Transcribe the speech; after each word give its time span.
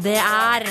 Det 0.00 0.16
er 0.16 0.62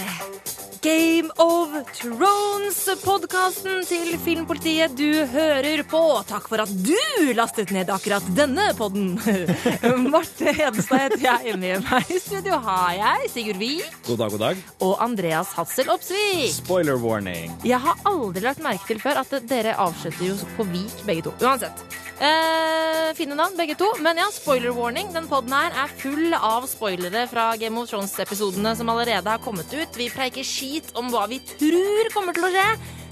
Game 0.82 1.28
of 1.44 1.74
Thrones-podkasten 1.98 3.82
til 3.84 4.14
Filmpolitiet 4.24 4.94
du 4.96 5.26
hører 5.28 5.82
på. 5.92 6.00
Takk 6.30 6.48
for 6.48 6.64
at 6.64 6.72
du 6.72 6.96
lastet 7.36 7.74
ned 7.76 7.92
akkurat 7.92 8.24
denne 8.38 8.70
podden. 8.78 9.18
Marte 10.14 10.54
Hedestad 10.56 11.10
heter 11.18 11.26
jeg. 11.26 11.58
Med 11.60 11.84
meg 11.84 12.08
i 12.16 12.20
studio 12.24 12.62
har 12.64 12.96
jeg 12.96 13.32
Sigurd 13.34 13.60
Vik 13.60 13.92
God 14.08 14.22
dag, 14.24 14.32
god 14.38 14.44
dag. 14.46 14.64
og 14.88 14.96
Andreas 15.04 15.52
Hatzel 15.58 15.92
Opsvik. 15.92 16.48
Spoiler 16.62 16.96
warning. 17.04 17.52
Jeg 17.68 17.82
har 17.84 18.00
aldri 18.08 18.46
lagt 18.48 18.64
merke 18.64 18.88
til 18.94 19.04
før 19.04 19.20
at 19.26 19.36
dere 19.52 19.76
avslutter 19.84 20.30
jo 20.32 20.40
på 20.56 20.64
Vik 20.72 21.04
begge 21.10 21.28
to. 21.28 21.36
Uansett. 21.44 21.76
Eh, 22.20 23.14
fine 23.16 23.32
navn, 23.40 23.54
begge 23.56 23.76
to. 23.80 23.88
Men 24.04 24.18
ja, 24.20 24.26
spoiler 24.36 24.74
warning. 24.76 25.08
Den 25.16 25.28
poden 25.32 25.54
her 25.56 25.72
er 25.86 25.92
full 26.02 26.34
av 26.36 26.66
spoilere 26.68 27.26
fra 27.32 27.54
Game 27.60 27.80
of 27.80 27.88
Thrones-episodene 27.92 28.74
som 28.76 28.92
allerede 28.92 29.24
har 29.32 29.40
kommet 29.44 29.72
ut. 29.76 29.96
Vi 30.00 30.10
preiker 30.12 30.44
skit 30.44 30.68
om 31.00 31.12
hva 31.14 31.26
vi 31.32 31.42
tror 31.56 32.10
kommer 32.14 32.38
til 32.38 32.48
å 32.48 32.54
skje. 32.54 32.70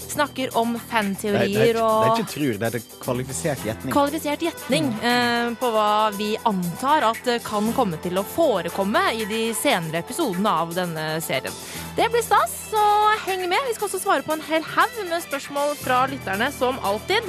Snakker 0.08 0.54
om 0.56 0.72
fanteorier 0.88 1.76
og 1.82 1.98
det, 2.00 2.06
er, 2.08 2.12
ikke 2.14 2.32
trur, 2.32 2.54
det 2.58 2.68
er 2.68 2.84
kvalifisert 3.02 3.64
gjetning. 3.66 3.92
kvalifisert 3.92 4.44
gjetning 4.46 4.86
eh, 5.04 5.50
på 5.60 5.68
hva 5.74 5.90
vi 6.16 6.30
antar 6.48 7.04
at 7.10 7.28
kan 7.44 7.68
komme 7.76 8.00
til 8.02 8.16
å 8.16 8.24
forekomme 8.24 9.02
i 9.18 9.26
de 9.28 9.42
senere 9.58 10.00
episodene 10.00 10.54
av 10.64 10.72
denne 10.78 11.06
serien. 11.24 11.52
Det 11.98 12.08
blir 12.14 12.24
stas, 12.24 12.54
så 12.70 12.84
heng 13.26 13.44
med. 13.50 13.60
Vi 13.68 13.76
skal 13.76 13.90
også 13.90 14.00
svare 14.06 14.24
på 14.24 14.32
en 14.36 14.46
hel 14.48 14.64
haug 14.64 15.02
med 15.10 15.20
spørsmål 15.26 15.76
fra 15.82 16.06
lytterne, 16.10 16.48
som 16.56 16.80
alltid. 16.86 17.28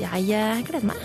Jeg 0.00 0.30
eh, 0.30 0.62
gleder 0.64 0.88
meg. 0.94 1.00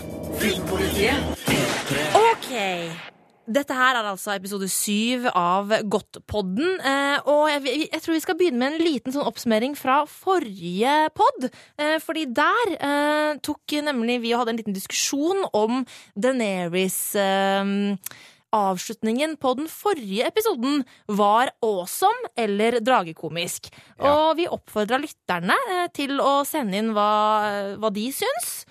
OK. 2.16 3.15
Dette 3.46 3.76
her 3.78 4.00
er 4.00 4.08
altså 4.10 4.34
episode 4.34 4.68
syv 4.72 5.28
av 5.32 5.70
Godtpodden. 5.92 6.80
Eh, 6.82 7.18
og 7.30 7.50
jeg, 7.52 7.88
jeg 7.92 8.02
tror 8.02 8.16
vi 8.16 8.24
skal 8.24 8.38
begynne 8.40 8.62
med 8.62 8.76
en 8.76 8.86
liten 8.86 9.14
sånn 9.14 9.28
oppsummering 9.30 9.76
fra 9.78 10.02
forrige 10.10 10.96
pod. 11.18 11.50
Eh, 11.78 11.98
fordi 12.04 12.26
der 12.36 12.76
eh, 12.76 13.42
tok 13.46 13.78
nemlig 13.86 14.22
vi 14.24 14.34
og 14.34 14.44
hadde 14.44 14.56
en 14.56 14.62
liten 14.62 14.78
diskusjon 14.78 15.46
om 15.54 15.84
Deneris 16.18 17.00
eh, 17.20 17.76
Avslutningen 18.56 19.34
på 19.42 19.52
den 19.60 19.68
forrige 19.68 20.30
episoden 20.30 20.86
var 21.12 21.52
awesome 21.66 22.32
eller 22.40 22.80
dragekomisk. 22.80 23.68
Ja. 24.00 24.14
Og 24.14 24.38
vi 24.40 24.48
oppfordra 24.48 25.00
lytterne 25.02 25.58
til 25.98 26.22
å 26.24 26.40
sende 26.48 26.80
inn 26.80 26.94
hva, 26.96 27.76
hva 27.82 27.92
de 27.92 28.08
syns. 28.16 28.64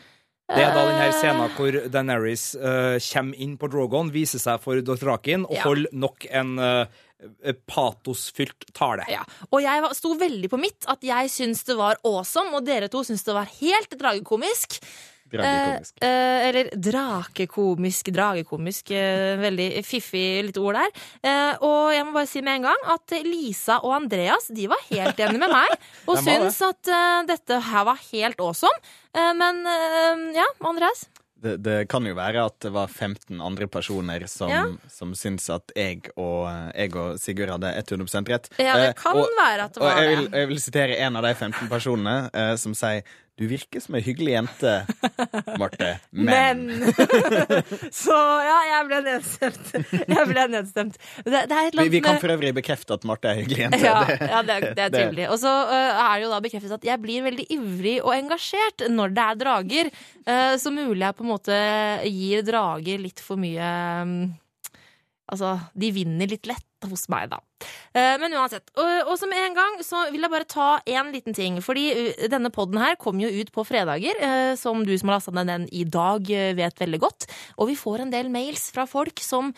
Det 0.48 0.61
er 0.61 0.75
da 0.75 0.83
denne 0.91 1.06
Eh, 1.09 1.14
scenen 1.17 1.55
hvor 1.56 1.77
Daenerys 1.89 2.42
uh, 2.61 2.98
kommer 3.00 3.39
inn 3.41 3.56
på 3.56 3.69
Drogon, 3.73 4.11
viser 4.12 4.39
seg 4.42 4.61
for 4.61 4.77
Dothrakin 4.84 5.47
og 5.48 5.55
Ja. 5.56 5.62
holder 5.64 5.89
nok 5.97 6.27
en 6.31 6.59
uh, 6.59 6.84
patosfylt 7.67 8.69
tale. 8.77 9.06
Ja, 9.09 9.22
og 9.50 9.62
jeg 9.65 9.89
sto 9.97 10.12
veldig 10.20 10.50
på 10.53 10.61
mitt 10.61 10.84
at 10.91 11.05
jeg 11.06 11.31
syns 11.33 11.65
det 11.65 11.77
var 11.78 11.97
awesome, 12.05 12.53
og 12.59 12.65
dere 12.69 12.91
to 12.92 13.00
syns 13.06 13.25
det 13.25 13.34
var 13.37 13.48
helt 13.61 13.97
dragekomisk. 14.00 14.81
Dragekomisk. 15.34 15.97
Eh, 16.05 16.09
eh, 16.09 16.48
eller 16.50 16.69
drakekomisk, 16.77 18.11
dragekomisk. 18.15 18.91
eh, 18.95 19.37
veldig 19.41 19.69
fiffig 19.84 20.45
lite 20.47 20.61
ord 20.61 20.77
der. 20.78 20.91
Eh, 21.25 21.56
og 21.65 21.92
jeg 21.95 22.05
må 22.06 22.12
bare 22.12 22.28
si 22.31 22.42
med 22.45 22.56
en 22.61 22.69
gang 22.69 22.84
at 22.95 23.17
Lisa 23.25 23.81
og 23.83 23.97
Andreas 24.03 24.47
de 24.55 24.69
var 24.69 24.78
helt 24.91 25.17
enige 25.19 25.41
med 25.41 25.50
meg, 25.50 25.75
og 26.09 26.20
syns 26.22 26.61
at 26.62 26.87
eh, 26.92 27.22
dette 27.33 27.59
her 27.72 27.84
var 27.89 27.98
helt 28.12 28.39
awesome. 28.39 28.77
Eh, 29.15 29.33
men 29.39 29.67
eh, 29.67 30.25
ja, 30.41 30.47
Andreas? 30.67 31.07
Det, 31.45 31.59
det 31.61 31.89
kan 31.93 32.07
jo 32.09 32.15
være 32.17 32.41
at 32.48 32.55
det 32.65 32.70
var 32.73 32.89
15 32.89 33.37
andre 33.45 33.67
personer 33.69 34.23
som, 34.33 34.48
Ja. 34.48 34.62
som 34.89 35.11
syns 35.19 35.51
at 35.53 35.75
jeg 35.77 36.06
og, 36.17 36.47
jeg 36.73 36.94
og 36.97 37.19
Sigurd 37.21 37.53
hadde 37.53 37.75
100% 37.83 38.31
rett. 38.33 38.49
Ja, 38.56 38.78
det 38.81 38.87
Eh, 38.94 38.94
kan 38.97 39.19
og, 39.21 39.28
være 39.37 39.66
at 39.69 39.75
det 39.77 39.83
og 39.83 39.91
var 39.91 40.00
jeg 40.03 40.16
vil, 40.16 40.31
jeg 40.33 40.49
vil 40.55 40.62
sitere 40.65 40.97
en 41.05 41.16
av 41.21 41.27
de 41.28 41.34
15 41.34 41.69
personene 41.69 42.16
eh, 42.33 42.55
som 42.56 42.72
sier 42.75 43.03
du 43.34 43.49
virker 43.50 43.83
som 43.83 43.97
ei 43.99 44.03
hyggelig 44.06 44.31
jente, 44.37 44.72
Marte, 45.59 45.89
men, 46.15 46.61
Men 46.71 46.93
Så 48.05 48.15
ja, 48.47 48.59
jeg 48.69 48.84
ble 48.91 49.00
nedstemt. 49.09 49.72
Jeg 50.15 50.27
ble 50.31 50.45
nedstemt. 50.53 50.99
Det, 51.25 51.41
det 51.50 51.56
er 51.59 51.71
et 51.73 51.78
vi, 51.81 51.89
vi 51.97 52.03
kan 52.05 52.21
for 52.23 52.31
øvrig 52.37 52.53
bekrefte 52.55 52.94
at 52.94 53.06
Marte 53.09 53.33
er 53.33 53.41
ei 53.41 53.43
hyggelig 53.43 53.65
jente. 53.65 53.81
Ja, 53.83 53.97
Det- 54.06 54.31
ja 54.31 54.43
det, 54.47 54.59
er, 54.61 54.69
er 54.87 54.94
trivelig. 54.94 55.27
Og 55.34 55.41
så 55.43 55.50
uh, 55.50 55.75
er 55.75 56.15
det 56.21 56.28
jo 56.28 56.31
da 56.37 56.41
bekreftet 56.47 56.77
at 56.78 56.87
jeg 56.93 57.03
blir 57.03 57.27
veldig 57.27 57.49
ivrig 57.59 57.97
og 58.05 58.15
engasjert 58.15 58.87
når 58.94 59.17
det 59.19 59.27
er 59.27 59.43
drager. 59.43 59.91
Uh, 60.28 60.55
så 60.62 60.71
mulig 60.75 61.03
jeg 61.03 61.19
på 61.19 61.27
en 61.27 61.33
måte 61.34 61.59
gir 62.06 62.47
drager 62.47 63.03
litt 63.03 63.23
for 63.25 63.41
mye 63.41 63.73
um, 64.06 64.17
Altså, 65.33 65.55
de 65.73 65.89
vinner 65.95 66.29
litt 66.29 66.47
lett 66.47 66.89
hos 66.91 67.07
meg, 67.09 67.31
da. 67.33 67.39
Eh, 67.97 68.17
men 68.21 68.35
uansett. 68.37 68.69
Og, 68.77 69.15
som 69.17 69.33
en 69.33 69.55
gang 69.57 69.79
så 69.85 70.03
vil 70.12 70.27
jeg 70.27 70.33
bare 70.35 70.49
ta 70.49 70.67
én 70.85 71.12
liten 71.15 71.37
ting. 71.37 71.57
Fordi 71.65 71.87
uh, 71.97 72.27
denne 72.29 72.53
podden 72.53 72.77
her 72.83 72.99
kom 73.01 73.23
jo 73.23 73.31
ut 73.33 73.53
på 73.55 73.65
fredager, 73.65 74.21
eh, 74.21 74.53
som 74.61 74.85
du 74.85 74.93
som 75.01 75.09
har 75.09 75.17
lasta 75.17 75.33
ned 75.33 75.49
den 75.49 75.65
i 75.73 75.87
dag, 75.89 76.29
eh, 76.29 76.53
vet 76.59 76.85
veldig 76.85 77.01
godt. 77.07 77.29
Og 77.57 77.73
vi 77.73 77.79
får 77.81 78.05
en 78.05 78.12
del 78.12 78.29
mails 78.33 78.69
fra 78.75 78.85
folk 78.91 79.25
som 79.25 79.55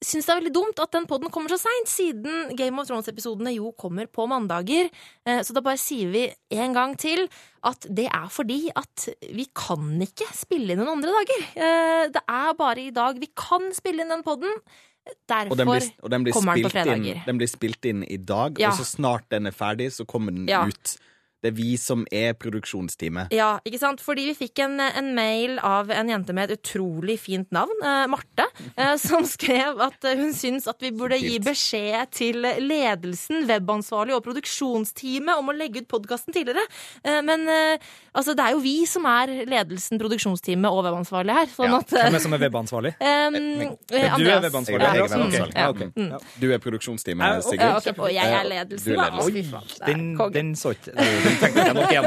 syns 0.00 0.24
det 0.24 0.32
er 0.32 0.38
veldig 0.40 0.54
dumt 0.56 0.80
at 0.80 0.94
den 0.94 1.04
podden 1.04 1.28
kommer 1.32 1.52
så 1.52 1.58
seint, 1.60 1.90
siden 1.90 2.54
Game 2.56 2.80
of 2.80 2.88
Thrones-episodene 2.88 3.52
jo 3.52 3.74
kommer 3.76 4.08
på 4.08 4.24
mandager. 4.30 4.88
Eh, 5.28 5.42
Så 5.44 5.52
da 5.52 5.60
bare 5.60 5.80
sier 5.80 6.08
vi 6.14 6.22
en 6.56 6.72
gang 6.72 6.96
til 6.96 7.26
at 7.68 7.84
det 7.84 8.06
er 8.08 8.28
fordi 8.32 8.70
at 8.72 9.10
vi 9.36 9.44
kan 9.52 10.00
ikke 10.00 10.30
spille 10.32 10.72
inn 10.72 10.80
noen 10.80 10.96
andre 10.96 11.12
dager. 11.18 11.44
Eh, 11.52 12.04
Det 12.16 12.24
er 12.24 12.54
bare 12.56 12.86
i 12.86 12.94
dag 12.96 13.20
vi 13.20 13.28
kan 13.36 13.68
spille 13.76 14.00
inn 14.00 14.08
den 14.16 14.24
podden. 14.24 14.48
Derfor 15.28 15.50
Og 15.50 15.58
den 15.58 15.66
blir, 15.66 15.86
og 16.02 16.10
den 16.10 16.24
blir, 16.24 16.32
kommer 16.32 16.54
den 16.54 16.64
på 16.64 16.70
spilt 16.70 16.96
inn, 16.96 17.22
den 17.26 17.38
blir 17.40 17.48
spilt 17.50 17.84
inn 17.88 18.02
i 18.04 18.16
dag, 18.16 18.58
Ja. 18.60 18.68
og 18.70 18.74
så 18.78 18.84
snart 18.84 19.28
den 19.30 19.46
er 19.46 19.50
ferdig, 19.56 19.92
så 19.92 20.04
kommer 20.06 20.30
den 20.32 20.46
Ja. 20.48 20.66
ut. 20.66 20.96
Det 21.40 21.48
er 21.52 21.56
vi 21.56 21.70
som 21.80 22.02
er 22.12 22.34
produksjonsteamet. 22.36 23.30
Ja, 23.32 23.54
ikke 23.64 23.78
sant? 23.80 24.02
Fordi 24.04 24.26
vi 24.28 24.34
fikk 24.36 24.60
en, 24.64 24.74
en 24.80 25.06
mail 25.16 25.56
av 25.64 25.88
en 25.94 26.10
jente 26.12 26.34
med 26.36 26.50
et 26.50 26.58
utrolig 26.60 27.16
fint 27.22 27.48
navn, 27.54 27.72
eh, 27.80 28.02
Marte, 28.12 28.44
eh, 28.76 28.94
som 29.00 29.24
skrev 29.36 29.80
at 29.80 30.04
hun 30.04 30.34
syns 30.36 30.68
at 30.70 30.80
vi 30.84 30.90
burde 30.92 31.16
gi 31.20 31.38
beskjed 31.44 32.12
til 32.12 32.44
ledelsen, 32.60 33.46
webansvarlig 33.48 34.14
og 34.18 34.24
produksjonsteamet 34.26 35.40
om 35.40 35.48
å 35.48 35.56
legge 35.56 35.80
ut 35.84 35.88
podkasten 35.90 36.36
tidligere. 36.36 36.66
Eh, 37.04 37.20
men 37.24 37.46
eh, 37.48 37.88
altså, 38.12 38.34
det 38.36 38.44
er 38.44 38.56
jo 38.58 38.60
vi 38.64 38.74
som 38.90 39.08
er 39.08 39.32
ledelsen, 39.48 40.00
produksjonsteamet 40.02 40.68
og 40.70 40.84
webansvarlig 40.90 41.38
her. 41.40 41.50
Sånn 41.56 41.70
Ja, 41.72 41.80
at 41.80 41.96
eh, 41.96 42.04
Hvem 42.08 42.20
er 42.20 42.24
som 42.26 42.36
er 42.36 42.44
webansvarlig? 42.44 42.92
eh, 43.00 43.24
Men 43.32 43.48
du 43.88 43.96
er 43.96 44.44
webansvarlig? 44.44 44.84
Jeg 44.84 44.90
er 44.90 45.00
Ja, 45.00 45.08
webansvarlig. 45.08 45.56
mm, 45.56 45.56
ja. 45.56 45.68
okay. 45.72 45.90
Mm. 45.96 46.12
Ja. 46.12 46.20
Du 46.44 46.46
er 46.52 46.62
produksjonsteamet, 46.68 47.44
Sigurd. 47.48 47.64
Ja, 47.64 47.72
ok, 47.80 47.90
og 47.96 48.12
jeg 48.12 48.38
er 48.40 48.48
ledelsen, 48.52 49.00
da. 49.00 49.08
Det 49.30 49.88
Den, 49.88 50.04
den 50.36 50.54
så 50.58 50.74
ikke 50.76 50.92
Den 51.00 51.29
tenkte 51.38 51.64
jeg 51.66 51.74
nok 51.76 51.90
igjen. 51.92 52.06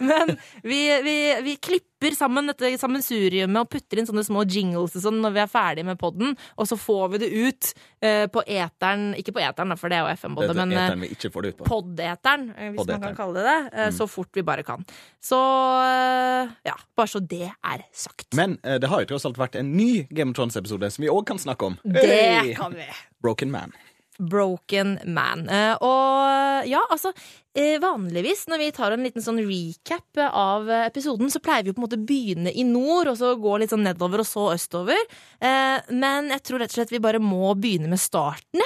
Men 0.10 0.34
vi, 0.64 0.80
vi, 1.04 1.16
vi 1.44 1.54
klipper 1.62 2.14
sammen 2.16 2.48
dette 2.48 2.70
sammensuriumet 2.80 3.60
og 3.60 3.68
putter 3.72 4.00
inn 4.00 4.08
sånne 4.08 4.24
små 4.24 4.44
jingles 4.48 4.94
og 4.96 5.02
sånn 5.04 5.18
når 5.20 5.34
vi 5.36 5.42
er 5.44 5.50
ferdig 5.52 5.84
med 5.88 5.98
podden, 6.00 6.32
og 6.56 6.68
så 6.70 6.78
får 6.80 7.10
vi 7.14 7.20
det 7.24 7.28
ut 7.34 7.70
eh, 8.00 8.24
på 8.32 8.42
eteren 8.46 9.10
Ikke 9.20 9.34
på 9.36 9.42
eteren, 9.44 9.74
da, 9.74 9.76
for 9.80 9.92
det 9.92 9.98
er 9.98 10.06
jo 10.06 10.14
FM-båndet, 10.16 10.54
er 10.56 10.60
men 10.62 10.72
eh, 10.76 10.84
eteren 10.86 11.04
vi 11.04 11.10
ikke 11.16 11.32
får 11.34 11.42
det 11.46 11.52
ut 11.52 11.58
på. 11.60 11.68
pod-eteren, 11.68 12.46
eh, 12.56 12.70
hvis 12.70 12.78
man 12.78 12.86
Pod-eteren. 12.86 13.04
kan 13.10 13.18
kalle 13.20 13.44
det 13.44 13.46
det, 13.50 13.58
eh, 13.84 13.90
så 13.96 14.06
fort 14.08 14.32
vi 14.40 14.46
bare 14.46 14.64
kan. 14.66 14.84
Så 15.20 15.38
eh, 15.84 16.54
ja, 16.70 16.76
bare 16.96 17.10
så 17.12 17.20
det 17.20 17.50
er 17.52 17.84
sagt. 17.92 18.30
Men 18.38 18.56
eh, 18.64 18.78
det 18.80 18.88
har 18.92 19.04
jo 19.04 19.10
tross 19.12 19.28
alt 19.28 19.40
vært 19.40 19.60
en 19.60 19.74
ny 19.76 20.06
Game 20.10 20.32
of 20.32 20.38
Thrones-episode 20.40 20.88
som 20.94 21.04
vi 21.04 21.12
òg 21.12 21.26
kan 21.28 21.40
snakke 21.42 21.68
om. 21.72 21.78
det 21.84 22.06
Hey! 22.06 22.54
kan 22.56 22.72
vi. 22.76 22.86
Broken 23.20 23.50
Man. 23.52 23.72
Broken 24.20 24.98
Man. 25.08 25.46
Eh, 25.48 25.72
og 25.80 26.68
ja, 26.68 26.82
altså 26.92 27.12
eh, 27.56 27.80
Vanligvis 27.82 28.46
når 28.50 28.62
vi 28.62 28.70
tar 28.76 28.94
en 28.94 29.04
liten 29.06 29.24
sånn 29.24 29.40
recap 29.46 30.20
av 30.28 30.68
eh, 30.70 30.86
episoden, 30.90 31.32
så 31.32 31.42
pleier 31.42 31.64
vi 31.64 31.72
jo 31.72 31.78
på 31.78 31.82
en 31.82 31.86
måte 31.88 32.00
å 32.00 32.06
begynne 32.10 32.52
i 32.52 32.66
nord, 32.68 33.12
og 33.12 33.18
så 33.20 33.34
gå 33.40 33.56
litt 33.60 33.72
sånn 33.72 33.86
nedover, 33.86 34.22
og 34.22 34.28
så 34.28 34.50
østover. 34.54 35.00
Men 35.40 36.30
jeg 36.34 36.44
tror 36.46 36.62
rett 36.62 36.72
og 36.72 36.80
slett 36.80 36.92
vi 36.92 37.02
bare 37.02 37.22
må 37.22 37.54
begynne 37.58 37.90
med 37.90 38.02
starten. 38.02 38.64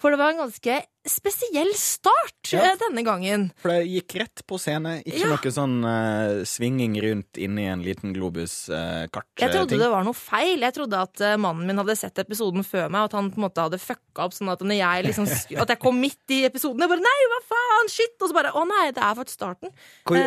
For 0.00 0.12
det 0.12 0.20
var 0.20 0.34
en 0.34 0.44
ganske 0.44 0.80
spesiell 1.04 1.72
start 1.76 2.52
Ja. 2.52 2.60
eh, 2.64 2.76
denne 2.80 3.04
gangen. 3.04 3.50
For 3.60 3.68
det 3.70 3.88
gikk 3.88 4.14
rett 4.20 4.42
på 4.46 4.58
scene. 4.58 5.02
Ikke 5.04 5.24
Ja. 5.24 5.28
noe 5.28 5.52
sånn 5.52 5.84
uh, 5.84 6.44
svinging 6.44 6.96
rundt 7.00 7.36
inni 7.36 7.66
en 7.68 7.82
liten 7.82 8.10
eh, 8.10 8.14
globus-kart. 8.16 9.26
Jeg 9.38 9.52
trodde 9.52 9.78
det 9.78 9.90
var 9.90 10.04
noe 10.04 10.14
feil. 10.14 10.60
Jeg 10.60 10.74
trodde 10.74 11.00
at 11.00 11.20
uh, 11.20 11.36
mannen 11.36 11.66
min 11.66 11.76
hadde 11.76 11.96
sett 11.96 12.16
episoden 12.18 12.64
før 12.64 12.88
meg, 12.88 13.00
og 13.02 13.04
at 13.04 13.12
han 13.18 13.30
på 13.30 13.36
en 13.40 13.46
måte 13.48 13.60
hadde 13.60 13.80
fucka 13.80 14.24
opp 14.24 14.32
sånn 14.32 14.52
at 14.52 14.60
når 14.60 14.78
jeg 14.78 15.04
liksom 15.08 15.24
At 15.64 15.68
jeg 15.68 15.80
kom 15.80 15.98
midt 16.00 16.30
i 16.30 16.44
episoden, 16.46 16.80
jeg 16.80 16.88
bare 16.88 17.04
Nei, 17.04 17.20
hva 17.32 17.40
faen? 17.48 17.88
Shit! 17.90 18.14
Og 18.20 18.30
så 18.30 18.34
bare 18.36 18.52
Å 18.54 18.64
nei, 18.64 18.92
det 18.94 19.02
er 19.02 19.14
faktisk 19.18 19.38
starten. 19.38 19.72
Hvor, 20.06 20.18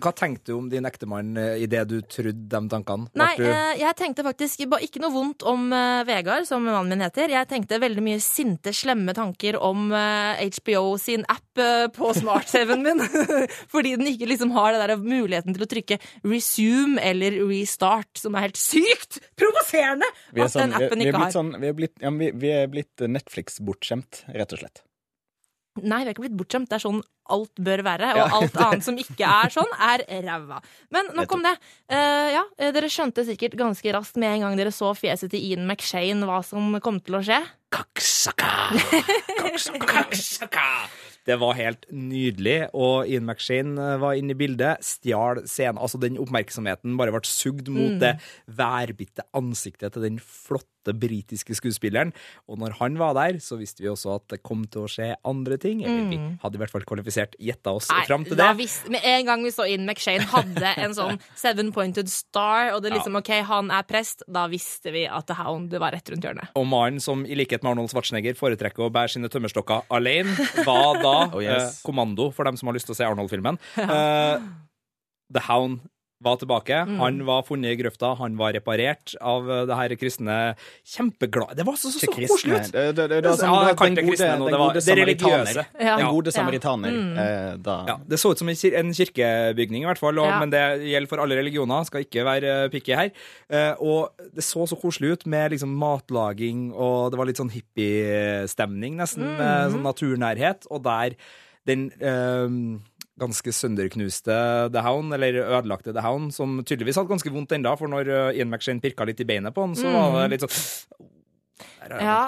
hva, 0.00 0.12
tenkte 0.16 0.52
du 0.52 0.56
om 0.58 0.68
din 0.70 0.86
ektemann 0.88 1.36
uh, 1.36 1.66
det 1.74 1.84
du 1.90 2.00
trodde 2.02 2.48
de 2.48 2.70
tankene? 2.70 3.08
Nei, 3.14 3.34
du, 3.38 3.46
jeg 3.78 3.94
tenkte 3.98 4.24
faktisk 4.24 4.64
ikke 4.64 5.02
noe 5.02 5.12
vondt 5.12 5.44
om 5.46 5.70
Vegard, 6.06 6.46
som 6.48 6.64
mannen 6.64 6.90
min 6.94 7.04
heter. 7.04 7.32
Jeg 7.32 7.48
tenkte 7.50 7.78
veldig 7.82 8.02
mye 8.04 8.20
sinte, 8.22 8.72
slemme 8.74 9.14
tanker 9.16 9.58
om 9.60 9.90
eh, 9.94 10.23
HBO 10.40 10.96
sin 11.00 11.24
app 11.30 11.60
eh, 11.62 11.86
på 11.94 12.12
smart-TV-en 12.16 12.84
min. 12.84 13.02
Fordi 13.72 13.94
den 13.98 14.10
ikke 14.12 14.28
liksom 14.30 14.54
har 14.56 14.74
det 14.74 14.82
der 14.84 15.02
muligheten 15.02 15.56
til 15.56 15.66
å 15.66 15.70
trykke 15.70 16.00
resume 16.24 17.02
eller 17.04 17.38
restart, 17.48 18.10
som 18.20 18.36
er 18.36 18.48
helt 18.48 18.60
sykt 18.60 19.20
provoserende 19.38 20.08
er, 20.08 20.46
at 20.46 20.54
sånn, 20.54 20.72
den 20.72 20.78
appen 20.80 21.04
er 21.04 21.12
ikke 21.12 21.22
har. 21.26 21.34
sånn 21.34 21.54
er 21.60 21.76
blitt, 21.76 21.96
vi 22.00 22.52
er 22.54 22.66
blitt 22.72 23.06
Netflix-bortskjemt, 23.14 24.24
rett 24.34 24.56
og 24.56 24.64
slett. 24.64 24.84
Nei, 25.82 26.04
vi 26.04 26.10
er 26.10 26.14
ikke 26.14 26.22
blitt 26.22 26.36
bortskjemt. 26.38 26.68
Det 26.70 26.76
er 26.76 26.84
sånn 26.84 27.00
alt 27.34 27.62
bør 27.66 27.82
være. 27.86 28.10
Og 28.20 28.36
alt 28.38 28.58
annet 28.62 28.84
som 28.86 28.98
ikke 29.00 29.26
er 29.26 29.50
sånn, 29.50 29.72
er 29.82 30.04
ræva. 30.26 30.60
Men 30.94 31.10
nok 31.16 31.34
om 31.34 31.42
det. 31.42 31.54
Uh, 31.90 32.28
ja, 32.36 32.44
eh, 32.60 32.70
Dere 32.74 32.90
skjønte 32.92 33.24
sikkert 33.26 33.56
ganske 33.58 33.94
raskt 33.96 34.20
med 34.20 34.36
en 34.36 34.46
gang 34.46 34.58
dere 34.60 34.74
så 34.74 34.92
fjeset 34.96 35.32
til 35.32 35.42
Ian 35.50 35.66
McShane 35.66 36.28
hva 36.28 36.42
som 36.46 36.76
kom 36.84 37.00
til 37.02 37.18
å 37.18 37.24
skje. 37.26 37.40
Kaksaka! 37.74 38.52
Kaksaka! 39.82 40.68
Det 41.24 41.38
var 41.40 41.56
helt 41.56 41.86
nydelig, 41.88 42.68
og 42.76 43.08
Ian 43.08 43.24
McShane 43.24 43.80
eh, 43.80 43.96
var 44.02 44.18
inne 44.20 44.36
i 44.36 44.38
bildet. 44.38 44.84
Stjal 44.84 45.42
scenen. 45.48 45.80
Altså, 45.80 45.98
den 46.02 46.20
oppmerksomheten 46.20 46.98
bare 47.00 47.14
ble 47.14 47.24
sugd 47.26 47.72
mot 47.72 47.96
det 48.02 48.18
værbitte 48.46 49.24
ansiktet 49.34 49.96
til 49.96 50.06
den 50.06 50.20
flotte 50.20 50.73
britiske 50.92 51.54
skuespilleren. 51.56 52.12
Og 52.50 52.58
når 52.60 52.74
han 52.82 52.98
var 53.00 53.14
der, 53.16 53.38
så 53.40 53.56
visste 53.56 53.80
vi 53.80 53.88
også 53.88 54.16
at 54.18 54.26
det 54.34 54.42
kom 54.44 54.66
til 54.68 54.82
å 54.84 54.90
skje 54.90 55.14
andre 55.24 55.56
ting. 55.56 55.80
Eller 55.86 56.10
vi 56.10 56.18
hadde 56.42 56.58
i 56.58 56.60
hvert 56.60 56.70
fall 56.74 56.84
kvalifisert 56.84 57.38
gjetta 57.40 57.72
oss 57.72 57.88
fram 58.04 58.24
til 58.26 58.36
det. 58.36 58.50
visste- 58.58 58.90
med 58.90 59.00
en 59.04 59.24
gang 59.24 59.42
vi 59.44 59.50
så 59.54 59.64
inn 59.70 59.86
McShane 59.86 60.26
hadde 60.28 60.74
en 60.84 60.92
sånn 61.00 61.20
seven 61.34 61.72
pointed 61.72 62.10
star, 62.10 62.74
og 62.74 62.82
det 62.82 62.90
er 62.92 62.98
liksom 62.98 63.16
OK, 63.16 63.30
han 63.48 63.70
er 63.70 63.82
prest, 63.88 64.22
da 64.28 64.44
visste 64.52 64.92
vi 64.92 65.06
at 65.06 65.26
The 65.30 65.34
Hound 65.40 65.72
var 65.80 65.92
rett 65.96 66.10
rundt 66.10 66.24
hjørnet. 66.26 66.50
Og 66.58 66.66
mannen 66.66 67.00
som 67.00 67.24
i 67.24 67.34
likhet 67.38 67.62
med 67.62 67.72
Arnold 67.76 67.88
Schwarzenegger 67.94 68.34
foretrekker 68.36 68.84
å 68.84 68.90
bære 68.92 69.14
sine 69.16 69.28
tømmerstokker 69.32 69.86
alene, 69.94 70.34
var 70.66 71.00
da 71.00 71.14
Oh, 71.34 71.40
yes. 71.40 71.62
eh, 71.62 71.86
kommando 71.86 72.30
for 72.34 72.44
dem 72.44 72.56
som 72.58 72.66
har 72.68 72.74
lyst 72.74 72.86
til 72.90 72.94
å 72.94 72.98
se 72.98 73.06
Arnold-filmen. 73.08 73.58
Eh, 73.94 74.40
The 75.34 75.40
Hound 75.48 75.80
var 76.24 76.38
tilbake. 76.40 76.78
Mm. 76.88 76.98
Han 77.00 77.18
var 77.28 77.42
funnet 77.48 77.74
i 77.74 77.80
grøfta, 77.80 78.14
han 78.20 78.38
var 78.40 78.54
reparert 78.56 79.14
av 79.20 79.50
eh, 79.50 79.64
det 79.68 79.78
her 79.80 79.94
kristne 80.00 80.36
Kjempeglad 80.94 81.56
Det 81.58 81.66
var 81.66 81.76
så, 81.80 81.90
så, 81.92 82.00
så 82.04 82.10
koselig 82.12 82.60
ut! 82.60 82.70
Det, 82.72 82.84
det, 82.96 83.08
det, 83.10 83.18
det, 83.18 83.30
var 83.30 83.40
sånn, 83.40 83.54
Ja, 83.54 83.74
kalte 83.74 83.90
den 83.90 83.98
det 83.98 84.04
gode, 84.06 84.14
kristne 84.14 84.38
nå, 84.40 84.48
det 84.48 84.60
var 84.60 84.72
gode 84.72 84.84
det 84.86 84.96
religiøse. 85.00 85.26
samaritaner. 85.26 85.88
Ja. 85.88 85.96
Den 86.00 86.10
gode 86.14 86.32
Ja. 86.32 86.36
samaritaner. 86.38 86.98
Eh, 87.24 87.50
da. 87.64 87.76
Ja, 87.90 87.98
Det 88.14 88.20
så 88.22 88.32
ut 88.34 88.42
som 88.42 88.48
en, 88.52 88.58
kir 88.60 88.78
en 88.78 88.94
kirkebygning, 88.94 89.82
i 89.84 89.90
hvert 89.90 90.02
fall, 90.02 90.18
og, 90.22 90.30
Ja. 90.30 90.38
men 90.40 90.54
det 90.54 90.64
gjelder 90.86 91.10
for 91.10 91.24
alle 91.24 91.40
religioner. 91.42 91.84
Skal 91.90 92.06
ikke 92.06 92.24
være 92.26 92.54
pikke 92.70 92.84
picky 92.84 92.94
her. 92.98 93.10
Eh, 93.48 93.74
og 93.80 94.12
det 94.34 94.44
så 94.44 94.66
så 94.68 94.76
koselig 94.80 95.12
ut 95.12 95.26
med 95.26 95.52
liksom 95.52 95.72
matlaging, 95.78 96.72
og 96.72 97.10
det 97.12 97.18
var 97.18 97.26
litt 97.26 97.40
sånn 97.40 97.52
hippiestemning, 97.52 98.96
nesten. 99.00 99.24
Mm. 99.24 99.72
sånn 99.74 99.84
naturnærhet. 99.84 100.66
Og 100.70 100.82
der 100.84 101.16
den 101.66 101.90
eh, 102.00 102.48
ganske 103.20 103.52
sønderknuste 103.54 104.36
The 104.74 104.82
Hound, 104.82 105.14
eller 105.14 105.42
ødelagte 105.44 105.94
The 105.94 106.02
Hound, 106.02 106.32
som 106.34 106.58
tydeligvis 106.62 106.98
hadde 106.98 107.12
ganske 107.12 107.30
vondt 107.34 107.54
ennå, 107.54 107.74
for 107.78 107.90
når 107.90 108.10
eh, 108.10 108.40
Ian 108.40 108.50
McShane 108.50 108.82
pirka 108.82 109.06
litt 109.06 109.22
i 109.22 109.28
beinet 109.28 109.54
på 109.54 109.66
han, 109.66 109.76
så 109.78 109.92
var 109.92 110.24
det 110.24 110.34
litt 110.34 110.46
sånn 110.46 112.02
Ja. 112.02 112.24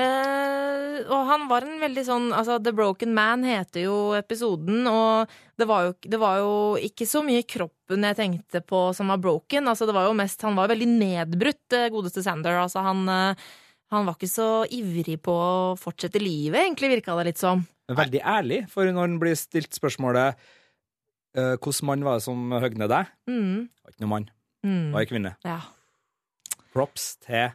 Eh, 0.00 1.00
og 1.10 1.26
han 1.28 1.46
var 1.50 1.66
en 1.66 1.80
veldig 1.82 2.02
sånn 2.06 2.26
Altså, 2.32 2.54
The 2.62 2.72
Broken 2.72 3.10
Man 3.12 3.42
heter 3.44 3.84
jo 3.84 3.96
episoden, 4.16 4.86
og 4.88 5.30
det 5.60 5.66
var 5.68 5.88
jo, 5.88 5.94
det 6.14 6.20
var 6.20 6.38
jo 6.40 6.52
ikke 6.80 7.04
så 7.08 7.20
mye 7.26 7.44
kroppen 7.44 8.06
jeg 8.08 8.16
tenkte 8.16 8.62
på 8.64 8.84
som 8.96 9.12
var 9.12 9.20
broken. 9.20 9.68
Altså, 9.68 9.88
det 9.88 9.96
var 9.96 10.08
jo 10.08 10.16
mest 10.16 10.40
Han 10.46 10.56
var 10.56 10.70
veldig 10.72 10.88
nedbrutt, 10.94 11.76
godeste 11.92 12.24
Sander. 12.24 12.62
Altså, 12.62 12.80
han, 12.86 13.04
eh, 13.12 13.50
han 13.92 14.06
var 14.08 14.16
ikke 14.16 14.30
så 14.30 14.48
ivrig 14.72 15.18
på 15.22 15.34
å 15.34 15.76
fortsette 15.78 16.22
livet, 16.22 16.62
egentlig, 16.62 16.94
virka 16.96 17.18
det 17.18 17.32
litt 17.32 17.42
som. 17.42 17.60
Men 17.60 17.79
Veldig 17.98 18.20
ærlig, 18.22 18.60
for 18.70 18.86
når 18.86 19.00
han 19.08 19.18
blir 19.22 19.34
stilt 19.38 19.74
spørsmålet 19.74 20.36
uh, 21.36 21.56
Hvilken 21.58 21.86
mann 21.88 22.04
var 22.06 22.18
det 22.20 22.24
som 22.26 22.50
høgnet 22.62 22.90
deg? 22.92 23.10
Mm. 23.30 23.66
Det 23.66 23.82
var 23.84 23.94
ikke 23.94 24.04
noen 24.04 24.14
mann, 24.16 24.28
det 24.30 24.36
Mm. 24.70 24.90
var 24.92 25.00
ei 25.00 25.06
kvinne. 25.08 25.30
Ja. 25.42 25.58
Props 26.74 27.14
til 27.24 27.48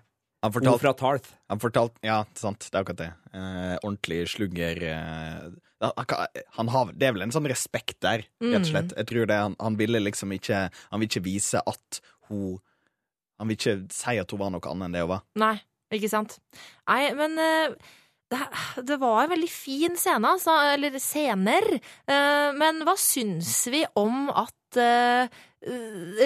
Han 0.44 0.52
fortalt, 0.54 0.82
fra 0.82 0.94
Tarth. 0.98 1.28
Han 1.50 1.60
fortalte, 1.62 2.00
Ja, 2.04 2.24
sant, 2.38 2.66
det 2.72 2.74
er 2.76 2.84
akkurat 2.84 2.98
det. 3.04 3.12
Eh, 3.34 3.76
ordentlig 3.84 4.24
slugger 4.32 4.82
eh, 4.90 5.52
han 5.82 6.28
han 6.58 6.68
har, 6.74 6.92
Det 6.94 7.08
er 7.08 7.14
vel 7.14 7.22
en 7.28 7.32
sånn 7.36 7.48
respekt 7.50 8.00
der, 8.02 8.24
rett 8.42 8.60
og 8.64 8.66
slett. 8.70 8.94
Jeg 8.98 9.06
tror 9.12 9.28
det, 9.30 9.38
han, 9.38 9.56
han 9.60 9.78
ville 9.78 10.00
liksom 10.02 10.32
ikke 10.34 10.64
Han 10.92 11.00
vil 11.02 11.10
ikke 11.10 11.24
vise 11.26 11.62
at 11.66 12.02
hun 12.30 12.58
Han 13.40 13.48
vil 13.50 13.58
ikke 13.58 13.78
si 13.94 14.18
at 14.18 14.32
hun 14.32 14.40
var 14.40 14.50
noe 14.56 14.62
annet 14.72 14.86
enn 14.90 14.94
det 14.96 15.02
hun 15.06 15.10
var. 15.12 15.24
Nei, 15.36 15.56
ikke 15.94 16.10
sant. 16.10 16.38
Nei, 16.88 17.14
men 17.14 17.38
eh, 17.38 17.76
det, 18.32 18.42
det 18.88 18.98
var 19.02 19.24
en 19.24 19.34
veldig 19.36 19.50
fin 19.52 19.98
scene, 20.00 20.36
altså. 20.36 20.56
Eller 20.74 20.98
scener. 21.02 21.68
Eh, 21.78 22.48
men 22.58 22.82
hva 22.88 22.96
syns 23.00 23.68
vi 23.72 23.86
om 24.00 24.30
at 24.34 24.80
uh, 24.80 25.44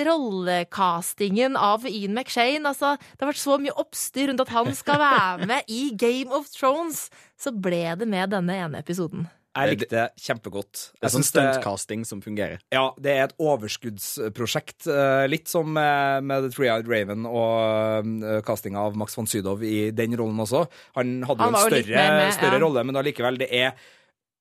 rollekastingen 0.07 1.54
av 1.60 1.86
Ian 1.88 2.16
McShane 2.18 2.66
Altså, 2.66 2.96
det 2.98 3.24
har 3.24 3.30
vært 3.30 3.42
så 3.44 3.60
mye 3.62 3.75
oppstyr 3.78 4.31
rundt 4.31 4.42
at 4.44 4.51
han 4.56 4.72
skal 4.75 5.00
være 5.00 5.48
med 5.51 5.69
i 5.72 5.90
Game 5.94 6.34
of 6.36 6.50
Thrones. 6.54 7.07
Så 7.40 7.54
ble 7.56 7.86
det 8.00 8.10
med 8.10 8.34
denne 8.34 8.57
ene 8.66 8.81
episoden. 8.81 9.28
Jeg 9.67 9.77
likte 9.77 9.89
det 9.95 10.06
kjempegodt. 10.23 10.81
Det 10.95 11.07
er 11.09 11.13
sånn 11.13 11.27
stuntcasting 11.27 12.06
som 12.07 12.21
fungerer. 12.23 12.63
ja, 12.73 12.85
det 12.97 13.13
er 13.13 13.23
et 13.27 13.35
overskuddsprosjekt. 13.39 14.88
eh, 14.88 15.27
Litt 15.29 15.51
som 15.51 15.69
med, 15.75 16.23
med 16.23 16.47
The 16.47 16.51
Three-Eyed 16.56 16.89
Raven 16.89 17.27
og 17.29 18.09
uh, 18.23 18.39
castinga 18.45 18.81
av 18.89 18.97
Max 19.00 19.17
von 19.17 19.29
Sydow 19.29 19.61
i 19.63 19.91
den 19.95 20.17
rollen 20.19 20.39
også. 20.39 20.65
Han 20.97 21.19
hadde 21.27 21.45
Han 21.45 21.56
jo 21.56 21.63
en 21.63 21.73
større, 21.73 21.95
med, 21.95 22.19
med, 22.19 22.35
større 22.38 22.61
rolle, 22.63 22.83
men 22.88 23.01
allikevel, 23.01 23.39
det 23.41 23.50
er 23.53 23.73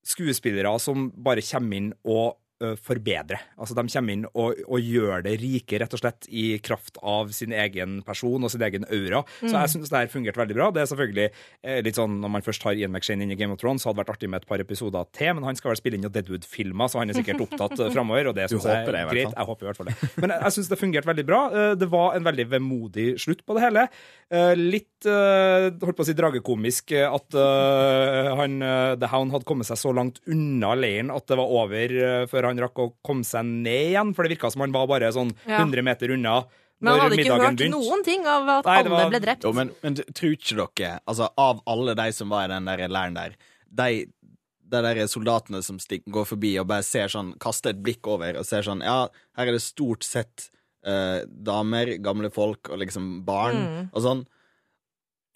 skuespillere 0.09 0.73
som 0.81 1.11
bare 1.13 1.45
kommer 1.45 1.77
inn 1.83 1.91
og 2.09 2.39
ø, 2.63 2.75
forbedrer. 2.83 3.41
Altså, 3.59 3.75
de 3.79 3.85
kommer 3.93 4.13
inn 4.17 4.25
og, 4.33 4.59
og 4.67 4.81
gjør 4.83 5.23
det 5.27 5.37
rike, 5.41 5.79
rett 5.83 5.95
og 5.95 6.01
slett, 6.03 6.27
i 6.29 6.59
kraft 6.65 6.99
av 7.03 7.31
sin 7.37 7.53
egen 7.55 8.01
person 8.07 8.43
og 8.45 8.51
sin 8.51 8.63
egen 8.67 8.85
aura. 8.89 9.23
Så 9.41 9.49
Mm. 9.49 9.55
jeg 9.61 9.71
syns 9.75 9.91
det 9.93 9.99
her 9.99 10.11
fungerte 10.13 10.41
veldig 10.43 10.57
bra. 10.59 10.71
Det 10.75 10.83
er 10.83 10.91
selvfølgelig 10.91 11.29
eh, 11.63 11.81
litt 11.87 11.95
sånn, 11.97 12.19
Når 12.21 12.31
man 12.35 12.43
først 12.43 12.63
har 12.67 12.73
Ian 12.75 12.91
McShane 12.93 13.23
inn 13.23 13.31
i 13.33 13.39
Game 13.39 13.53
of 13.55 13.59
Thrones, 13.63 13.83
så 13.83 13.89
hadde 13.91 13.99
det 14.01 14.07
vært 14.07 14.17
artig 14.17 14.29
med 14.31 14.43
et 14.43 14.49
par 14.49 14.59
episoder 14.59 15.05
til, 15.13 15.35
men 15.39 15.45
han 15.45 15.57
skal 15.57 15.71
vel 15.71 15.77
spille 15.81 15.95
inn 15.99 16.03
noen 16.03 16.13
Deadwood-filmer, 16.19 16.89
så 16.91 16.99
han 16.99 17.11
er 17.11 17.15
sikkert 17.21 17.41
opptatt 17.47 17.79
uh, 17.79 17.91
framover, 17.95 18.29
og 18.33 18.35
det 18.35 18.49
syns 18.51 18.65
jeg 18.67 18.83
håper 18.83 18.93
det, 18.93 18.99
i 18.99 19.07
er 19.07 19.13
greit. 19.15 19.35
Jeg 19.39 19.47
håper 19.47 19.63
i 19.63 19.69
hvert 19.71 19.77
fall 19.77 19.87
det. 19.93 19.97
Men 20.19 20.31
jeg, 20.35 20.43
jeg 20.43 20.53
syns 20.59 20.69
det 20.69 20.79
fungerte 20.83 21.07
veldig 21.13 21.27
bra. 21.31 21.41
Eh, 21.55 21.75
Det 21.79 21.89
var 21.95 22.17
en 22.19 22.25
veldig 22.27 22.49
vemodig 22.51 23.09
slutt 23.23 23.45
på 23.47 23.55
det 23.55 23.63
hele. 23.69 23.87
Eh, 24.35 24.55
Litt 24.59 24.98
eh, 24.98 24.98
holdt 25.07 25.97
på 25.99 26.03
å 26.03 26.07
si 26.09 26.15
dragekomisk 26.19 26.93
eh, 26.97 27.07
at 27.07 27.35
eh, 27.39 28.31
han, 28.39 28.57
eh, 28.63 28.95
The 28.99 29.11
Hound 29.13 29.33
hadde 29.35 29.47
kommet 29.49 29.69
seg 29.69 29.79
så 29.79 29.93
langt 29.95 30.21
unna 30.27 30.75
leiren 30.79 31.13
at 31.15 31.27
det 31.31 31.39
var 31.39 31.53
over 31.61 31.95
eh, 31.99 32.25
før 32.31 32.49
han 32.51 32.59
rakk 32.65 32.79
å 32.83 32.89
komme 33.07 33.25
seg 33.29 33.45
ned 33.47 33.93
igjen, 33.93 34.15
for 34.17 34.25
det 34.27 34.35
virka 34.37 34.51
som 34.55 34.65
han 34.67 34.75
var 34.75 34.89
bare 34.91 35.13
sånn 35.15 35.31
100 35.47 35.85
meter 35.87 36.11
unna 36.17 36.41
Men 36.81 36.93
han 36.95 37.01
hadde 37.07 37.19
ikke 37.23 37.39
hørt 37.43 37.65
noen 37.73 38.05
ting 38.07 38.27
av 38.27 38.49
at 38.59 38.67
Nei, 38.69 38.77
alle 38.83 38.91
var- 38.93 39.09
ble 39.11 39.21
drept. 39.25 39.43
Jo, 39.49 39.53
men, 39.57 39.73
men 39.83 39.97
tror 40.15 40.35
ikke 40.37 40.59
dere 40.79 41.01
Altså, 41.11 41.29
av 41.39 41.63
alle 41.67 41.95
de 41.99 42.09
som 42.15 42.29
var 42.31 42.45
i 42.47 42.53
den 42.53 42.65
der 42.71 42.85
leiren 42.89 43.15
der, 43.19 43.35
de 43.71 44.07
de 44.69 44.83
der 44.85 44.99
soldatene 45.09 45.63
som 45.65 45.79
stik, 45.81 46.03
går 46.13 46.27
forbi 46.29 46.51
og 46.61 46.67
bare 46.69 46.85
ser 46.85 47.09
sånn, 47.09 47.31
kaster 47.41 47.71
et 47.73 47.79
blikk 47.81 48.05
over 48.07 48.37
og 48.37 48.45
ser 48.45 48.61
sånn 48.67 48.83
Ja, 48.85 49.07
her 49.39 49.49
er 49.49 49.55
det 49.57 49.63
stort 49.65 50.05
sett 50.05 50.51
eh, 50.85 51.23
damer, 51.27 51.95
gamle 52.05 52.29
folk 52.31 52.69
og 52.69 52.79
liksom 52.83 53.25
barn 53.25 53.57
Mm. 53.57 53.87
og 53.95 54.03
sånn. 54.05 54.21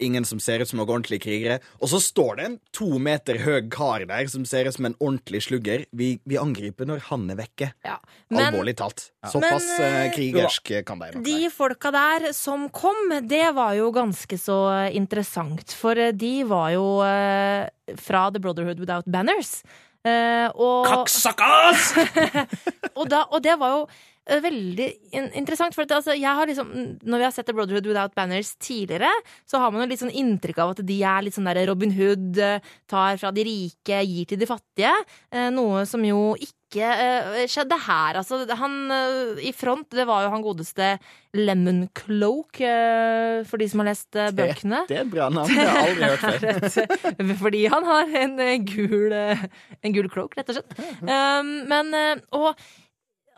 Ingen 0.03 0.25
som 0.27 0.41
ser 0.43 0.63
ut 0.63 0.69
som 0.69 0.79
noen 0.81 0.89
ordentlige 0.97 1.23
krigere. 1.25 1.59
Og 1.81 1.91
så 1.93 2.01
står 2.03 2.39
det 2.39 2.47
en 2.47 2.57
to 2.75 2.89
meter 3.01 3.39
høy 3.43 3.69
kar 3.73 4.05
der 4.09 4.29
som 4.31 4.45
ser 4.49 4.67
ut 4.67 4.77
som 4.77 4.89
en 4.89 4.97
ordentlig 4.99 5.43
slugger. 5.47 5.85
Vi, 5.95 6.15
vi 6.29 6.39
angriper 6.41 6.89
når 6.89 7.05
han 7.09 7.25
er 7.33 7.39
vekke. 7.39 7.71
Ja. 7.85 7.99
Men 8.33 8.49
Alvorlig 8.49 8.75
talt. 8.81 9.07
Såpass 9.23 9.67
Men, 9.77 9.85
eh, 9.85 9.99
eh, 10.01 10.11
krigersk 10.15 10.73
kan 10.87 10.99
de 10.99 11.13
nok 11.13 11.25
De 11.25 11.49
folka 11.53 11.93
der 11.93 12.31
som 12.35 12.67
kom, 12.73 13.15
det 13.29 13.45
var 13.55 13.77
jo 13.79 13.91
ganske 13.95 14.39
så 14.39 14.59
interessant. 14.91 15.75
For 15.79 15.99
eh, 15.99 16.13
de 16.15 16.35
var 16.49 16.73
jo 16.75 16.85
eh, 17.07 17.95
fra 17.99 18.27
The 18.33 18.43
Brotherhood 18.43 18.83
Without 18.83 19.07
Banners. 19.07 19.61
Uh, 20.03 20.49
og, 20.59 20.83
Kakksakas! 20.83 21.93
og, 22.99 23.05
da, 23.07 23.21
og 23.31 23.39
det 23.39 23.53
var 23.55 23.69
jo 23.71 23.83
eh, 23.85 24.01
veldig 24.23 24.87
interessant. 25.35 25.75
For 25.75 25.83
at, 25.83 25.91
altså, 25.99 26.15
jeg 26.15 26.37
har 26.39 26.47
liksom, 26.47 26.71
når 27.03 27.21
vi 27.21 27.27
har 27.27 27.35
sett 27.35 27.49
The 27.49 27.55
Brotherhood 27.57 27.87
Without 27.89 28.15
Banners 28.15 28.53
tidligere, 28.55 29.11
så 29.49 29.59
har 29.59 29.73
man 29.73 29.83
jo 29.83 29.91
litt 29.91 30.03
sånn 30.03 30.15
inntrykk 30.15 30.63
av 30.63 30.73
at 30.75 30.83
de 30.87 30.99
er 31.03 31.25
litt 31.25 31.35
sånn 31.35 31.49
der 31.49 31.63
Robin 31.67 31.91
Hood, 31.97 32.37
eh, 32.39 32.73
tar 32.89 33.19
fra 33.21 33.31
de 33.35 33.43
rike, 33.47 34.03
gir 34.07 34.29
til 34.29 34.39
de 34.39 34.49
fattige. 34.49 34.93
Eh, 35.33 35.49
noe 35.53 35.83
som 35.89 36.03
jo 36.07 36.33
ikke 36.39 36.87
eh, 36.87 37.41
skjedde 37.51 37.77
her. 37.85 38.21
Altså, 38.21 38.39
han 38.61 38.77
eh, 38.95 39.43
i 39.49 39.51
front, 39.55 39.89
det 39.93 40.07
var 40.09 40.23
jo 40.25 40.31
han 40.33 40.45
godeste 40.45 40.93
Lemon 41.35 41.83
Cloak, 41.97 42.61
eh, 42.63 43.43
for 43.49 43.59
de 43.59 43.67
som 43.69 43.83
har 43.83 43.91
lest 43.91 44.15
eh, 44.15 44.31
bøkene. 44.33 44.85
Det 44.87 45.01
er 45.01 45.03
et 45.03 45.11
bra 45.11 45.27
navn. 45.33 45.51
Det 45.59 45.67
har 45.67 45.91
jeg 45.91 45.97
aldri 45.97 46.13
hørt 46.15 46.71
før. 46.71 47.35
Fordi 47.43 47.65
han 47.75 47.91
har 47.91 48.17
en 48.23 48.39
eh, 48.47 48.55
gul, 48.71 49.11
eh, 49.19 49.45
en 49.83 49.99
gul 49.99 50.09
cloak, 50.15 50.39
rett 50.39 50.55
og 50.55 50.61
slett. 50.61 50.79
Um, 51.03 51.49
men 51.67 51.89
eh, 51.97 52.21
Og 52.37 52.53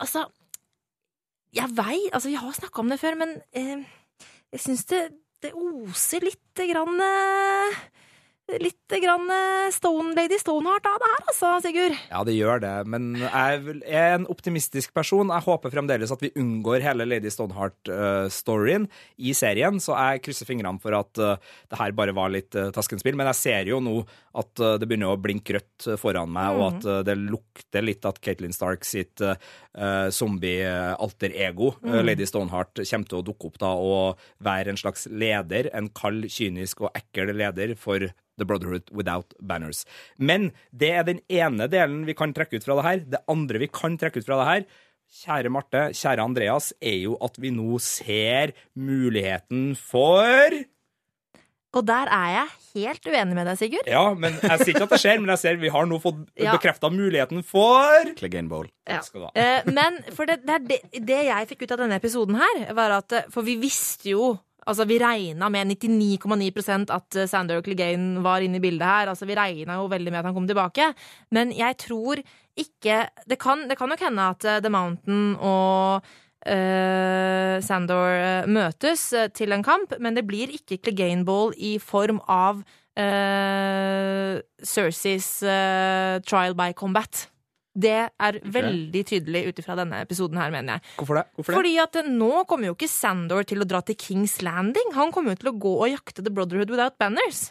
altså 0.01 0.25
Jeg 1.55 1.71
vei 1.75 2.00
Altså, 2.12 2.29
vi 2.31 2.39
har 2.39 2.55
snakka 2.55 2.83
om 2.83 2.91
det 2.91 3.01
før, 3.01 3.19
men 3.19 3.38
eh, 3.55 3.85
jeg 4.55 4.63
syns 4.63 4.85
det, 4.91 5.03
det 5.43 5.53
oser 5.55 6.25
lite 6.25 6.67
grann 6.71 7.00
eh, 7.01 7.83
litt 8.62 8.93
grann 9.01 9.25
eh, 9.33 9.71
Stone, 9.74 10.13
Lady 10.17 10.38
Stoneheart 10.39 10.85
av 10.85 11.00
det 11.01 11.09
her, 11.12 11.24
altså, 11.31 11.51
Sigurd. 11.63 11.95
Ja, 12.12 12.21
det 12.27 12.35
gjør 12.38 12.62
det, 12.62 12.74
men 12.91 13.07
jeg 13.17 13.77
er 13.89 14.17
en 14.19 14.27
optimistisk 14.29 14.93
person. 14.95 15.33
Jeg 15.33 15.45
håper 15.47 15.74
fremdeles 15.74 16.13
at 16.13 16.21
vi 16.21 16.33
unngår 16.38 16.85
hele 16.85 17.07
Lady 17.09 17.31
Stoneheart-storyen 17.33 18.85
i 19.17 19.33
serien, 19.38 19.81
så 19.81 19.97
jeg 19.97 20.25
krysser 20.27 20.50
fingrene 20.50 20.81
for 20.83 20.97
at 20.97 21.21
eh, 21.21 21.41
det 21.71 21.81
her 21.81 21.97
bare 21.97 22.15
var 22.15 22.33
litt 22.33 22.53
taskenspill. 22.53 23.17
Men 23.17 23.31
jeg 23.33 23.41
ser 23.41 23.74
jo 23.74 23.81
nå 23.83 23.97
at 24.36 24.60
eh, 24.60 24.75
det 24.80 24.88
begynner 24.89 25.13
å 25.13 25.22
blinke 25.22 25.56
rødt 25.56 25.88
foran 26.01 26.32
meg, 26.36 26.58
og 26.58 26.65
at 26.68 26.88
eh, 26.89 27.01
det 27.08 27.15
lukter 27.20 27.86
litt 27.86 28.06
at 28.08 28.20
Caitlyn 28.24 28.56
Stark 28.56 28.86
sitt 28.88 29.24
uh, 29.24 29.36
zombie-alter 30.13 31.36
ego, 31.48 31.74
eh, 31.86 32.01
Lady 32.04 32.27
Stoneheart, 32.27 32.84
kommer 32.84 33.12
til 33.12 33.22
å 33.22 33.25
dukke 33.25 33.50
opp 33.50 33.60
da 33.62 33.72
og 33.80 34.22
være 34.44 34.74
en 34.74 34.82
slags 34.82 35.08
leder, 35.12 35.72
en 35.75 35.89
kald, 35.96 36.27
kynisk 36.32 36.86
og 36.86 36.92
ekkel 36.98 37.34
leder 37.36 37.75
for 37.80 38.10
The 38.36 38.48
Brotherhood 38.48 38.92
Without 38.92 39.32
Banners. 39.39 39.86
Men 40.18 40.51
det 40.75 40.92
er 40.92 41.08
den 41.08 41.22
ene 41.32 41.70
delen 41.72 42.04
vi 42.08 42.18
kan 42.18 42.36
trekke 42.36 42.60
ut 42.60 42.68
fra 42.68 42.75
det 42.80 42.88
her. 42.89 43.06
Det 43.15 43.24
andre 43.32 43.62
vi 43.63 43.72
kan 43.72 43.96
trekke 44.00 44.20
ut 44.20 44.27
fra 44.27 44.42
det 44.42 44.50
her, 44.50 44.68
kjære 45.15 45.51
Marte, 45.54 45.82
kjære 45.96 46.24
Andreas, 46.24 46.74
er 46.84 46.98
jo 47.06 47.15
at 47.24 47.38
vi 47.39 47.54
nå 47.56 47.80
ser 47.84 48.56
muligheten 48.75 49.74
for 49.80 50.60
Og 51.75 51.84
der 51.88 52.08
er 52.13 52.29
jeg 52.32 52.53
helt 52.75 53.08
uenig 53.12 53.36
med 53.36 53.48
deg, 53.50 53.60
Sigurd. 53.60 53.89
Ja, 53.91 54.05
men 54.15 54.38
jeg 54.39 54.62
sier 54.62 54.74
ikke 54.74 54.88
at 54.88 54.96
det 54.96 55.01
skjer, 55.01 55.20
men 55.22 55.32
jeg 55.34 55.41
ser 55.41 55.60
vi 55.60 55.72
har 55.74 55.88
nå 55.89 56.00
fått 56.03 56.24
Ja. 56.39 56.55
bekrefta 56.55 56.89
muligheten 56.91 57.44
for 57.44 58.13
Clegane 58.15 58.51
Bowl. 58.51 58.67
Ja. 58.88 59.01
Skal 59.03 59.25
du 59.25 59.27
ha. 59.27 59.32
Eh, 59.36 59.67
men 59.72 60.00
for 60.15 60.29
det, 60.29 60.41
det, 60.48 60.82
det, 60.96 61.22
jeg 61.27 61.50
fikk 61.51 61.65
ut 61.65 61.75
av 61.75 61.84
denne 61.84 62.00
episoden 62.00 62.39
her, 62.39 62.74
var 62.77 63.00
at 63.01 63.12
eh, 63.12 63.27
For 63.34 63.44
vi 63.48 63.58
visste 63.62 64.12
jo 64.15 64.36
Altså, 64.65 64.88
Vi 64.89 64.98
regna 64.98 65.46
med 65.53 65.70
99,9 65.77 66.89
at 66.89 67.15
eh, 67.15 67.27
Sander 67.29 67.62
Clegane 67.62 68.24
var 68.25 68.41
inne 68.41 68.58
i 68.58 68.63
bildet 68.63 68.88
her. 68.88 69.12
Altså, 69.12 69.27
Vi 69.29 69.36
regna 69.38 69.77
jo 69.77 69.86
veldig 69.91 70.12
med 70.12 70.20
at 70.24 70.25
han 70.25 70.34
kom 70.34 70.48
tilbake. 70.50 70.88
Men 71.32 71.51
jeg 71.53 71.77
tror 71.77 72.22
ikke 72.58 73.10
Det 73.27 73.38
kan, 73.38 73.67
det 73.70 73.77
kan 73.77 73.89
nok 73.91 74.01
hende 74.01 74.29
at 74.34 74.46
eh, 74.46 74.62
The 74.63 74.72
Mountain 74.74 75.36
og 75.38 76.01
Sandor 77.66 78.16
eh, 78.16 78.50
møtes 78.50 79.08
eh, 79.14 79.30
til 79.34 79.56
en 79.56 79.66
kamp, 79.66 79.96
men 80.00 80.18
det 80.18 80.25
blir 80.28 80.54
ikke 80.54 80.80
Clegane 80.84 81.25
Ball 81.25 81.54
i 81.58 81.78
form 81.82 82.22
av 82.30 82.62
uh, 82.62 84.34
Cerseys 84.62 85.30
uh, 85.44 86.22
trial 86.25 86.58
by 86.58 86.72
combat. 86.78 87.25
Det 87.75 87.98
er 88.08 88.38
veldig 88.56 89.02
tydelig 89.04 89.42
ut 89.50 89.58
ifra 89.60 89.75
denne 89.75 90.00
episoden 90.06 90.40
her, 90.40 90.52
mener 90.54 90.78
jeg. 90.78 90.86
Hvorfor 90.96 91.20
det? 91.20 91.25
Hvorfor 91.36 91.52
det? 91.52 91.58
Fordi 91.58 91.74
at 91.84 91.98
eh, 92.00 92.08
nå 92.08 92.46
kommer 92.48 92.70
jo 92.70 92.75
ikke 92.78 92.88
Sandor 92.92 93.44
til 93.48 93.66
å 93.66 93.68
dra 93.68 93.82
til 93.84 93.98
Kings 94.00 94.38
Landing. 94.46 94.94
Han 94.96 95.12
kommer 95.16 95.36
jo 95.36 95.42
til 95.42 95.52
å 95.52 95.58
gå 95.66 95.74
og 95.82 95.92
jakte 95.92 96.24
The 96.24 96.32
Brotherhood 96.32 96.72
Without 96.72 96.96
Banners. 97.02 97.50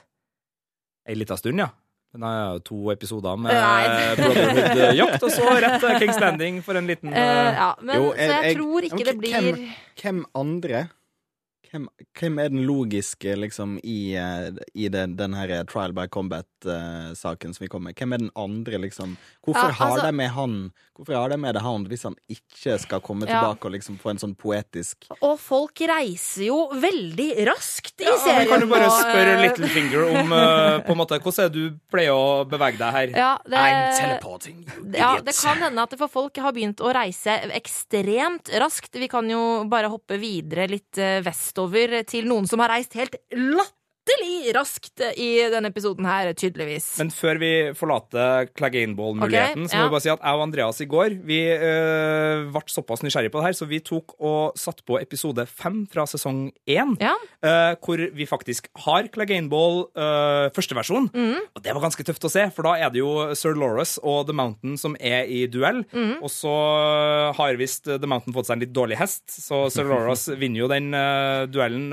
Ei 1.05 1.19
lita 1.19 1.37
stund, 1.37 1.61
ja. 1.61 1.69
Jeg 2.15 2.55
jo 2.55 2.59
to 2.63 2.91
episoder 2.93 3.37
med 3.37 3.51
Nei. 3.53 3.85
Brotherhood-jakt, 4.21 5.23
og 5.27 5.31
så 5.35 5.49
rett 5.65 5.81
til 5.83 5.97
King's 5.99 6.21
Landing 6.23 6.61
for 6.63 6.79
en 6.79 6.87
liten 6.87 7.11
Eh, 7.13 7.19
eh, 7.19 7.55
ja, 7.59 7.75
men 7.83 7.97
Jo, 7.97 8.13
så 8.13 8.17
jeg- 8.19 8.31
jeg 8.31 8.45
jeg- 8.45 8.57
tror 8.57 8.81
ikke 8.87 8.95
Ok, 9.01 9.05
det 9.05 9.17
blir 9.19 9.41
hvem, 9.41 9.65
hvem 10.03 10.25
andre 10.35 10.85
hvem, 11.75 11.89
hvem 12.19 12.39
er 12.45 12.53
den 12.55 12.63
logiske 12.69 13.35
liksom 13.39 13.77
i, 13.83 14.15
eh, 14.17 14.51
i 14.79 14.89
den, 14.95 15.17
den 15.19 15.35
her 15.35 15.53
trial 15.71 15.95
by 15.97 16.07
combat-saken 16.15 17.55
som 17.55 17.65
vi 17.65 17.69
kommer 17.73 17.91
med? 17.91 17.99
Hvem 17.99 18.15
er 18.15 18.23
den 18.25 18.33
andre, 18.39 18.79
liksom? 18.87 19.17
Hvorfor 19.45 19.69
Ja, 19.69 19.79
har 19.81 19.91
altså- 19.99 20.07
de 20.07 20.13
med 20.13 20.31
han 20.31 20.73
Hvorfor 20.95 21.17
har 21.19 21.29
de 21.29 21.37
med 21.37 21.55
det 21.57 21.61
han 21.63 21.85
hvis 21.91 22.05
han 22.05 22.15
ikke 22.31 22.79
skal 22.79 23.01
komme 23.01 23.27
Ja. 23.27 23.41
tilbake 23.41 23.65
og 23.67 23.73
liksom 23.73 23.99
få 23.99 24.11
en 24.11 24.17
sånn 24.19 24.37
poetisk 24.37 25.09
Og 25.21 25.41
folk 25.41 25.75
reiser 25.81 26.45
jo 26.47 26.69
veldig 26.71 27.45
raskt 27.49 28.01
i 28.01 28.05
ja, 28.05 28.13
Vi 28.15 28.19
serien. 28.23 28.49
kan 28.49 28.61
jo 28.61 28.69
bare 28.69 28.91
spørre 28.91 29.33
eh, 29.35 29.43
Littlefinger 29.43 30.05
om 30.21 30.33
eh, 30.33 30.79
på 30.87 30.93
en 30.93 30.97
måte, 30.97 31.19
hvordan 31.19 31.45
er 31.45 31.49
det 31.49 31.53
du 31.73 31.79
pleier 31.91 32.13
å 32.15 32.47
bevege 32.49 32.79
deg 32.79 32.93
her. 32.93 33.09
Ja, 33.11 33.39
det, 33.45 33.59
I'm 33.59 33.99
teleporting, 33.99 34.65
Ja, 34.95 35.19
det 35.21 35.35
kan 35.35 35.57
hende 35.59 35.83
at 35.83 35.99
for 35.99 36.07
folk 36.07 36.37
har 36.37 36.53
begynt 36.53 36.77
å 36.79 36.95
reise 36.95 37.41
ekstremt 37.51 38.49
raskt. 38.61 38.93
Vi 38.95 39.09
kan 39.09 39.29
jo 39.29 39.65
bare 39.69 39.91
hoppe 39.91 40.17
videre 40.21 40.69
litt 40.71 40.97
eh, 40.97 41.21
vestover 41.69 42.03
til 42.07 42.29
noen 42.29 42.47
som 42.47 42.61
har 42.63 42.73
reist 42.75 42.95
helt 42.95 43.17
latterlig 43.33 43.73
raskt 44.55 45.01
i 45.17 45.29
denne 45.53 45.71
episoden 45.73 46.07
her, 46.07 46.31
tydeligvis. 46.37 46.87
Men 47.01 47.11
før 47.15 47.39
vi 47.41 47.51
forlater 47.77 48.49
Clegane-ball-muligheten, 48.57 49.65
okay, 49.65 49.71
så 49.71 49.79
må 49.79 49.85
ja. 49.85 49.89
vi 49.89 49.95
bare 49.95 50.05
si 50.05 50.13
at 50.13 50.25
jeg 50.25 50.39
og 50.39 50.43
Andreas 50.45 50.81
i 50.85 50.87
går 50.91 51.17
vi 51.25 51.39
øh, 51.53 52.45
ble 52.53 52.63
såpass 52.71 53.03
nysgjerrig 53.05 53.33
på 53.33 53.41
det 53.41 53.49
her, 53.49 53.57
så 53.59 53.69
vi 53.71 53.81
tok 53.85 54.15
og 54.21 54.59
satt 54.61 54.83
på 54.87 54.99
episode 55.01 55.47
fem 55.51 55.85
fra 55.91 56.07
sesong 56.11 56.47
én, 56.69 56.95
Ja. 57.01 57.15
øh, 57.45 57.77
hvor 57.81 58.03
vi 58.15 58.27
faktisk 58.29 58.69
har 58.85 59.09
Clegane-ball 59.15 59.81
øh, 59.97 60.51
første 60.55 60.77
versjon. 60.77 61.09
Mm. 61.15 61.41
Og 61.57 61.65
det 61.65 61.75
var 61.75 61.85
ganske 61.87 62.05
tøft 62.07 62.29
å 62.29 62.33
se, 62.33 62.47
for 62.55 62.69
da 62.69 62.77
er 62.85 62.93
det 62.95 63.01
jo 63.03 63.35
Sir 63.35 63.57
Loras 63.59 63.97
og 64.03 64.27
The 64.29 64.37
Mountain 64.37 64.77
som 64.81 64.97
er 65.01 65.25
i 65.25 65.47
duell. 65.47 65.85
Mm. 65.95 66.21
Og 66.23 66.31
så 66.33 66.53
har 67.37 67.59
visst 67.61 67.89
The 67.89 68.07
Mountain 68.11 68.35
fått 68.37 68.51
seg 68.51 68.59
en 68.59 68.65
litt 68.67 68.75
dårlig 68.75 68.99
hest, 69.01 69.25
så 69.33 69.67
Sir 69.73 69.89
Loras 69.89 70.29
vinner 70.41 70.65
jo 70.65 70.71
den 70.71 70.91
duellen. 71.51 71.91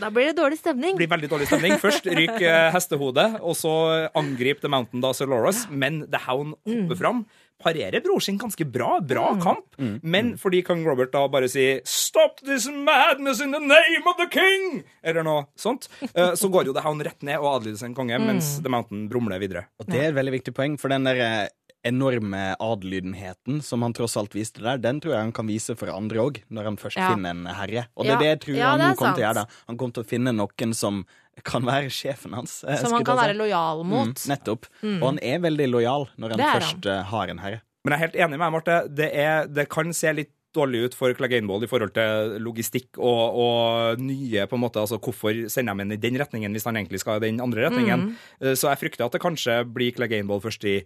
Da 0.00 0.10
blir 0.12 0.30
det 0.30 0.36
dårlig 0.38 0.58
stemning. 0.60 0.96
blir 0.98 1.10
veldig 1.10 1.30
dårlig 1.32 1.45
stemning. 1.48 1.78
Først 1.82 2.06
ryker 2.06 2.46
eh, 2.50 2.68
hestehodet, 2.74 3.26
og 3.40 3.56
så 3.58 3.72
angriper 4.16 4.66
The 4.66 4.72
Mountain 4.72 5.02
da 5.04 5.12
Sir 5.16 5.30
Loras, 5.30 5.64
men 5.70 6.04
The 6.12 6.22
Hound 6.26 6.56
hopper 6.66 7.00
fram. 7.00 7.26
Parerer 7.56 8.02
bror 8.04 8.20
sin 8.20 8.36
ganske 8.36 8.66
bra. 8.68 8.98
Bra 9.00 9.30
kamp. 9.40 9.78
Men 10.04 10.34
fordi 10.36 10.60
kong 10.66 10.82
Robert 10.84 11.14
da 11.14 11.22
bare 11.32 11.48
sier 11.48 11.80
'Stop 11.84 12.42
this 12.44 12.66
madness 12.68 13.40
in 13.40 13.50
the 13.56 13.60
name 13.60 14.04
of 14.06 14.18
the 14.18 14.26
king!' 14.28 14.82
eller 15.02 15.24
noe 15.24 15.46
sånt, 15.56 15.88
eh, 16.02 16.34
så 16.36 16.50
går 16.52 16.66
jo 16.66 16.74
The 16.76 16.84
Hound 16.84 17.00
rett 17.02 17.22
ned 17.22 17.38
og 17.40 17.62
adlyder 17.62 17.78
sin 17.78 17.94
konge, 17.94 18.18
mens 18.20 18.60
The 18.60 18.68
Mountain 18.68 19.08
brumler 19.08 19.40
videre. 19.40 19.66
Og 19.80 19.86
det 19.86 20.02
er 20.02 20.08
et 20.10 20.18
veldig 20.18 20.36
viktig 20.40 20.52
poeng, 20.54 20.76
for 20.78 20.88
den 20.88 21.04
der 21.04 21.16
eh, 21.16 21.48
enorme 21.86 22.40
adlydenheten 22.62 23.60
som 23.64 23.82
han 23.86 23.94
tross 23.96 24.16
alt 24.20 24.34
viste 24.36 24.62
der, 24.64 24.80
den 24.82 25.00
tror 25.02 25.14
jeg 25.14 25.24
han 25.28 25.34
kan 25.36 25.48
vise 25.48 25.76
for 25.78 25.90
andre 25.92 26.18
òg, 26.24 26.42
når 26.50 26.64
han 26.70 26.76
først 26.80 26.98
Ja. 27.00 27.12
finner 27.14 27.30
en 27.30 27.46
herre. 27.46 27.86
Og 27.96 28.04
det 28.04 28.12
Ja. 28.12 28.16
er 28.16 28.18
det 28.22 28.30
jeg 28.32 28.40
tror 28.46 28.56
Ja, 28.56 28.70
han 28.70 28.80
er 28.80 28.94
kommer 28.94 29.14
til 29.14 29.24
å 29.24 29.26
gjøre. 29.26 29.34
da. 29.34 29.46
Han 29.68 29.76
kommer 29.78 29.94
til 29.94 30.04
å 30.04 30.06
finne 30.06 30.32
noen 30.34 30.74
som 30.74 31.04
kan 31.44 31.62
være 31.62 31.90
sjefen 31.90 32.32
hans. 32.34 32.60
Som 32.80 32.92
han 32.92 33.04
kan 33.04 33.16
være 33.18 33.36
lojal 33.36 33.84
mot. 33.84 34.14
Mm, 34.14 34.28
nettopp. 34.36 34.66
Og 34.82 35.02
han 35.02 35.18
er 35.22 35.38
veldig 35.38 35.70
lojal 35.70 36.08
når 36.18 36.30
han 36.30 36.40
er 36.40 36.44
han. 36.50 36.60
først 36.62 36.86
eh, 36.86 37.02
har 37.04 37.28
en 37.28 37.38
herre. 37.38 37.60
Men 37.84 37.92
jeg 37.92 38.00
er 38.00 38.06
helt 38.06 38.16
enig 38.24 38.38
med 38.38 38.46
deg, 38.46 38.52
Marte. 38.52 38.94
Det, 38.94 39.10
er, 39.14 39.46
det 39.46 39.68
kan 39.68 39.92
se 39.92 40.12
litt 40.12 40.30
dårlig 40.56 40.86
ut 40.86 40.94
for 40.94 41.12
Clagainball 41.12 41.62
i 41.62 41.68
forhold 41.68 41.92
til 41.92 42.38
logistikk 42.40 42.96
og, 42.96 43.36
og 43.36 44.00
nye 44.00 44.46
på 44.48 44.56
en 44.56 44.62
måte, 44.64 44.80
altså 44.80 44.98
Hvorfor 44.98 45.36
sender 45.52 45.74
de 45.76 45.82
ham 45.84 45.92
i 45.92 45.96
den 46.00 46.16
retningen 46.16 46.50
hvis 46.56 46.64
han 46.64 46.74
egentlig 46.80 47.00
skal 47.00 47.18
i 47.20 47.26
den 47.28 47.40
andre 47.44 47.68
retningen? 47.68 48.16
Mm. 48.40 48.56
Så 48.56 48.70
jeg 48.72 48.80
frykter 48.80 49.04
at 49.04 49.12
det 49.12 49.20
kanskje 49.20 49.58
blir 49.70 49.92
Clagainball 49.94 50.40
først 50.40 50.64
i 50.64 50.78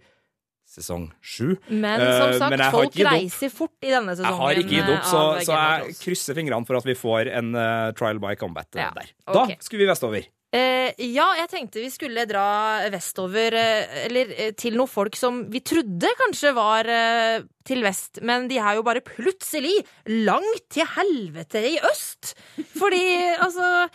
sesong 0.70 1.08
sju. 1.20 1.54
Men 1.68 2.00
Eh, 2.00 2.16
som 2.18 2.34
sagt, 2.38 2.54
men 2.54 2.64
folk 2.72 2.98
reiser 3.06 3.52
fort 3.52 3.86
i 3.86 3.92
denne 3.92 4.16
sesongen. 4.16 4.34
Jeg 4.34 4.42
har 4.42 4.60
ikke 4.62 4.76
gitt 4.76 4.92
opp, 4.96 5.06
så, 5.08 5.22
eh, 5.36 5.46
så 5.46 5.54
of 5.54 5.62
jeg 5.62 5.96
krysser 6.04 6.38
fingrene 6.38 6.68
for 6.68 6.80
at 6.80 6.86
vi 6.86 6.98
får 6.98 7.30
en 7.40 7.54
uh, 7.56 7.92
trial 7.98 8.20
by 8.22 8.36
combat 8.38 8.68
Ja, 8.78 8.90
der. 8.96 9.10
Da 9.26 9.46
Da 9.46 9.56
skulle 9.64 9.84
vi 9.84 9.90
vestover. 9.90 10.28
Uh, 10.50 10.90
ja, 10.98 11.28
jeg 11.38 11.46
tenkte 11.52 11.78
vi 11.78 11.92
skulle 11.94 12.24
dra 12.26 12.82
vestover, 12.90 13.54
uh, 13.54 13.98
eller 14.08 14.32
uh, 14.34 14.50
til 14.58 14.74
noen 14.78 14.90
folk 14.90 15.14
som 15.18 15.44
vi 15.50 15.62
trodde 15.62 16.10
kanskje 16.18 16.54
var 16.56 16.90
til 17.66 17.84
vest, 17.86 18.18
men 18.26 18.48
de 18.50 18.58
er 18.58 18.78
jo 18.78 18.86
bare 18.86 19.02
plutselig 19.04 19.76
langt 20.26 20.64
til 20.74 20.88
helvete 20.96 21.62
i 21.70 21.76
øst. 21.90 22.34
Fordi, 22.78 23.04
altså 23.46 23.86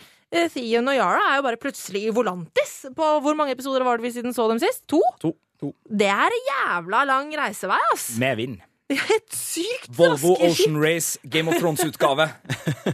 Theon 0.52 0.88
og 0.90 0.96
Yara 0.96 1.26
er 1.30 1.40
jo 1.40 1.44
bare 1.46 1.60
plutselig 1.60 2.06
i 2.08 2.14
Volantis. 2.14 2.86
På 2.96 3.18
hvor 3.24 3.36
mange 3.36 3.52
episoder 3.52 3.84
var 3.84 4.00
det 4.00 4.08
vi 4.08 4.16
siden 4.16 4.34
så 4.36 4.48
dem 4.50 4.60
sist? 4.62 4.86
To? 4.88 5.02
To. 5.22 5.36
To. 5.60 5.74
Det 5.88 6.08
er 6.12 6.30
jævla 6.50 7.04
lang 7.08 7.32
reisevei, 7.36 7.78
ass. 7.92 8.10
Med 8.18 8.36
vind. 8.36 8.58
Det 8.86 9.00
et 9.10 9.32
sykt 9.34 9.88
Volvo 9.98 10.36
raske 10.36 10.52
skip. 10.54 10.66
Ocean 10.68 10.76
Race 10.78 11.18
Game 11.26 11.50
of 11.50 11.56
Thrones-utgave. 11.58 12.28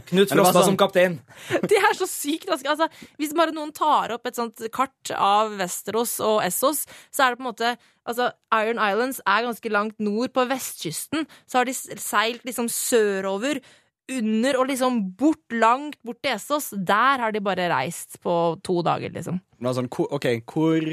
Knut 0.09 0.29
det 0.31 0.33
Frosta 0.33 0.53
sånn- 0.63 0.71
som 0.71 0.77
kaptein. 0.81 1.19
De 1.69 1.75
er 1.77 1.93
så 1.93 2.07
sykt 2.09 2.47
raske. 2.49 2.65
Altså, 2.71 2.87
hvis 3.21 3.35
bare 3.37 3.53
noen 3.53 3.69
tar 3.77 4.09
opp 4.15 4.25
et 4.25 4.39
sånt 4.39 4.57
kart 4.73 5.11
av 5.13 5.53
Westeros 5.59 6.15
og 6.25 6.41
Essos, 6.47 6.87
så 7.13 7.27
er 7.27 7.35
det 7.35 7.37
på 7.37 7.45
en 7.45 7.51
måte 7.51 7.75
Altså, 8.09 8.31
Iron 8.51 8.81
Islands 8.83 9.21
er 9.23 9.45
ganske 9.45 9.69
langt 9.71 9.99
nord 10.03 10.33
på 10.33 10.43
vestkysten. 10.49 11.27
Så 11.47 11.61
har 11.61 11.65
de 11.69 11.71
seilt 11.77 12.41
liksom 12.43 12.67
sørover, 12.67 13.61
under 14.11 14.57
og 14.59 14.67
liksom 14.67 14.97
bort, 15.15 15.45
langt 15.55 15.95
bort 16.03 16.17
til 16.25 16.33
Essos. 16.35 16.71
Der 16.75 17.21
har 17.21 17.31
de 17.31 17.39
bare 17.39 17.69
reist 17.71 18.17
på 18.19 18.33
to 18.65 18.81
dager, 18.83 19.13
liksom. 19.13 19.39
Men 19.59 19.73
det 19.73 19.89
hvor- 19.93 20.11
OK, 20.11 20.25
hvor, 20.51 20.89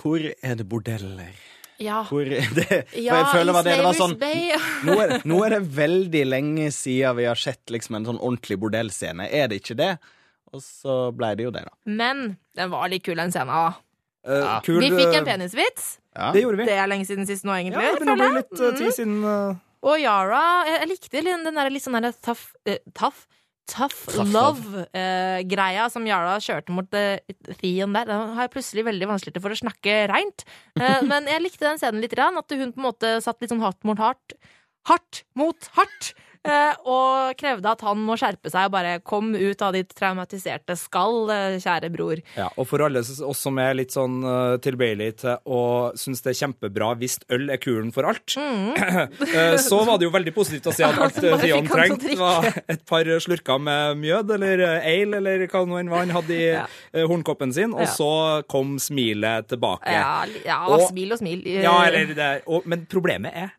hvor 0.00 0.20
er 0.42 0.54
det 0.60 0.66
bordeller? 0.68 1.34
Ja, 1.82 2.04
Hvor 2.06 2.22
er 2.22 2.46
det 2.54 2.66
For 2.86 3.00
ja 3.02 3.16
jeg 3.18 3.26
føler 3.32 3.50
i 3.58 3.62
det, 3.66 3.72
det 3.74 3.84
var 3.84 3.96
Slavers 3.96 3.98
sånn 3.98 4.12
Bay. 4.20 4.52
nå 4.86 4.94
er, 5.02 5.14
nå 5.26 5.38
er 5.44 5.54
det 5.56 5.62
veldig 5.74 6.20
lenge 6.28 6.68
siden 6.72 7.16
vi 7.18 7.24
har 7.26 7.34
sett 7.40 7.72
liksom 7.74 7.96
en 7.98 8.06
sånn 8.06 8.20
ordentlig 8.22 8.60
bordellscene. 8.62 9.26
Er 9.26 9.48
det 9.50 9.58
ikke 9.58 9.74
det? 9.80 9.88
Og 10.54 10.62
så 10.62 11.10
ble 11.18 11.32
det 11.34 11.48
jo 11.48 11.50
det, 11.50 11.64
da. 11.66 11.74
Men 11.90 12.36
den 12.54 12.70
var 12.70 12.86
litt 12.92 13.02
kul, 13.02 13.18
den 13.18 13.34
scenen. 13.34 13.50
da. 13.50 13.74
Eh, 14.24 14.38
Ja. 14.44 14.60
kul, 14.64 14.78
Vi 14.80 14.90
fikk 14.94 15.16
en 15.18 15.26
eh, 15.26 15.32
penisvits. 15.32 15.88
Ja. 16.14 16.30
Det 16.32 16.44
gjorde 16.44 16.62
vi. 16.62 16.64
Det 16.70 16.78
er 16.78 16.86
lenge 16.86 17.06
siden 17.10 17.26
sist 17.26 17.42
nå, 17.44 17.50
egentlig. 17.58 17.82
Ja, 17.82 17.90
det 17.98 18.00
begynner 18.06 18.14
å 18.14 18.30
bli 18.30 18.38
litt 18.38 18.60
eh, 18.60 18.70
Mm. 18.70 18.78
tid 18.78 18.94
siden 18.94 19.18
Uh... 19.24 19.56
Og 19.84 19.98
Yara 20.00 20.64
Jeg, 20.64 20.88
likte 20.88 21.10
den 21.26 21.42
den 21.44 21.54
der 21.58 21.68
litt 21.74 21.82
sånn 21.84 21.98
der 22.00 22.14
taff, 22.22 22.54
eh, 22.64 22.78
tough 22.94 23.26
tough, 23.70 24.06
Tough 24.10 24.30
love-greia 24.34 25.86
som 25.92 26.06
Jarla 26.08 26.36
kjørte 26.42 26.74
mot 26.74 26.96
uh, 26.96 27.16
Theon 27.60 27.96
der, 27.96 28.08
den 28.10 28.34
har 28.36 28.46
jeg 28.46 28.54
plutselig 28.56 28.86
veldig 28.88 29.08
vanskelig 29.10 29.42
for 29.44 29.54
å 29.54 29.60
snakke 29.60 29.96
reint. 30.10 30.46
Uh, 30.78 31.00
men 31.10 31.30
jeg 31.30 31.44
likte 31.44 31.66
den 31.66 31.80
scenen 31.80 32.04
litt, 32.04 32.16
at 32.18 32.56
hun 32.56 32.74
på 32.74 32.82
en 32.82 32.88
måte 32.88 33.16
satt 33.24 33.40
litt 33.42 33.52
sånn 33.52 33.64
hardt 33.64 33.82
mot 33.88 34.00
hardt. 34.00 34.36
Hardt 34.88 35.24
mot 35.38 35.70
hardt! 35.78 36.12
Eh, 36.48 36.74
og 36.90 37.34
krevde 37.40 37.70
at 37.70 37.84
han 37.86 38.00
må 38.04 38.16
skjerpe 38.20 38.50
seg 38.52 38.68
og 38.68 38.74
bare 38.74 38.98
kom 39.06 39.32
ut 39.34 39.62
av 39.64 39.74
ditt 39.76 39.92
traumatiserte 39.96 40.76
skall, 40.78 41.30
eh, 41.32 41.56
kjære 41.62 41.90
bror. 41.94 42.20
Ja, 42.36 42.48
og 42.56 42.68
for 42.70 42.84
alle 42.84 43.02
oss 43.04 43.40
som 43.40 43.58
er 43.62 43.74
litt 43.78 43.94
sånn 43.94 44.20
uh, 44.24 44.56
tilbøyelige 44.62 45.16
til 45.24 45.36
å 45.50 45.60
synes 45.98 46.22
det 46.24 46.32
er 46.34 46.38
kjempebra 46.42 46.92
hvis 47.00 47.18
øl 47.34 47.48
er 47.54 47.60
kuren 47.62 47.90
for 47.94 48.08
alt, 48.08 48.36
mm. 48.36 49.58
så 49.68 49.80
var 49.88 49.98
det 50.00 50.08
jo 50.08 50.14
veldig 50.14 50.34
positivt 50.36 50.70
å 50.70 50.76
se 50.76 50.86
at 50.86 51.00
alt 51.04 51.18
å 51.24 51.38
trengte, 51.70 52.16
var 52.20 52.48
et 52.68 52.84
par 52.88 53.08
slurker 53.24 53.60
med 53.62 53.98
mjød 54.02 54.34
eller 54.38 54.64
ale, 54.80 55.20
eller 55.20 55.46
hva 55.50 55.64
nå 55.68 55.80
enn 55.80 55.92
var 55.92 56.04
han 56.06 56.14
hadde 56.18 56.38
i 56.38 56.44
Ja. 56.54 56.66
hornkoppen 57.08 57.52
sin, 57.54 57.72
og 57.74 57.86
Ja. 57.86 57.90
så 57.90 58.10
kom 58.50 58.76
smilet 58.82 59.48
tilbake. 59.50 59.90
Ja, 59.90 60.24
ja 60.44 60.60
Og- 60.68 60.88
smil 60.90 61.12
og 61.16 61.20
smil. 61.20 61.42
Ja, 61.46 61.74
eller 61.88 62.14
det 62.14 62.30
og, 62.46 62.66
men 62.68 62.86
problemet 62.90 63.34
er 63.34 63.52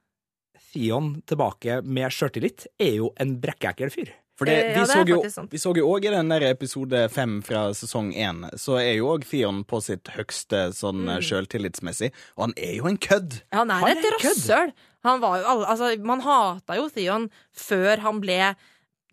Theon 0.75 1.15
tilbake 1.25 1.79
med 1.87 2.11
sjøltillit 2.11 2.67
er 2.77 2.97
jo 2.99 3.09
en 3.17 3.37
brekkekkel 3.41 3.89
fyr. 3.95 4.11
For 4.35 4.43
det, 4.49 4.55
vi, 4.75 4.81
ja, 4.81 4.83
det 4.83 4.89
så 4.91 5.03
jo, 5.07 5.47
vi 5.47 5.59
så 5.61 5.71
jo 5.79 5.85
òg 5.93 6.05
i 6.09 6.11
den 6.11 6.27
der 6.27 6.43
episode 6.49 7.05
fem 7.09 7.37
fra 7.47 7.69
sesong 7.71 8.09
én, 8.19 8.41
så 8.59 8.75
er 8.81 8.97
jo 8.97 9.13
òg 9.13 9.23
Theon 9.29 9.61
på 9.63 9.79
sitt 9.81 10.11
høgste 10.11 10.65
sånn 10.75 11.05
Mm. 11.07 11.21
sjøltillitsmessig, 11.23 12.09
og 12.35 12.49
han 12.49 12.53
er 12.59 12.73
jo 12.81 12.89
en 12.91 12.97
kødd! 12.99 13.37
Han 13.55 13.71
er 13.71 13.79
Han 13.85 13.95
et 13.95 14.09
rasshøl. 14.19 14.73
Han 15.07 15.21
var 15.23 15.37
jo 15.39 15.45
alle- 15.53 15.67
altså, 15.71 16.03
man 16.03 16.19
hata 16.25 16.75
jo 16.75 16.89
Theon 16.89 17.29
før 17.55 17.99
han 18.03 18.19
ble 18.19 18.55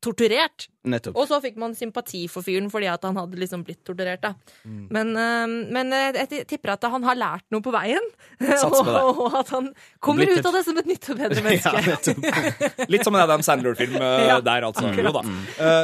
torturert. 0.02 0.66
Nettopp. 0.83 1.15
Og 1.15 1.29
så 1.31 1.39
fikk 1.39 1.59
man 1.62 1.77
sympati 1.79 2.25
for 2.27 2.43
fyren 2.43 2.67
fordi 2.73 2.89
at 2.91 3.05
han 3.07 3.15
hadde 3.15 3.39
liksom 3.39 3.61
blitt 3.62 3.85
torturert. 3.87 4.19
da. 4.25 4.33
Men, 4.67 5.12
øh, 5.15 5.53
men 5.71 5.93
øh, 5.95 6.17
jeg 6.19 6.47
tipper 6.51 6.73
at 6.75 6.87
han 6.91 7.05
har 7.07 7.15
lært 7.15 7.45
noe 7.55 7.62
på 7.62 7.71
veien. 7.71 8.03
Og, 8.67 8.89
og 8.89 9.37
at 9.39 9.51
han 9.55 9.69
kommer 10.03 10.25
Blitt 10.27 10.41
ut 10.41 10.49
av 10.49 10.57
det 10.57 10.62
som 10.67 10.79
et 10.81 10.89
nytt 10.91 11.07
og 11.12 11.19
bedre 11.21 11.43
menneske. 11.47 11.83
ja, 11.87 12.87
Litt 12.91 13.05
som 13.07 13.15
en 13.15 13.23
Adam 13.23 13.45
Sandler-film 13.47 13.95
uh, 14.01 14.25
Ja, 14.33 14.41
der, 14.43 14.67
altså. 14.67 14.89
Jo 14.91 15.12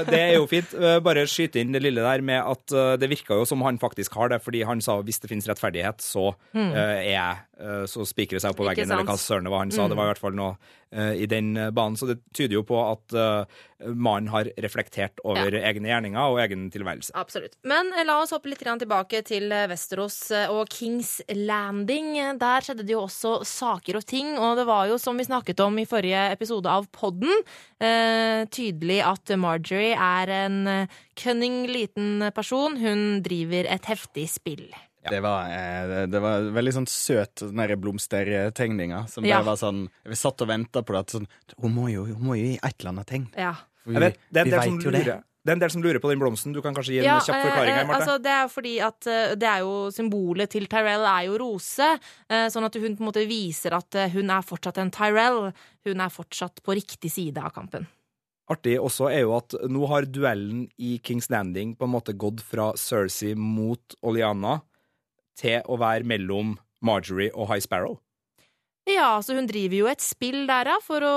det 0.08 0.18
er 0.18 0.32
jo 0.34 0.48
fint. 0.50 0.74
Bare 1.04 1.24
skyte 1.30 1.60
inn 1.62 1.70
det 1.74 1.82
lille 1.84 2.02
der 2.02 2.22
med 2.24 2.42
at 2.42 2.74
det 2.98 3.10
virka 3.10 3.38
jo 3.38 3.46
som 3.48 3.62
han 3.66 3.78
faktisk 3.78 4.16
har 4.18 4.32
det, 4.32 4.40
fordi 4.42 4.64
han 4.66 4.82
sa 4.84 4.98
hvis 5.04 5.20
det 5.22 5.30
finnes 5.30 5.46
rettferdighet, 5.50 6.02
så 6.02 6.32
uh, 6.32 6.74
er 6.74 7.12
jeg 7.12 7.86
Så 7.90 8.04
spiker 8.06 8.38
det 8.38 8.42
seg 8.42 8.54
opp 8.54 8.60
på 8.60 8.66
Hmm. 8.66 8.72
Veggen, 8.72 8.90
eller 8.90 9.06
hva? 9.06 9.14
Hmm. 9.14 9.22
søren 9.22 9.46
det 9.46 9.54
var 9.54 9.64
han 9.64 9.74
sa. 9.74 9.86
Det 9.90 9.98
var 9.98 10.08
i 10.08 10.12
hvert 10.12 10.24
fall 10.26 10.36
noe 10.38 10.56
i 11.18 11.26
den 11.28 11.52
banen. 11.76 11.98
Så 12.00 12.06
det 12.08 12.18
tyder 12.32 12.56
jo 12.58 12.62
på 12.64 12.78
at 12.80 13.12
mannen 13.84 14.30
har 14.32 14.48
reflektert 14.56 14.87
over 15.24 15.54
egne 15.58 15.90
gjerninger 15.90 16.32
og 16.32 16.40
egen 16.42 16.70
tilværelse. 16.70 17.12
Absolutt. 17.18 17.56
Men 17.68 17.92
eh, 17.94 18.04
la 18.08 18.18
oss 18.22 18.32
hoppe 18.34 18.50
litt 18.52 18.62
tilbake 18.62 19.22
til 19.26 19.48
Vesterås 19.70 20.30
eh, 20.30 20.50
og 20.52 20.68
Kings 20.72 21.20
Landing. 21.28 22.14
Der 22.40 22.64
skjedde 22.64 22.86
det 22.86 22.94
jo 22.96 23.04
også 23.06 23.38
saker 23.44 24.00
og 24.00 24.06
ting, 24.08 24.34
og 24.38 24.56
det 24.58 24.66
var 24.68 24.88
jo, 24.90 24.98
som 24.98 25.18
vi 25.18 25.28
snakket 25.28 25.60
om 25.64 25.78
i 25.78 25.86
forrige 25.88 26.26
episode 26.32 26.68
av 26.70 26.88
podden, 26.94 27.32
eh, 27.80 28.44
tydelig 28.50 29.00
at 29.04 29.34
Marjorie 29.38 29.94
er 29.94 30.34
en 30.44 30.60
eh, 30.66 30.98
cunning 31.18 31.66
liten 31.70 32.28
person. 32.34 32.76
Hun 32.80 33.22
driver 33.24 33.68
et 33.68 33.88
heftig 33.90 34.28
spill. 34.30 34.68
Det, 35.08 35.20
var, 35.20 35.48
eh, 35.50 36.06
det 36.10 36.20
var 36.20 36.48
veldig 36.52 36.74
sånn 36.80 36.88
søt 36.90 37.42
den 37.44 37.60
der 37.60 37.76
blomstertegninga. 37.80 39.06
Som 39.08 39.24
Ja. 39.24 39.38
bare 39.38 39.54
var 39.54 39.56
sånn 39.56 39.88
Vi 40.04 40.14
satt 40.14 40.40
og 40.42 40.48
venta 40.48 40.82
på 40.82 40.92
det. 40.92 41.00
At 41.00 41.10
sånn, 41.10 41.28
hun, 41.60 41.74
må 41.74 41.88
jo, 41.90 42.04
hun 42.04 42.22
må 42.22 42.36
jo 42.36 42.44
gi 42.52 42.58
et 42.62 42.74
eller 42.80 42.92
annet 42.92 43.06
tegn. 43.06 43.28
Ja. 43.36 43.54
For 43.88 43.96
vi, 43.96 44.04
vet, 44.04 44.20
det, 44.28 44.44
vi 44.44 44.52
vet 44.52 44.68
som 44.68 44.78
jo 44.84 44.92
lurer, 44.92 45.24
det 45.48 45.52
er 45.52 45.56
en 45.56 45.60
del 45.62 45.70
som 45.72 45.82
lurer 45.82 46.00
på 46.02 46.10
den 46.12 46.20
blomsten. 46.20 46.52
Du 46.52 46.60
kan 46.60 46.74
kanskje 46.76 46.92
gi 46.92 46.98
en 47.00 47.06
Ja, 47.08 47.18
kjapp 47.24 47.40
forklaring 47.40 47.72
her, 47.72 47.80
eh, 47.80 47.86
Marte? 47.88 48.04
altså, 48.04 48.16
det 48.20 48.32
er 48.36 48.48
fordi 48.52 48.72
at 48.84 49.06
eh, 49.08 49.34
det 49.40 49.48
er 49.48 49.62
jo 49.64 49.76
symbolet 49.94 50.50
til 50.52 50.66
Tyrell 50.68 51.06
er 51.08 51.22
jo 51.30 51.38
rose, 51.40 51.86
eh, 52.28 52.48
sånn 52.52 52.66
at 52.68 52.74
hun 52.76 52.98
på 52.98 53.00
en 53.00 53.08
måte 53.08 53.24
viser 53.30 53.72
at 53.78 53.96
eh, 53.96 54.10
hun 54.12 54.28
er 54.34 54.44
fortsatt 54.44 54.80
en 54.82 54.90
Tyrell. 54.92 55.52
Hun 55.88 56.02
er 56.04 56.12
fortsatt 56.12 56.60
på 56.62 56.76
riktig 56.76 57.10
side 57.14 57.40
av 57.40 57.54
kampen. 57.56 57.86
artig 58.50 58.78
også 58.80 59.10
er 59.12 59.22
jo 59.26 59.36
at 59.36 59.54
nå 59.68 59.86
har 59.88 60.06
duellen 60.08 60.68
i 60.80 60.98
Kings 61.04 61.30
Landing 61.30 61.74
på 61.76 61.84
en 61.84 61.92
måte 61.92 62.14
gått 62.16 62.40
fra 62.44 62.70
Cersei 62.80 63.34
mot 63.36 63.96
Oleana 64.02 64.62
til 65.36 65.60
å 65.68 65.76
være 65.80 66.04
mellom 66.08 66.58
Marjorie 66.80 67.30
og 67.34 67.48
High 67.50 67.60
Sparrow. 67.60 67.98
Ja, 68.88 69.18
så 69.22 69.34
hun 69.36 69.48
driver 69.48 69.76
jo 69.82 69.88
et 69.90 70.00
spill 70.04 70.46
der, 70.48 70.70
for 70.84 71.04
å 71.04 71.14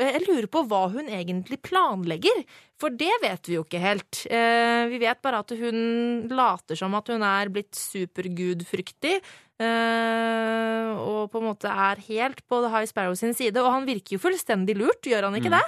Jeg 0.00 0.22
lurer 0.24 0.48
på 0.48 0.62
hva 0.70 0.86
hun 0.94 1.10
egentlig 1.12 1.60
planlegger, 1.66 2.44
for 2.80 2.94
det 2.96 3.12
vet 3.22 3.48
vi 3.50 3.58
jo 3.58 3.64
ikke 3.66 3.82
helt. 3.82 4.22
Eh, 4.26 4.84
vi 4.90 5.00
vet 5.02 5.20
bare 5.24 5.42
at 5.44 5.52
hun 5.58 6.28
later 6.32 6.78
som 6.78 6.96
at 6.96 7.10
hun 7.12 7.22
er 7.26 7.52
blitt 7.52 7.76
supergudfryktig, 7.76 9.18
eh, 9.60 10.92
og 10.96 11.30
på 11.32 11.40
en 11.42 11.48
måte 11.50 11.70
er 11.70 12.02
helt 12.08 12.40
på 12.48 12.62
High 12.68 12.88
Sparrow 12.90 13.14
sin 13.18 13.36
side, 13.36 13.60
og 13.60 13.72
han 13.72 13.88
virker 13.88 14.16
jo 14.16 14.22
fullstendig 14.24 14.76
lurt, 14.80 15.04
gjør 15.04 15.28
han 15.28 15.38
ikke 15.40 15.52
det? 15.58 15.64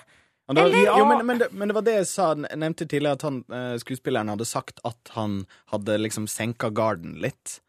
Og 0.47 0.55
da, 0.55 0.63
Eller- 0.63 1.07
men, 1.11 1.27
men, 1.27 1.39
det, 1.39 1.53
men 1.53 1.69
det 1.69 1.75
var 1.75 1.83
det 1.83 1.95
jeg 1.99 2.07
sa, 2.07 2.27
jeg 2.39 2.59
nevnte 2.63 2.87
tidligere, 2.87 3.19
at 3.19 3.23
han, 3.27 3.45
eh, 3.51 3.77
skuespilleren 3.83 4.31
hadde 4.31 4.47
sagt 4.47 4.81
at 4.87 5.11
han 5.17 5.41
hadde 5.73 5.99
liksom 5.99 6.29
senka 6.31 6.71
garden 6.71 7.17
litt. 7.21 7.61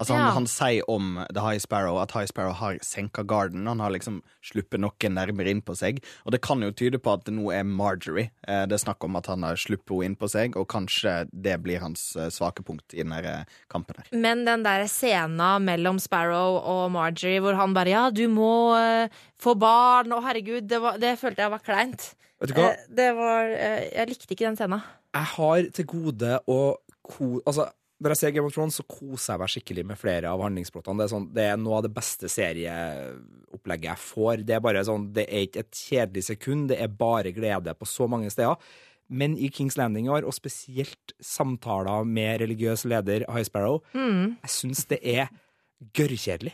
Altså 0.00 0.14
han, 0.16 0.22
Ja. 0.24 0.30
han 0.34 0.46
sier 0.48 0.82
om 0.90 1.18
The 1.34 1.40
High 1.44 1.58
Sparrow 1.60 1.98
at 2.00 2.10
High 2.16 2.26
Sparrow 2.26 2.54
har 2.56 2.78
senka 2.82 3.22
garden. 3.28 3.66
Han 3.68 3.78
har 3.78 3.90
liksom 3.92 4.22
sluppet 4.42 4.80
noen 4.80 5.14
nærmere 5.14 5.50
inn 5.52 5.60
på 5.62 5.76
seg. 5.76 6.00
Og 6.24 6.32
det 6.32 6.40
kan 6.42 6.60
jo 6.64 6.70
tyde 6.72 6.98
på 6.98 7.12
at 7.12 7.24
det 7.28 7.34
nå 7.36 7.52
er 7.52 7.62
Marjorie. 7.68 8.30
Eh, 8.48 8.64
Det 8.66 8.72
er 8.78 8.82
snakk 8.86 9.04
om 9.04 9.16
at 9.20 9.26
han 9.26 9.42
har 9.44 9.54
sluppet 9.60 9.92
henne 9.92 10.04
inn 10.10 10.16
på 10.16 10.28
seg, 10.32 10.56
og 10.56 10.66
kanskje 10.72 11.28
det 11.32 11.58
blir 11.62 11.78
hans 11.84 12.16
eh, 12.16 12.30
svake 12.32 12.64
punkt 12.64 12.94
i 12.94 13.02
denne 13.04 13.44
kampen 13.70 13.96
her. 14.00 14.08
Men 14.18 14.44
den 14.48 14.62
der 14.64 14.86
scena 14.88 15.58
mellom 15.60 16.00
Sparrow 16.00 16.56
og 16.64 16.90
Marjorie 16.90 17.40
hvor 17.44 17.54
han 17.60 17.74
bare 17.74 17.92
Ja, 17.92 18.10
du 18.10 18.26
må 18.32 18.74
eh, 18.78 19.08
få 19.38 19.54
barn, 19.58 20.10
og 20.12 20.24
herregud, 20.24 20.66
det, 20.68 20.80
var, 20.80 20.96
det 20.98 21.18
følte 21.20 21.42
jeg 21.44 21.50
var 21.52 21.58
kleint. 21.62 22.14
Vet 22.40 22.48
du 22.50 22.54
hva? 22.58 22.70
Eh, 22.72 22.88
det 22.88 23.10
var 23.14 23.44
eh, 23.54 23.90
Jeg 23.92 24.08
likte 24.08 24.32
ikke 24.34 24.48
den 24.48 24.56
scena. 24.56 24.80
Jeg 25.14 25.28
har 25.36 25.62
til 25.76 25.84
gode 25.86 26.40
å 26.48 26.58
ko... 27.04 27.40
Altså, 27.46 27.68
når 28.02 28.12
jeg 28.14 28.18
ser 28.20 28.32
Game 28.34 28.48
of 28.50 28.54
Thrones, 28.56 28.76
så 28.80 28.84
koser 28.88 29.32
jeg 29.36 29.40
meg 29.42 29.50
skikkelig 29.54 29.84
med 29.86 29.98
flere 30.00 30.30
av 30.32 30.40
handlingsplottene. 30.42 30.98
Det 30.98 31.04
er, 31.06 31.12
sånn, 31.14 31.26
det 31.36 31.44
er 31.48 31.60
noe 31.62 31.76
av 31.78 31.84
det 31.86 31.92
beste 31.94 32.28
serieopplegget 32.32 33.88
jeg 33.90 34.02
får. 34.02 34.42
Det 34.48 34.56
er 34.56 34.64
bare 34.64 34.82
sånn, 34.86 35.08
det 35.16 35.26
er 35.28 35.46
ikke 35.46 35.62
et 35.64 35.82
kjedelig 35.84 36.24
sekund, 36.30 36.68
det 36.72 36.80
er 36.82 36.88
bare 36.88 37.32
glede 37.36 37.74
på 37.78 37.88
så 37.88 38.08
mange 38.10 38.30
steder. 38.32 38.56
Men 39.12 39.34
i 39.36 39.50
Kings 39.52 39.76
Landing 39.76 40.06
i 40.08 40.12
år, 40.14 40.24
og 40.24 40.32
spesielt 40.36 41.12
samtaler 41.20 42.06
med 42.08 42.40
religiøs 42.40 42.86
leder 42.88 43.26
High 43.28 43.44
Sparrow, 43.48 43.82
Mm. 43.92 44.36
jeg 44.42 44.50
syns 44.50 44.86
det 44.88 45.00
er 45.02 45.28
gørrkjedelig. 45.94 46.52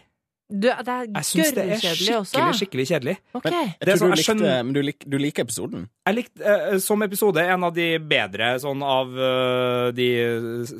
Du, 0.49 0.65
det 0.65 0.73
er 0.89 1.09
Jeg 1.13 1.27
syns 1.29 1.51
det 1.53 1.65
er 1.69 1.81
skikkelig, 1.83 2.55
skikkelig 2.57 2.85
kjedelig. 2.89 3.15
Okay. 3.37 3.53
Men, 3.53 3.73
Det 3.85 3.93
er 3.93 3.99
sånn, 4.01 4.09
du 4.09 4.17
likte, 4.17 4.25
skjønner- 4.31 4.63
men 4.65 4.73
du, 4.73 4.81
lik, 4.81 5.05
du 5.05 5.17
liker 5.21 5.45
episoden? 5.45 5.83
Jeg 6.09 6.17
likte 6.17 6.55
eh, 6.55 6.79
som 6.81 7.05
episode 7.05 7.45
en 7.45 7.67
av 7.69 7.75
de 7.77 7.89
bedre 8.01 8.49
sånn 8.63 8.81
av 8.81 9.13
uh, 9.13 9.91
de 9.93 10.09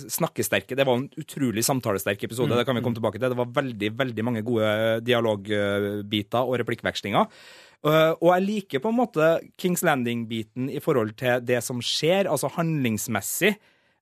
snakkesterke. 0.09 0.73
Det 0.73 0.89
var 0.89 1.03
en 1.03 1.05
utrolig 1.21 1.67
samtalesterk 1.69 2.25
episode, 2.25 2.57
det 2.57 2.65
kan 2.65 2.81
vi 2.81 2.85
komme 2.87 2.97
tilbake 2.97 3.21
til. 3.21 3.29
Det 3.29 3.41
var 3.43 3.53
veldig, 3.61 3.93
veldig 4.01 4.25
mange 4.25 4.45
gode 4.49 4.73
dialogbiter 5.05 6.49
og 6.49 6.57
replikkvekslinger. 6.65 7.29
Uh, 7.85 8.17
og 8.25 8.33
jeg 8.33 8.47
liker 8.49 8.81
på 8.83 8.89
en 8.89 9.01
måte 9.05 9.31
Kings 9.61 9.85
Landing-biten 9.85 10.73
i 10.73 10.81
forhold 10.81 11.13
til 11.21 11.45
det 11.45 11.61
som 11.63 11.85
skjer, 11.85 12.25
altså 12.25 12.49
handlingsmessig. 12.57 13.53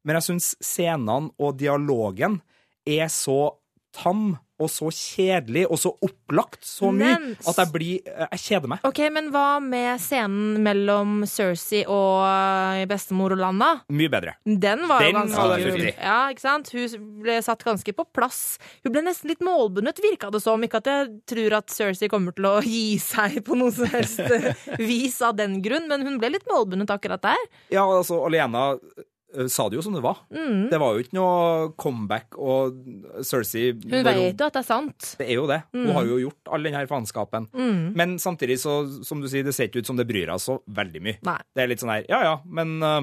Men 0.06 0.20
jeg 0.20 0.30
syns 0.30 0.54
scenene 0.62 1.34
og 1.42 1.58
dialogen 1.58 2.38
er 2.86 3.10
så 3.10 3.56
tam 3.90 4.36
og 4.58 4.70
så 4.72 4.88
kjedelig 4.94 5.66
og 5.68 5.78
så 5.82 5.92
opplagt 6.06 6.64
så 6.64 6.88
mye 6.92 7.18
Men- 7.18 7.36
at 7.46 7.56
jeg 7.60 7.72
blir 7.72 8.00
Jeg 8.06 8.40
kjeder 8.40 8.68
meg. 8.68 8.80
Ok, 8.84 8.98
Men 9.12 9.30
hva 9.30 9.60
med 9.62 10.00
scenen 10.00 10.62
mellom 10.64 11.24
Cersei 11.28 11.84
og 11.86 12.86
bestemor 12.88 13.16
bestemor 13.26 13.32
Olanda? 13.36 13.80
Mye 13.88 14.08
bedre. 14.12 14.34
Den 14.44 14.86
var 14.88 15.00
Den 15.00 15.12
jo 15.14 15.18
ganske 15.20 15.48
var 15.48 15.58
kul. 15.58 15.86
Ja, 15.96 16.18
ikke 16.32 16.40
sant? 16.44 16.70
Hun 16.72 17.22
ble 17.22 17.38
satt 17.42 17.64
ganske 17.64 17.92
på 17.96 18.04
plass. 18.12 18.58
Hun 18.84 18.92
ble 18.92 19.02
nesten 19.06 19.28
litt 19.30 19.40
målbundet, 19.40 20.00
virka 20.02 20.30
det 20.30 20.42
som. 20.42 20.62
Ikke 20.62 20.80
at 20.82 20.90
jeg 20.90 21.10
tror 21.26 21.56
at 21.58 21.68
Cersei 21.72 22.08
kommer 22.08 22.34
til 22.36 22.48
å 22.50 22.60
gi 22.64 22.98
seg 23.02 23.42
på 23.46 23.56
noe 23.58 23.72
som 23.74 23.86
helst 23.86 24.20
eh, 24.20 24.52
vis 24.78 25.20
av 25.22 25.36
den 25.36 25.60
grunn, 25.62 25.88
men 25.88 26.04
hun 26.06 26.18
ble 26.18 26.32
litt 26.36 26.46
målbundet 26.50 26.90
akkurat 26.90 27.22
der. 27.22 27.46
Ja, 27.70 27.84
altså, 27.86 28.22
Alena 28.26 28.72
eh, 28.76 29.04
sa 29.50 29.66
det 29.68 29.78
jo 29.78 29.82
som 29.84 29.96
det 29.96 30.02
var. 30.04 30.22
Mm. 30.30 30.68
Det 30.70 30.78
var 30.80 30.94
jo 30.94 31.04
ikke 31.04 31.16
noe 31.18 31.68
comeback, 31.80 32.38
og 32.38 32.78
Cersei 33.26 33.72
Hun 33.74 34.06
vet 34.06 34.38
jo 34.38 34.46
at 34.46 34.56
det 34.56 34.62
er 34.62 34.68
sant. 34.68 35.10
Det 35.18 35.26
er 35.26 35.36
jo 35.38 35.48
det. 35.50 35.60
Hun 35.74 35.92
har 35.96 36.08
jo 36.08 36.20
gjort 36.22 36.54
all 36.54 36.66
denne 36.68 36.86
faenskapen. 36.88 37.50
Mm. 37.52 37.92
Men 37.98 38.16
samtidig, 38.22 38.60
så, 38.62 38.78
som 39.06 39.20
du 39.22 39.28
sier, 39.30 39.46
det 39.46 39.54
ser 39.56 39.70
ikke 39.70 39.84
ut 39.84 39.90
som 39.90 39.98
det 39.98 40.08
bryr 40.08 40.28
henne 40.28 40.42
så 40.42 40.60
veldig 40.64 41.04
mye. 41.04 41.20
Nei. 41.26 41.38
Det 41.54 41.64
er 41.64 41.72
litt 41.72 41.82
sånn 41.82 41.94
her, 41.96 42.06
ja 42.10 42.22
ja, 42.26 42.34
men 42.46 42.76
uh, 42.84 43.02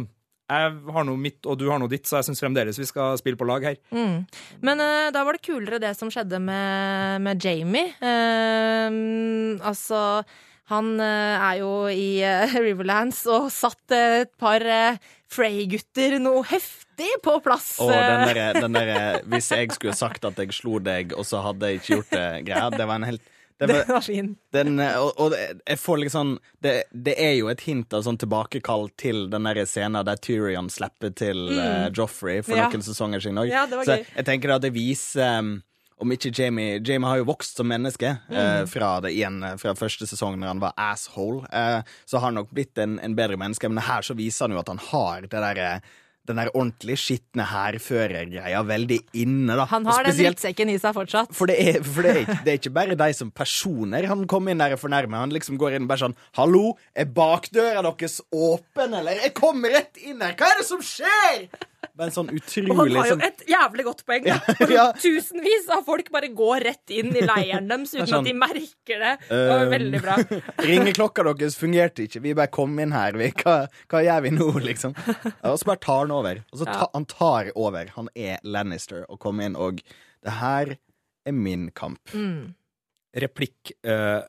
jeg 0.53 0.71
har 0.95 1.05
noe 1.07 1.19
mitt, 1.19 1.39
og 1.47 1.57
du 1.59 1.67
har 1.71 1.79
noe 1.81 1.91
ditt, 1.91 2.07
så 2.07 2.19
jeg 2.19 2.29
syns 2.29 2.43
fremdeles 2.43 2.79
vi 2.79 2.88
skal 2.88 3.17
spille 3.19 3.39
på 3.39 3.47
lag 3.47 3.63
her. 3.65 3.77
Mm. 3.95 4.23
Men 4.65 4.83
uh, 4.83 5.12
da 5.15 5.23
var 5.25 5.38
det 5.38 5.45
kulere 5.45 5.81
det 5.81 5.93
som 5.99 6.12
skjedde 6.13 6.39
med, 6.43 7.23
med 7.25 7.43
Jamie. 7.43 7.93
Uh, 8.03 9.59
altså 9.63 10.23
Han 10.73 10.93
eh, 10.99 11.47
er 11.49 11.59
jo 11.62 11.71
i 11.93 12.07
eh, 12.25 12.55
Riverlands 12.65 13.23
og 13.31 13.49
satt 13.53 13.93
eh, 13.95 14.23
et 14.25 14.33
par 14.41 14.65
Frey-gutter 15.33 16.19
noe 16.21 16.43
heftig 16.45 17.09
på 17.25 17.38
plass. 17.45 17.75
Og 17.81 17.89
den 17.93 18.27
der, 18.29 18.59
den 18.62 18.75
der, 18.77 18.91
Hvis 19.31 19.49
jeg 19.53 19.71
skulle 19.73 19.95
sagt 19.97 20.25
at 20.29 20.38
jeg 20.41 20.53
slo 20.53 20.77
deg, 20.83 21.15
og 21.17 21.25
så 21.25 21.41
hadde 21.45 21.71
jeg 21.71 21.81
ikke 21.81 21.95
gjort 21.97 22.12
det 22.13 22.27
greia, 22.49 22.67
det 22.73 22.86
var 22.89 22.99
en 23.01 23.07
helt 23.13 23.31
det 23.62 23.67
var, 23.69 23.83
var, 23.86 23.89
var 23.99 24.01
fin. 24.01 24.31
den, 24.51 24.79
og, 24.81 25.12
og 25.21 25.33
jeg 25.38 25.77
får 25.79 25.99
liksom 26.01 26.31
det, 26.65 26.71
det 26.89 27.13
er 27.21 27.36
jo 27.38 27.51
et 27.51 27.62
hint 27.63 27.93
av 27.93 28.01
sånn 28.03 28.17
tilbakekall 28.19 28.88
til 28.99 29.27
den 29.31 29.45
der 29.45 29.59
scenen 29.69 30.01
der 30.07 30.17
Tyrion 30.19 30.71
slipper 30.73 31.13
til 31.15 31.51
eh, 31.53 31.86
Joffrey 31.95 32.41
for 32.43 32.57
Ja. 32.57 32.65
noen 32.73 32.83
sesonger 32.83 33.21
siden 33.23 33.39
òg. 33.43 33.51
Ja, 33.53 33.67
det 33.69 33.83
Så 33.86 33.99
gøy. 33.99 34.07
jeg 34.17 34.25
tenker 34.27 34.55
at 34.57 34.65
det 34.65 34.73
viser 34.75 35.38
um, 35.45 35.53
om 36.01 36.13
ikke 36.13 36.32
Jamie 36.36 36.79
Jamie 36.84 37.10
har 37.10 37.21
jo 37.21 37.29
vokst 37.29 37.60
som 37.60 37.69
menneske 37.69 38.15
eh, 38.29 38.63
fra 38.69 38.95
det 39.03 39.13
igjen 39.15 39.41
eh, 39.45 39.58
fra 39.62 39.75
første 39.77 40.08
sesong 40.10 40.39
når 40.39 40.53
han 40.53 40.63
var 40.63 40.77
asshole. 40.91 41.43
Eh, 41.53 41.82
så 42.06 42.19
har 42.19 42.29
han 42.29 42.39
nok 42.41 42.53
blitt 42.53 42.79
en, 42.82 42.97
en 43.03 43.17
bedre 43.17 43.39
menneske, 43.39 43.69
men 43.69 43.84
her 43.86 44.06
så 44.06 44.17
viser 44.17 44.47
han 44.47 44.58
jo 44.58 44.63
at 44.63 44.71
han 44.73 44.82
har 44.91 45.27
det 45.27 45.36
derre 45.38 45.75
den 46.23 46.39
der 46.39 46.51
ordentlig 46.56 46.95
skitne 47.01 47.43
hærførergreia 47.49 48.62
veldig 48.63 48.99
inne, 49.19 49.58
da. 49.60 49.65
Han 49.73 49.88
har 49.89 50.08
den 50.08 50.15
drittsekken 50.15 50.71
i 50.71 50.77
seg 50.79 50.95
fortsatt. 50.95 51.34
for 51.36 51.51
det 51.51 51.58
er, 51.60 51.82
for 51.84 52.08
det, 52.08 52.13
er, 52.21 52.32
det 52.45 52.53
er 52.53 52.62
ikke 52.62 52.75
bare 52.77 52.97
de 52.99 53.10
som 53.17 53.32
personer 53.36 54.08
han 54.08 54.23
kommer 54.32 54.53
inn 54.56 54.63
der 54.63 54.77
og 54.77 54.79
fornærmer. 54.79 55.19
Han 55.25 55.36
liksom 55.36 55.60
går 55.60 55.75
inn 55.75 55.88
og 55.88 55.91
bare 55.91 56.06
sånn 56.06 56.17
'Hallo, 56.39 56.77
er 56.95 57.12
bakdøra 57.12 57.84
deres 57.84 58.21
åpen, 58.32 58.95
eller? 58.95 59.19
Jeg 59.19 59.36
kommer 59.36 59.75
rett 59.75 59.99
inn 59.99 60.23
her! 60.23 60.36
Hva 60.39 60.53
er 60.53 60.63
det 60.63 60.67
som 60.69 60.84
skjer?' 60.84 61.47
Bare 61.93 62.10
en 62.10 62.15
sånn 62.15 62.30
Og 62.34 62.78
han 62.80 62.93
har 62.96 63.08
jo 63.08 63.15
sånn 63.15 63.24
et 63.28 63.43
jævlig 63.50 63.86
godt 63.88 64.04
poeng. 64.08 64.30
Ja, 64.30 64.38
ja. 64.72 64.86
Tusenvis 64.98 65.67
av 65.74 65.84
folk 65.88 66.10
bare 66.13 66.30
går 66.34 66.65
rett 66.69 66.93
inn 66.96 67.12
i 67.13 67.26
leiren 67.26 67.67
deres 67.69 67.93
uten 67.93 68.08
sånn, 68.10 68.24
at 68.24 68.30
de 68.30 68.36
merker 68.38 69.04
det. 69.04 69.12
Det 69.30 69.41
var 69.52 69.67
veldig 69.74 70.02
bra. 70.06 70.15
Ringeklokka 70.69 71.28
deres 71.32 71.60
fungerte 71.60 72.08
ikke. 72.08 72.24
Vi 72.24 72.34
bare 72.39 72.52
kom 72.54 72.80
inn 72.84 72.96
her. 72.96 73.19
Vi, 73.19 73.30
hva, 73.43 73.60
hva 73.91 74.04
gjør 74.06 74.26
vi 74.26 74.34
nå, 74.38 74.50
liksom? 74.69 74.96
Og 74.96 75.60
så 75.60 75.69
bare 75.69 75.84
tar 75.84 76.02
han 76.06 76.15
over. 76.15 76.41
Og 76.52 76.63
så 76.63 76.69
ta, 76.69 76.88
han 76.96 77.08
tar 77.12 77.52
over. 77.54 77.93
Han 78.00 78.10
er 78.15 78.41
Lannister 78.48 79.06
og 79.10 79.22
kommer 79.24 79.50
inn 79.50 79.60
og 79.60 79.84
Det 80.24 80.38
her 80.39 80.76
er 81.28 81.36
min 81.36 81.69
kamp. 81.76 82.02
Mm. 82.15 82.54
replikk 83.19 83.76
Uh, 83.86 84.24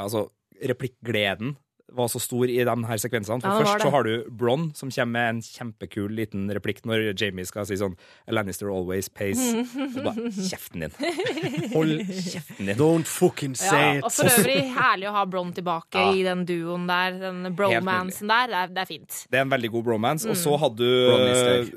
Altså, 0.00 0.24
replikkgleden 0.58 1.52
var 1.94 2.08
så 2.10 2.20
stor 2.20 2.44
i 2.50 2.56
de 2.66 2.74
her 2.88 2.98
sekvensene. 2.98 3.40
For 3.40 3.48
Ja, 3.48 3.62
først 3.62 3.84
så 3.86 3.90
har 3.94 4.02
du 4.06 4.24
Bron, 4.30 4.72
som 4.74 4.90
kommer 4.90 5.12
med 5.14 5.28
en 5.36 5.40
kjempekul 5.46 6.10
liten 6.14 6.48
replikk 6.50 6.82
når 6.84 7.12
Jamie 7.20 7.46
skal 7.46 7.66
si 7.66 7.76
sånn 7.80 7.94
Lannister 8.28 8.68
always 8.74 9.08
pays. 9.08 9.38
Og 9.96 10.00
bare 10.04 10.28
Kjeften 10.34 10.84
din! 10.86 10.96
Hold 11.76 12.02
kjeften 12.10 12.66
din! 12.66 12.76
Don't 12.80 13.06
fucking 13.10 13.54
Ja, 13.54 13.70
say 13.70 14.00
og 14.02 14.10
for 14.12 14.26
øvrig 14.28 14.58
herlig 14.74 15.08
å 15.10 15.14
ha 15.16 15.24
Bron 15.30 15.52
tilbake 15.56 15.94
Ja. 16.02 16.12
i 16.12 16.22
den 16.26 16.44
duoen 16.48 16.86
der. 16.90 17.18
Den 17.22 17.54
bromansen 17.56 18.28
der. 18.28 18.46
Det 18.50 18.60
er, 18.64 18.74
det 18.74 18.82
er 18.84 18.90
fint. 18.90 19.20
Det 19.30 19.38
er 19.38 19.46
en 19.46 19.54
veldig 19.54 19.70
god 19.78 19.84
bromance. 19.92 20.26
Og 20.28 20.34
Mm. 20.36 20.42
så 20.42 20.58
hadde 20.58 20.76
du. 20.78 21.76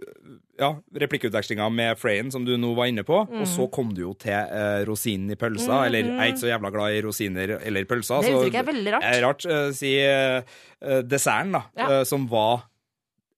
Ja, 0.59 0.69
replikkutvekslinga 1.03 1.67
med 1.73 1.97
Freyen, 2.01 2.31
som 2.33 2.45
du 2.45 2.55
nå 2.57 2.73
var 2.77 2.89
inne 2.91 3.03
på. 3.07 3.19
Mm. 3.29 3.41
Og 3.43 3.47
så 3.47 3.67
kom 3.73 3.91
du 3.93 4.01
jo 4.05 4.13
til 4.19 4.33
eh, 4.33 4.83
rosinen 4.89 5.31
i 5.31 5.37
pølsa. 5.39 5.83
Eller 5.87 6.03
jeg 6.07 6.17
er 6.17 6.31
ikke 6.33 6.43
så 6.45 6.49
jævla 6.51 6.71
glad 6.73 6.95
i 6.97 7.03
rosiner 7.05 7.53
eller 7.61 7.85
pølser. 7.89 8.21
Det 8.25 8.33
uttrykket 8.33 8.63
er 8.63 8.71
veldig 8.71 8.93
rart. 8.97 9.03
er 9.11 9.21
rart. 9.27 9.45
eh, 9.45 9.69
si 9.77 9.93
eh, 10.01 10.41
eh, 10.81 11.01
desserten, 11.05 11.53
da, 11.59 11.63
Ja. 11.77 11.91
eh, 11.99 12.03
som 12.09 12.27
var 12.31 12.65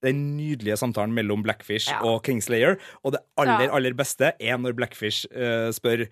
den 0.02 0.38
nydelige 0.38 0.78
samtalen 0.80 1.12
mellom 1.12 1.42
Blackfish 1.44 1.90
Ja. 1.92 2.00
og 2.08 2.24
Kingslayer. 2.24 2.78
Og 3.04 3.12
det 3.18 3.20
aller, 3.38 3.68
aller 3.76 3.92
beste 3.94 4.32
er 4.40 4.58
når 4.58 4.74
Blackfish 4.78 5.26
eh, 5.36 5.72
spør 5.76 6.06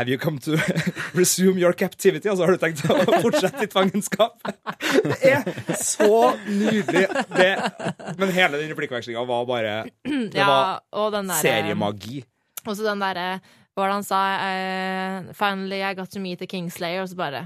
Have 0.00 0.08
you 0.08 0.16
come 0.16 0.38
to 0.46 0.56
resume 1.18 1.58
your 1.60 1.74
captivity? 1.76 2.24
Altså, 2.30 2.46
har 2.48 2.56
du 2.56 2.62
tenkt 2.62 2.80
å 2.88 2.94
fortsette 3.26 3.60
ditt 3.66 3.74
fangenskap? 3.76 4.38
Det 5.04 5.18
er 5.28 5.42
så 5.76 6.08
nydelig. 6.48 7.02
Det, 7.34 7.48
men 8.16 8.32
hele 8.32 8.56
den 8.62 8.72
replikkvekslinga 8.72 9.26
var 9.28 9.44
bare 9.50 9.74
Det 10.08 10.40
Ja, 10.40 10.46
var 10.48 10.80
og 11.02 11.12
den 11.18 11.28
der, 11.28 11.42
seriemagi. 11.44 12.22
Og 12.64 12.72
så 12.78 12.86
den 12.88 13.04
derre 13.04 13.26
Hva 13.76 13.84
var 13.84 13.92
det 13.92 13.98
han 13.98 14.08
sa? 14.08 14.22
Uh, 14.40 15.34
Finally 15.36 15.82
I 15.84 15.92
got 16.00 16.08
to 16.16 16.22
meet 16.24 16.40
the 16.40 16.48
Kingslayer. 16.48 17.04
Og 17.04 17.12
så 17.12 17.20
bare 17.20 17.44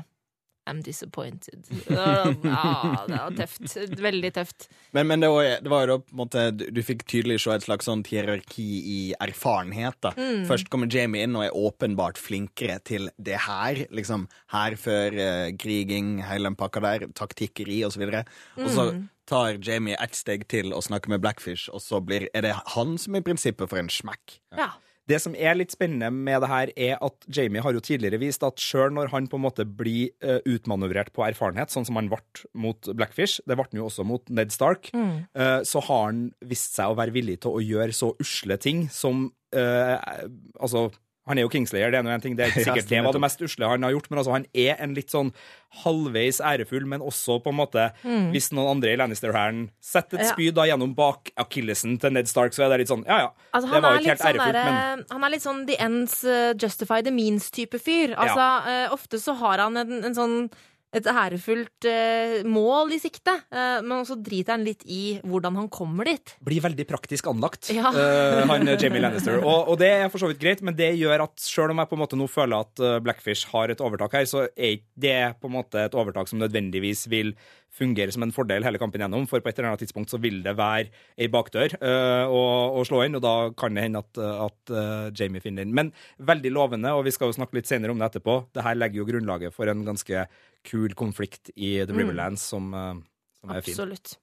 I'm 0.66 0.80
disappointed. 0.82 1.66
Ja, 1.88 3.04
det 3.08 3.18
var 3.18 3.34
tøft. 3.36 3.74
Veldig 4.00 4.30
tøft. 4.36 4.68
Men, 4.96 5.06
men 5.10 5.20
det, 5.20 5.28
var, 5.28 5.48
det 5.60 5.70
var 5.72 5.84
jo 5.84 5.90
da 5.90 5.96
på 6.02 6.14
en 6.14 6.20
måte 6.22 6.44
Du, 6.56 6.80
fikk 6.84 7.04
tydelig 7.10 7.40
se 7.44 7.52
et 7.54 7.66
slags 7.66 7.88
sånt 7.88 8.08
hierarki 8.12 8.64
i 8.64 8.98
erfarenhet. 9.20 9.98
da 10.04 10.12
Mm. 10.16 10.44
Først 10.48 10.70
kommer 10.72 10.88
Jamie 10.90 11.24
inn 11.26 11.34
og 11.36 11.44
er 11.44 11.56
åpenbart 11.58 12.16
flinkere 12.20 12.78
til 12.86 13.10
det 13.18 13.40
her. 13.44 13.84
Liksom 13.92 14.28
hærfør, 14.54 15.16
eh, 15.18 15.50
kriging, 15.60 16.22
hele 16.24 16.48
den 16.48 16.56
pakka 16.56 16.80
der. 16.84 17.06
Taktikkeri 17.12 17.82
osv. 17.84 18.02
Og, 18.56 18.70
så 18.70 18.86
Mm. 18.94 19.08
tar 19.26 19.58
Jamie 19.64 19.96
ett 20.00 20.14
steg 20.14 20.46
til 20.48 20.72
og 20.72 20.82
snakker 20.84 21.08
med 21.08 21.20
Blackfish, 21.20 21.68
og 21.72 21.80
så 21.80 22.00
blir, 22.04 22.28
er 22.34 22.42
det 22.42 22.54
han 22.76 22.96
som 22.98 23.14
i 23.16 23.20
prinsippet 23.24 23.68
får 23.70 23.78
en 23.78 23.88
smekk. 23.88 24.38
Ja. 24.56 24.70
Det 25.10 25.18
som 25.20 25.34
er 25.36 25.56
litt 25.58 25.74
spennende 25.74 26.08
med 26.14 26.40
det 26.40 26.48
her, 26.48 26.70
er 26.76 26.94
at 27.04 27.26
Jamie 27.28 27.62
har 27.64 27.76
jo 27.76 27.82
tidligere 27.84 28.20
vist 28.22 28.44
at 28.46 28.60
sjøl 28.62 28.94
når 28.96 29.10
han 29.12 29.28
på 29.28 29.36
en 29.36 29.44
måte 29.44 29.66
blir 29.68 30.14
eh, 30.24 30.40
utmanøvrert 30.48 31.12
på 31.12 31.26
erfarenhet, 31.26 31.72
sånn 31.74 31.84
som 31.84 31.98
han 32.00 32.08
ble 32.12 32.22
mot 32.56 32.88
Blackfish, 32.96 33.42
det 33.44 33.58
ble 33.58 33.66
han 33.68 33.82
jo 33.82 33.88
også 33.90 34.06
mot 34.08 34.32
Ned 34.32 34.54
Stark, 34.54 34.88
eh, 34.94 35.60
så 35.68 35.84
har 35.88 36.06
han 36.08 36.26
vist 36.44 36.78
seg 36.78 36.92
å 36.92 36.98
være 36.98 37.14
villig 37.16 37.40
til 37.44 37.58
å 37.58 37.64
gjøre 37.64 37.96
så 37.96 38.14
usle 38.22 38.56
ting 38.60 38.86
som 38.92 39.28
eh, 39.54 39.96
Altså, 40.58 40.88
han 41.26 41.38
er 41.38 41.46
jo 41.46 41.48
Kingslayer, 41.48 41.90
det 41.90 41.98
er 41.98 42.04
nå 42.04 42.10
en 42.12 42.20
ting. 42.20 42.34
Det 42.36 42.44
er 42.44 42.50
ikke 42.52 42.64
sikkert 42.68 42.88
det 42.90 43.02
var 43.06 43.16
det 43.16 43.20
mest 43.24 43.40
usle 43.46 43.68
han 43.70 43.82
har 43.86 43.94
gjort, 43.94 44.10
men 44.10 44.18
altså, 44.20 44.32
han 44.36 44.44
er 44.52 44.76
en 44.84 44.92
litt 44.96 45.08
sånn 45.12 45.30
halvveis 45.84 46.40
ærefull, 46.44 46.84
men 46.86 47.02
også 47.02 47.38
på 47.42 47.50
en 47.50 47.56
måte 47.58 47.86
Hvis 48.04 48.50
noen 48.54 48.76
andre 48.76 48.92
i 48.92 48.98
Lannister-hæren 49.00 49.64
setter 49.82 50.20
et 50.20 50.28
Ja. 50.28 50.34
spyd 50.34 50.54
da 50.54 50.66
gjennom 50.68 50.92
bak 50.94 51.32
akillesen 51.40 51.96
til 52.00 52.12
Ned 52.14 52.28
Stark, 52.30 52.52
så 52.54 52.66
er 52.66 52.74
det 52.74 52.84
litt 52.84 52.92
sånn 52.92 53.06
Ja, 53.08 53.18
ja. 53.24 53.30
Altså, 53.52 53.72
det 53.72 53.82
var 53.82 53.88
er 53.90 53.96
jo 53.96 54.02
ikke 54.04 54.12
helt 54.12 54.20
sånn 54.22 54.34
ærefullt, 54.34 54.60
men 54.68 55.04
han 55.10 55.24
er 55.24 55.34
litt 55.34 55.46
sånn 55.46 55.66
the 55.66 55.80
ends 55.82 56.20
uh, 56.24 56.52
justify 56.60 57.00
the 57.02 57.10
means-type 57.10 57.80
fyr. 57.80 58.14
Altså, 58.14 58.46
eh, 58.70 58.86
ofte 58.94 59.18
så 59.18 59.34
har 59.40 59.58
han 59.64 59.76
en, 59.80 60.04
en 60.04 60.14
sånn 60.14 60.36
et 60.94 61.06
ærefullt 61.10 61.88
eh, 61.90 62.36
mål 62.46 62.92
i 62.94 63.00
sikte, 63.02 63.34
eh, 63.50 63.80
men 63.82 63.96
også 64.00 64.16
driter 64.22 64.54
han 64.54 64.64
litt 64.66 64.84
i 64.86 65.18
hvordan 65.26 65.58
han 65.58 65.68
kommer 65.74 66.06
dit. 66.06 66.36
blir 66.44 66.62
veldig 66.64 66.86
praktisk 66.86 67.26
anlagt, 67.32 67.70
Ja. 67.74 67.90
eh, 67.90 68.44
han 68.46 68.66
Jamie 68.80 69.02
Lannister. 69.02 69.40
Og, 69.42 69.72
og 69.74 69.78
det 69.82 69.90
er 69.90 70.08
for 70.12 70.22
så 70.22 70.30
vidt 70.30 70.40
greit, 70.42 70.62
men 70.62 70.76
det 70.78 70.92
gjør 71.00 71.26
at 71.26 71.34
selv 71.42 71.74
om 71.74 71.82
jeg 71.82 71.90
på 71.90 71.98
en 71.98 72.04
måte 72.04 72.20
nå 72.20 72.28
føler 72.30 72.62
at 72.62 72.80
eh, 72.84 73.00
Blackfish 73.04 73.50
har 73.52 73.74
et 73.74 73.82
overtak 73.84 74.14
her, 74.20 74.24
så 74.30 74.46
er 74.54 74.78
det 74.94 75.18
på 75.42 75.50
en 75.50 75.56
måte 75.58 75.84
et 75.88 75.98
overtak 75.98 76.30
som 76.30 76.38
nødvendigvis 76.42 77.08
vil 77.12 77.34
fungere 77.74 78.12
som 78.14 78.22
en 78.22 78.30
fordel 78.30 78.62
hele 78.62 78.78
kampen 78.78 79.02
gjennom, 79.02 79.24
for 79.26 79.42
på 79.42 79.50
et 79.50 79.56
eller 79.58 79.72
annet 79.72 79.80
tidspunkt 79.82 80.12
så 80.12 80.20
vil 80.22 80.36
det 80.44 80.52
være 80.54 80.92
ei 81.18 81.26
bakdør 81.26 81.74
eh, 81.80 82.30
å, 82.30 82.42
å 82.78 82.84
slå 82.86 83.00
inn, 83.08 83.18
og 83.18 83.24
da 83.24 83.32
kan 83.58 83.74
det 83.74 83.82
hende 83.88 83.98
at, 84.04 84.20
at 84.46 84.70
eh, 84.70 85.08
Jamie 85.18 85.42
finner 85.42 85.66
den. 85.66 85.74
Men 85.74 85.90
veldig 86.22 86.52
lovende, 86.54 86.92
og 86.94 87.02
vi 87.08 87.10
skal 87.16 87.32
jo 87.32 87.38
snakke 87.40 87.58
litt 87.58 87.66
senere 87.66 87.90
om 87.90 87.98
det 87.98 88.12
etterpå. 88.12 88.36
Det 88.54 88.62
her 88.62 88.78
legger 88.78 89.02
jo 89.02 89.08
grunnlaget 89.10 89.56
for 89.56 89.66
en 89.72 89.82
ganske 89.90 90.22
kul 90.64 90.94
konflikt 90.98 91.50
i 91.56 91.76
The 91.84 91.92
Riverlands 91.94 92.42
som, 92.54 92.72
eh, 92.74 92.94
som 93.40 93.50
er 93.56 93.60
fin. 93.64 93.74
Absolutt. 93.74 94.16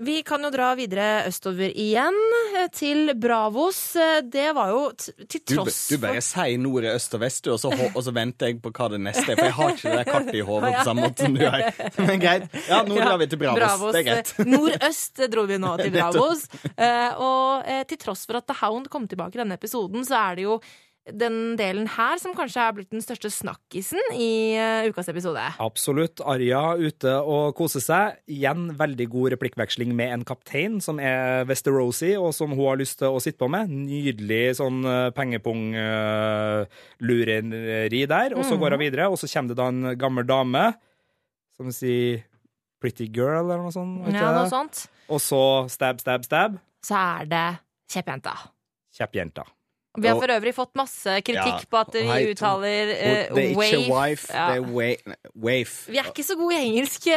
Vi 0.00 0.22
kan 0.22 0.40
jo 0.40 0.48
dra 0.54 0.68
videre 0.78 1.24
østover 1.26 1.72
igjen, 1.76 2.14
eh, 2.56 2.68
til 2.72 3.10
Bravos. 3.18 3.96
Eh, 3.98 4.20
Det 4.22 4.54
var 4.54 4.68
jo 4.70 4.92
t 4.96 5.10
til 5.28 5.40
tross 5.40 5.66
tross 5.66 5.88
du 5.90 5.98
bare 5.98 6.22
sier 6.22 6.58
nord, 6.62 6.84
øst 6.84 7.14
og 7.18 7.20
vest, 7.20 7.42
du, 7.44 7.50
og 7.52 7.58
så, 7.58 7.72
og 7.74 7.98
så 8.06 8.14
venter 8.14 8.46
jeg 8.52 8.62
på 8.62 8.70
hva 8.70 8.88
det 8.94 9.00
neste 9.02 9.26
er. 9.32 9.36
For 9.36 9.44
jeg 9.44 9.56
har 9.58 9.74
ikke 9.74 9.96
det 9.96 10.06
kartet 10.06 10.38
i 10.38 10.44
hodet 10.46 10.70
på 10.78 10.84
samme 10.86 11.08
måte 11.08 11.26
som 11.26 11.34
du 11.34 11.42
har. 11.44 11.66
Men 12.06 12.22
greit. 12.22 12.46
Ja, 12.68 12.82
nå 12.86 13.00
drar 13.02 13.18
vi 13.18 13.26
til 13.26 13.42
Bravos. 13.42 13.92
Det 13.92 14.00
er 14.00 14.08
greit. 14.08 14.32
Nordøst 14.46 15.24
dro 15.34 15.44
vi 15.50 15.58
nå 15.58 15.76
til 15.82 15.90
Bravos. 15.98 16.46
Eh, 16.76 17.10
og 17.18 17.66
til 17.90 17.98
tross 17.98 18.24
for 18.30 18.38
at 18.38 18.46
The 18.46 18.60
Hound 18.62 18.88
kom 18.88 19.10
tilbake 19.10 19.36
i 19.36 19.42
denne 19.42 19.58
episoden, 19.58 20.06
så 20.06 20.22
er 20.30 20.38
det 20.38 20.46
jo 20.46 20.60
den 21.08 21.56
delen 21.56 21.88
her 21.88 22.18
som 22.20 22.34
kanskje 22.36 22.60
er 22.62 22.72
blitt 22.76 22.90
den 22.92 23.00
største 23.02 23.30
snakkisen 23.32 23.98
i 24.14 24.54
eh, 24.60 24.88
ukas 24.92 25.08
episode. 25.10 25.40
Absolutt. 25.62 26.20
Arja 26.20 26.76
ute 26.78 27.14
og 27.24 27.56
koser 27.58 27.80
seg. 27.82 28.16
Igjen 28.30 28.78
veldig 28.78 29.08
god 29.10 29.30
replikkveksling 29.34 29.94
med 29.96 30.12
en 30.14 30.24
kaptein 30.28 30.80
som 30.84 31.00
er 31.02 31.44
Westerosi, 31.48 32.16
og 32.20 32.34
som 32.36 32.50
hun 32.52 32.66
har 32.68 32.76
lyst 32.82 32.98
til 33.00 33.08
å 33.08 33.20
sitte 33.22 33.38
på 33.40 33.48
med. 33.50 33.68
Nydelig 33.72 34.56
sånn 34.60 34.84
pengepung-lureri 35.16 38.02
der. 38.12 38.28
Og 38.36 38.44
så 38.46 38.54
går 38.60 38.70
hun 38.76 38.84
videre, 38.84 39.04
og 39.08 39.16
så 39.18 39.26
kommer 39.32 39.48
det 39.54 39.60
da 39.62 39.66
en 39.72 39.82
gammel 39.98 40.24
dame 40.28 40.64
som 41.56 41.72
sier 41.74 42.20
Pretty 42.80 43.10
girl, 43.12 43.44
eller 43.44 43.60
noe 43.60 43.72
sånt. 43.74 44.06
Ja, 44.08 44.30
noe 44.32 44.48
sånt. 44.48 44.86
Og 45.12 45.20
så 45.20 45.68
stab, 45.68 46.00
stab, 46.00 46.24
stab. 46.24 46.56
Så 46.80 46.96
er 46.96 47.28
det 47.28 47.60
kjeppjenta. 47.92 48.32
Kjeppjenta. 48.96 49.44
Vi 49.98 50.06
har 50.06 50.14
for 50.22 50.30
øvrig 50.30 50.52
fått 50.54 50.70
masse 50.78 51.16
kritikk 51.26 51.64
Ja, 51.64 51.66
på 51.66 51.78
at 51.80 51.88
vi 51.96 52.02
hei, 52.06 52.20
uttaler 52.30 52.90
Og 52.92 52.92
eh, 52.94 53.34
det 53.34 53.42
er 53.42 53.48
ikke 53.50 53.58
wave. 53.58 53.88
wife, 53.90 54.28
Ja. 54.32 54.44
det 54.52 54.56
er 54.60 54.68
wa- 54.70 55.16
wave. 55.34 55.72
Vi 55.90 55.98
er 55.98 56.04
ikke 56.12 56.22
så 56.22 56.36
gode 56.38 56.54
i 56.54 56.60
engelsk. 56.68 57.08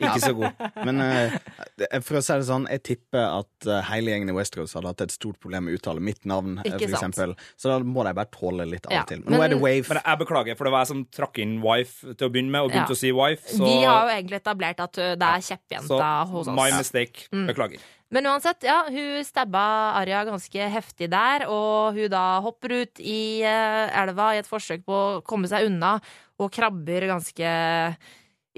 Ikke 0.00 0.20
så 0.20 0.32
gode. 0.36 0.52
Men 0.84 1.00
uh, 1.00 2.00
for 2.04 2.18
å 2.20 2.22
si 2.24 2.32
det 2.36 2.46
sånn, 2.48 2.66
jeg 2.68 2.82
tipper 2.84 3.24
at 3.40 3.66
eh, 3.68 3.80
hele 3.90 4.12
gjengen 4.12 4.28
i 4.32 4.36
Westeros 4.36 4.72
hadde 4.76 4.92
hatt 4.92 5.00
et 5.06 5.12
stort 5.14 5.38
problem 5.40 5.64
med 5.68 5.74
å 5.76 5.80
uttale 5.80 6.00
mitt 6.04 6.24
navn, 6.28 6.58
Ikke 6.64 6.88
for 6.88 6.96
sant. 7.00 7.16
eksempel. 7.16 7.34
Så 7.56 7.72
da 7.72 7.78
må 7.84 8.04
de 8.04 8.12
bare 8.16 8.28
tåle 8.32 8.66
litt 8.68 8.84
av 8.88 8.92
Ja, 8.98 9.02
til. 9.08 9.22
Men 9.24 9.38
nå 9.38 9.44
er 9.44 9.48
det 9.54 9.60
wave. 9.60 9.88
Men 9.88 10.02
jeg 10.04 10.18
beklager, 10.24 10.56
for 10.60 10.64
det 10.68 10.72
var 10.76 10.84
jeg 10.84 10.92
som 10.92 11.04
trakk 11.16 11.38
inn 11.44 11.58
wife 11.64 12.04
til 12.14 12.28
å 12.28 12.32
begynne 12.32 12.50
med, 12.52 12.60
og 12.60 12.70
begynte 12.74 12.92
Ja. 12.92 12.96
å 12.96 13.02
si 13.04 13.12
wife. 13.12 13.48
Så, 13.56 13.64
Vi 13.64 13.84
har 13.84 14.04
jo 14.08 14.12
egentlig 14.18 14.40
etablert 14.42 14.80
at 14.84 14.98
uh, 15.00 15.14
det 15.16 15.30
er 15.32 15.48
kjeppjenta 15.48 16.10
hos 16.28 16.48
oss. 16.48 16.56
my 16.56 16.70
mistake. 16.76 17.28
Beklager. 17.32 17.80
Men 18.10 18.26
uansett, 18.26 18.64
ja, 18.66 18.80
hun 18.90 19.22
stabba 19.24 19.60
Arja 20.00 20.24
ganske 20.26 20.64
heftig 20.74 21.06
der, 21.12 21.44
og 21.46 21.94
hun 21.94 22.08
da 22.10 22.40
hopper 22.42 22.72
ut 22.82 22.98
i 22.98 23.42
eh, 23.46 24.00
elva 24.02 24.32
i 24.34 24.40
et 24.42 24.48
forsøk 24.50 24.82
på 24.84 24.96
å 24.96 25.20
komme 25.22 25.46
seg 25.46 25.68
unna, 25.68 25.92
og 26.42 26.50
krabber 26.50 27.06
ganske 27.06 27.52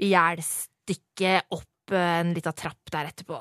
ihjelstikke 0.01 1.35
opp 1.53 1.93
eh, 1.93 2.19
en 2.23 2.33
lita 2.33 2.51
trapp 2.57 2.89
der 2.93 3.11
etterpå. 3.11 3.37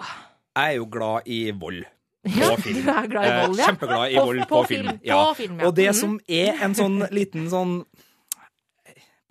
Jeg 0.52 0.74
er 0.74 0.78
jo 0.78 0.86
glad 0.92 1.28
i 1.32 1.42
vold. 1.56 1.82
Ja, 2.22 2.52
På 2.54 2.60
film. 2.62 2.84
du 2.86 2.90
er 2.92 3.06
glad 3.10 3.24
i 3.26 3.30
vold, 3.34 3.56
ja. 3.58 3.64
Eh, 3.64 3.66
Kjempeglad 3.72 4.12
i 4.12 4.14
På- 4.14 4.24
vold 4.28 4.42
på 4.42 4.48
på, 4.52 4.58
film, 4.70 4.88
film. 4.92 5.00
på 5.10 5.34
film, 5.40 5.56
ja. 5.58 5.66
Og 5.66 5.74
det 5.74 5.88
Mhm. 5.88 5.96
som 5.98 6.12
er 6.28 6.60
en 6.62 6.74
sånn 6.78 6.98
liten 7.10 7.48
sånn 7.50 7.72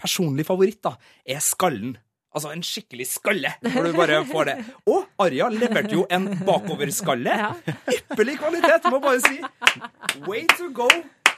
personlig 0.02 0.44
favoritt, 0.50 0.82
da, 0.84 0.96
er 1.26 1.40
skallen. 1.40 1.94
Altså 2.32 2.52
en 2.56 2.62
skikkelig 2.64 3.08
skalle, 3.12 3.50
hvor 3.74 3.84
du 3.84 3.92
bare 3.98 4.22
får 4.30 4.46
det. 4.48 4.54
Og 4.94 5.08
Arja 5.20 5.50
leverte 5.52 5.98
jo 5.98 6.06
en 6.16 6.30
bakoverskalle. 6.48 7.34
Ja. 7.42 7.50
Ypperlig 7.92 8.38
kvalitet, 8.40 8.88
må 8.94 9.02
bare 9.04 9.20
si. 9.26 9.42
Way 10.28 10.46
to 10.56 10.70
go. 10.76 10.88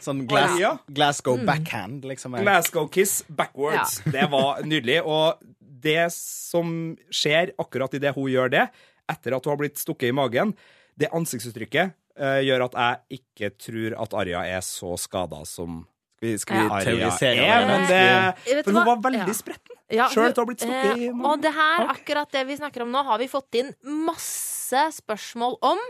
Sånn 0.03 0.25
glass, 0.29 0.51
Arja. 0.57 0.73
Glasgow 0.93 1.37
Mm. 1.39 1.45
backhand, 1.49 2.05
liksom. 2.05 2.35
Glasgow 2.43 2.87
kiss 2.91 3.23
backwards. 3.29 4.01
Det 4.05 4.27
var 4.29 4.61
nydelig. 4.67 4.99
Og 5.05 5.39
det 5.83 6.11
som 6.13 6.95
skjer 7.09 7.53
akkurat 7.59 7.93
idet 7.97 8.13
hun 8.15 8.29
gjør 8.29 8.51
det, 8.53 8.67
etter 9.09 9.35
at 9.35 9.43
hun 9.45 9.51
har 9.55 9.57
blitt 9.63 9.81
stukket 9.81 10.11
i 10.11 10.15
magen, 10.15 10.53
det 10.99 11.09
ansiktsuttrykket 11.11 11.95
uh, 12.21 12.37
gjør 12.45 12.67
at 12.69 12.77
jeg 12.77 13.19
ikke 13.19 13.49
tror 13.57 13.95
at 14.03 14.13
Arja 14.13 14.43
er 14.59 14.61
så 14.61 14.93
skada 15.01 15.41
som 15.49 15.87
vi, 16.23 16.33
skal 16.41 16.63
vi 16.63 16.81
teorisere 16.87 17.47
Ja, 17.47 17.59
Men 17.67 17.85
det? 17.89 18.63
for 18.63 18.71
hun 18.71 18.87
var 18.87 19.01
veldig 19.03 19.35
spretten. 19.37 19.77
Ja, 19.93 20.07
Sjøl 20.09 20.31
til 20.31 20.41
å 20.41 20.45
ha 20.45 20.49
blitt 20.49 20.63
stukket 20.63 21.03
i 21.03 21.07
eh, 21.09 21.13
magen. 21.13 21.27
Og 21.29 21.43
det 21.43 21.51
her, 21.53 21.85
akkurat 21.93 22.31
det 22.33 22.45
vi 22.49 22.57
snakker 22.57 22.85
om 22.85 22.93
nå, 22.93 23.03
har 23.05 23.19
vi 23.21 23.27
fått 23.29 23.59
inn 23.59 23.69
masse 24.07 24.87
spørsmål 24.95 25.59
om. 25.69 25.81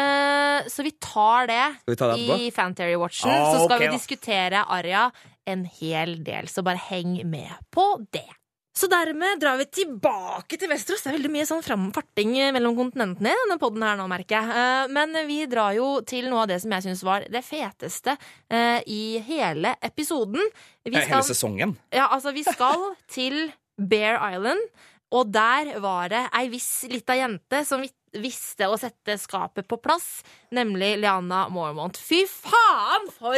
Eh, 0.00 0.70
så 0.70 0.86
vi 0.86 0.94
tar 1.02 1.50
det 1.50 1.64
vi 1.90 1.98
ta 1.98 2.12
det 2.14 2.38
i 2.38 2.48
Fanterry-watchen. 2.54 3.28
Ah, 3.28 3.50
så 3.52 3.66
skal 3.66 3.76
ok, 3.76 3.84
vi 3.84 3.92
diskutere 3.98 4.64
Arja 4.64 5.10
en 5.50 5.66
hel 5.80 6.20
del, 6.24 6.48
så 6.48 6.62
bare 6.64 6.80
heng 6.88 7.18
med 7.28 7.52
på 7.74 7.90
det. 8.14 8.28
Så 8.72 8.86
dermed 8.86 9.40
drar 9.42 9.56
vi 9.58 9.64
tilbake 9.66 10.56
til 10.56 10.70
Vesterås. 10.70 11.02
Det 11.02 11.10
er 11.10 11.16
veldig 11.18 11.30
mye 11.34 11.46
sånn 11.48 11.64
framfarting 11.66 12.36
mellom 12.54 12.76
kontinentene 12.78 13.32
i 13.34 13.38
denne 13.42 13.56
podden 13.60 13.82
her 13.82 13.96
nå, 13.98 14.06
merker 14.08 14.38
jeg. 14.38 14.60
Eh, 14.62 14.92
Men 14.94 15.16
vi 15.26 15.40
drar 15.50 15.74
jo 15.74 15.88
til 16.06 16.28
noe 16.30 16.44
av 16.44 16.52
det 16.52 16.60
som 16.62 16.70
jeg 16.76 16.86
syns 16.86 17.02
var 17.04 17.26
det 17.26 17.42
feteste 17.44 18.14
eh, 18.48 18.78
i 18.86 19.18
hele 19.26 19.74
episoden. 19.82 20.40
Eh, 20.86 20.94
Hele 20.94 21.18
sesongen. 21.26 21.74
ja, 21.92 22.06
altså, 22.14 22.30
vi 22.32 22.44
skal 22.46 22.94
til 23.16 23.50
Bear 23.76 24.20
Island, 24.30 24.62
og 25.10 25.32
der 25.34 25.72
var 25.82 26.08
det 26.12 26.22
ei 26.38 26.46
viss 26.52 26.84
lita 26.88 27.16
jente 27.18 27.64
som 27.66 27.82
visste 28.14 28.66
å 28.70 28.78
sette 28.78 29.16
skapet 29.18 29.66
på 29.70 29.80
plass, 29.82 30.22
nemlig 30.54 30.94
Liana 31.02 31.48
Mormont. 31.50 31.98
Fy 31.98 32.22
faen, 32.30 33.10
for 33.18 33.34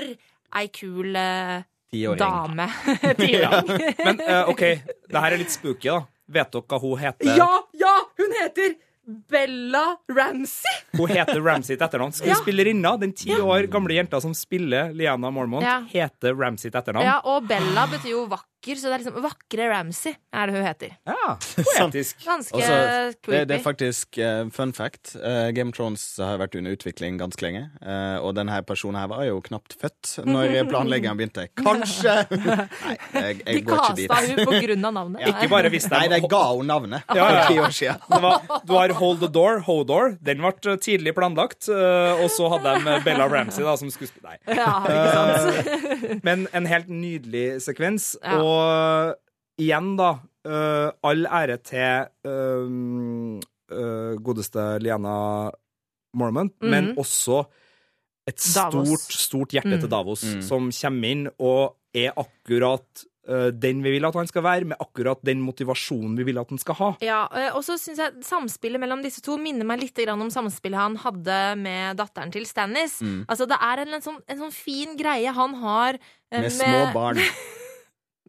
ei 0.60 0.66
kul 0.68 1.16
eh, 1.16 1.64
Tiåring. 1.92 2.18
dame. 2.18 2.68
Tiåring. 3.18 3.82
Men 4.04 4.20
eh, 4.20 4.48
OK, 4.48 4.60
det 5.12 5.20
her 5.24 5.32
er 5.36 5.40
litt 5.42 5.52
spooky, 5.52 5.90
da. 5.90 5.98
Vet 6.32 6.52
dere 6.54 6.64
hva 6.70 6.78
hun 6.80 6.96
heter? 7.02 7.34
Ja, 7.36 7.50
ja! 7.76 7.92
Hun 8.16 8.32
heter 8.40 8.74
Bella 9.28 9.82
Ramsey! 10.08 10.72
Hun 10.96 11.10
heter 11.12 11.40
Ramsey 11.44 11.74
til 11.76 11.84
etternavn. 11.84 12.14
Skuespillerinna, 12.16 12.94
den 13.02 13.12
ti 13.18 13.34
år 13.36 13.66
gamle 13.72 13.96
jenta 13.98 14.20
som 14.22 14.32
spiller 14.38 14.92
Liana 14.96 15.28
Mormont, 15.34 15.66
Ja. 15.66 15.80
heter 15.90 16.32
Ramsey 16.38 16.70
til 16.70 16.78
etternavn. 16.80 17.04
Ja, 17.04 17.18
og 17.28 17.44
Bella 17.50 17.84
betyr 17.90 18.14
jo 18.14 18.22
vakker, 18.30 18.48
så 18.78 18.88
det 18.88 18.94
er 18.94 19.00
liksom 19.02 19.16
Vakre 19.24 19.64
Ramsey 19.72 20.12
er 20.32 20.46
det 20.48 20.54
hun 20.54 20.64
heter. 20.64 20.92
Ja, 21.08 21.32
poetisk. 21.66 22.20
Ganske 22.24 22.54
Også, 22.56 22.76
creepy. 23.26 23.40
det 23.50 23.56
er 23.56 23.62
faktisk 23.64 24.18
uh, 24.22 24.48
fun 24.54 24.72
fact. 24.76 25.16
Uh, 25.18 25.50
Game 25.56 25.72
of 25.72 25.76
Thrones 25.76 26.04
har 26.22 26.38
vært 26.40 26.54
under 26.60 26.76
utvikling 26.76 27.18
ganske 27.20 27.42
lenge. 27.44 27.64
uh, 27.82 28.18
og 28.22 28.36
denne 28.38 28.60
personen 28.68 29.00
her 29.00 29.08
var 29.10 29.24
jo 29.26 29.40
knapt 29.44 29.74
født 29.80 30.12
når 30.28 30.54
planleggeren 30.70 31.18
begynte. 31.18 31.48
Kanskje! 31.62 32.14
Nei, 32.30 32.94
jeg, 33.16 33.40
De 33.42 33.56
jeg 33.56 33.64
går 33.66 33.82
ikke 33.82 33.96
dit. 33.98 34.08
kasta 34.12 34.30
hun 34.30 34.44
på 34.52 34.60
grunn 34.66 34.88
av 34.90 34.96
navnet. 35.00 35.26
Ikke 35.32 35.50
bare 35.52 35.72
visste 35.74 35.92
Nei, 35.96 36.06
de 36.14 36.20
ga 36.30 36.42
henne 36.52 36.68
navnet 36.70 37.06
for 37.10 37.18
Ja, 37.18 37.28
ja. 37.40 37.44
ti 37.50 37.58
år 37.62 37.74
siden. 37.76 38.06
Det 38.12 38.22
var, 38.22 38.46
du 38.68 38.74
har 38.78 38.94
Hold 39.02 39.20
the 39.26 39.30
Door, 39.34 39.62
Hodor. 39.66 40.14
Den 40.22 40.42
ble 40.44 40.76
tidlig 40.82 41.16
planlagt. 41.18 41.66
Og 41.72 42.28
så 42.32 42.48
hadde 42.54 42.76
de 42.86 42.96
Bella 43.06 43.26
Ramsey 43.32 43.64
da, 43.66 43.74
som 43.80 43.90
skuespiller. 43.92 44.38
Nei. 44.46 44.56
Ja, 44.58 44.72
ikke 44.86 45.12
sant? 45.16 46.22
Men 46.26 46.46
en 46.54 46.66
helt 46.70 46.90
nydelig 46.92 47.46
sekvens. 47.64 48.12
Ja. 48.22 48.38
Og 48.52 49.16
igjen, 49.62 49.94
da, 50.00 50.12
øh, 50.46 50.88
all 51.08 51.26
ære 51.26 51.58
til 51.64 52.06
øh, 52.28 53.40
øh, 53.72 54.14
godeste 54.22 54.78
Liana 54.82 55.50
Mormont, 56.14 56.54
men 56.60 56.92
også 56.98 57.44
et 58.28 58.40
stort, 58.40 58.72
Davos. 58.74 59.06
stort, 59.08 59.54
hjerte 59.54 59.68
hjerte 59.68 59.80
til 59.80 59.88
Mm. 59.88 59.94
Davos, 59.96 60.26
som 60.46 60.68
kommer 60.70 61.08
inn 61.10 61.24
og 61.38 61.76
er 61.94 62.12
akkurat 62.16 63.06
den 63.62 63.84
vi 63.84 63.90
vil 63.94 64.04
at 64.04 64.16
han 64.18 64.26
skal 64.26 64.42
være, 64.42 64.64
med 64.66 64.76
akkurat 64.82 65.20
den 65.22 65.40
motivasjonen 65.46 66.16
vi 66.18 66.24
vil 66.26 66.38
at 66.38 66.48
han 66.50 66.58
skal 66.58 66.74
ha. 66.74 66.88
Ja, 67.00 67.20
eh, 67.30 67.54
og 67.54 67.62
så 67.62 67.76
syns 67.78 68.00
jeg 68.02 68.24
samspillet 68.26 68.82
mellom 68.82 69.02
disse 69.04 69.22
to 69.22 69.36
minner 69.38 69.64
meg 69.64 69.78
litt 69.78 70.00
om 70.10 70.26
samspillet 70.30 70.80
han 70.80 70.96
hadde 70.96 71.38
med 71.62 71.96
datteren 72.00 72.32
til 72.34 72.46
Stannis. 72.46 72.98
Mm. 73.00 73.24
Altså, 73.28 73.46
det 73.46 73.60
er 73.62 73.84
en, 73.84 73.94
en, 73.94 74.02
sånn, 74.02 74.18
en 74.26 74.42
sånn 74.42 74.50
fin 74.56 74.96
greie 74.98 75.30
han 75.30 75.54
har 75.54 76.00
med, 76.32 76.48
Med 76.48 76.52
små 76.52 76.86
barn. 76.96 77.22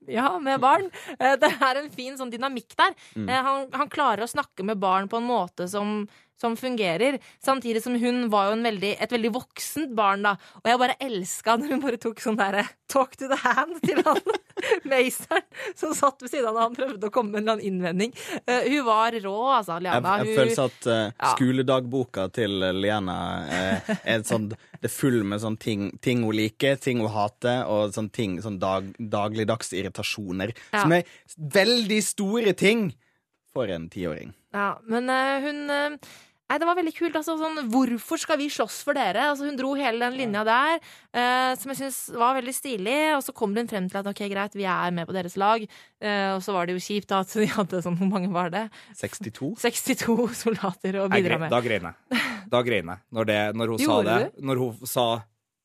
Ja, 0.07 0.39
med 0.39 0.59
barn. 0.63 0.89
Eh, 1.19 1.35
Det 1.39 1.49
er 1.61 1.79
en 1.79 1.89
fin 1.93 2.17
sånn 2.17 2.31
dynamikk 2.31 2.75
der. 2.79 2.93
Mm. 3.15 3.29
Eh, 3.29 3.41
Han, 3.43 3.67
han 3.73 3.89
klarer 3.89 4.23
å 4.25 4.29
snakke 4.31 4.63
med 4.65 4.79
barn 4.79 5.07
på 5.09 5.17
en 5.17 5.27
måte 5.27 5.67
som, 5.69 6.07
som 6.39 6.55
fungerer. 6.59 7.19
Samtidig 7.43 7.83
som 7.83 7.95
hun 7.99 8.29
var 8.33 8.49
jo 8.49 8.57
en 8.57 8.63
veldig, 8.67 8.93
et 9.01 9.11
veldig 9.13 9.31
voksent 9.35 9.93
barn, 9.95 10.23
da. 10.25 10.35
Og 10.63 10.69
jeg 10.71 10.79
bare 10.81 10.97
elska 10.99 11.57
når 11.61 11.69
hun 11.75 11.83
bare 11.85 11.99
tok 12.01 12.19
sånn 12.23 12.39
derre 12.39 12.65
talk 12.93 13.15
to 13.17 13.27
the 13.31 13.37
hand 13.41 13.79
til 13.85 14.01
han 14.05 14.19
meisteren 14.91 15.45
som 15.75 15.93
satt 15.97 16.21
ved 16.21 16.29
siden 16.33 16.49
av 16.51 16.59
han 16.61 16.75
prøvde 16.77 17.07
å 17.09 17.13
komme 17.13 17.31
med 17.33 17.41
en 17.41 17.47
eller 17.47 17.55
annen 17.57 17.67
innvending. 17.69 18.13
Uh, 18.47 18.61
Hun 18.69 18.85
var 18.85 19.15
rå, 19.23 19.35
altså, 19.57 19.77
Jeg, 19.79 19.85
Liana. 19.87 20.17
jeg 20.19 20.27
Hun- 20.27 20.37
føler 20.37 20.63
at 20.65 20.87
eh, 20.87 21.11
Ja. 21.23 21.31
skoledagboka 21.33 22.27
til 22.35 22.59
Liana 22.81 23.17
uh, 23.49 23.95
er 24.05 24.23
sånn, 24.27 24.49
det 24.53 24.89
er 24.89 24.93
full 24.93 25.23
med 25.23 25.41
sånne 25.41 25.59
ting, 25.59 25.87
ting 26.03 26.23
hun 26.23 26.35
liker, 26.37 26.75
ting 26.81 26.99
hun 27.01 27.09
hater, 27.13 27.63
og 27.67 27.93
sånne 27.95 28.11
ting, 28.13 28.37
sånn 28.43 28.59
dag, 28.61 28.91
dagligdags 28.99 29.73
irritasjoner. 29.73 30.53
Ja. 30.73 30.83
Som 30.83 30.91
er 30.99 31.03
veldig 31.37 32.01
store 32.03 32.53
ting 32.53 32.91
for 33.53 33.71
en 33.71 33.89
tiåring. 33.93 34.33
Ja, 34.53 34.75
men 34.89 35.09
uh, 35.09 35.41
hun 35.43 35.65
uh, 35.69 36.13
Nei, 36.53 36.57
det 36.59 36.67
var 36.67 36.75
veldig 36.77 36.91
kult. 36.93 37.15
Altså, 37.17 37.33
sånn, 37.39 37.55
hvorfor 37.71 38.19
skal 38.21 38.37
vi 38.37 38.45
slåss 38.51 38.81
for 38.85 38.93
dere? 38.93 39.29
Altså, 39.31 39.47
hun 39.47 39.55
dro 39.57 39.71
hele 39.79 39.97
den 40.03 40.17
linja 40.19 40.43
der, 40.45 40.75
uh, 41.15 41.53
som 41.57 41.71
jeg 41.71 41.79
syns 41.79 41.97
var 42.13 42.35
veldig 42.37 42.53
stilig. 42.53 42.97
Og 43.15 43.23
så 43.25 43.33
kom 43.33 43.55
hun 43.57 43.69
frem 43.71 43.87
til 43.89 44.01
at 44.01 44.09
ok, 44.11 44.21
greit, 44.29 44.57
vi 44.59 44.67
er 44.69 44.93
med 44.93 45.07
på 45.09 45.15
deres 45.15 45.37
lag. 45.39 45.63
Uh, 46.03 46.35
og 46.35 46.43
så 46.45 46.53
var 46.53 46.69
det 46.69 46.75
jo 46.75 46.83
kjipt 46.83 47.09
da, 47.09 47.23
at 47.23 47.33
de 47.33 47.47
hadde 47.55 47.81
sånn 47.85 47.97
Hvor 47.97 48.11
mange 48.11 48.29
var 48.35 48.53
det? 48.53 48.67
62? 48.99 49.53
62 49.63 50.17
soldater 50.43 50.99
å 51.01 51.07
bidra 51.15 51.39
med. 51.41 51.49
Da 51.55 51.63
grein 51.63 51.89
jeg. 51.89 52.23
Da 52.53 52.61
grein 52.67 52.91
jeg. 52.91 53.05
Når, 53.17 53.31
det, 53.31 53.39
når 53.57 53.73
hun 53.73 53.79
sa 53.81 53.87
Gjorde 53.87 54.17
Du? 54.27 54.41
Når 54.51 54.65
hun 54.65 54.89
sa 54.97 55.07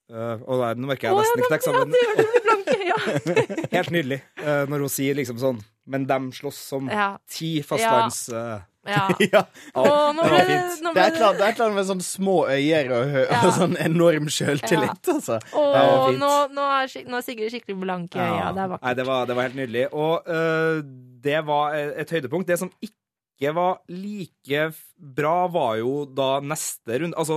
Uh, 0.09 0.41
Og 0.49 0.63
nei, 0.63 0.71
nå 0.81 0.89
merker 0.89 1.11
jeg 1.11 1.13
ja, 1.13 1.21
nesten 1.21 1.43
ikke 1.43 1.51
tekst 1.53 1.69
Ja, 1.69 1.73
sammen. 1.75 1.91
det 1.93 1.99
gjør 2.01 2.15
det 2.17 2.25
med 2.31 2.45
blanke. 2.47 2.77
Ja. 2.89 2.95
Helt 3.77 3.91
nydelig. 3.93 4.19
Uh, 4.41 4.63
når 4.73 4.85
hun 4.87 4.93
sier 4.95 5.19
liksom 5.19 5.37
sånn 5.43 5.59
Men 5.89 6.05
de 6.09 6.19
slåss 6.37 6.59
som 6.73 6.91
Ja. 6.93 7.15
ti 7.31 7.59
fastlands... 7.67 8.27
Ja. 8.33 8.59
ja. 8.89 9.09
Ja. 9.21 9.43
Og 9.77 10.15
nå 10.17 10.23
det 10.25 10.31
ble 10.33 10.45
det, 10.49 10.59
nå 10.81 10.93
ble 10.95 11.03
det 11.03 11.19
er 11.21 11.33
et 11.35 11.41
eller 11.43 11.65
annet 11.67 11.77
med 11.77 11.89
sånn 11.91 12.05
små 12.05 12.37
øyer 12.49 12.93
og, 12.97 13.17
Ja. 13.19 13.41
og 13.43 13.51
sånn 13.59 13.75
enorm 13.85 14.31
sjøltillit, 14.33 15.11
altså. 15.13 15.37
Å, 15.53 15.65
det 15.75 15.83
var 15.83 16.07
fint. 16.07 16.23
nå, 16.23 16.31
nå, 16.57 16.69
er, 16.79 16.95
nå 17.11 17.19
er 17.21 17.27
Sigrid 17.27 17.53
skikkelig 17.53 17.77
blank 17.83 18.17
i 18.17 18.23
øya. 18.23 18.47
Det 18.57 18.65
er 18.65 18.77
Nei, 18.79 18.95
det 19.01 19.07
var, 19.11 19.29
det 19.29 19.37
var 19.37 19.49
helt 19.51 19.59
nydelig. 19.61 19.85
Og 19.93 20.31
uh, 20.31 20.81
det 21.29 21.43
var 21.51 21.77
et 21.77 22.17
høydepunkt. 22.17 22.49
Det 22.49 22.61
som 22.63 22.73
ikke 22.81 22.97
ikke 23.39 23.53
var 23.55 23.79
like 23.89 24.63
bra, 24.99 25.47
var 25.47 25.77
jo 25.79 25.93
da 26.11 26.41
neste 26.43 26.97
runde 26.99 27.15
Altså, 27.21 27.37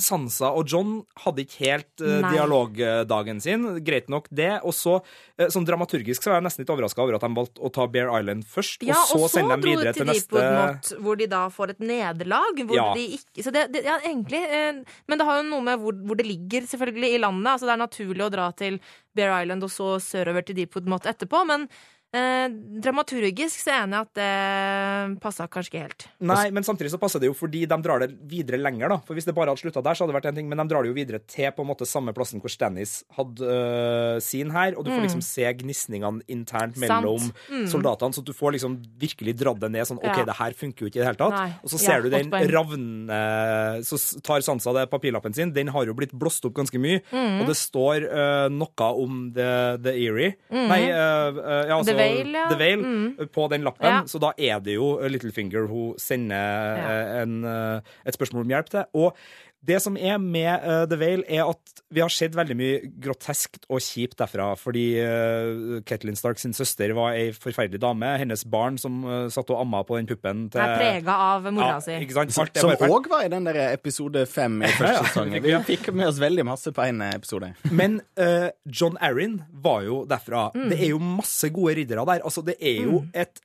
Sansa 0.00 0.48
og 0.56 0.64
John 0.72 0.94
hadde 1.26 1.42
ikke 1.44 1.58
helt 1.66 2.00
uh, 2.00 2.22
dialogdagen 2.32 3.40
sin. 3.44 3.66
Greit 3.84 4.08
nok, 4.08 4.30
det. 4.32 4.54
Og 4.64 4.72
så, 4.72 4.94
uh, 5.04 5.44
sånn 5.52 5.66
dramaturgisk, 5.68 6.24
så 6.24 6.32
var 6.32 6.40
jeg 6.40 6.46
nesten 6.48 6.64
litt 6.64 6.72
overraska 6.72 7.04
over 7.04 7.18
at 7.18 7.26
de 7.26 7.30
valgte 7.36 7.60
å 7.60 7.72
ta 7.74 7.84
Bear 7.92 8.08
Island 8.16 8.46
først, 8.48 8.86
Ja, 8.88 8.96
og 8.96 9.26
så 9.26 9.30
sende 9.36 9.58
dem 9.58 9.66
videre 9.68 9.92
til, 9.92 10.06
til 10.06 10.12
neste 10.14 10.40
måte 10.56 11.00
hvor 11.04 11.20
de 11.20 11.28
da 11.28 11.42
får 11.52 11.76
et 11.76 11.84
nederlag. 11.84 12.64
Hvor 12.64 12.78
Ja. 12.80 12.88
de 12.96 13.04
ikke 13.18 13.44
Så 13.44 13.52
det, 13.52 13.68
det 13.76 13.84
Ja, 13.84 13.98
egentlig. 14.00 14.40
uh, 14.48 14.82
men 15.06 15.18
det 15.20 15.28
har 15.28 15.42
jo 15.42 15.48
noe 15.50 15.60
med 15.68 15.84
hvor, 15.84 15.92
hvor 15.92 16.16
det 16.16 16.26
ligger, 16.26 16.64
selvfølgelig, 16.64 17.12
i 17.12 17.22
landet. 17.28 17.52
Altså 17.52 17.68
det 17.68 17.76
er 17.76 17.84
naturlig 17.84 18.24
å 18.24 18.32
dra 18.32 18.48
til 18.56 18.80
Bear 19.14 19.42
Island 19.42 19.68
og 19.68 19.70
så 19.70 20.00
sørover 20.00 20.46
til 20.48 20.56
Deepwood 20.56 20.88
Knot 20.88 21.04
etterpå, 21.12 21.44
men 21.46 21.68
eh, 22.12 22.48
dramaturgisk 22.84 23.60
så 23.62 23.70
er 23.72 23.76
jeg 23.78 23.86
enig 23.88 24.00
at 24.02 24.12
det 24.18 25.20
passa 25.22 25.46
kanskje 25.50 25.72
ikke 25.72 25.82
helt. 25.86 26.06
Nei, 26.20 26.50
men 26.54 26.64
samtidig 26.66 26.92
så 26.92 27.00
passer 27.00 27.22
det 27.22 27.28
jo 27.30 27.34
fordi 27.36 27.64
de 27.68 27.78
drar 27.84 28.02
det 28.04 28.10
videre 28.28 28.58
lenger, 28.60 28.88
da. 28.94 28.98
For 29.06 29.14
hvis 29.16 29.26
det 29.28 29.34
bare 29.36 29.52
hadde 29.52 29.62
slutta 29.62 29.82
der, 29.84 29.94
så 29.96 30.04
hadde 30.04 30.12
det 30.14 30.18
vært 30.20 30.28
en 30.32 30.38
ting, 30.40 30.48
men 30.50 30.60
de 30.62 30.66
drar 30.70 30.82
det 30.84 30.92
jo 30.92 30.96
videre 30.98 31.20
til 31.26 31.50
på 31.56 31.64
en 31.64 31.70
måte 31.72 31.88
samme 31.88 32.14
plassen 32.16 32.40
hvor 32.42 32.52
Stannis 32.52 33.02
hadde 33.16 33.42
øh, 33.46 34.20
sin 34.24 34.50
her, 34.54 34.76
og 34.76 34.84
du 34.86 34.90
får 34.92 35.04
liksom 35.06 35.22
se 35.24 35.46
gnisningene 35.62 36.22
internt 36.28 36.76
mellom 36.80 37.20
Mm. 37.22 37.62
Mm. 37.62 37.66
soldatene, 37.70 38.14
så 38.16 38.22
du 38.24 38.32
får 38.34 38.52
liksom 38.56 38.76
virkelig 38.98 39.34
dratt 39.38 39.60
det 39.60 39.68
ned 39.70 39.86
sånn 39.86 39.98
OK, 40.00 40.16
Ja. 40.18 40.24
det 40.24 40.34
her 40.38 40.52
funker 40.56 40.84
jo 40.84 40.88
ikke 40.90 40.98
i 40.98 41.02
det 41.02 41.06
hele 41.10 41.20
tatt. 41.20 41.34
Nei. 41.36 41.50
Og 41.62 41.70
så 41.70 41.78
Ja, 41.78 41.84
ser 41.86 42.02
du 42.02 42.10
den 42.10 42.30
ravne 42.52 43.82
Så 43.84 43.98
tar 44.22 44.40
Sansa 44.44 44.72
det 44.74 44.90
papirlappen 44.90 45.34
sin, 45.34 45.52
den 45.52 45.68
har 45.68 45.84
jo 45.86 45.94
blitt 45.94 46.12
blåst 46.12 46.44
opp 46.48 46.54
ganske 46.54 46.78
mye, 46.80 47.00
Mm. 47.12 47.40
og 47.42 47.46
det 47.48 47.56
står 47.56 48.06
øh, 48.08 48.48
noe 48.50 48.88
om 49.02 49.32
The, 49.34 49.78
the 49.82 49.92
Eerie 49.96 50.34
Nei, 50.50 50.80
øh, 50.90 51.36
øh, 51.36 51.68
ja, 51.68 51.76
altså 51.78 51.94
The 52.02 52.32
ja. 52.32 52.48
The 52.50 52.58
Veil 52.58 52.82
Mm. 52.82 53.28
på 53.32 53.48
den 53.50 53.62
lappen, 53.62 53.86
Ja. 53.86 54.02
så 54.06 54.18
da 54.20 54.32
er 54.38 54.60
det 54.60 54.74
jo 54.74 54.98
Littlefinger 55.08 55.68
hun 55.68 55.94
sender 55.98 56.76
eh, 56.76 57.22
en, 57.22 57.44
eh, 57.44 57.80
et 58.06 58.14
spørsmål 58.14 58.42
om 58.42 58.48
hjelp 58.48 58.68
til. 58.70 58.84
Og 58.94 59.16
det 59.62 59.78
som 59.84 59.96
er 59.96 60.18
med 60.18 60.64
uh, 60.64 60.82
The 60.90 60.98
Vale, 60.98 61.24
er 61.30 61.46
at 61.46 61.82
vi 61.92 62.00
har 62.02 62.10
sett 62.10 62.34
veldig 62.34 62.56
mye 62.56 62.78
groteskt 63.04 63.66
og 63.68 63.82
kjipt 63.84 64.18
derfra. 64.18 64.52
Fordi 64.58 64.86
uh, 64.98 65.78
Ketlin 65.86 66.18
Stark 66.18 66.40
sin 66.42 66.54
søster 66.56 66.94
var 66.96 67.14
ei 67.18 67.30
forferdelig 67.36 67.82
dame. 67.82 68.10
Hennes 68.18 68.42
barn 68.48 68.78
som 68.80 69.02
uh, 69.06 69.26
satt 69.32 69.52
og 69.52 69.60
amma 69.62 69.84
på 69.86 70.00
den 70.00 70.08
puppen 70.10 70.46
til 70.52 70.62
Er 70.64 70.74
prega 70.80 71.18
av 71.28 71.46
mora 71.50 71.76
ja, 71.76 71.82
si. 71.84 71.98
ikke 72.02 72.16
sant? 72.16 72.34
Alt 72.42 72.62
Som 72.62 72.72
bare 72.74 72.90
òg 72.90 73.06
var 73.12 73.26
i 73.26 73.30
den 73.32 73.46
der 73.46 73.60
episode 73.68 74.24
fem 74.30 74.58
i 74.64 74.72
første 74.80 75.12
sesong. 75.12 75.36
Vi 75.36 75.44
vi, 75.46 75.54
fikk 75.74 75.92
med 75.94 76.10
oss 76.10 76.20
veldig 76.22 76.46
masse 76.48 76.74
på 76.74 76.88
én 76.88 77.02
episode. 77.12 77.52
Men 77.78 78.00
eh, 78.20 78.50
John 78.66 78.98
Arryn 79.04 79.40
var 79.64 79.86
jo 79.86 80.02
derfra. 80.08 80.48
Mm. 80.56 80.68
Det 80.72 80.80
er 80.80 80.92
jo 80.94 81.00
masse 81.02 81.52
gode 81.54 81.76
riddere 81.78 82.06
der. 82.08 82.26
Altså, 82.26 82.44
det 82.46 82.58
er 82.58 82.82
jo 82.86 83.04
et 83.14 83.42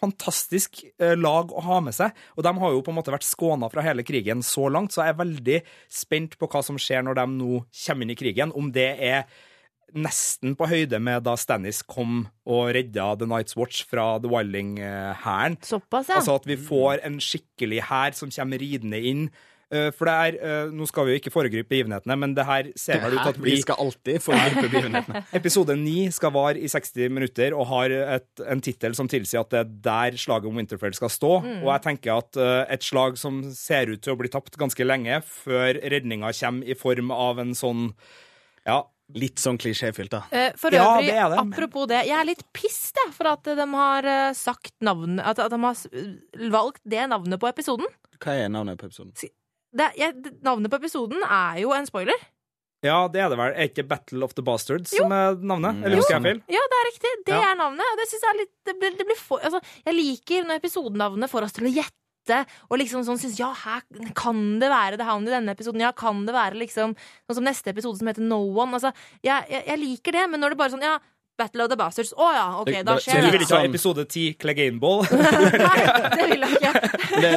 fantastisk 0.00 0.82
eh, 0.98 1.16
lag 1.18 1.52
å 1.52 1.64
ha 1.66 1.78
med 1.84 1.96
seg. 1.96 2.16
Og 2.36 2.46
de 2.46 2.54
har 2.62 2.74
jo 2.74 2.82
på 2.86 2.92
en 2.92 2.98
måte 3.00 3.14
vært 3.14 3.28
skåna 3.28 3.70
fra 3.72 3.84
hele 3.84 4.04
krigen 4.06 4.44
så 4.46 4.68
langt, 4.72 4.94
så 4.94 5.04
jeg 5.04 5.14
er 5.14 5.20
veldig 5.20 5.60
spent 6.00 6.38
på 6.40 6.48
hva 6.50 6.64
som 6.64 6.80
skjer 6.80 7.06
når 7.06 7.20
de 7.20 7.28
nå 7.36 7.62
kommer 7.84 8.06
inn 8.06 8.14
i 8.14 8.18
krigen. 8.18 8.54
Om 8.56 8.72
det 8.74 8.90
er 8.96 9.24
nesten 9.96 10.54
på 10.58 10.68
høyde 10.70 11.00
med 11.02 11.24
da 11.26 11.34
Stannis 11.38 11.82
kom 11.82 12.24
og 12.48 12.72
redda 12.76 13.12
The 13.18 13.28
Night's 13.30 13.56
Watch 13.58 13.84
fra 13.90 14.14
The 14.22 14.30
Wilding-hæren. 14.30 15.58
Såpass, 15.66 16.10
ja. 16.10 16.20
Altså 16.20 16.36
at 16.38 16.46
vi 16.48 16.58
får 16.60 17.02
en 17.06 17.18
skikkelig 17.22 17.84
hær 17.90 18.16
som 18.18 18.32
kommer 18.34 18.62
ridende 18.62 19.00
inn. 19.10 19.24
Eh, 19.70 19.90
For 19.94 20.08
det 20.08 20.14
er, 20.14 20.36
eh, 20.42 20.70
Nå 20.74 20.86
skal 20.90 21.06
vi 21.06 21.12
jo 21.14 21.18
ikke 21.20 21.30
foregripe 21.30 21.68
begivenhetene, 21.70 22.16
men 22.18 22.32
det 22.34 22.44
her 22.48 22.70
ser 22.74 22.98
vel 23.04 23.14
ut 23.14 23.20
til 23.22 23.30
at 23.30 23.38
Vi 23.38 23.50
vi 23.54 23.60
skal 23.62 23.76
alltid 23.78 24.18
foregripe 24.24 24.64
begivenhetene. 24.72 25.22
Episode 25.38 25.76
9 25.78 26.10
skal 26.16 26.32
vare 26.34 26.58
i 26.58 26.66
60 26.66 27.08
minutter 27.14 27.54
og 27.54 27.66
har 27.70 27.94
et, 28.18 28.28
en 28.50 28.60
tittel 28.66 28.96
som 28.98 29.06
tilsier 29.10 29.40
at 29.44 29.50
det 29.54 29.60
er 29.60 29.70
der 30.10 30.18
slaget 30.18 30.50
om 30.50 30.58
Winterfell 30.58 30.94
skal 30.98 31.08
stå. 31.14 31.32
Mm. 31.46 31.60
Og 31.62 31.70
jeg 31.70 31.84
tenker 31.86 32.18
at 32.18 32.36
eh, 32.42 32.64
et 32.74 32.82
slag 32.82 33.16
som 33.20 33.42
ser 33.54 33.92
ut 33.94 34.02
til 34.02 34.16
å 34.16 34.18
bli 34.18 34.28
tapt 34.32 34.58
ganske 34.58 34.86
lenge, 34.86 35.22
før 35.22 35.78
redninga 35.86 36.32
kommer 36.42 36.66
i 36.66 36.74
form 36.74 37.10
av 37.14 37.38
en 37.38 37.54
sånn 37.54 37.92
ja, 38.66 38.82
Litt 39.10 39.40
sånn 39.42 39.56
klisjéfylt, 39.58 40.12
da. 40.12 40.20
For 40.54 40.70
øvrig, 40.70 40.78
Ja, 40.78 41.00
det 41.02 41.14
er 41.18 41.28
det, 41.32 41.38
men- 41.40 41.48
apropos 41.54 41.88
det, 41.90 42.04
jeg 42.06 42.14
er 42.14 42.26
litt 42.28 42.44
piss 42.54 42.92
jeg, 42.94 43.10
for 43.16 43.26
at 43.26 43.42
de 43.42 43.64
har 43.72 44.06
sagt 44.38 44.70
navnet 44.86 45.18
At, 45.26 45.40
at 45.42 45.50
de 45.50 45.58
har 45.58 45.74
valgt 46.52 46.78
det 46.86 47.08
navnet 47.10 47.40
på 47.42 47.48
episoden. 47.50 47.86
Hva 48.22 48.36
er 48.38 48.52
navnet 48.54 48.78
på 48.78 48.86
episoden? 48.86 49.10
Det, 49.76 49.86
jeg, 50.00 50.14
navnet 50.42 50.70
på 50.72 50.80
episoden 50.80 51.22
er 51.22 51.60
jo 51.62 51.70
en 51.76 51.86
spoiler. 51.86 52.18
ja, 52.82 52.96
det 53.12 53.20
er 53.20 53.28
det 53.28 53.36
vel. 53.38 53.52
Er 53.54 53.68
ikke 53.68 53.84
Battle 53.86 54.24
of 54.24 54.32
the 54.34 54.42
Bastards 54.42 54.90
som 54.96 55.12
er 55.12 55.36
navnet? 55.36 55.76
Mm, 55.76 55.84
Eller 55.84 56.00
husker 56.00 56.16
jeg 56.16 56.22
feil? 56.24 56.42
Ja, 56.48 56.62
det 56.72 56.78
er 56.80 56.86
riktig. 56.90 57.12
Det 57.26 57.34
Ja. 57.36 57.40
er 57.52 57.56
navnet. 57.60 57.84
Og 57.92 57.96
det 58.00 58.06
synes 58.08 58.22
jeg 58.24 58.30
er 58.34 58.38
litt 58.40 58.52
det 58.66 58.74
blir, 58.80 58.96
det 58.98 59.06
blir 59.06 59.16
for, 59.20 59.38
altså, 59.44 59.60
Jeg 59.86 59.94
liker 59.94 60.44
når 60.48 60.60
episodenavnet 60.62 61.30
får 61.30 61.42
oss 61.44 61.52
til 61.52 61.68
å 61.68 61.74
gjette. 61.74 62.46
Og 62.70 62.78
liksom 62.78 63.02
sånn 63.04 63.18
synes, 63.18 63.38
ja, 63.38 63.52
her 63.52 63.82
kan 64.14 64.58
det 64.60 64.68
være 64.70 64.96
det 64.98 65.04
han 65.06 65.22
i 65.26 65.30
denne 65.30 65.54
episoden? 65.54 65.80
Ja, 65.80 65.90
kan 65.92 66.24
det 66.26 66.34
være 66.34 66.54
liksom 66.60 66.96
Sånn 67.28 67.34
som 67.38 67.44
neste 67.44 67.68
episode 67.72 67.98
som 67.98 68.06
heter 68.06 68.22
No 68.22 68.40
One? 68.58 68.72
Altså, 68.76 68.92
jeg, 69.22 69.46
jeg, 69.50 69.64
jeg 69.66 69.78
liker 69.78 70.12
det, 70.12 70.30
men 70.30 70.40
når 70.40 70.50
det 70.50 70.58
bare 70.58 70.70
sånn 70.74 70.82
Ja, 70.84 70.98
Battle 71.40 71.64
of 71.64 71.70
the 71.72 71.78
Bastards. 71.80 72.12
Å 72.16 72.28
ja, 72.36 72.46
OK, 72.60 72.70
da 72.86 72.96
skjer 73.00 73.18
det- 73.18 73.24
du 73.26 73.34
vil 73.36 73.44
ikke 73.46 73.56
ha 73.56 73.62
Sånn. 73.64 73.70
episode 73.72 74.04
10 74.06 74.34
Cleganeball? 74.42 75.04
Nei, 75.64 75.84
det 76.16 76.26
vil 76.34 76.46
jeg 76.46 76.58
ikke. 76.60 76.74
Det, 77.20 77.30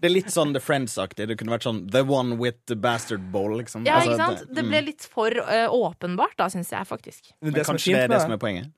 det 0.00 0.08
er 0.08 0.12
litt 0.12 0.30
sånn 0.32 0.54
The 0.54 0.60
Friends-aktig. 0.64 1.26
Det 1.30 1.36
kunne 1.38 1.52
vært 1.52 1.66
sånn 1.66 1.82
The 1.92 2.00
One 2.08 2.38
with 2.40 2.56
the 2.70 2.76
Bastard 2.80 3.26
Bowl, 3.34 3.52
liksom. 3.60 3.84
Ja, 3.86 3.98
Altså, 4.00 4.14
ikke 4.14 4.22
sant? 4.22 4.46
Det 4.56 4.64
mm. 4.64 4.70
ble 4.72 4.80
litt 4.88 5.04
for 5.12 5.36
uh, 5.44 5.66
åpenbart, 5.76 6.34
da, 6.40 6.48
syns 6.52 6.72
jeg 6.72 6.88
faktisk. 6.88 7.28
Men 7.44 7.54
det 7.58 7.66
kanskje 7.68 7.92
det 7.94 8.06
er 8.06 8.14
det 8.14 8.22
som 8.24 8.32
er 8.34 8.40
poenget. 8.42 8.70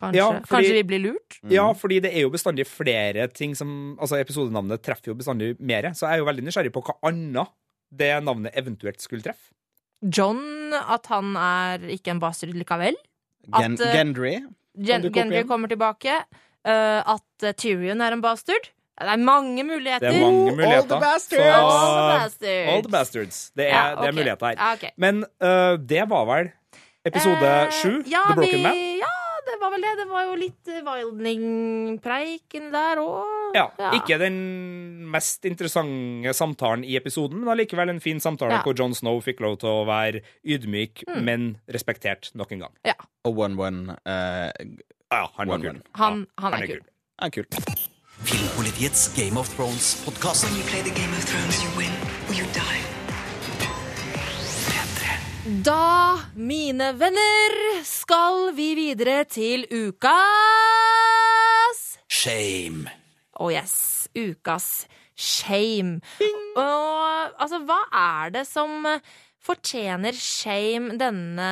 Kanskje, 0.00 0.16
Ja, 0.20 0.28
fordi- 0.32 0.50
Kanskje 0.52 0.76
vi 0.78 0.84
blir 0.92 1.02
lurt? 1.06 1.38
Ja, 1.52 1.66
fordi 1.76 2.00
det 2.04 2.12
er 2.14 2.22
jo 2.24 2.30
bestandig 2.32 2.66
flere 2.68 3.26
ting 3.32 3.54
som 3.58 3.96
Altså, 4.00 4.16
episodenavnet 4.20 4.82
treffer 4.84 5.12
jo 5.12 5.16
bestandig 5.18 5.54
mer, 5.60 5.90
så 5.92 6.06
jeg 6.08 6.18
er 6.18 6.22
jo 6.22 6.28
veldig 6.30 6.44
nysgjerrig 6.46 6.72
på 6.76 6.84
hva 6.86 6.96
annet 7.10 7.50
det 7.90 8.12
navnet 8.24 8.54
eventuelt 8.54 9.00
skulle 9.02 9.24
treffe. 9.24 9.50
John, 10.00 10.72
at 10.72 11.06
han 11.12 11.34
er 11.36 11.82
ikke 11.92 12.14
en 12.14 12.20
bastard 12.22 12.54
likevel. 12.56 12.96
Gen 13.48 13.72
At, 13.74 13.80
eh, 13.86 13.92
Gendry. 13.96 14.34
Gen 14.78 15.02
Gendry 15.12 15.40
igjen. 15.40 15.48
kommer 15.48 15.68
tilbake. 15.68 16.24
Uh, 16.66 17.00
at 17.16 17.42
eh, 17.42 17.52
Tyrion 17.56 18.00
er 18.04 18.12
en 18.12 18.20
bastard. 18.20 18.68
Det 19.00 19.08
er 19.08 19.16
mange 19.16 19.62
muligheter. 19.64 20.10
Det 20.12 20.16
er 20.16 20.20
mange 20.20 20.66
all 20.66 20.82
the 20.84 20.98
bastards! 21.00 21.30
Så- 21.30 21.40
All 21.40 21.70
the 21.72 22.18
bastards. 22.20 22.68
All 22.68 22.82
the 22.82 22.90
bastards. 22.92 23.38
Det 23.56 23.64
er, 23.64 23.72
Ja, 23.72 23.94
det 23.96 24.08
er 24.08 24.12
muligheter 24.12 24.46
her. 24.46 24.56
Ja, 24.58 24.72
okay. 24.74 24.90
Men 24.96 25.24
uh, 25.40 25.76
det 25.80 26.04
var 26.10 26.26
vel 26.28 26.50
episode 27.08 27.52
sju? 27.80 27.88
Uh, 27.88 28.10
ja, 28.12 28.26
The 28.28 28.34
Broken 28.34 28.58
vi, 28.58 28.62
Man? 28.62 28.76
Ja, 29.00 29.16
det 29.48 29.56
var 29.62 29.70
vel 29.72 29.86
det. 29.86 29.94
Det 30.02 30.08
var 30.10 30.22
jo 30.28 30.34
litt 30.36 30.68
Wildning-preiken 30.84 32.68
der 32.74 33.00
òg. 33.00 33.39
Ja, 33.54 33.68
Ikke 33.96 34.18
den 34.18 35.06
mest 35.10 35.44
interessante 35.44 36.32
samtalen 36.36 36.84
i 36.84 36.96
episoden, 36.96 37.40
men 37.40 37.48
allikevel 37.48 37.88
en 37.90 38.00
fin 38.00 38.20
samtale 38.20 38.52
Ja. 38.58 38.62
hvor 38.62 38.74
Jon 38.78 38.94
Snow 38.94 39.20
fikk 39.20 39.40
lov 39.40 39.58
til 39.58 39.68
å 39.68 39.86
være 39.86 40.20
ydmyk, 40.44 41.04
Mm. 41.08 41.24
men 41.24 41.58
respektert 41.68 42.30
nok 42.34 42.52
en 42.52 42.58
gang. 42.60 42.72
Og 43.24 43.36
One-One. 43.36 43.96
Uh, 44.06 44.50
Ja, 45.12 45.26
han 45.36 45.48
var 45.48 45.56
er 45.58 45.60
kul. 45.60 45.68
one. 45.70 45.82
Han, 45.94 46.26
Ja, 46.38 46.50
han 46.50 46.62
er 46.62 46.66
kul. 46.66 46.80
er 47.22 47.30
kult. 47.30 47.54
Filmpolitiets 48.22 49.08
Game 49.16 49.36
of 49.38 49.48
Thrones-podkast. 49.56 50.44
When 50.44 50.56
you 50.56 50.62
play 50.68 50.82
the 50.82 50.90
Game 50.94 51.10
of 51.12 51.24
Thrones, 51.24 51.62
you 51.64 51.70
win 51.76 51.90
or 52.28 52.34
you 52.34 52.44
die. 52.52 52.80
Da, 55.64 56.18
mine 56.36 56.92
venner, 56.98 57.82
skal 57.82 58.52
vi 58.54 58.74
videre 58.74 59.24
til 59.24 59.64
ukas 59.72 60.10
Shame. 62.08 62.90
Oh 63.40 63.48
yes, 63.52 64.08
ukas 64.16 64.86
shame. 65.16 65.98
Og 66.56 67.40
altså, 67.40 67.62
hva 67.68 67.80
er 67.96 68.34
det 68.36 68.44
som 68.48 68.84
eh, 68.88 69.00
fortjener 69.40 70.16
shame 70.16 70.98
denne 71.00 71.50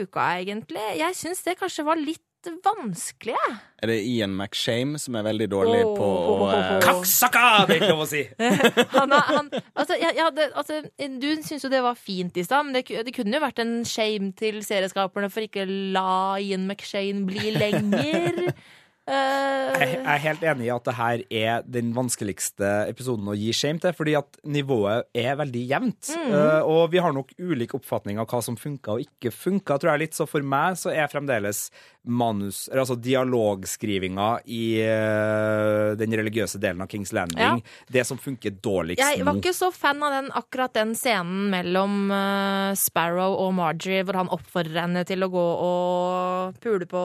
uka, 0.00 0.30
egentlig? 0.40 0.86
Jeg 1.00 1.16
syns 1.18 1.44
det 1.46 1.58
kanskje 1.60 1.84
var 1.88 2.00
litt 2.00 2.24
vanskelig, 2.64 3.34
jeg. 3.36 3.56
Er 3.84 3.90
det 3.90 3.96
Ian 4.08 4.32
McShame 4.32 4.96
som 5.00 5.16
er 5.20 5.26
veldig 5.26 5.46
dårlig 5.52 5.80
på 5.98 6.06
å 6.08 6.36
eh, 6.54 6.70
Kaksaka! 6.86 7.42
Det 7.68 7.74
er 7.74 7.82
ikke 7.82 7.90
lov 7.92 8.04
å 8.06 8.08
si! 8.08 8.22
Han, 8.96 9.12
er- 9.12 9.28
han, 9.28 9.50
altså, 9.76 9.98
ja, 10.00 10.14
ja, 10.16 10.30
det, 10.32 10.46
altså, 10.56 10.78
du 11.20 11.28
syns 11.44 11.66
jo 11.66 11.72
det 11.72 11.82
var 11.84 12.00
fint 12.00 12.40
i 12.40 12.44
stad, 12.48 12.64
men 12.64 12.78
det, 12.78 12.86
det 13.04 13.12
kunne 13.16 13.36
jo 13.36 13.42
vært 13.44 13.60
en 13.60 13.74
shame 13.88 14.32
til 14.40 14.62
serieskaperne 14.64 15.28
for 15.32 15.44
ikke 15.44 15.68
la 15.68 16.38
Ian 16.40 16.64
McShane 16.68 17.26
bli 17.28 17.52
lenger. 17.60 18.46
Eh, 19.10 19.80
Jeg 19.80 20.00
er 20.04 20.22
helt 20.22 20.42
enig 20.44 20.66
i 20.68 20.72
at 20.74 20.86
det 20.86 20.94
her 20.98 21.22
er 21.42 21.62
den 21.66 21.92
vanskeligste 21.96 22.68
episoden 22.90 23.30
å 23.30 23.36
gi 23.38 23.50
shame 23.56 23.80
til, 23.82 23.94
fordi 23.96 24.16
at 24.18 24.38
nivået 24.44 25.08
er 25.16 25.38
veldig 25.40 25.62
jevnt. 25.70 26.10
Mm. 26.14 26.34
Og 26.68 26.82
vi 26.92 27.00
har 27.02 27.14
nok 27.16 27.32
ulik 27.40 27.74
oppfatning 27.78 28.20
av 28.20 28.28
hva 28.30 28.42
som 28.44 28.58
funka 28.60 28.96
og 28.98 29.06
ikke 29.06 29.32
funka, 29.34 29.78
tror 29.80 29.94
jeg 29.94 30.04
litt. 30.04 30.18
Så 30.18 30.28
for 30.30 30.44
meg 30.46 30.78
så 30.80 30.92
er 30.94 31.10
fremdeles 31.10 31.68
manus, 32.02 32.64
altså 32.72 32.94
dialogskrivinga 32.96 34.28
i 34.48 34.64
uh, 34.80 35.92
den 36.00 36.14
religiøse 36.16 36.60
delen 36.62 36.80
av 36.80 36.88
Kings 36.88 37.12
Landing 37.12 37.60
det 37.92 38.04
som 38.08 38.18
funker 38.20 38.54
dårligst 38.62 39.02
Jeg 39.04 39.26
var 39.26 39.36
ikke 39.36 39.52
så 39.56 39.68
fan 39.74 40.00
av 40.04 40.14
den, 40.14 40.30
akkurat 40.36 40.72
den 40.76 40.94
scenen 40.96 41.50
mellom 41.52 42.08
uh, 42.08 42.72
Sparrow 42.78 43.36
og 43.42 43.52
Margie, 43.58 44.04
hvor 44.06 44.16
han 44.16 44.32
oppfordrer 44.32 44.80
henne 44.86 45.04
til 45.08 45.26
å 45.26 45.30
gå 45.32 45.46
og 45.66 46.60
pule 46.64 46.88
på 46.88 47.02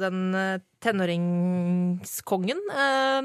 den 0.00 0.22
uh, 0.32 0.62
tenåringskongen. 0.84 2.64
Eh, 2.74 3.22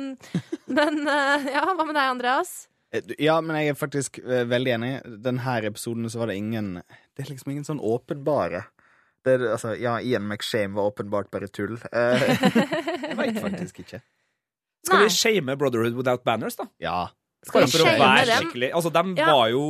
men 0.71 0.99
ja, 1.09 1.63
hva 1.75 1.83
med 1.83 1.95
deg, 1.95 2.03
Andreas? 2.05 2.51
Ja, 3.19 3.39
men 3.41 3.57
jeg 3.57 3.71
er 3.71 3.77
faktisk 3.77 4.19
veldig 4.23 4.73
enig. 4.75 4.91
Denne 5.23 5.55
episoden 5.67 6.07
så 6.12 6.21
var 6.21 6.29
det 6.29 6.38
ingen 6.39 6.79
Det 6.79 7.23
er 7.23 7.31
liksom 7.31 7.51
ingen 7.53 7.67
sånn 7.67 7.81
åpenbare 7.81 8.63
det 9.26 9.34
er, 9.36 9.46
altså, 9.54 9.74
Ja, 9.80 9.98
Ian 10.00 10.28
McShame 10.28 10.76
var 10.78 10.90
åpenbart 10.92 11.30
bare 11.32 11.48
tull. 11.48 11.76
Eh, 11.92 12.26
jeg 13.10 13.17
veit 13.20 13.40
faktisk 13.42 13.80
ikke. 13.84 14.02
Skal 14.86 15.02
Nei. 15.02 15.08
vi 15.10 15.15
shame 15.15 15.56
Brotherhood 15.60 15.98
Without 16.00 16.24
Banners, 16.24 16.56
da? 16.56 16.65
Ja. 16.80 17.08
Skal 17.46 17.65
vi 17.65 17.72
shame 17.72 18.08
dem? 18.28 18.36
skikkelig 18.44 18.70
Altså, 18.76 18.90
De 18.92 19.04
Ja. 19.20 19.26
var 19.36 19.50
jo, 19.52 19.62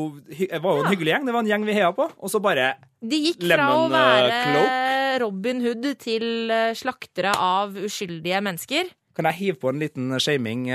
var 0.62 0.78
jo 0.78 0.84
en 0.84 0.90
hyggelig 0.94 1.12
gjeng. 1.14 1.26
Det 1.26 1.34
var 1.34 1.40
en 1.44 1.50
gjeng 1.52 1.66
vi 1.66 1.74
heia 1.78 1.92
på. 1.94 2.08
Og 2.18 2.30
så 2.30 2.42
bare 2.42 2.76
De 3.02 3.20
gikk 3.28 3.44
fra 3.46 3.68
å 3.76 3.90
være 3.90 4.40
cloak. 4.46 4.78
Robin 5.22 5.62
Hood 5.66 5.86
til 6.00 6.52
eh, 6.54 6.74
slaktere 6.78 7.34
av 7.36 7.74
uskyldige 7.76 8.42
mennesker. 8.46 8.90
Kan 9.18 9.26
jeg 9.26 9.40
hive 9.42 9.60
på 9.60 9.70
en 9.74 9.80
liten 9.82 10.14
shaming? 10.22 10.70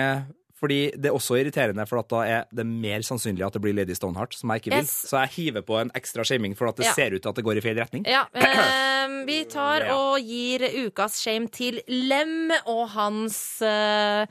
Fordi 0.64 0.78
det 0.96 1.10
er 1.10 1.16
også 1.16 1.36
irriterende, 1.42 1.84
for 1.90 2.00
at 2.00 2.08
da 2.08 2.20
er 2.24 2.46
det 2.56 2.64
mer 2.64 3.02
sannsynlig 3.04 3.44
at 3.44 3.52
det 3.58 3.60
blir 3.60 3.74
Lady 3.76 3.92
Stoneheart, 3.98 4.32
som 4.38 4.48
jeg 4.54 4.62
ikke 4.62 4.72
vil. 4.72 4.86
Yes. 4.86 4.94
Så 5.10 5.18
jeg 5.20 5.32
hiver 5.34 5.64
på 5.68 5.76
en 5.82 5.90
ekstra 5.98 6.24
shaming 6.24 6.54
for 6.56 6.70
at 6.70 6.80
det 6.80 6.86
Ja. 6.88 6.94
ser 6.96 7.12
ut 7.12 7.20
til 7.20 7.28
at 7.34 7.36
det 7.36 7.44
går 7.44 7.60
i 7.60 7.64
feil 7.64 7.76
retning. 7.76 8.06
Ja, 8.08 8.22
eh, 8.34 9.14
vi 9.28 9.42
tar 9.52 9.84
og 9.92 10.16
gir 10.24 10.64
ukas 10.86 11.20
shame 11.20 11.50
til 11.52 11.82
Lem 11.88 12.48
og 12.64 12.88
hans 12.96 13.60
eh, 13.60 14.24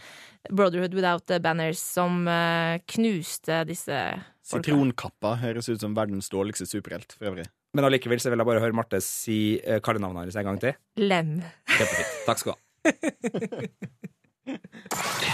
Brotherhood 0.49 0.97
Without 0.97 1.29
Banners, 1.45 1.79
som 1.79 2.25
eh, 2.27 2.79
knuste 2.95 3.61
disse 3.69 3.99
folka. 4.43 4.63
Sitronkappa 4.65 5.36
høres 5.43 5.69
ut 5.69 5.79
som 5.86 5.93
verdens 5.95 6.29
dårligste 6.34 6.65
superhelt, 6.65 7.13
for 7.19 7.29
øvrig. 7.29 7.45
Men 7.77 7.86
allikevel 7.88 8.19
så 8.21 8.29
vil 8.34 8.41
jeg 8.41 8.49
bare 8.49 8.61
høre 8.61 8.75
Marte 8.77 8.99
si 9.01 9.59
uh, 9.65 9.79
kallenavnet 9.81 10.25
hennes 10.27 10.36
en 10.38 10.49
gang 10.49 10.59
til. 10.61 10.75
Lem. 11.01 11.31
Kjempefint. 11.73 12.11
Takk 12.27 12.41
skal 12.41 12.53
du 12.53 12.57
ha. 12.57 12.59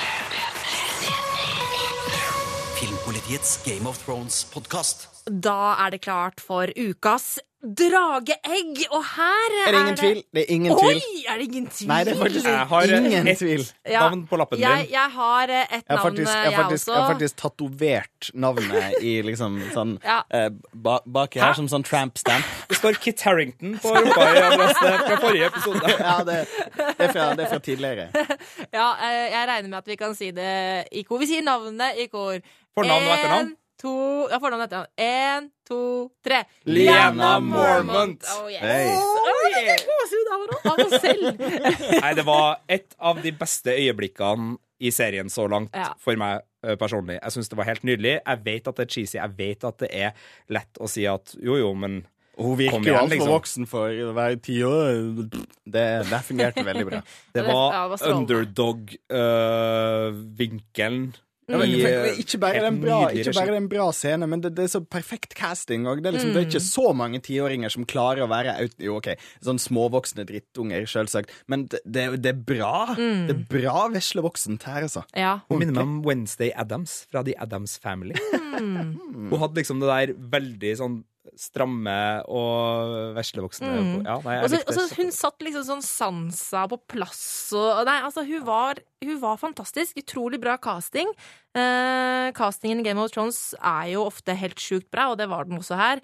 Filmpolitiets 3.23 3.63
Game 3.63 3.87
of 3.89 3.97
Thrones-podkast. 4.05 5.07
Da 5.43 5.75
er 5.85 5.89
det 5.95 6.01
klart 6.01 6.41
for 6.43 6.67
ukas 6.75 7.39
drageegg, 7.63 8.81
og 8.91 9.03
her 9.15 9.53
Er 9.67 9.71
det 9.71 9.79
ingen 9.79 9.95
tvil? 9.97 10.17
Det 10.35 10.41
er 10.41 10.49
ingen 10.51 10.73
tvil. 10.75 10.97
Oi, 10.97 11.23
er 11.31 11.37
det 11.39 11.45
ingen 11.47 11.67
tvil? 11.71 11.87
Nei, 11.87 11.99
det 12.03 12.11
er 12.13 12.17
faktisk 12.19 12.45
Jeg 12.45 12.65
har 12.67 12.81
ingen 12.97 13.27
et 13.27 13.37
tvil. 13.39 13.63
Navn 13.87 14.25
på 14.27 14.35
lappen 14.41 14.59
Jeg, 14.59 14.81
din. 14.83 14.91
jeg 14.91 15.11
har 15.13 15.43
et 15.43 15.53
et 15.53 15.71
Jeg 15.71 15.83
har 15.87 15.95
navn, 15.95 16.03
faktisk, 16.03 16.33
jeg 16.33 16.43
jeg, 16.43 16.55
har 16.55 16.63
faktisk, 16.63 16.87
jeg 16.87 16.95
har 16.95 17.07
faktisk 17.13 17.35
tatovert 17.39 18.29
navnet 18.33 18.97
i 19.01 19.13
liksom 19.21 19.55
sånn 19.71 19.93
Ja. 20.11 20.17
eh, 20.33 20.49
Baki 20.75 21.39
her, 21.39 21.53
som 21.55 21.69
sånn 21.71 21.85
tramp 21.87 22.19
stamp. 22.19 22.43
Det 22.67 22.77
står 22.81 22.99
Kit 22.99 23.21
Harrington 23.23 23.79
på 23.79 23.95
rumpa 23.95 24.27
i 24.27 24.43
adressen 24.43 24.99
fra 25.07 25.21
forrige 25.23 25.47
episode. 25.47 25.95
Ja, 26.03 26.17
det, 26.27 26.41
det, 26.75 27.07
er 27.07 27.13
fra, 27.15 27.29
det 27.37 27.45
er 27.45 27.49
fra 27.53 27.61
tidligere. 27.63 28.09
Ja, 28.75 28.89
eh, 29.07 29.31
jeg 29.31 29.47
regner 29.47 29.69
med 29.69 29.77
at 29.79 29.87
vi 29.87 29.95
kan 29.95 30.15
si 30.19 30.31
det 30.35 30.51
i 30.91 31.05
kor. 31.07 31.23
Vi 31.23 31.31
sier 31.31 31.47
navnet 31.47 31.95
i 32.03 32.09
kor. 32.11 32.41
Fornavn 32.73 33.05
og 33.05 33.11
etternavn? 33.13 33.49
En, 33.51 33.57
to, 33.81 33.91
ja, 34.31 34.37
fornavn 34.41 34.61
og 34.63 34.65
etternavn. 34.65 34.89
En, 35.05 35.49
to, 35.67 35.79
tre. 36.25 36.39
Liana 36.65 37.35
Mormont. 37.43 38.23
Oh, 38.39 38.47
yes. 38.49 38.63
hey. 38.65 38.87
Oh, 38.97 39.43
jeg 39.53 39.63
fikk 39.67 39.83
gåsehud 39.91 40.27
av 40.33 40.39
henne 40.71 40.89
selv. 41.03 41.23
Nei, 42.03 42.13
det 42.17 42.25
var 42.27 42.45
et 42.71 42.89
av 42.97 43.15
de 43.21 43.31
beste 43.37 43.69
øyeblikkene 43.77 44.55
i 44.83 44.89
serien 44.91 45.29
så 45.31 45.45
langt 45.51 45.75
Ja. 45.77 45.91
for 46.01 46.13
meg 46.19 46.41
eh, 46.65 46.75
personlig. 46.81 47.19
Jeg 47.21 47.31
syns 47.35 47.49
det 47.51 47.57
var 47.59 47.67
helt 47.69 47.85
nydelig. 47.87 48.13
Jeg 48.25 48.37
vet 48.47 48.67
at 48.67 48.75
det 48.79 48.83
er 48.87 48.91
cheesy, 48.97 49.17
jeg 49.19 49.31
vet 49.37 49.61
at 49.69 49.77
det 49.85 49.91
er 49.93 50.09
lett 50.51 50.73
å 50.81 50.85
si 50.91 51.03
at 51.07 51.25
jo, 51.37 51.53
jo, 51.61 51.69
men 51.77 51.93
Hun 52.33 52.57
virker 52.57 52.81
jo 52.89 52.97
altfor 52.97 53.13
liksom. 53.13 53.29
voksen 53.35 53.65
for 53.69 53.93
å 53.93 54.09
være 54.17 54.41
ti 54.41 54.57
år. 54.65 55.29
Det, 55.29 56.09
det 56.09 56.21
fungerte 56.25 56.65
veldig 56.65 56.85
bra. 56.89 57.05
det 57.37 57.45
var 57.45 57.93
underdog-vinkelen. 58.09 59.13
Uh, 59.13 61.13
strålende. 61.13 61.21
Underdog-vinkelen. 61.47 61.83
Ja, 61.83 61.99
men, 61.99 62.13
for, 62.13 62.21
ikke 62.23 62.39
bare 62.43 62.59
er 62.59 62.65
det 62.65 62.71
en 62.71 62.79
bra, 62.81 62.97
ikke 63.11 63.33
bare 63.37 63.53
er 63.53 63.59
en 63.59 63.69
bra 63.71 63.87
scene, 63.95 64.29
men 64.29 64.43
det, 64.43 64.53
det 64.57 64.65
er 64.65 64.71
så 64.73 64.81
perfekt 64.83 65.35
casting. 65.37 65.87
Og 65.89 66.01
det, 66.01 66.09
er 66.09 66.17
liksom, 66.17 66.33
det 66.35 66.41
er 66.43 66.49
ikke 66.49 66.63
så 66.65 66.87
mange 66.97 67.21
tiåringer 67.23 67.73
som 67.73 67.87
klarer 67.89 68.25
å 68.25 68.29
være 68.31 68.55
Jo, 68.83 68.97
OK, 68.99 69.13
sånn 69.43 69.61
småvoksne 69.61 70.25
drittunger, 70.29 70.87
selvsagt, 70.89 71.33
men 71.51 71.67
det, 71.71 71.83
det, 71.85 72.07
det 72.23 72.33
er 72.33 72.43
bra. 72.53 72.73
Det 72.97 73.35
er 73.35 73.45
bra 73.51 73.87
vesle 73.93 74.23
voksent 74.25 74.67
her, 74.69 74.85
altså. 74.87 75.05
Ja. 75.17 75.37
Hun 75.51 75.61
minner 75.61 75.79
meg 75.79 75.87
om 75.87 75.97
Wednesday 76.07 76.53
Adams 76.55 77.03
fra 77.11 77.23
The 77.27 77.37
Adams 77.43 77.77
Family. 77.83 78.17
Hun 78.53 79.39
hadde 79.39 79.59
liksom 79.59 79.81
det 79.81 79.89
der 79.89 80.15
veldig 80.33 80.77
sånn 80.79 81.01
stramme 81.39 81.95
og 82.27 83.13
veslevoksne 83.15 83.69
ja, 84.03 84.17
nei, 84.25 84.35
jeg 84.35 84.43
også, 84.47 84.57
likte 84.57 84.73
og 84.73 84.81
det. 84.89 84.97
hun 84.99 85.13
satt 85.15 85.45
liksom 85.47 85.63
sånn 85.69 85.85
sansa 85.85 86.65
på 86.71 86.79
plass 86.95 87.23
og 87.57 87.85
Nei, 87.87 87.99
altså, 88.05 88.25
hun 88.27 88.43
var, 88.47 88.81
hun 89.03 89.17
var 89.21 89.39
fantastisk. 89.41 89.97
Utrolig 89.99 90.39
bra 90.43 90.57
casting. 90.61 91.09
Eh, 91.55 92.27
castingen 92.35 92.81
i 92.81 92.85
Game 92.89 93.01
of 93.01 93.13
Thrones 93.13 93.53
er 93.59 93.93
jo 93.93 94.05
ofte 94.07 94.35
helt 94.37 94.59
sjukt 94.61 94.89
bra, 94.93 95.11
og 95.13 95.19
det 95.21 95.29
var 95.31 95.47
den 95.49 95.59
også 95.61 95.79
her. 95.79 96.03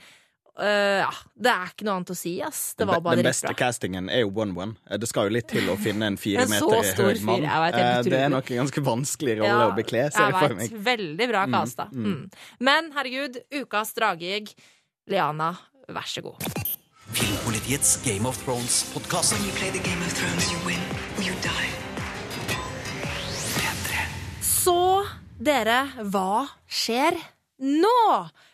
Uh, 0.59 0.99
ja, 1.05 1.11
det 1.39 1.51
er 1.53 1.69
ikke 1.71 1.85
noe 1.87 1.93
annet 2.01 2.09
å 2.11 2.15
si, 2.19 2.33
ass. 2.43 2.73
Det 2.75 2.83
var 2.83 2.99
bare 2.99 3.21
Den 3.21 3.29
beste 3.29 3.47
dritbra. 3.47 3.67
castingen 3.69 4.09
er 4.11 4.25
jo 4.25 4.31
one-one. 4.35 4.75
Det 4.99 5.07
skal 5.07 5.29
jo 5.29 5.35
litt 5.37 5.47
til 5.47 5.69
å 5.71 5.77
finne 5.79 6.09
en 6.11 6.17
fire 6.19 6.43
En 6.43 6.51
så 6.51 6.67
meter 6.67 6.89
stor 6.89 7.13
høy 7.13 7.21
mann. 7.29 7.45
fyr, 7.45 7.45
jeg 7.47 7.61
vet, 7.63 7.77
helt 7.79 7.93
Eh, 7.93 8.09
Det 8.11 8.19
er 8.25 8.33
nok 8.33 8.51
en 8.51 8.59
ganske 8.65 8.83
vanskelig 8.89 9.37
rolle 9.39 9.69
å 9.69 9.77
bekle, 9.77 10.01
ser 10.11 10.25
jeg 10.25 10.35
jeg 10.35 10.49
vet. 10.49 10.57
meg. 10.59 10.75
Veldig 10.89 11.29
bra 11.31 11.45
casta. 11.53 11.87
Mm. 11.93 12.27
Men 12.67 12.91
herregud, 12.97 13.39
ukas 13.61 13.95
drageegg. 13.95 14.51
Liana, 15.09 15.55
vær 15.89 16.05
så 16.05 16.21
god. 16.21 16.43
Filmpolitiets 17.17 17.97
Game 18.05 18.27
of 18.29 18.37
Thrones-podkast. 18.45 19.33
When 19.33 19.45
you 19.47 19.53
play 19.57 19.71
the 19.71 19.81
Game 19.81 20.01
of 20.05 20.13
Thrones, 20.13 20.51
you 20.51 20.59
win 20.65 20.81
or 21.17 21.23
you 21.23 21.33
die. 21.41 21.69
Så 24.45 25.05
dere, 25.41 25.79
hva 26.13 26.45
skjer 26.69 27.17
nå? 27.57 28.03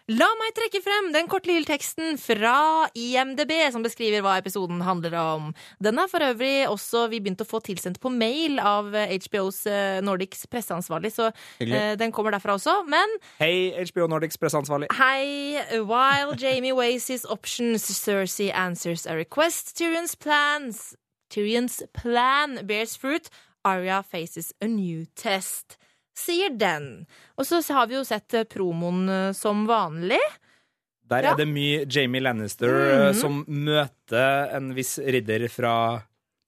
La 0.05 0.27
meg 0.37 0.51
trekke 0.53 0.83
frem 0.85 1.07
den 1.15 1.25
korte 1.25 1.49
lille 1.49 1.65
teksten 1.65 2.19
fra 2.21 2.85
IMDb 2.93 3.55
som 3.73 3.81
beskriver 3.81 4.21
hva 4.21 4.35
episoden 4.37 4.83
handler 4.85 5.15
om. 5.17 5.47
Den 5.81 5.97
er 5.97 6.11
for 6.11 6.21
øvrig 6.21 6.67
også 6.69 7.07
vi 7.09 7.17
begynte 7.23 7.41
å 7.41 7.49
få 7.49 7.57
tilsendt 7.65 7.97
på 8.03 8.11
mail 8.13 8.59
av 8.61 8.93
HBOs 8.93 9.63
eh, 9.65 10.03
Nordics 10.05 10.45
presseansvarlig, 10.51 11.09
så 11.15 11.31
eh, 11.57 11.95
den 11.97 12.13
kommer 12.13 12.35
derfra 12.35 12.53
også. 12.59 12.83
Men 12.85 13.17
Hei, 13.39 13.73
HBO 13.89 14.05
Nordics 14.13 14.37
presseansvarlig. 14.37 14.91
Hei, 14.93 15.57
while 15.81 16.37
Jamie 16.37 16.75
weighs 16.77 17.09
his 17.09 17.25
options, 17.25 17.89
Cersei 17.89 18.51
answers 18.53 19.07
a 19.09 19.17
request. 19.17 19.73
Tyrion's 19.79 20.13
plans 20.13 20.93
Tyrion's 21.33 21.81
plan 21.93 22.59
bears 22.67 22.95
fruit. 22.95 23.29
Arya 23.65 24.03
faces 24.03 24.53
a 24.61 24.67
new 24.67 25.07
test. 25.15 25.77
Sier 26.15 26.53
den. 26.55 27.05
Og 27.35 27.47
så 27.47 27.59
har 27.75 27.89
vi 27.91 27.97
jo 27.97 28.05
sett 28.07 28.33
eh, 28.33 28.47
promoen 28.47 29.09
eh, 29.09 29.31
som 29.35 29.65
vanlig. 29.67 30.21
Der 31.05 31.23
Ja. 31.23 31.31
er 31.33 31.37
det 31.37 31.47
mye 31.51 31.85
Jamie 31.85 32.21
Lannister 32.23 32.71
eh, 33.09 33.13
som 33.13 33.43
møter 33.47 34.49
en 34.55 34.73
viss 34.73 34.97
ridder 34.97 35.47
fra 35.53 35.75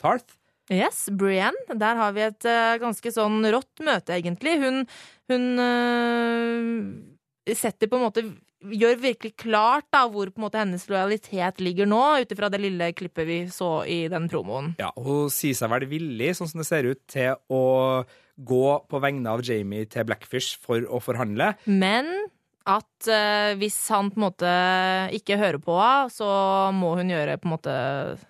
Tarth. 0.02 0.34
Yes, 0.72 1.06
Brienne. 1.12 1.56
Der 1.80 1.96
har 1.96 2.12
vi 2.12 2.26
et 2.26 2.44
uh, 2.44 2.76
ganske 2.82 3.12
sånn 3.16 3.40
rått 3.54 3.80
møte, 3.88 4.18
egentlig. 4.18 4.58
Hun, 4.60 4.82
hun 5.32 5.46
uh, 5.64 7.54
setter 7.56 7.88
på 7.88 8.00
en 8.00 8.06
måte 8.10 8.26
Gjør 8.58 8.96
virkelig 8.98 9.36
klart 9.38 9.86
da 9.94 10.00
hvor 10.10 10.32
på 10.34 10.42
en 10.42 10.44
måte 10.48 10.58
hennes 10.58 10.82
lojalitet 10.90 11.60
ligger 11.62 11.86
nå, 11.86 12.00
ut 12.24 12.32
ifra 12.34 12.48
det 12.50 12.58
lille 12.58 12.88
klippet 12.98 13.28
vi 13.30 13.36
så 13.54 13.86
i 13.86 14.08
den 14.10 14.26
promoen. 14.28 14.72
Ja, 14.82 14.90
Hun 14.98 15.30
sier 15.32 15.54
seg 15.56 15.70
vel 15.70 15.86
villig, 15.86 16.32
sånn 16.36 16.50
som 16.50 16.64
det 16.64 16.66
ser 16.66 16.90
ut, 16.90 17.04
til 17.06 17.38
å 17.54 17.62
gå 18.38 18.64
på 18.90 19.00
vegne 19.02 19.30
av 19.34 19.42
Jamie 19.46 19.86
til 19.90 20.06
Blackfish 20.06 20.58
for 20.62 20.82
å 20.86 21.00
forhandle. 21.02 21.56
Men 21.66 22.10
at 22.68 23.08
uh, 23.08 23.54
hvis 23.56 23.78
han 23.96 24.10
på 24.12 24.20
en 24.20 24.26
måte 24.26 24.50
ikke 25.16 25.38
hører 25.40 25.58
på 25.64 25.78
henne, 25.80 26.10
så 26.12 26.28
må 26.76 26.90
hun 27.00 27.10
gjøre 27.14 27.38
på 27.40 27.48
en 27.48 27.54
måte 27.56 27.76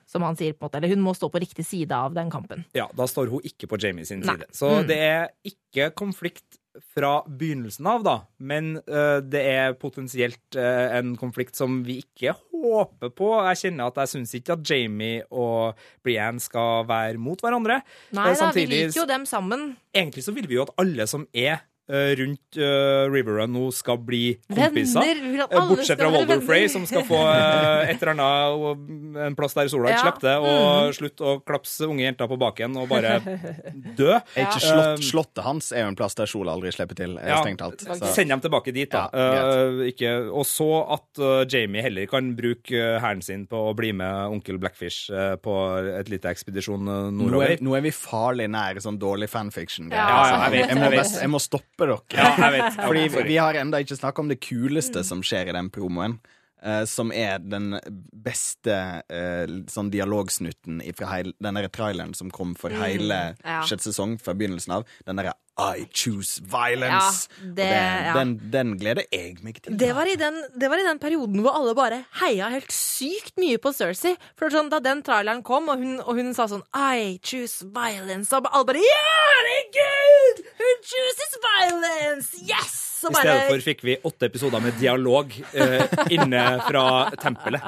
som 0.05 0.21
han 0.21 0.37
sier, 0.37 0.53
på 0.53 0.61
en 0.61 0.67
måte, 0.69 0.77
eller 0.77 0.93
hun 0.93 1.01
må 1.03 1.15
stå 1.17 1.29
på 1.33 1.41
riktig 1.41 1.65
side 1.65 1.91
av 1.97 2.13
den 2.13 2.29
kampen. 2.29 2.61
Ja, 2.77 2.85
Da 2.95 3.07
står 3.09 3.31
hun 3.33 3.41
ikke 3.43 3.67
på 3.71 3.79
Jamie 3.81 4.05
sin 4.05 4.21
Nei. 4.21 4.35
side. 4.37 4.47
Så 4.53 4.69
Mm. 4.83 4.87
det 4.87 4.97
er 5.01 5.27
ikke 5.43 5.89
konflikt 5.97 6.61
fra 6.95 7.19
begynnelsen 7.27 7.87
av, 7.89 8.03
da. 8.05 8.15
Men 8.39 8.77
uh, 8.87 9.19
det 9.25 9.43
er 9.51 9.77
potensielt 9.79 10.57
uh, 10.57 10.87
en 10.97 11.15
konflikt 11.19 11.57
som 11.59 11.81
vi 11.87 11.99
ikke 12.05 12.35
håper 12.37 13.11
på. 13.17 13.31
Jeg 13.49 13.61
kjenner 13.65 13.91
at 13.91 13.99
jeg 14.03 14.13
syns 14.15 14.35
ikke 14.39 14.57
at 14.57 14.65
Jamie 14.71 15.25
og 15.29 15.77
Brienne 16.05 16.43
skal 16.43 16.87
være 16.89 17.19
mot 17.21 17.41
hverandre. 17.43 17.81
Nei 18.15 18.27
Eh, 18.37 18.39
da, 18.39 18.51
vi 18.55 18.65
liker 18.69 19.01
jo 19.01 19.07
dem 19.09 19.25
sammen. 19.29 19.71
Egentlig 19.95 20.25
så 20.25 20.33
vil 20.35 20.47
vi 20.49 20.57
jo 20.57 20.67
at 20.67 20.73
alle 20.81 21.07
som 21.09 21.25
er 21.33 21.61
eh, 21.89 22.11
rundt 22.19 22.57
eh, 22.59 23.07
Riverrun 23.11 23.51
nå 23.55 23.67
skal 23.75 23.97
bli 24.03 24.35
kompiser. 24.51 25.01
Venner! 25.01 25.47
Eh, 25.47 25.67
Bortsett 25.69 25.99
fra 26.01 26.09
Walder 26.13 26.41
Frey, 26.45 26.67
som 26.71 26.85
skal 26.89 27.03
få 27.07 27.19
uh, 27.23 27.87
et 27.87 28.01
eller 28.01 28.13
annet 28.13 28.57
og 28.57 29.21
en 29.27 29.35
plass 29.37 29.55
der 29.57 29.69
sola 29.71 29.91
ikke 29.91 29.97
Ja. 29.97 30.03
slipper 30.05 30.27
det, 30.27 30.35
og 30.51 30.93
slutt 30.97 31.23
å 31.23 31.35
klapse 31.47 31.87
unge 31.87 32.03
jenter 32.05 32.27
på 32.29 32.37
baken 32.41 32.75
og 32.81 32.89
bare 32.91 33.17
dø. 33.99 34.11
Ja. 34.13 34.21
ikke 34.45 34.61
slott, 34.63 35.03
Slottet 35.07 35.43
hans 35.45 35.71
er 35.71 35.85
jo 35.85 35.91
en 35.93 35.97
plass 35.99 36.15
der 36.19 36.29
sola 36.29 36.53
aldri 36.57 36.71
slipper 36.75 36.97
til, 36.99 37.17
Ja. 37.21 37.39
strengt 37.41 37.61
alt 37.65 37.81
Så. 37.87 38.11
Send 38.15 38.29
dem 38.33 38.41
tilbake 38.43 38.73
dit, 38.75 38.89
da. 38.91 39.07
Ja, 39.13 39.35
Eh, 39.47 39.87
ikke, 39.91 40.09
og 40.33 40.45
så 40.47 40.65
at 40.93 41.19
uh, 41.21 41.45
Jamie 41.49 41.81
heller 41.81 42.05
kan 42.09 42.33
bruke 42.37 42.99
hæren 43.01 43.21
sin 43.23 43.45
på 43.49 43.59
å 43.69 43.73
bli 43.77 43.91
med 43.95 44.31
onkel 44.33 44.57
Blackfish 44.61 45.07
på 45.43 45.53
et 45.99 46.09
lite 46.11 46.29
ekspedisjon 46.31 46.83
nordover. 46.83 47.31
Nå 47.37 47.41
er, 47.45 47.61
nå 47.63 47.75
er 47.77 47.83
vi 47.85 47.91
farlig 47.95 48.47
nære 48.51 48.81
sånn 48.83 48.97
dårlig 49.01 49.29
fanfiction. 49.31 49.89
Ja, 49.93 49.97
Ja, 50.07 50.17
ja, 50.27 50.37
jeg 50.47 50.51
vet, 50.57 50.69
jeg, 50.71 50.77
må 50.77 50.87
jeg 50.89 50.99
vet. 50.99 51.21
jeg 51.21 51.31
må 51.33 51.39
stoppe 51.43 51.76
dere. 51.77 51.99
Ja, 52.13 52.31
jeg 52.37 52.55
vet. 52.57 52.73
Fordi 52.87 53.05
vi, 53.13 53.23
vi 53.33 53.37
har 53.37 53.53
enda 53.61 53.77
ikke 53.83 53.99
snakka 53.99 54.21
om 54.25 54.27
det 54.33 54.39
kuleste 54.41 55.03
som 55.05 55.21
skjer 55.21 55.49
i 55.49 55.57
den 55.57 55.69
promoen. 55.69 56.19
eh, 56.63 56.85
som 56.89 57.11
er 57.13 57.37
den 57.39 57.75
beste 58.11 58.73
eh, 59.13 59.45
sånn 59.69 59.91
dialogsnutten 59.93 60.79
fra 60.97 61.11
heil, 61.13 61.33
den 61.39 61.53
der 61.59 61.67
traileren 61.69 62.15
som 62.17 62.31
kom 62.33 62.55
for 62.57 62.73
hele 62.73 63.35
ja. 63.43 63.59
sjette 63.67 63.85
sesong 63.91 64.17
fra 64.19 64.33
begynnelsen 64.33 64.73
av. 64.79 64.87
Den 65.05 65.21
derre 65.21 65.35
I 65.57 65.85
choose 65.93 66.41
violence. 66.45 67.27
Ja, 67.41 67.47
Og 67.49 67.55
det- 67.57 67.69
ja. 67.69 68.13
den, 68.13 68.33
den 68.53 68.75
gleder 68.77 69.05
jeg 69.13 69.37
meg 69.45 69.61
til. 69.61 69.77
Det 69.77 69.89
var, 69.97 70.05
i 70.09 70.15
den, 70.15 70.35
det 70.53 70.69
var 70.69 70.77
i 70.81 70.85
den 70.85 70.99
perioden 71.01 71.41
hvor 71.45 71.55
alle 71.57 71.73
bare 71.77 72.03
heia 72.21 72.49
helt 72.53 72.69
sykt 72.73 73.37
mye 73.41 73.57
på 73.61 73.71
Cersei. 73.73 74.15
For 74.37 74.49
det 74.49 74.57
sånn, 74.57 74.69
Da 74.73 74.79
den 74.85 75.01
traileren 75.05 75.41
kom, 75.45 75.69
og 75.73 75.77
hun, 75.81 75.99
og 76.01 76.13
hun 76.19 76.33
sa 76.37 76.45
sånn 76.51 76.61
I 76.73 77.17
choose 77.25 77.65
violence, 77.73 78.33
og 78.37 78.49
alle 78.51 78.65
bare 78.69 78.83
Ja, 78.85 79.26
herregud! 79.67 80.45
Hun 80.57 80.77
chooses 80.83 81.37
violence! 81.41 82.37
Yes! 82.41 82.83
Så 82.97 83.11
I 83.11 83.13
stedet 83.13 83.47
for 83.47 83.61
fikk 83.61 83.83
vi 83.85 83.95
åtte 84.03 84.25
episoder 84.25 84.59
med 84.59 84.73
dialog 84.81 85.33
eh, 85.53 85.83
inne 86.09 86.43
fra 86.65 86.85
tempelet. 87.21 87.67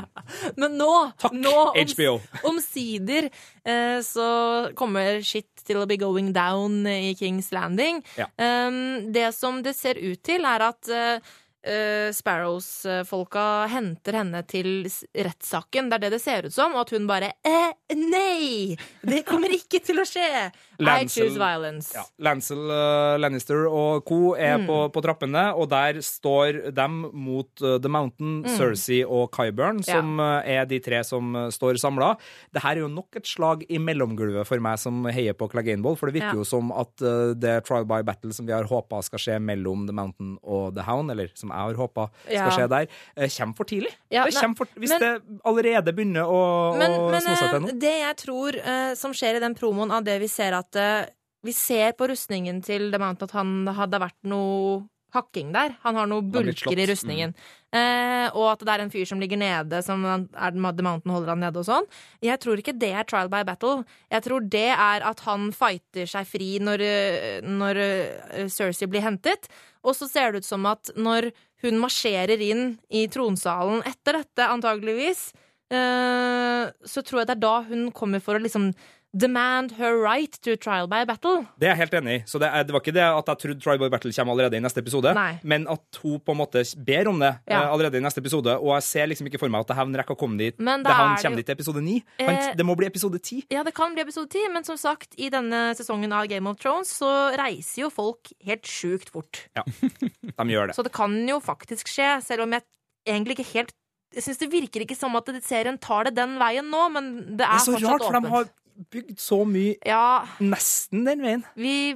Men 0.57 0.73
nå, 0.79 0.93
Takk, 1.21 1.35
nå 1.37 1.53
HBO. 1.75 2.15
omsider 2.49 3.27
eh, 3.29 3.99
så 4.05 4.29
kommer 4.75 5.21
shit 5.21 5.61
til 5.67 5.77
å 5.77 5.85
be 5.89 5.99
going 6.01 6.31
down 6.33 6.81
i 6.89 7.13
Kings 7.19 7.51
Landing. 7.53 8.01
Ja. 8.17 8.25
Um, 8.41 9.11
det 9.13 9.29
som 9.37 9.61
det 9.61 9.75
ser 9.77 10.01
ut 10.01 10.23
til, 10.25 10.49
er 10.49 10.65
at 10.65 10.89
uh, 10.89 11.21
uh, 11.67 12.09
Sparrows-folka 12.15 13.45
henter 13.69 14.17
henne 14.23 14.41
til 14.49 14.87
rettssaken. 15.13 15.91
Det 15.91 15.99
er 15.99 16.05
det 16.07 16.13
det 16.17 16.21
ser 16.23 16.49
ut 16.49 16.55
som. 16.55 16.73
Og 16.73 16.87
at 16.87 16.95
hun 16.97 17.05
bare 17.09 17.35
eh, 17.45 17.69
Nei! 17.99 18.73
Det 19.05 19.21
kommer 19.27 19.53
ikke 19.53 19.81
til 19.85 20.01
å 20.01 20.07
skje! 20.09 20.49
I 20.79 20.83
Lancel- 20.85 21.25
choose 21.27 21.37
violence. 21.37 21.91
Ja, 21.93 22.03
Lancel 22.19 22.57
uh, 22.71 23.17
Lannister 23.19 23.65
og 23.67 24.05
co. 24.07 24.33
er 24.35 24.57
Mm. 24.59 24.65
på, 24.67 24.77
på 24.93 25.01
trappene, 25.03 25.53
og 25.55 25.69
der 25.69 25.99
står 26.01 26.71
dem 26.73 27.09
mot 27.13 27.49
uh, 27.61 27.77
The 27.79 27.89
Mountain, 27.89 28.43
Cersei 28.47 29.03
og 29.05 29.29
Kyburn, 29.35 29.83
som 29.83 30.17
Ja. 30.19 30.39
eh, 30.41 30.61
er 30.61 30.65
de 30.65 30.79
tre 30.79 31.03
som 31.03 31.35
eh, 31.35 31.49
står 31.51 31.75
samla. 31.79 32.17
Dette 32.53 32.65
er 32.65 32.79
jo 32.79 32.87
nok 32.87 33.15
et 33.15 33.25
slag 33.27 33.65
i 33.69 33.77
mellomgulvet 33.77 34.47
for 34.47 34.59
meg 34.59 34.79
som 34.79 35.03
heier 35.05 35.33
på 35.33 35.49
Clegane 35.51 35.83
for 35.97 36.07
det 36.09 36.15
virker 36.21 36.33
Ja. 36.33 36.39
jo 36.39 36.43
som 36.45 36.71
at 36.71 37.01
eh, 37.01 37.33
det 37.35 37.65
trial 37.65 37.85
by 37.85 38.01
battle 38.03 38.31
som 38.33 38.45
vi 38.47 38.53
har 38.53 38.63
håpa 38.63 39.01
skal 39.03 39.19
skje 39.19 39.39
mellom 39.41 39.85
The 39.87 39.93
Mountain 39.93 40.37
og 40.43 40.75
The 40.75 40.83
Hound, 40.83 41.11
eller 41.11 41.29
som 41.35 41.49
jeg 41.49 41.57
har 41.57 41.73
håpa 41.75 42.09
skal 42.25 42.51
skje 42.55 42.69
der, 42.69 42.87
eh, 43.17 43.27
kommer 43.29 43.55
for 43.55 43.65
tidlig. 43.65 43.91
Det 44.09 44.33
kommer 44.35 44.55
for, 44.57 44.67
hvis 44.77 44.89
men- 44.89 44.99
det 45.01 45.21
allerede 45.45 45.91
begynner 45.93 46.23
å, 46.23 46.77
Men, 46.77 46.91
å 46.91 47.11
men 47.11 47.21
seg 47.21 47.37
til 47.37 47.59
noe. 47.59 47.71
nå. 47.71 47.79
det 47.79 47.95
jeg 47.99 48.15
tror 48.17 48.55
eh, 48.55 48.93
som 48.95 49.11
skjer 49.11 49.35
i 49.35 49.39
den 49.39 49.55
promoen 49.55 49.91
av 49.91 50.03
det 50.03 50.19
vi 50.21 50.27
ser 50.27 50.53
at 50.53 50.68
eh, 50.75 51.09
Vi 51.41 51.53
ser 51.55 51.93
på 51.95 52.09
rustningen 52.11 52.61
til 52.61 52.91
The 52.91 52.99
Mountain 52.99 53.29
at 53.29 53.35
han 53.37 53.75
hadde 53.77 54.01
vært 54.03 54.17
noe 54.27 54.89
hakking 55.15 55.53
der. 55.53 55.73
Han 55.83 55.97
har 55.97 56.09
noen 56.09 56.29
bulker 56.31 56.49
i 56.77 56.85
rustningen. 56.89 56.91
rustningen. 56.91 57.33
Eh, 57.73 58.27
og 58.37 58.51
at 58.51 58.63
det 58.65 58.73
er 58.73 58.83
en 58.83 58.91
fyr 58.93 59.07
som 59.09 59.21
ligger 59.21 59.39
nede, 59.41 59.81
som 59.85 60.05
er 60.05 60.53
The 60.53 60.85
Mountain 60.85 61.13
holder 61.13 61.33
han 61.33 61.43
nede 61.43 61.61
og 61.61 61.67
sånn. 61.67 61.89
Jeg 62.25 62.41
tror 62.43 62.61
ikke 62.61 62.77
det 62.77 62.91
er 62.93 63.07
trial 63.09 63.31
by 63.31 63.43
battle. 63.47 63.85
Jeg 64.11 64.25
tror 64.25 64.45
det 64.45 64.69
er 64.75 65.05
at 65.05 65.23
han 65.25 65.49
fighter 65.55 66.09
seg 66.09 66.29
fri 66.29 66.51
når, 66.61 66.85
eh, 66.85 67.41
når 67.45 67.81
eh, 67.83 68.47
Cersei 68.53 68.89
blir 68.89 69.05
hentet. 69.05 69.49
Og 69.83 69.95
så 69.97 70.09
ser 70.09 70.31
det 70.31 70.43
ut 70.43 70.49
som 70.49 70.65
at 70.69 70.91
når 70.95 71.31
hun 71.63 71.81
marsjerer 71.81 72.39
inn 72.43 72.77
i 72.89 73.07
tronsalen 73.11 73.83
etter 73.87 74.21
dette, 74.21 74.45
antageligvis, 74.45 75.29
eh, 75.71 76.69
så 76.69 77.03
tror 77.03 77.23
jeg 77.23 77.31
det 77.31 77.37
er 77.37 77.45
da 77.47 77.55
hun 77.67 77.89
kommer 77.95 78.23
for 78.23 78.37
å 78.37 78.43
liksom 78.43 78.71
demand 79.17 79.71
her 79.79 79.95
right 79.97 80.35
to 80.45 80.55
trial 80.55 80.87
by 80.87 81.01
battle. 81.07 81.47
Det 81.57 81.65
er 81.65 81.73
jeg 81.73 81.79
helt 81.81 81.95
enig 81.97 82.13
i. 82.13 82.21
Så 82.29 82.37
det, 82.41 82.49
er, 82.53 82.65
det 82.67 82.73
var 82.75 82.83
ikke 82.83 82.93
det 82.93 83.01
at 83.05 83.31
jeg 83.31 83.41
trodde 83.41 83.63
Trial 83.63 83.79
by 83.81 83.89
Battle 83.89 84.11
kommer 84.13 84.35
allerede 84.35 84.59
i 84.59 84.61
neste 84.61 84.83
episode, 84.83 85.13
Nei. 85.17 85.39
men 85.43 85.65
at 85.71 85.99
hun 86.03 86.19
på 86.21 86.35
en 86.35 86.39
måte 86.43 86.61
ber 86.85 87.09
om 87.09 87.17
det 87.21 87.31
Ja. 87.49 87.63
uh, 87.65 87.73
allerede 87.73 87.97
i 87.97 88.03
neste 88.05 88.21
episode. 88.21 88.53
Og 88.59 88.75
jeg 88.77 88.85
ser 88.85 89.09
liksom 89.09 89.29
ikke 89.29 89.41
for 89.41 89.49
meg 89.49 89.65
at 89.65 89.71
det 89.71 89.79
havn 89.79 89.95
rekker 89.97 90.13
å 90.13 90.19
komme 90.19 90.37
dit. 90.37 90.59
Men 90.61 90.85
det 90.85 90.93
havn 90.93 91.15
er 91.17 91.23
kommer 91.23 91.41
dit 91.41 91.49
til 91.49 91.57
episode 91.57 91.81
ni. 91.81 91.97
Eh, 92.21 92.53
det 92.55 92.65
må 92.67 92.77
bli 92.77 92.85
episode 92.89 93.17
ti. 93.23 93.41
Ja, 93.49 93.63
det 93.65 93.73
kan 93.77 93.97
bli 93.97 94.05
episode 94.05 94.29
10, 94.29 94.53
men 94.53 94.67
som 94.67 94.77
sagt, 94.77 95.17
i 95.17 95.31
denne 95.33 95.73
sesongen 95.79 96.13
av 96.13 96.29
Game 96.29 96.49
of 96.49 96.59
Thrones 96.61 96.93
så 97.01 97.09
reiser 97.39 97.87
jo 97.87 97.89
folk 97.89 98.29
helt 98.45 98.69
sjukt 98.69 99.09
fort. 99.09 99.47
Ja, 99.57 99.65
de 99.65 100.49
gjør 100.53 100.69
det. 100.69 100.75
Så 100.77 100.85
det 100.85 100.93
kan 100.93 101.17
jo 101.27 101.39
faktisk 101.41 101.89
skje, 101.89 102.19
selv 102.21 102.45
om 102.45 102.53
jeg 102.53 102.65
egentlig 103.09 103.39
ikke 103.39 103.51
helt 103.55 103.75
jeg 104.09 104.23
synes 104.25 104.39
Det 104.41 104.47
virker 104.49 104.81
ikke 104.81 104.95
som 104.97 105.13
at 105.19 105.27
serien 105.45 105.75
tar 105.77 106.07
det 106.07 106.15
den 106.17 106.39
veien 106.41 106.65
nå, 106.65 106.87
men 106.89 107.11
det 107.37 107.43
Det 107.43 107.45
er, 107.45 107.59
er 107.59 107.61
så 107.61 107.75
rart, 107.77 108.01
for 108.01 108.15
de 108.17 108.31
har 108.33 108.47
bygd 108.91 109.17
så 109.19 109.41
mye 109.47 109.75
Ja, 109.85 110.25
nesten 110.39 111.03
den 111.07 111.21
veien. 111.25 111.43
vi, 111.55 111.93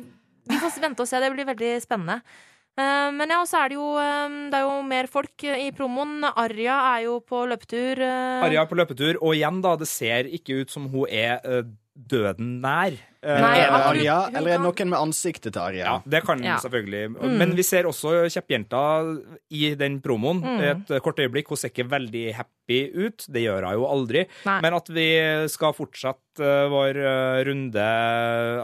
vi 0.49 0.57
får 0.59 0.81
vente 0.83 1.05
og 1.05 1.07
se. 1.09 1.19
Det 1.23 1.31
blir 1.35 1.47
veldig 1.47 1.71
spennende. 1.83 2.19
Eh, 2.73 3.09
men 3.13 3.29
ja, 3.29 3.37
og 3.43 3.47
så 3.47 3.59
er 3.63 3.69
det 3.69 3.75
jo 3.77 3.85
eh, 4.01 4.35
Det 4.49 4.57
er 4.59 4.63
jo 4.65 4.81
mer 4.89 5.07
folk 5.07 5.43
i 5.45 5.69
promoen. 5.77 6.23
Arja 6.33 6.79
er 6.95 7.03
jo 7.05 7.19
på 7.21 7.43
løpetur. 7.51 8.01
eh. 8.01 8.43
Arja 8.47 8.63
er 8.65 8.69
på 8.71 8.79
løpetur, 8.79 9.19
og 9.21 9.35
igjen, 9.37 9.61
da, 9.61 9.75
det 9.77 9.87
ser 9.87 10.25
ikke 10.33 10.61
ut 10.63 10.73
som 10.73 10.87
hun 10.89 11.05
er 11.07 11.39
døden 11.93 12.59
nær. 12.63 12.97
Eh, 13.23 13.39
Nei, 13.41 13.53
Er 13.63 13.71
det 13.71 13.81
Arja, 13.87 14.15
hun 14.27 14.35
eller 14.35 14.51
er 14.51 14.57
det 14.59 14.65
noen 14.67 14.89
med 14.91 14.99
ansiktet 14.99 15.53
til 15.55 15.61
Arja? 15.63 15.85
Ja, 15.85 15.95
det 16.05 16.23
kan 16.27 16.43
Ja. 16.43 16.57
selvfølgelig. 16.59 17.03
Mm. 17.15 17.37
Men 17.39 17.55
vi 17.55 17.63
ser 17.63 17.83
også 17.87 18.27
kjeppjenta 18.27 18.81
i 19.49 19.75
den 19.79 20.01
promoen. 20.01 20.41
Mm. 20.43 20.59
Et 20.91 21.01
kort 21.03 21.15
øyeblikk. 21.23 21.47
Hun 21.47 21.57
ser 21.57 21.69
ikke 21.71 21.87
veldig 21.89 22.33
happy 22.35 22.81
ut. 23.07 23.25
Det 23.31 23.43
gjør 23.45 23.63
hun 23.69 23.73
jo 23.79 23.85
aldri. 23.87 24.25
Nei. 24.45 24.59
Men 24.61 24.73
at 24.73 24.87
vi 24.89 25.07
skal 25.47 25.73
fortsette 25.73 26.39
eh, 26.39 26.67
vår 26.67 26.97
eh, 26.97 27.43
runde 27.45 27.83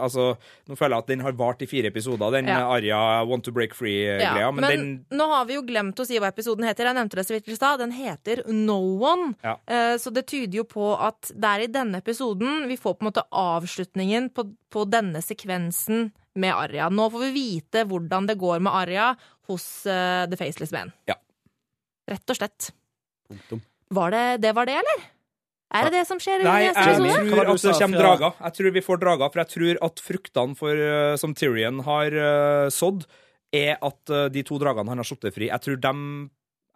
Altså, 0.00 0.36
nå 0.68 0.76
føler 0.76 0.96
jeg 0.96 1.04
at 1.04 1.06
den 1.12 1.20
har 1.24 1.32
vart 1.38 1.62
i 1.62 1.66
fire 1.70 1.86
episoder, 1.90 2.30
den 2.32 2.48
Ja. 2.50 2.66
Arja 2.68 3.24
Want 3.28 3.44
to 3.44 3.52
break 3.52 3.74
free-greia. 3.74 4.38
Ja, 4.40 4.50
men, 4.50 4.60
men 4.64 4.70
den 5.10 5.18
nå 5.18 5.26
har 5.30 5.44
vi 5.46 5.54
jo 5.54 5.62
glemt 5.62 5.98
å 6.00 6.06
si 6.06 6.18
hva 6.18 6.28
episoden 6.32 6.64
heter. 6.66 6.84
Jeg 6.90 6.96
nevnte 6.98 7.16
det 7.20 7.26
så 7.28 7.34
vidt 7.36 7.48
i 7.48 7.54
stad. 7.56 7.78
Den 7.80 7.92
heter 7.92 8.42
No 8.48 8.78
One. 9.00 9.34
Ja. 9.44 9.56
Eh, 9.66 9.96
Så 10.00 10.10
det 10.12 10.26
tyder 10.26 10.60
jo 10.60 10.64
på 10.64 10.92
at 11.00 11.30
det 11.34 11.44
er 11.48 11.60
i 11.64 11.66
denne 11.70 11.98
episoden 12.02 12.66
vi 12.68 12.76
får 12.76 12.98
på 12.98 13.04
en 13.06 13.10
måte 13.12 13.24
avslutningen 13.32 14.30
på, 14.34 14.49
på 14.70 14.84
denne 14.90 15.22
sekvensen 15.24 16.10
med 16.40 16.54
Arya. 16.54 16.88
Nå 16.92 17.08
får 17.12 17.24
vi 17.26 17.30
vite 17.34 17.84
hvordan 17.88 18.28
det 18.30 18.38
går 18.40 18.62
med 18.64 18.74
Arya 18.74 19.12
hos 19.50 19.66
uh, 19.86 20.26
The 20.30 20.38
Faceless 20.38 20.74
Man. 20.74 20.92
Ja. 21.10 21.16
Rett 22.10 22.32
og 22.32 22.38
slett. 22.38 22.70
Punktum. 23.30 23.62
Var 23.90 24.14
det 24.14 24.24
det, 24.44 24.52
var 24.54 24.68
det 24.70 24.78
eller? 24.80 25.08
Er 25.70 25.86
det 25.86 26.00
det 26.00 26.06
som 26.08 26.18
skjer 26.22 26.42
i 26.42 26.46
Nei, 26.46 26.60
neste 26.66 26.82
jeg 26.82 27.30
tror 27.30 27.52
at 27.54 27.62
det 27.62 27.74
kommer 27.78 28.02
drager. 28.02 28.38
Jeg 28.42 28.56
tror 28.56 28.72
vi 28.74 28.82
får 28.82 29.00
drager, 29.02 29.30
for 29.30 29.42
jeg 29.42 29.50
tror 29.52 29.80
at 29.86 30.02
fruktene 30.02 30.58
for, 30.58 30.82
eh, 30.82 31.14
som 31.22 31.34
Tyrion 31.38 31.78
har 31.86 32.16
eh, 32.26 32.66
sådd, 32.74 33.06
er 33.54 33.78
at 33.82 34.12
de 34.34 34.42
to 34.46 34.58
dragene 34.62 34.90
han 34.90 35.02
har 35.02 35.06
slått 35.06 35.26
fri, 35.34 35.48
jeg 35.50 35.62
tror 35.62 35.78
dem 35.82 36.02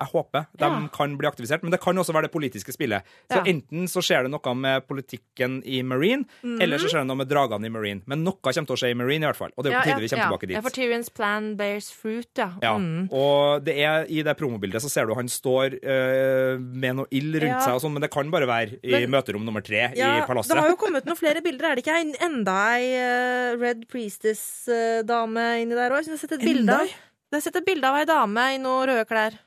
jeg 0.00 0.08
håper 0.10 0.46
de 0.58 0.64
Ja. 0.64 0.88
kan 0.92 1.16
bli 1.16 1.26
aktivisert, 1.28 1.62
men 1.62 1.70
det 1.70 1.80
kan 1.80 1.94
også 1.96 2.12
være 2.12 2.22
det 2.28 2.32
politiske 2.32 2.72
spillet. 2.72 3.02
Så 3.30 3.36
Ja. 3.38 3.42
Enten 3.44 3.84
så 3.86 4.02
skjer 4.02 4.22
det 4.24 4.30
noe 4.30 4.54
med 4.54 4.86
politikken 4.88 5.62
i 5.64 5.82
Marine, 5.82 6.24
Mhm. 6.42 6.60
eller 6.60 6.78
så 6.78 6.88
skjer 6.90 7.00
det 7.00 7.06
noe 7.06 7.16
med 7.16 7.28
dragene 7.28 7.64
i 7.66 7.68
Marine. 7.70 8.02
Men 8.06 8.24
noe 8.24 8.34
kommer 8.42 8.66
til 8.66 8.74
å 8.74 8.76
skje 8.76 8.90
i 8.90 8.94
Marine, 8.94 9.22
i 9.22 9.26
hvert 9.30 9.36
fall. 9.36 9.50
Og 9.56 9.64
det 9.64 9.72
er 9.72 9.78
på 9.80 9.84
tide 9.84 10.00
vi 10.00 10.08
kommer 10.08 10.24
tilbake 10.28 10.50
Ja, 10.50 10.60
dit. 10.60 10.62
for 10.62 10.70
Tyrions 10.70 11.08
plan 11.14 11.56
bears 11.56 11.90
fruit, 11.92 12.26
ja. 12.36 12.50
Ja, 12.60 12.76
Mm. 12.76 13.08
og 13.12 13.64
det 13.64 13.78
er 13.78 14.04
i 14.10 14.22
det 14.22 14.36
promobildet 14.36 14.82
så 14.82 14.90
ser 14.90 15.06
du 15.06 15.14
han 15.14 15.26
står 15.28 15.78
øh, 15.84 16.58
med 16.60 16.96
noe 16.96 17.06
ild 17.12 17.34
rundt 17.34 17.42
Ja. 17.46 17.60
seg 17.60 17.74
og 17.74 17.80
sånn, 17.82 17.92
men 17.92 18.02
det 18.02 18.10
kan 18.10 18.30
bare 18.30 18.46
være 18.46 18.78
i 18.82 18.90
Men- 19.06 19.10
møterom 19.10 19.44
nummer 19.44 19.60
tre 19.62 19.92
Ja, 19.96 20.18
i 20.18 20.26
palasset. 20.26 20.48
Det 20.54 20.58
har 20.58 20.68
jo 20.70 20.76
kommet 20.76 21.04
noen 21.04 21.16
flere 21.16 21.40
bilder, 21.42 21.70
er 21.70 21.74
det 21.76 21.84
ikke? 21.84 22.00
En- 22.00 22.14
Enda 22.20 22.74
ei 22.74 23.52
uh, 23.54 23.56
Red 23.60 23.86
Priestess-dame 23.88 25.62
inni 25.62 25.74
der 25.74 25.90
òg. 25.90 26.04
Jeg 26.04 27.40
har 27.40 27.40
sett 27.40 27.56
et 27.56 27.66
bilde 27.66 27.84
av 27.84 27.96
ei 27.96 28.04
dame 28.04 28.38
i 28.54 28.58
noen 28.58 28.86
røde 28.88 29.06
klær. 29.08 29.38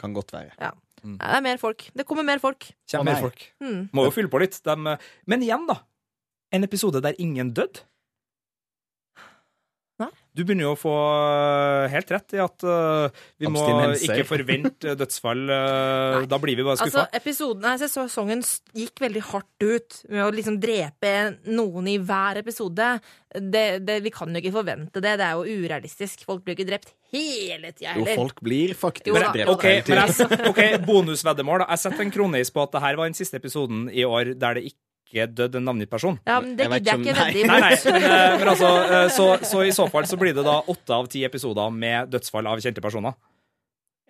Kan 0.00 0.16
godt 0.16 0.32
være. 0.36 0.72
Mm. 1.00 1.16
Nei, 1.16 1.28
det 1.28 1.36
er 1.36 1.44
mer 1.44 1.60
folk. 1.60 1.86
Det 1.96 2.06
kommer 2.08 2.26
mer 2.26 2.42
folk. 2.42 2.66
Kommer 2.90 3.12
mer 3.12 3.22
folk. 3.28 3.46
Mm. 3.60 3.86
Må 3.96 4.08
jo 4.08 4.14
fylle 4.14 4.32
på 4.32 4.40
litt. 4.42 4.58
dem, 4.64 4.86
eh, 4.90 5.06
men 5.26 5.44
igjen, 5.46 5.66
da. 5.68 5.80
En 6.52 6.66
episode 6.66 7.02
der 7.04 7.16
ingen 7.22 7.54
døde. 7.54 7.84
Du 10.30 10.44
begynner 10.46 10.68
jo 10.68 10.74
å 10.76 10.78
få 10.78 10.92
eh, 10.94 11.90
helt 11.90 12.10
rett 12.14 12.36
i 12.36 12.40
at 12.40 12.64
uh, 12.64 13.22
vi 13.40 13.50
må 13.50 13.64
ikke 13.98 14.24
forvente 14.28 14.94
dødsfall. 15.00 15.42
Uh, 15.50 16.26
da 16.30 16.38
blir 16.40 16.54
vi 16.54 16.66
bare 16.66 16.86
Altså, 16.86 17.02
episoden, 17.18 17.66
nei, 17.66 17.74
sesongen 17.82 18.44
gikk 18.78 19.02
veldig 19.02 19.24
hardt 19.32 19.66
ut 19.66 19.98
med 20.08 20.22
å 20.28 20.30
liksom 20.34 20.60
drepe 20.62 21.12
noen 21.50 21.90
i 21.90 21.98
hver 21.98 22.40
episode. 22.44 22.92
Det, 23.34 23.64
det, 23.82 23.98
vi 24.06 24.14
kan 24.14 24.30
jo 24.30 24.42
ikke 24.42 24.54
forvente 24.60 25.02
det. 25.02 25.16
Det 25.18 25.26
er 25.26 25.36
jo 25.40 25.58
urealistisk. 25.64 26.22
Folk 26.28 26.46
blir 26.46 26.54
ikke 26.54 26.70
drept 26.70 26.94
hele 27.12 27.72
tida 27.72 27.96
Jo, 27.98 28.04
folk 28.18 28.42
blir 28.44 28.74
faktisk 28.78 29.10
Jo 29.10 29.16
drept 29.18 29.50
OK, 29.52 29.66
jeg, 29.66 30.28
ok, 30.50 30.60
bonusveddemål. 30.86 31.66
Jeg 31.68 31.82
setter 31.84 32.06
en 32.06 32.14
kroneis 32.14 32.52
på 32.54 32.62
at 32.62 32.76
det 32.76 32.84
her 32.84 33.00
var 33.00 33.10
den 33.10 33.18
siste 33.18 33.40
episoden 33.40 33.88
i 33.90 34.06
år 34.06 34.34
der 34.38 34.60
det 34.60 34.70
ikke 34.70 35.26
død 35.34 35.58
en 35.58 35.66
navngitt 35.66 35.90
person. 35.90 36.20
Ja, 36.28 36.38
men 36.40 36.54
det 36.58 36.68
er 36.68 36.76
gidder 36.78 36.92
jeg 36.92 37.00
ikke 37.00 37.10
ikke 37.10 37.24
veldig 37.24 37.46
Nei, 37.50 37.58
nei, 37.64 37.72
men, 37.86 38.04
eh, 38.06 38.36
men 38.38 38.52
altså, 38.52 38.70
eh, 38.84 39.08
så, 39.16 39.26
så 39.42 39.64
i 39.66 39.74
så 39.74 39.88
fall 39.90 40.06
så 40.06 40.18
blir 40.20 40.36
det 40.36 40.46
da 40.46 40.60
åtte 40.70 40.94
av 40.94 41.10
ti 41.10 41.24
episoder 41.26 41.74
med 41.74 42.12
dødsfall 42.14 42.46
av 42.46 42.62
kjente 42.62 42.84
personer. 42.84 43.18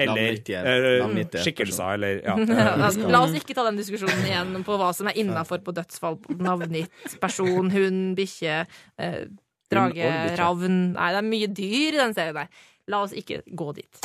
Eller 0.00 0.38
eh, 0.48 1.40
skikkelser, 1.42 1.94
eller 1.98 2.20
ja. 2.24 2.36
Ja, 2.80 2.90
La 3.12 3.22
oss 3.26 3.36
ikke 3.36 3.56
ta 3.56 3.66
den 3.68 3.78
diskusjonen 3.80 4.24
igjen 4.24 4.64
på 4.64 4.78
hva 4.80 4.90
som 4.96 5.10
er 5.10 5.18
innafor 5.20 5.60
på 5.64 5.74
dødsfall. 5.76 6.18
Navngitt 6.40 7.18
person, 7.20 7.70
hund, 7.74 8.14
bikkje, 8.18 8.62
eh, 9.00 9.22
drage, 9.70 10.10
ravn 10.40 10.78
Nei, 10.94 11.10
det 11.14 11.20
er 11.20 11.28
mye 11.28 11.50
dyr 11.60 11.98
i 11.98 12.00
den 12.00 12.16
serien 12.16 12.40
der. 12.40 12.66
La 12.90 13.02
oss 13.06 13.12
ikke 13.16 13.42
gå 13.56 13.70
dit. 13.76 14.00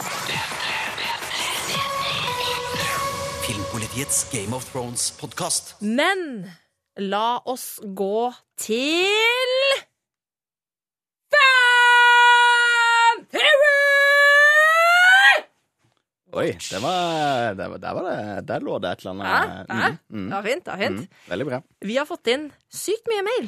Filmpolitiets 3.46 4.24
Game 4.34 4.54
of 4.58 4.66
Thrones-podkast. 4.72 5.76
Men 5.82 6.46
la 7.02 7.40
oss 7.50 7.80
gå 7.98 8.32
til 8.62 9.64
Fan 11.36 13.18
Theory! 13.32 13.74
Oi, 16.36 16.50
det 16.60 16.80
var, 16.84 17.54
det 17.56 17.68
var, 17.72 17.80
der, 17.80 17.94
var 17.96 18.04
det, 18.10 18.16
der 18.50 18.60
lå 18.66 18.74
det 18.84 18.90
et 18.96 19.00
eller 19.06 19.14
annet. 19.14 19.28
annet. 19.30 19.70
ja. 19.70 19.76
Mm, 20.10 20.10
mm, 20.10 20.26
Det 20.30 20.36
var 20.36 20.44
fint. 20.50 20.64
det 20.66 20.72
var 20.72 20.80
fint. 20.84 21.00
mm, 21.00 21.06
veldig 21.32 21.46
bra. 21.52 21.58
Vi 21.92 21.96
har 22.02 22.08
fått 22.10 22.28
inn 22.34 22.44
sykt 22.84 23.06
mye 23.12 23.24
mail. 23.30 23.46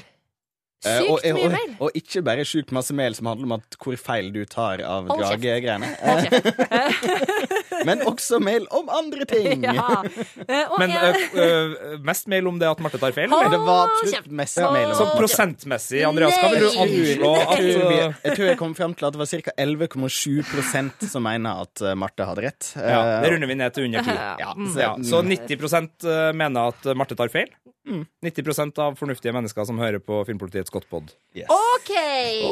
Eh, 0.85 0.99
Sykt 1.01 1.09
og, 1.09 1.19
mye 1.25 1.45
og, 1.47 1.51
mail. 1.55 1.71
og 1.81 1.95
ikke 1.97 2.21
bare 2.21 2.43
sjukt 2.45 2.71
masse 2.75 2.93
mail 2.93 3.15
som 3.17 3.25
handler 3.31 3.49
om 3.49 3.55
at 3.57 3.77
hvor 3.81 3.97
feil 3.97 4.29
du 4.35 4.43
tar 4.45 4.83
av 4.85 5.07
dragegreiene, 5.09 5.89
kjeft. 5.97 6.51
men 7.85 8.01
også 8.07 8.39
mail 8.41 8.65
om 8.71 8.89
andre 8.89 9.25
ting. 9.25 9.63
Ja. 9.77 10.03
Eh, 10.47 10.63
og 10.71 10.79
Men 10.79 10.89
jeg- 10.89 11.29
eh, 11.35 11.97
mest 12.01 12.27
mail 12.27 12.47
om 12.47 12.57
det 12.59 12.67
at 12.69 12.79
Marte 12.79 12.97
tar 13.01 13.11
feil? 13.11 13.31
Oh. 13.33 13.43
Det 13.51 13.59
var 13.59 13.89
absolutt 13.89 14.31
mest 14.31 14.57
oh, 14.63 14.71
mail 14.73 14.87
om 14.91 14.95
Så 14.95 15.07
prosentmessig, 15.17 16.03
Andreas, 16.07 16.33
skal 16.37 16.55
vel 16.55 16.59
du 16.59 16.79
anslå 16.85 17.31
at 17.41 17.57
tror, 17.57 17.91
jeg 18.23 18.35
tror 18.37 18.45
jeg 18.47 18.57
kom 18.57 18.73
frem 18.77 18.95
til 18.97 19.05
at 19.09 19.13
det 19.13 19.19
var 19.19 19.27
ca. 19.27 19.51
11,7% 19.57 21.07
som 21.11 21.23
mener 21.27 21.61
at 21.67 21.83
Marte 21.97 22.25
hadde 22.27 22.41
rett. 22.47 22.71
ja, 22.75 23.21
Det 23.21 23.31
runder 23.33 23.47
vi 23.47 23.55
ned 23.59 23.73
til 23.75 23.85
under 23.89 24.03
10. 24.03 24.17
ja, 24.39 24.53
Mm. 24.57 24.67
så, 24.73 24.79
Ja, 24.79 24.95
så 25.03 25.21
90% 25.21 26.33
mener 26.33 26.67
at 26.73 26.85
Marte 26.95 27.15
tar 27.15 27.27
feil. 27.29 27.47
90% 28.21 28.77
av 28.83 28.97
fornuftige 28.99 29.31
mennesker 29.31 29.65
som 29.65 29.77
hører 29.79 29.99
på 30.03 30.25
Filmpolitiets 30.27 30.69
Godtpod. 30.69 31.13
yes. 31.33 31.47
OK! 31.47 31.91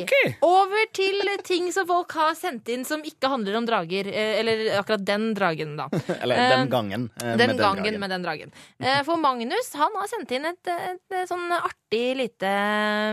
Ok. 0.01 0.13
Over 0.41 0.85
til 0.93 1.19
ting 1.43 1.71
som 1.73 1.85
folk 1.87 2.11
har 2.13 2.33
sendt 2.35 2.69
inn 2.69 2.85
som 2.85 3.01
ikke 3.03 3.27
handler 3.27 3.55
om 3.57 3.65
drager. 3.67 4.07
Eller 4.07 4.79
akkurat 4.79 5.03
den 5.03 5.14
dragen, 5.37 5.75
da. 5.79 5.87
Eller 6.21 6.35
Eh, 6.41 6.49
den 6.57 6.69
gangen. 6.69 7.09
eh, 7.23 7.35
Den 7.37 7.51
med 7.53 7.57
gangen 7.59 7.83
dragen. 7.83 7.99
med 8.03 8.09
den 8.15 8.23
dragen. 8.25 8.51
Eh, 8.79 9.01
For 9.07 9.17
Magnus 9.21 9.71
han 9.73 9.91
har 9.99 10.07
sendt 10.11 10.31
inn 10.37 10.45
et, 10.51 10.67
et, 10.67 11.01
et 11.21 11.29
sånn 11.31 11.47
artig 11.57 12.03
lite 12.19 12.51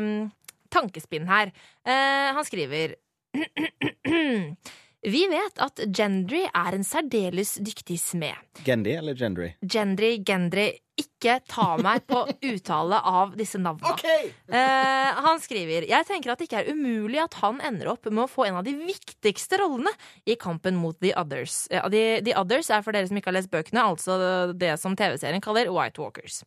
mm, 0.03 0.31
tankespinn 0.73 1.27
her. 1.31 1.53
Eh, 1.87 2.33
Han 2.37 2.45
skriver 2.49 2.95
Vi 5.03 5.25
vet 5.27 5.59
at 5.59 5.81
Gendry 5.91 6.45
er 6.47 6.77
en 6.77 6.85
særdeles 6.87 7.57
dyktig 7.59 7.97
smed. 7.99 8.39
Gendy 8.63 8.93
eller 8.95 9.17
Gendry? 9.19 9.49
Gendry, 9.67 10.13
Gendry, 10.23 10.69
ikke 11.03 11.41
ta 11.51 11.73
meg 11.83 12.05
på 12.07 12.21
uttale 12.53 13.01
av 13.03 13.33
disse 13.35 13.59
navnene. 13.59 13.97
Eh, 14.47 15.23
han 15.27 15.41
skriver 15.43 15.89
Jeg 15.89 16.07
tenker 16.07 16.31
at 16.31 16.39
det 16.39 16.47
ikke 16.47 16.61
er 16.61 16.71
umulig 16.71 17.19
at 17.23 17.35
han 17.41 17.59
ender 17.67 17.91
opp 17.95 18.07
med 18.13 18.23
å 18.27 18.31
få 18.31 18.47
en 18.47 18.61
av 18.61 18.67
de 18.69 18.77
viktigste 18.79 19.59
rollene 19.59 19.91
i 20.23 20.37
kampen 20.39 20.79
mot 20.79 20.95
The 21.03 21.17
Others. 21.19 21.65
Eh, 21.73 21.89
the, 21.91 22.05
the 22.23 22.37
Others 22.39 22.71
er 22.71 22.87
for 22.87 22.95
dere 22.95 23.11
som 23.11 23.19
ikke 23.19 23.33
har 23.33 23.41
lest 23.41 23.51
bøkene, 23.51 23.83
altså 23.83 24.53
det 24.55 24.77
som 24.79 24.95
TV-serien 24.95 25.43
kaller 25.43 25.73
White 25.75 25.99
Walkers. 25.99 26.45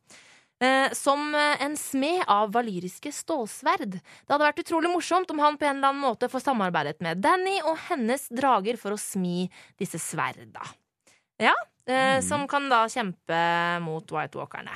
Eh, 0.63 0.91
som 0.95 1.35
eh, 1.35 1.63
en 1.63 1.75
smed 1.77 2.23
av 2.31 2.53
valyriske 2.55 3.11
stålsverd. 3.11 3.97
Det 3.99 4.31
hadde 4.31 4.47
vært 4.47 4.61
utrolig 4.63 4.91
morsomt 4.93 5.31
om 5.33 5.41
han 5.43 5.57
på 5.59 5.67
en 5.67 5.81
eller 5.81 5.91
annen 5.91 6.05
måte 6.05 6.29
får 6.31 6.45
samarbeidet 6.45 7.03
med 7.03 7.19
Danny 7.23 7.57
og 7.65 7.75
hennes 7.89 8.29
drager 8.31 8.79
for 8.79 8.95
å 8.95 8.99
smi 8.99 9.49
disse 9.79 9.99
sverda. 9.99 10.63
Ja, 11.43 11.55
eh, 11.83 12.21
Som 12.23 12.47
kan 12.47 12.69
da 12.71 12.85
kjempe 12.87 13.81
mot 13.83 14.07
White 14.15 14.39
Walkerne. 14.39 14.71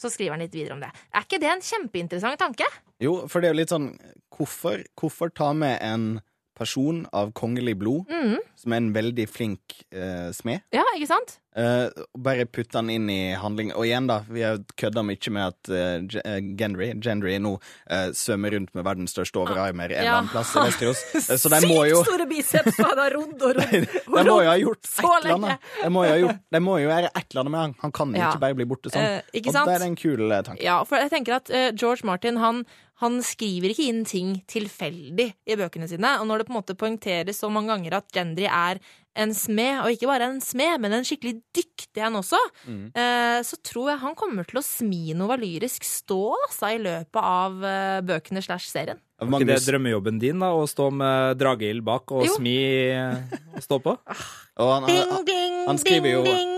Så 0.00 0.08
skriver 0.08 0.32
han 0.32 0.40
litt 0.40 0.56
videre 0.56 0.72
om 0.72 0.80
det. 0.80 0.88
Er 1.12 1.28
ikke 1.28 1.40
det 1.42 1.50
en 1.52 1.60
kjempeinteressant 1.60 2.40
tanke? 2.40 2.64
Jo, 2.98 3.28
for 3.28 3.40
det 3.40 3.50
er 3.50 3.54
jo 3.54 3.60
litt 3.60 3.74
sånn 3.74 3.92
Hvorfor, 4.32 4.80
hvorfor 4.96 5.28
ta 5.36 5.52
med 5.52 5.76
en 5.84 6.22
person 6.56 7.02
av 7.12 7.32
kongelig 7.36 7.74
blod, 7.80 8.08
mm. 8.08 8.38
som 8.56 8.72
er 8.72 8.80
en 8.80 8.92
veldig 8.94 9.26
flink 9.28 9.74
eh, 9.92 10.30
smed, 10.32 10.64
Ja, 10.72 10.84
ikke 10.96 11.10
sant? 11.10 11.38
Og 11.56 12.20
bare 12.22 12.44
putte 12.46 12.78
han 12.78 12.90
inn 12.94 13.08
i 13.10 13.32
handling? 13.34 13.72
Og 13.74 13.82
igjen, 13.88 14.06
da, 14.06 14.20
vi 14.30 14.44
har 14.46 14.60
kødda 14.78 15.02
mye 15.02 15.32
med 15.34 15.46
at 15.48 15.70
uh, 15.72 16.42
Gendry, 16.58 16.92
Gendry 17.02 17.34
nå 17.42 17.56
uh, 17.56 18.10
svømmer 18.14 18.54
rundt 18.54 18.70
med 18.78 18.86
verdens 18.86 19.14
største 19.16 19.40
overarmer 19.42 19.90
en 19.90 19.96
eller 19.98 20.10
Ja. 20.10 20.20
plass 20.30 20.52
i 20.54 20.62
Vesterås. 20.68 21.02
Uh, 21.16 21.36
Så 21.42 21.50
de 21.50 21.60
må 21.70 21.80
jo 21.90 22.02
store 22.06 22.26
biceps, 22.30 22.78
og 22.78 22.92
han 22.92 23.02
har 23.02 23.16
rodd 23.18 23.42
og 23.48 23.56
rodd. 23.58 23.88
de 24.16 24.24
må 24.30 24.36
jo 24.44 24.50
ha 24.52 24.58
gjort 24.62 24.86
et 24.92 25.08
eller 25.08 25.34
annet. 25.38 25.66
De 25.82 25.90
må 25.96 26.04
jo 26.06 26.12
ha 26.14 26.20
gjort, 26.22 26.44
de 26.54 26.62
må 26.68 26.76
jo 26.78 26.86
gjøre 26.88 27.10
et 27.10 27.24
eller 27.26 27.42
annet 27.44 27.54
med 27.56 27.60
han. 27.64 27.74
Han 27.82 27.96
kan 27.98 28.14
jo 28.14 28.20
Ja. 28.22 28.30
ikke 28.30 28.44
bare 28.46 28.58
bli 28.60 28.68
borte 28.70 28.94
sånn. 28.94 29.08
Uh, 29.10 29.40
og 29.40 29.58
det 29.72 29.74
er 29.80 29.86
en 29.88 29.98
kul 29.98 30.36
tanke. 30.46 30.62
Ja, 30.62 30.78
for 30.86 31.02
jeg 31.02 31.10
tenker 31.10 31.40
at 31.40 31.50
George 31.74 32.06
Martin 32.06 32.38
han, 32.40 32.62
han 33.00 33.18
skriver 33.24 33.72
ikke 33.72 33.86
inn 33.88 34.02
ting 34.04 34.34
tilfeldig 34.50 35.30
i 35.48 35.56
bøkene 35.58 35.88
sine. 35.90 36.14
Og 36.20 36.26
når 36.28 36.42
det 36.42 36.48
på 36.50 36.54
en 36.54 36.58
måte 36.60 36.76
poengteres 36.78 37.40
så 37.40 37.48
mange 37.52 37.72
ganger 37.72 37.96
at 38.00 38.10
Gendry 38.14 38.46
er 38.46 38.80
en 39.16 39.32
smed, 39.34 39.80
og 39.82 39.90
ikke 39.90 40.06
bare 40.06 40.28
en 40.30 40.40
smed, 40.40 40.80
men 40.80 40.92
en 40.92 41.04
skikkelig 41.04 41.42
dyktig 41.56 42.02
en 42.06 42.14
også, 42.20 42.38
Mm. 42.66 42.92
eh, 42.94 43.40
så 43.42 43.56
tror 43.62 43.90
jeg 43.90 43.98
han 43.98 44.14
kommer 44.14 44.46
til 44.46 44.58
å 44.60 44.62
smi 44.64 45.12
noe 45.14 45.28
valyrisk 45.36 45.82
stål 45.84 46.36
altså, 46.48 46.70
i 46.74 46.78
løpet 46.78 47.16
av 47.22 47.64
eh, 47.64 48.00
bøkene 48.02 48.42
slash 48.42 48.68
serien. 48.70 49.00
Er 49.20 49.26
ikke 49.26 49.38
det 49.38 49.46
Magnus, 49.48 49.66
drømmejobben 49.66 50.18
din, 50.20 50.38
da? 50.38 50.46
Å 50.54 50.62
stå 50.68 50.90
med 50.92 51.36
drageild 51.38 51.84
bak 51.84 52.10
og 52.12 52.24
Jo. 52.24 52.36
smi 52.38 52.56
eh, 52.94 53.16
og 53.56 53.62
stå 53.62 53.80
på? 53.82 53.98
og 54.62 54.70
han, 54.72 54.86
Ding, 54.86 55.26
ding, 55.26 55.66
han 55.66 55.76
skriver 55.78 56.02
ding, 56.02 56.14
jo- 56.14 56.24
ding. 56.24 56.56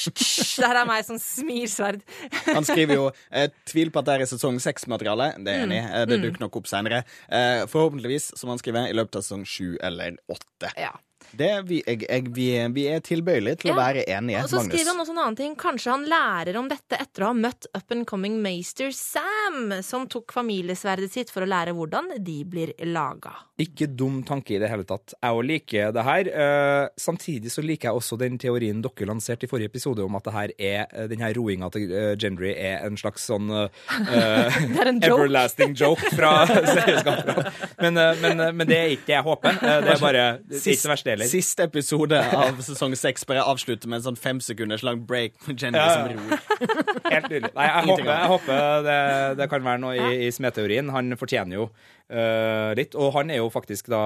Det 0.00 0.64
her 0.64 0.78
er 0.80 0.86
meg 0.88 1.04
som 1.04 1.18
smir 1.20 1.68
sverd. 1.68 2.00
Han 2.56 2.64
skriver 2.64 2.94
jo 2.96 3.10
eh, 3.30 3.50
'Tvil 3.68 3.90
på 3.92 4.00
at 4.00 4.06
det 4.08 4.14
er 4.14 4.24
sesong 4.30 4.56
seks-materiale'. 4.56 5.34
Det 5.44 5.52
er 5.52 5.66
Mm. 5.66 5.70
enig. 5.70 5.80
Eh, 5.92 6.04
Det 6.08 6.20
dukker 6.22 6.40
nok 6.40 6.56
opp 6.56 6.66
senere. 6.70 7.04
Eh, 7.28 7.66
forhåpentligvis, 7.68 8.30
som 8.38 8.48
han 8.48 8.58
skriver, 8.58 8.88
i 8.88 8.96
løpet 8.96 9.16
av 9.16 9.22
sesong 9.22 9.44
sju 9.44 9.76
eller 9.82 10.16
åtte. 10.32 10.72
Ja. 10.78 10.92
Det, 11.36 11.50
vi, 11.68 11.82
jeg, 11.86 12.04
jeg, 12.08 12.28
vi, 12.34 12.46
vi 12.74 12.86
er 12.90 13.02
tilbøyelige 13.04 13.62
til 13.64 13.72
å 13.74 13.78
være 13.78 14.04
enige, 14.10 14.42
Og 14.44 14.50
så 14.50 14.60
Magnus. 14.60 14.72
skriver 14.74 14.90
han 14.92 15.02
også 15.04 15.14
en 15.14 15.22
annen 15.24 15.38
ting. 15.38 15.54
Kanskje 15.60 15.92
han 15.94 16.06
lærer 16.10 16.58
om 16.60 16.70
dette 16.70 16.98
etter 17.00 17.24
å 17.26 17.30
ha 17.30 17.36
møtt 17.36 17.68
up 17.76 17.94
and 17.94 18.06
coming 18.10 18.40
master 18.42 18.90
Sam, 18.94 19.74
som 19.86 20.08
tok 20.10 20.34
familiesverdet 20.34 21.12
sitt 21.14 21.30
for 21.32 21.46
å 21.46 21.50
lære 21.50 21.74
hvordan 21.76 22.12
de 22.18 22.38
blir 22.48 22.74
laga. 22.88 23.36
Ikke 23.60 23.86
dum 23.86 24.22
tanke 24.24 24.54
i 24.56 24.60
det 24.62 24.70
hele 24.72 24.86
tatt. 24.88 25.12
Jeg 25.18 25.36
òg 25.36 25.44
liker 25.44 25.90
det 25.92 26.04
her. 26.06 26.30
Eh, 26.44 26.84
samtidig 27.00 27.52
så 27.52 27.62
liker 27.64 27.90
jeg 27.90 28.00
også 28.00 28.18
den 28.20 28.38
teorien 28.40 28.80
dere 28.82 29.08
lanserte 29.10 29.46
i 29.46 29.50
forrige 29.50 29.70
episode 29.72 30.04
om 30.04 30.16
at 30.16 30.26
det 30.26 30.34
her 30.36 30.54
er, 30.56 30.86
eh, 30.94 31.08
den 31.10 31.20
her 31.20 31.34
roinga 31.36 31.68
til 31.74 31.92
eh, 31.92 32.14
Gendry 32.20 32.54
er 32.54 32.86
en 32.88 32.96
slags 33.00 33.26
sånn 33.28 33.50
uh, 33.52 33.68
Det 34.00 34.80
er 34.80 34.88
en 34.90 35.00
joke. 35.02 35.18
everlasting 35.18 35.76
joke 35.76 36.12
fra 36.16 36.32
serieskaperne. 36.74 37.52
Men, 37.80 38.00
men, 38.22 38.44
men 38.56 38.68
det 38.68 38.78
er 38.78 38.94
ikke 38.96 39.08
det 39.10 39.16
jeg 39.18 39.26
håper. 39.28 39.60
Det 39.60 39.94
er 39.94 40.02
bare 40.02 40.24
det 40.40 40.56
er 40.56 40.64
ikke 40.64 40.86
det 40.86 40.92
verste 40.94 41.14
heller. 41.20 41.30
Siste 41.30 41.66
episode 41.68 42.18
av 42.36 42.58
sesong 42.66 42.96
seks 42.98 43.24
bare 43.28 43.44
avslutter 43.46 43.90
med 43.90 44.00
en 44.00 44.06
sånn 44.10 44.18
fem 44.20 44.40
sekunders 44.44 44.84
lang 44.86 45.04
break 45.06 45.36
med 45.46 45.60
Jenny 45.60 45.78
Ja, 45.78 45.86
ja. 45.86 45.94
som 45.94 46.10
ror. 46.10 47.06
Helt 47.10 47.30
nydelig. 47.30 47.52
Nei, 47.56 47.68
jeg 47.70 47.88
håper, 47.90 48.10
jeg 48.10 48.30
håper 48.34 48.84
det, 48.88 48.98
det 49.40 49.48
kan 49.52 49.66
være 49.70 49.82
noe 49.84 49.96
i, 49.96 50.12
i 50.26 50.30
smeteorien. 50.34 50.92
Han 50.94 51.16
fortjener 51.20 51.60
jo 51.60 51.66
uh, 51.70 52.70
litt. 52.78 52.96
Og 52.98 53.12
han 53.18 53.32
er 53.32 53.42
jo 53.42 53.50
faktisk 53.52 53.90
da 53.92 54.04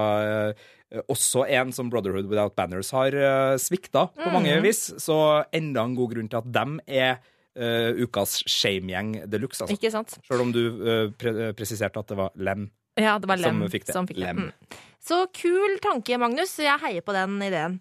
uh, 0.51 0.65
også 1.11 1.45
en 1.49 1.71
som 1.75 1.89
Brotherhood 1.91 2.29
Without 2.31 2.55
Banners 2.59 2.91
har 2.95 3.15
uh, 3.15 3.55
svikta 3.61 4.07
på 4.15 4.33
mange 4.33 4.59
vis. 4.65 4.87
Så 5.01 5.17
enda 5.55 5.85
en 5.87 5.97
god 5.97 6.13
grunn 6.15 6.31
til 6.31 6.43
at 6.43 6.51
dem 6.59 6.79
er 6.85 7.17
uh, 7.59 7.91
ukas 8.05 8.39
shamegjeng 8.49 9.17
de 9.25 9.41
luxe. 9.41 9.63
Altså. 9.63 9.75
Ikke 9.77 9.91
sant? 9.93 10.17
Selv 10.27 10.45
om 10.45 10.53
du 10.55 10.63
uh, 10.79 11.11
pre 11.17 11.51
presiserte 11.57 12.01
at 12.01 12.11
det 12.11 12.19
var 12.19 12.35
Lem. 12.35 12.69
Ja, 12.95 13.17
det 13.19 13.27
var 13.27 13.39
Lem 13.41 13.63
Som 13.65 13.71
fikk 13.73 13.87
det. 13.89 13.93
som 13.95 14.05
fikk 14.07 14.21
det. 14.21 14.27
Lem. 14.29 14.45
Mm. 14.47 14.83
Så 15.05 15.27
kul 15.37 15.77
tanke, 15.83 16.17
Magnus. 16.17 16.55
Jeg 16.57 16.81
heier 16.81 17.05
på 17.05 17.13
den 17.13 17.37
ideen. 17.45 17.77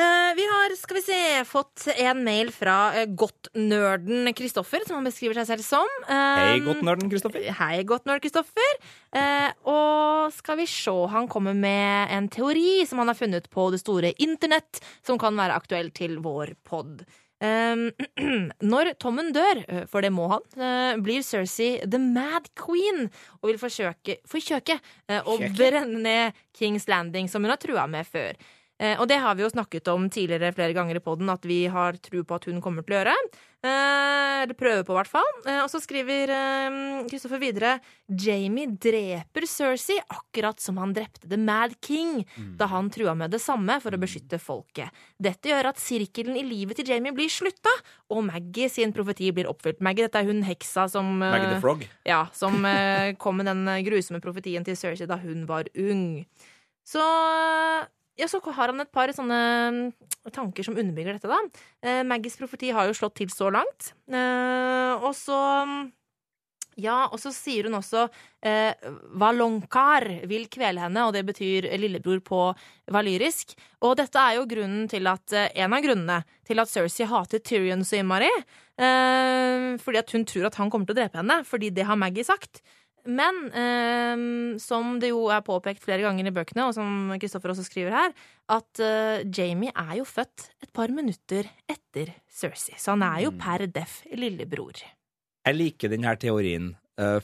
Eh, 0.00 0.32
vi 0.36 0.44
har, 0.46 0.72
skal 0.78 0.96
vi 1.00 1.02
se, 1.02 1.20
fått 1.48 1.88
en 1.90 2.20
mail 2.24 2.52
fra 2.54 2.76
uh, 2.94 3.00
Godtnerden 3.18 4.28
Kristoffer, 4.38 4.84
som 4.86 5.00
han 5.00 5.08
beskriver 5.08 5.40
seg 5.40 5.48
selv 5.48 5.66
som. 5.66 5.96
Hei, 6.06 6.20
Hei, 6.38 6.60
godtnerden 6.64 7.10
Kristoffer. 7.12 7.48
Hei, 7.58 7.80
Godtnerd 7.88 8.22
Kristoffer. 8.24 8.76
Eh, 9.16 9.48
og 9.68 10.30
skal 10.36 10.60
vi 10.60 10.68
se, 10.70 10.94
han 11.10 11.28
kommer 11.32 11.56
med 11.58 12.12
en 12.14 12.30
teori 12.32 12.84
som 12.88 13.02
han 13.02 13.10
har 13.10 13.18
funnet 13.18 13.50
på 13.52 13.66
det 13.74 13.82
store 13.82 14.14
internett, 14.22 14.80
som 15.06 15.18
kan 15.20 15.36
være 15.40 15.58
aktuell 15.58 15.90
til 15.96 16.20
vår 16.24 16.54
pod. 16.68 17.02
Når 18.72 18.92
Tommen 19.00 19.30
dør, 19.32 19.62
for 19.88 20.04
det 20.04 20.10
må 20.12 20.26
han, 20.28 20.44
blir 21.00 21.24
Cersei 21.24 21.78
the 21.86 22.00
mad 22.02 22.50
queen 22.58 23.06
og 23.40 23.48
vil 23.48 23.60
forsøke, 23.62 24.18
forsøke 24.28 24.76
å 25.08 25.38
brenne 25.56 26.02
ned 26.04 26.40
Kings 26.56 26.84
Landing, 26.90 27.30
som 27.32 27.46
hun 27.46 27.54
har 27.54 27.62
trua 27.62 27.86
med 27.88 28.08
før. 28.08 28.36
Eh, 28.80 28.96
og 28.96 29.06
det 29.10 29.20
har 29.20 29.36
vi 29.36 29.44
jo 29.44 29.52
snakket 29.52 29.90
om 29.92 30.08
tidligere 30.08 30.54
flere 30.56 30.74
ganger 30.76 30.96
i 30.96 31.04
poden, 31.04 31.28
at 31.28 31.44
vi 31.44 31.66
har 31.68 31.98
tro 32.00 32.24
på 32.24 32.36
at 32.38 32.46
hun 32.48 32.62
kommer 32.64 32.84
til 32.86 32.96
å 32.96 33.00
gjøre. 33.02 33.16
Eh, 33.60 34.36
eller 34.40 34.56
prøver 34.56 34.86
på, 34.88 34.94
i 34.94 34.96
hvert 34.96 35.10
fall. 35.10 35.28
Eh, 35.44 35.58
og 35.60 35.68
så 35.68 35.82
skriver 35.84 36.32
Kristoffer 37.10 37.42
videre 37.42 37.74
Jamie 38.08 38.70
dreper 38.80 39.44
Cersei 39.48 39.98
akkurat 40.00 40.62
som 40.64 40.78
han 40.80 40.94
drepte 40.96 41.28
The 41.28 41.36
Mad 41.36 41.76
King 41.84 42.22
da 42.56 42.70
han 42.72 42.88
trua 42.92 43.12
med 43.18 43.34
det 43.34 43.42
samme 43.44 43.76
for 43.84 43.92
å 43.92 44.00
beskytte 44.00 44.40
folket. 44.40 44.88
Dette 45.20 45.52
gjør 45.52 45.70
at 45.74 45.82
sirkelen 45.82 46.38
i 46.40 46.46
livet 46.46 46.80
til 46.80 46.88
Jamie 46.88 47.12
blir 47.16 47.28
slutta, 47.32 47.72
og 48.08 48.24
Maggie 48.30 48.70
sin 48.72 48.94
profeti 48.96 49.28
blir 49.36 49.50
oppfylt. 49.50 49.84
Maggie, 49.84 50.08
dette 50.08 50.24
er 50.24 50.30
hun 50.30 50.40
heksa 50.46 50.88
som 50.88 51.18
Maggie 51.20 51.52
the 51.52 51.60
Frog. 51.60 51.84
ja, 52.08 52.24
som 52.32 52.64
kom 53.20 53.42
med 53.42 53.50
den 53.50 53.68
grusomme 53.84 54.24
profetien 54.24 54.64
til 54.64 54.78
Cersei 54.78 55.08
da 55.10 55.20
hun 55.20 55.44
var 55.50 55.68
ung. 55.76 56.24
Så 56.88 57.04
ja, 58.20 58.28
så 58.28 58.40
har 58.44 58.72
han 58.72 58.82
et 58.84 58.92
par 58.92 59.12
sånne 59.16 59.38
mm, 59.74 59.86
tanker 60.34 60.66
som 60.66 60.76
underbygger 60.76 61.16
dette, 61.16 61.30
da. 61.30 61.62
Eh, 61.82 62.02
Maggies 62.06 62.36
profeti 62.40 62.72
har 62.76 62.90
jo 62.90 62.96
slått 62.96 63.18
til 63.22 63.32
så 63.32 63.50
langt. 63.52 63.94
Eh, 64.10 64.92
og 65.00 65.14
så 65.16 65.40
mm, 65.66 65.80
Ja, 66.80 67.10
og 67.10 67.18
så 67.20 67.32
sier 67.34 67.66
hun 67.66 67.76
også 67.76 68.06
eh, 68.46 68.72
Valonkar 69.20 70.06
vil 70.30 70.46
kvele 70.48 70.80
henne, 70.86 71.02
og 71.04 71.12
det 71.16 71.24
betyr 71.28 71.66
lillebror 71.80 72.22
på 72.24 72.40
valyrisk. 72.94 73.56
Og 73.84 73.96
dette 74.00 74.22
er 74.22 74.38
jo 74.38 74.48
grunnen 74.48 74.88
til 74.88 75.08
at 75.10 75.34
eh, 75.36 75.50
en 75.60 75.76
av 75.76 75.84
grunnene 75.84 76.20
til 76.48 76.62
at 76.62 76.70
Cersei 76.70 77.08
hater 77.10 77.42
Tyrion 77.44 77.84
så 77.84 78.00
innmari. 78.00 78.30
Eh, 78.80 79.76
fordi 79.82 80.00
at 80.00 80.14
hun 80.14 80.24
tror 80.28 80.48
at 80.48 80.60
han 80.60 80.72
kommer 80.72 80.88
til 80.88 80.96
å 80.96 81.00
drepe 81.02 81.20
henne, 81.20 81.42
fordi 81.44 81.72
det 81.74 81.88
har 81.90 82.00
Maggie 82.00 82.24
sagt. 82.24 82.62
Men 83.08 83.38
eh, 83.56 84.22
som 84.60 84.98
det 85.00 85.12
jo 85.12 85.26
er 85.32 85.44
påpekt 85.46 85.84
flere 85.84 86.04
ganger 86.04 86.28
i 86.28 86.34
bøkene, 86.34 86.68
og 86.68 86.76
som 86.76 87.12
Kristoffer 87.20 87.54
også 87.54 87.64
skriver 87.66 87.96
her, 87.96 88.14
at 88.52 88.82
eh, 88.84 89.24
Jamie 89.36 89.72
er 89.72 89.98
jo 90.00 90.06
født 90.08 90.50
et 90.60 90.72
par 90.76 90.92
minutter 90.94 91.48
etter 91.70 92.12
Cersei. 92.28 92.76
Så 92.80 92.96
han 92.96 93.06
er 93.06 93.26
jo 93.26 93.34
per 93.40 93.66
def 93.70 94.00
lillebror. 94.12 94.82
Jeg 95.46 95.56
liker 95.56 95.92
denne 95.92 96.12
teorien, 96.20 96.74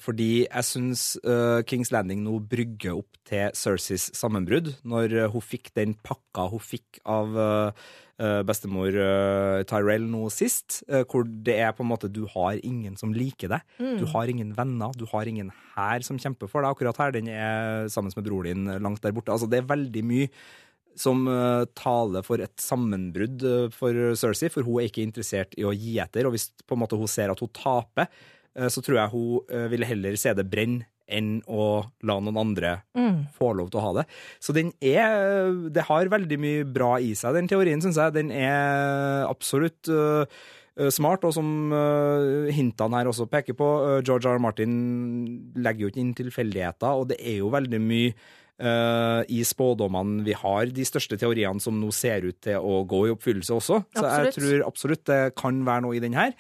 fordi 0.00 0.46
jeg 0.46 0.64
syns 0.64 1.04
eh, 1.20 1.60
Kings 1.68 1.90
Landing 1.92 2.22
nå 2.24 2.38
brygger 2.48 2.96
opp 3.00 3.18
til 3.26 3.52
Cerseys 3.58 4.08
sammenbrudd, 4.16 4.72
når 4.86 5.14
eh, 5.16 5.30
hun 5.32 5.44
fikk 5.44 5.72
den 5.76 5.96
pakka 6.06 6.46
hun 6.52 6.62
fikk 6.62 7.00
av 7.02 7.36
eh, 7.42 7.86
eh, 8.22 8.42
bestemor 8.46 8.94
eh, 8.94 9.62
Tyrell 9.68 10.06
nå 10.10 10.26
sist, 10.32 10.82
eh, 10.88 11.04
hvor 11.04 11.26
det 11.26 11.58
er 11.60 11.74
på 11.76 11.84
en 11.84 11.90
måte 11.90 12.12
du 12.12 12.24
har 12.32 12.60
ingen 12.62 12.96
som 13.00 13.14
liker 13.16 13.52
deg. 13.56 13.66
Du 14.00 14.06
har 14.14 14.30
ingen 14.32 14.54
venner, 14.56 14.94
du 14.96 15.04
har 15.12 15.28
ingen 15.28 15.50
hær 15.74 16.06
som 16.06 16.20
kjemper 16.22 16.48
for 16.50 16.62
deg. 16.62 16.72
Akkurat 16.72 17.02
her, 17.02 17.16
den 17.16 17.32
er 17.32 17.90
sammen 17.92 18.14
med 18.16 18.28
broren 18.28 18.64
din 18.70 18.86
langt 18.86 19.02
der 19.04 19.16
borte. 19.16 19.34
Altså, 19.34 19.50
det 19.50 19.60
er 19.60 19.74
veldig 19.74 20.06
mye 20.06 20.30
som 20.96 21.26
eh, 21.28 21.66
taler 21.76 22.24
for 22.24 22.40
et 22.42 22.54
sammenbrudd 22.62 23.44
eh, 23.44 23.66
for 23.74 24.16
Cersei, 24.18 24.48
for 24.52 24.66
hun 24.66 24.80
er 24.80 24.88
ikke 24.88 25.04
interessert 25.04 25.52
i 25.60 25.66
å 25.68 25.74
gi 25.76 25.98
etter. 26.02 26.28
Og 26.28 26.36
hvis 26.36 26.48
på 26.64 26.76
en 26.76 26.82
måte 26.82 26.98
hun 26.98 27.10
ser 27.10 27.32
at 27.32 27.42
hun 27.42 27.52
taper, 27.52 28.08
eh, 28.08 28.32
så 28.72 28.82
tror 28.84 29.00
jeg 29.00 29.12
hun 29.12 29.50
eh, 29.52 29.66
ville 29.72 29.88
heller 29.88 30.16
se 30.20 30.32
det 30.36 30.46
brenne 30.50 30.86
enn 31.06 31.36
å 31.46 31.84
la 32.02 32.16
noen 32.18 32.38
andre 32.40 32.70
få 33.36 33.52
lov 33.54 33.68
til 33.70 33.78
å 33.78 33.82
ha 33.84 33.90
det. 34.00 34.04
Så 34.42 34.50
den 34.56 34.72
er 34.82 35.52
Det 35.70 35.84
har 35.86 36.10
veldig 36.10 36.38
mye 36.42 36.64
bra 36.66 36.96
i 36.98 37.12
seg, 37.14 37.36
den 37.36 37.46
teorien, 37.46 37.78
syns 37.84 38.00
jeg. 38.00 38.14
Den 38.16 38.32
er 38.34 39.22
absolutt 39.28 39.86
smart, 40.90 41.22
og 41.22 41.36
som 41.36 41.70
hintene 42.50 42.98
her 42.98 43.12
også 43.12 43.28
peker 43.30 43.54
på, 43.54 43.70
George 44.02 44.26
R. 44.26 44.34
R. 44.34 44.42
Martin 44.42 44.74
legger 45.54 45.86
jo 45.86 45.92
ikke 45.92 46.02
inn 46.02 46.12
tilfeldigheter, 46.18 46.98
og 46.98 47.06
det 47.14 47.20
er 47.22 47.38
jo 47.38 47.54
veldig 47.54 47.82
mye 47.86 48.10
i 49.30 49.40
spådommene 49.46 50.26
vi 50.26 50.34
har, 50.42 50.74
de 50.74 50.90
største 50.90 51.22
teoriene 51.22 51.62
som 51.62 51.78
nå 51.78 51.94
ser 51.94 52.26
ut 52.26 52.42
til 52.42 52.58
å 52.58 52.82
gå 52.82 53.06
i 53.06 53.14
oppfyllelse 53.14 53.54
også. 53.62 53.82
Så 53.94 54.10
jeg 54.10 54.38
tror 54.40 54.68
absolutt 54.72 55.06
det 55.06 55.22
kan 55.38 55.62
være 55.62 55.86
noe 55.86 55.94
i 56.00 56.02
den 56.02 56.18
her. 56.18 56.34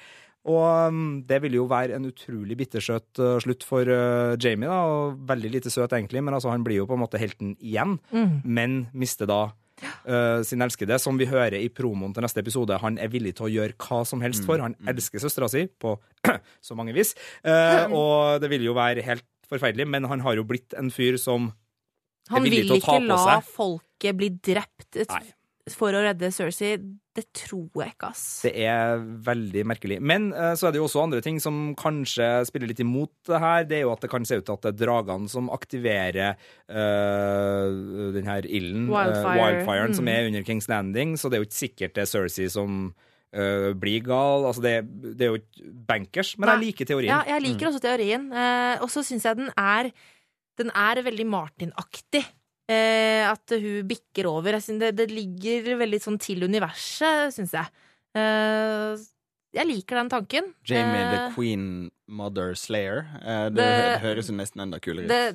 Og 0.46 0.62
um, 0.94 1.04
det 1.26 1.40
ville 1.42 1.58
jo 1.58 1.66
være 1.70 1.96
en 1.96 2.06
utrolig 2.06 2.56
bittersøt 2.60 3.18
uh, 3.18 3.36
slutt 3.42 3.66
for 3.66 3.88
uh, 3.90 4.38
Jamie, 4.38 4.70
da, 4.70 4.78
og 4.86 5.20
veldig 5.26 5.50
lite 5.56 5.72
søt 5.74 5.94
egentlig, 5.96 6.22
men 6.22 6.36
altså, 6.36 6.52
han 6.54 6.64
blir 6.66 6.80
jo 6.80 6.88
på 6.88 6.94
en 6.94 7.02
måte 7.02 7.20
helten 7.20 7.56
igjen, 7.58 7.96
men 8.44 8.84
mister 8.94 9.26
da 9.26 9.40
uh, 9.50 10.42
sin 10.46 10.62
elskede, 10.62 10.98
som 11.02 11.18
vi 11.18 11.28
hører 11.28 11.58
i 11.58 11.68
promoen 11.72 12.14
til 12.14 12.24
neste 12.24 12.42
episode. 12.44 12.78
Han 12.82 12.98
er 13.02 13.10
villig 13.12 13.36
til 13.38 13.48
å 13.48 13.52
gjøre 13.52 13.76
hva 13.82 14.02
som 14.08 14.22
helst 14.24 14.46
for. 14.46 14.62
Han 14.62 14.76
elsker 14.88 15.22
søstera 15.22 15.50
si 15.52 15.66
på 15.66 15.96
så 16.66 16.78
mange 16.78 16.94
vis, 16.96 17.16
Uh, 17.46 17.86
og 17.94 18.42
det 18.42 18.48
vil 18.50 18.64
jo 18.66 18.74
være 18.76 19.04
helt 19.06 19.26
forferdelig, 19.50 19.86
men 19.88 20.06
han 20.10 20.22
har 20.24 20.38
jo 20.38 20.44
blitt 20.46 20.74
en 20.78 20.88
fyr 20.90 21.18
som 21.20 21.50
Han 22.32 22.42
villig 22.42 22.64
vil 22.64 22.70
til 22.70 22.78
å 22.78 22.84
ta 22.84 22.96
ikke 22.96 23.10
la 23.10 23.36
folket 23.44 24.18
bli 24.18 24.30
drept. 24.34 24.98
Nei. 25.10 25.22
For 25.74 25.90
å 25.96 26.02
redde 26.04 26.28
Cersei. 26.30 26.76
Det 27.16 27.24
tror 27.34 27.70
jeg 27.80 27.94
ikke, 27.94 28.10
ass. 28.12 28.24
Det 28.44 28.52
er 28.60 29.00
veldig 29.26 29.62
merkelig. 29.66 29.96
Men 30.04 30.28
eh, 30.36 30.52
så 30.54 30.68
er 30.68 30.74
det 30.74 30.78
jo 30.82 30.84
også 30.86 31.00
andre 31.02 31.22
ting 31.24 31.40
som 31.42 31.72
kanskje 31.80 32.26
spiller 32.46 32.68
litt 32.70 32.82
imot 32.84 33.10
det 33.26 33.40
her. 33.42 33.64
Det 33.66 33.78
er 33.78 33.82
jo 33.86 33.92
at 33.94 34.04
det 34.04 34.10
kan 34.12 34.26
se 34.28 34.36
ut 34.38 34.44
til 34.46 34.54
at 34.54 34.66
det 34.66 34.72
er 34.74 34.80
dragene 34.84 35.32
som 35.32 35.48
aktiverer 35.50 36.36
uh, 36.70 38.12
den 38.14 38.28
her 38.28 38.46
ilden, 38.46 38.86
eh, 38.90 38.94
Wildfire. 38.94 39.36
wildfiren, 39.40 39.94
som 39.96 40.04
Mm. 40.04 40.12
er 40.14 40.26
under 40.28 40.42
Kings 40.46 40.68
Landing. 40.68 41.16
Så 41.16 41.30
det 41.30 41.38
er 41.38 41.44
jo 41.44 41.48
ikke 41.48 41.62
sikkert 41.64 41.94
det 41.94 42.02
er 42.04 42.10
Cersei 42.12 42.48
som 42.52 42.94
eh, 43.32 43.72
blir 43.74 44.00
gal. 44.06 44.46
Altså 44.46 44.62
det, 44.62 44.76
det 45.16 45.26
er 45.26 45.32
jo 45.34 45.40
ikke 45.40 45.72
bankers, 45.88 46.36
men 46.38 46.48
jeg 46.52 46.66
liker 46.68 46.84
teorien. 46.92 47.10
Ja, 47.10 47.22
jeg 47.34 47.42
liker 47.42 47.68
også 47.72 47.80
teorien. 47.82 48.30
Eh, 48.32 48.76
og 48.82 48.88
så 48.92 49.02
syns 49.04 49.24
jeg 49.24 49.36
den 49.42 49.50
er 49.56 49.90
Den 50.56 50.70
er 50.72 51.02
veldig 51.04 51.26
Martin-aktig. 51.28 52.22
Eh, 52.66 53.22
at 53.22 53.52
hun 53.54 53.86
bikker 53.86 54.26
over. 54.30 54.58
Det, 54.58 54.92
det 54.98 55.10
ligger 55.12 55.76
veldig 55.82 56.00
sånn 56.02 56.18
til 56.22 56.46
universet, 56.48 57.34
syns 57.36 57.54
jeg. 57.54 57.68
Eh, 59.56 59.62
jeg 59.62 59.66
liker 59.72 59.96
den 60.02 60.10
tanken. 60.12 60.52
Jamie 60.68 61.04
the 61.10 61.20
Eh, 61.26 61.34
Queen 61.34 61.90
Mother 62.08 62.54
Slayer. 62.54 63.00
Uh, 63.18 63.48
det, 63.50 63.56
Det- 63.56 64.00
høres 64.02 64.28
jo 64.28 64.34
nesten 64.36 64.60
enda 64.62 64.78
kulere 64.78 65.04
ut. 65.04 65.08
The, 65.08 65.32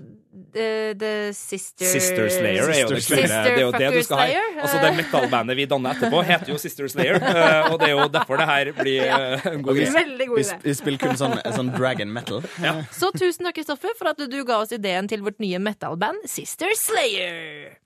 the, 0.54 0.94
the 1.02 1.34
sister 1.34 1.86
Sister 1.86 2.30
Slayer 2.30 2.70
er 2.70 2.80
jo 2.84 2.88
det 2.94 3.02
Sister 3.04 3.16
kule. 3.18 3.28
Det 3.28 3.52
er 3.52 3.60
jo 3.66 3.72
det 3.76 3.90
du 3.98 4.04
skal 4.04 4.18
ha. 4.22 4.44
Altså 4.62 4.80
Det 4.80 4.92
metal-bandet 5.02 5.58
vi 5.60 5.66
danner 5.66 5.98
etterpå, 5.98 6.22
heter 6.24 6.54
jo 6.54 6.58
Sister 6.58 6.88
Slayer, 6.88 7.20
uh, 7.20 7.74
og 7.74 7.80
det 7.82 7.90
er 7.90 7.96
jo 7.98 8.08
derfor 8.14 8.38
det 8.40 8.48
her 8.48 8.72
blir 8.78 9.04
eh, 9.04 9.48
en 9.52 9.62
god 9.68 9.76
greie. 9.82 9.92
Veldig 9.92 10.28
god 10.32 10.38
Vi, 10.40 10.44
idé. 10.48 10.60
vi 10.64 10.74
spiller 10.80 10.98
kun 11.04 11.18
sånn, 11.20 11.36
sånn 11.58 11.74
dragon 11.76 12.14
metal. 12.14 12.42
Så 12.96 13.12
tusen 13.18 13.44
takk, 13.50 13.58
Kristoffer, 13.60 13.92
for 14.00 14.14
at 14.14 14.24
du 14.32 14.40
ga 14.48 14.62
oss 14.64 14.72
ideen 14.72 15.10
til 15.12 15.26
vårt 15.28 15.40
nye 15.44 15.60
metal-band 15.60 16.24
Sister 16.30 16.72
Slayer. 16.78 17.81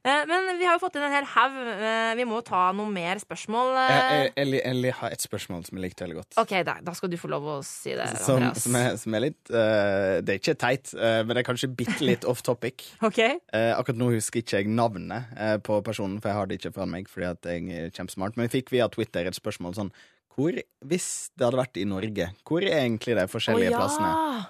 Eh, 0.00 0.22
Men 0.26 0.56
vi 0.56 0.64
har 0.64 0.78
jo 0.78 0.80
fått 0.80 0.96
inn 0.96 1.04
en 1.04 1.12
hel 1.12 1.26
haug. 1.28 1.56
Eh, 1.60 2.12
Vi 2.16 2.24
må 2.28 2.40
ta 2.44 2.70
noen 2.76 2.92
mer 2.94 3.20
spørsmål. 3.20 3.74
Jeg, 3.76 4.30
eh. 4.32 4.52
jeg 4.56 4.94
har 4.96 5.12
et 5.12 5.24
spørsmål 5.24 5.66
som 5.66 5.76
jeg 5.76 5.84
likte 5.84 6.06
veldig 6.06 6.16
godt. 6.16 6.38
OK, 6.40 6.54
da, 6.64 6.78
da 6.84 6.94
skal 6.96 7.12
du 7.12 7.18
få 7.20 7.28
lov 7.32 7.44
å 7.44 7.56
si 7.66 7.92
det, 7.96 8.08
Som, 8.22 8.46
som, 8.56 8.78
er, 8.80 8.96
som 9.00 9.16
er 9.16 9.24
litt 9.26 9.52
uh, 9.52 10.20
Det 10.24 10.34
er 10.34 10.40
ikke 10.40 10.56
teit, 10.60 10.92
uh, 10.96 11.20
men 11.24 11.34
det 11.34 11.42
er 11.42 11.48
kanskje 11.50 11.70
bitte 11.82 12.00
litt 12.04 12.24
off 12.28 12.40
topic. 12.46 12.86
OK? 13.08 13.20
uh, 13.52 13.74
akkurat 13.76 14.00
nå 14.00 14.10
husker 14.14 14.40
ikke 14.40 14.62
jeg 14.62 14.72
navnet 14.72 15.28
på 15.66 15.80
personen, 15.84 16.18
for 16.22 16.30
jeg 16.30 16.38
har 16.38 16.48
det 16.48 16.58
ikke 16.60 16.72
foran 16.74 16.94
meg. 16.94 17.10
fordi 17.10 17.28
at 17.28 17.50
jeg 17.52 17.68
er 17.76 17.92
kjempesmart 17.94 18.36
Men 18.38 18.48
vi 18.48 18.60
fikk 18.60 18.72
via 18.72 18.88
Twitter 18.92 19.28
et 19.28 19.36
spørsmål 19.36 19.76
sånn 19.76 19.92
hvor, 20.34 20.56
Hvis 20.86 21.30
det 21.36 21.46
hadde 21.46 21.60
vært 21.60 21.80
i 21.80 21.86
Norge, 21.88 22.30
hvor 22.48 22.64
er 22.64 22.80
egentlig 22.82 23.18
de 23.18 23.26
forskjellige 23.30 23.72
oh, 23.72 23.76
ja. 23.76 23.80
plassene? 23.82 24.42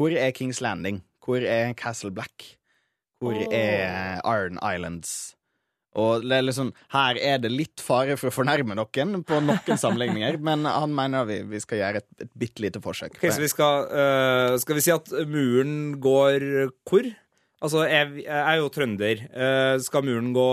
Hvor 0.00 0.16
er 0.16 0.34
Kings 0.36 0.62
Landing? 0.64 1.02
Hvor 1.22 1.44
er 1.44 1.74
Castle 1.78 2.12
Black? 2.14 2.54
Hvor 3.22 3.38
oh. 3.38 3.54
er 3.54 4.18
Iron 4.26 4.58
Islands? 4.58 5.36
Og 6.00 6.24
det 6.24 6.38
er 6.38 6.44
liksom, 6.46 6.70
Her 6.94 7.18
er 7.20 7.40
det 7.42 7.50
litt 7.52 7.82
fare 7.84 8.16
for 8.16 8.30
å 8.30 8.34
fornærme 8.34 8.76
noen 8.78 9.18
på 9.28 9.40
noen 9.44 9.80
sammenligninger, 9.80 10.38
men 10.48 10.64
han 10.68 10.94
mener 10.96 11.26
vi, 11.28 11.42
vi 11.50 11.60
skal 11.62 11.82
gjøre 11.82 12.02
et, 12.02 12.08
et 12.24 12.30
bitte 12.38 12.64
lite 12.64 12.80
forsøk. 12.84 13.18
Okay, 13.18 13.32
så 13.34 13.42
vi 13.44 13.50
skal, 13.52 13.90
uh, 13.92 14.54
skal 14.62 14.78
vi 14.78 14.86
si 14.86 14.94
at 14.94 15.12
muren 15.28 15.98
går 16.02 16.48
hvor? 16.88 17.10
Altså, 17.62 17.84
jeg, 17.86 18.24
jeg 18.24 18.40
er 18.42 18.58
jo 18.58 18.70
trønder. 18.74 19.20
Eh, 19.30 19.76
skal 19.84 20.02
muren 20.02 20.32
gå 20.34 20.46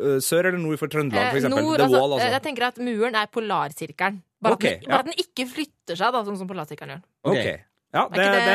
eh, 0.00 0.14
sør 0.24 0.48
eller 0.48 0.62
nord 0.62 0.80
for 0.80 0.88
Trøndelag, 0.88 1.34
for 1.34 1.44
Eh, 1.44 1.52
nord, 1.52 1.74
The 1.76 1.84
altså, 1.84 1.98
Wall, 2.00 2.14
altså. 2.16 2.28
Jeg 2.32 2.42
tenker 2.46 2.66
at 2.70 2.78
muren 2.80 3.18
er 3.20 3.28
polarsirkelen. 3.34 4.22
Bare, 4.44 4.56
okay, 4.56 4.78
at, 4.78 4.86
den, 4.86 4.94
ja. 4.94 5.00
at 5.02 5.10
den 5.10 5.20
ikke 5.20 5.44
flytter 5.50 5.98
seg, 6.00 6.16
da, 6.16 6.22
sånn 6.24 6.38
som 6.40 6.48
polarsirkelen 6.48 6.94
gjør. 6.96 7.04
Ok. 7.34 7.50
Ja, 7.94 8.08
det, 8.10 8.24
det 8.26 8.54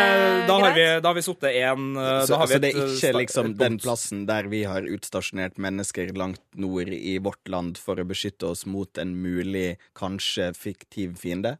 da, 0.49 0.55
har 0.59 0.73
vi, 0.75 0.85
da 0.99 1.07
har 1.07 1.15
vi 1.15 1.21
sittet 1.23 1.55
én 1.55 1.93
Så, 1.95 2.33
Da 2.33 2.39
har 2.41 2.49
vi 2.49 2.57
så 2.57 2.59
det 2.59 2.71
er 2.73 2.81
eh, 2.81 2.95
ikke 2.97 3.11
liksom 3.21 3.53
den 3.55 3.77
plassen 3.79 4.25
der 4.27 4.49
vi 4.51 4.65
har 4.67 4.83
utstasjonert 4.83 5.55
mennesker 5.55 6.11
langt 6.19 6.43
nord 6.59 6.91
i 6.91 7.15
vårt 7.23 7.47
land 7.47 7.79
for 7.79 8.01
å 8.01 8.07
beskytte 8.09 8.51
oss 8.51 8.65
mot 8.67 8.99
en 8.99 9.15
mulig, 9.23 9.77
kanskje 9.95 10.51
fiktiv 10.59 11.15
fiende? 11.21 11.55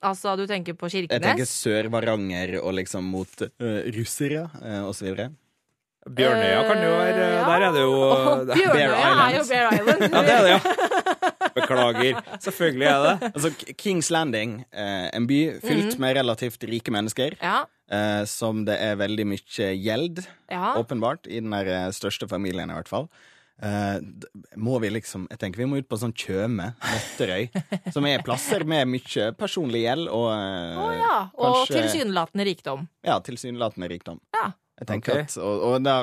Altså, 0.00 0.36
du 0.38 0.46
tenker 0.48 0.78
på 0.78 0.88
Kirkenes? 0.88 1.18
Jeg 1.18 1.26
tenker 1.26 1.50
Sør-Varanger 1.50 2.56
og 2.62 2.78
liksom 2.78 3.10
mot 3.10 3.42
uh, 3.42 3.80
russere 3.98 4.46
uh, 4.62 4.86
og 4.86 4.94
så 4.96 5.10
videre. 5.10 5.32
Bjørnøya 6.08 6.62
kan 6.64 6.78
jo 6.80 6.92
være 6.96 7.20
Eh, 7.20 7.34
ja. 7.34 7.42
Der 7.44 7.66
er 7.66 7.72
det 7.74 7.80
jo 7.82 7.96
uh, 8.00 8.14
oh, 8.30 8.44
Bjørnøya 8.48 9.00
er 9.26 9.36
jo 9.36 9.42
Bear 9.50 9.74
Island. 9.74 10.06
Ja, 10.06 10.22
det 10.22 10.32
er 10.32 10.42
det, 10.46 10.50
ja. 10.54 10.60
Beklager. 11.56 12.20
Selvfølgelig 12.42 12.86
er 12.90 13.02
det. 13.06 13.32
Altså, 13.34 13.50
Kings 13.80 14.10
Landing, 14.10 14.64
eh, 14.72 15.08
en 15.16 15.26
by 15.30 15.40
fylt 15.64 15.98
med 16.02 16.16
relativt 16.16 16.62
rike 16.70 16.90
mennesker, 16.94 17.36
Ja, 17.42 17.64
eh, 17.90 18.24
som 18.30 18.64
det 18.68 18.78
er 18.80 18.96
veldig 19.00 19.26
mye 19.26 19.70
gjeld, 19.80 20.24
ja. 20.50 20.74
åpenbart, 20.80 21.26
i 21.26 21.40
den 21.40 21.50
der 21.54 21.66
eh, 21.66 21.90
største 21.96 22.28
familien 22.30 22.70
i 22.70 22.74
hvert 22.78 22.88
fall. 22.90 23.08
Eh, 23.62 23.98
d- 24.00 24.24
må 24.56 24.78
vi 24.80 24.88
liksom 24.88 25.26
Jeg 25.28 25.36
tenker 25.42 25.58
vi 25.60 25.66
må 25.68 25.76
ut 25.76 25.88
på 25.90 25.98
sånn 26.00 26.14
Tjøme, 26.16 26.70
Nøtterøy, 26.80 27.50
som 27.92 28.06
er 28.08 28.22
plasser 28.24 28.64
med 28.64 28.88
mye 28.88 29.26
personlig 29.36 29.82
gjeld 29.84 30.08
og 30.08 30.30
eh, 30.32 30.78
Å 30.80 30.86
ja. 30.96 31.16
Og 31.36 31.58
kanskje- 31.58 31.82
tilsynelatende 31.82 32.46
rikdom. 32.48 32.86
Ja, 33.04 33.18
tilsynelatende 33.20 33.90
rikdom. 33.92 34.20
Ja. 34.32 34.52
Jeg 34.80 34.88
tenker 34.88 35.12
Ok. 35.12 35.26
at 35.28 35.36
Og, 35.44 35.66
og 35.74 35.82
da 35.84 35.98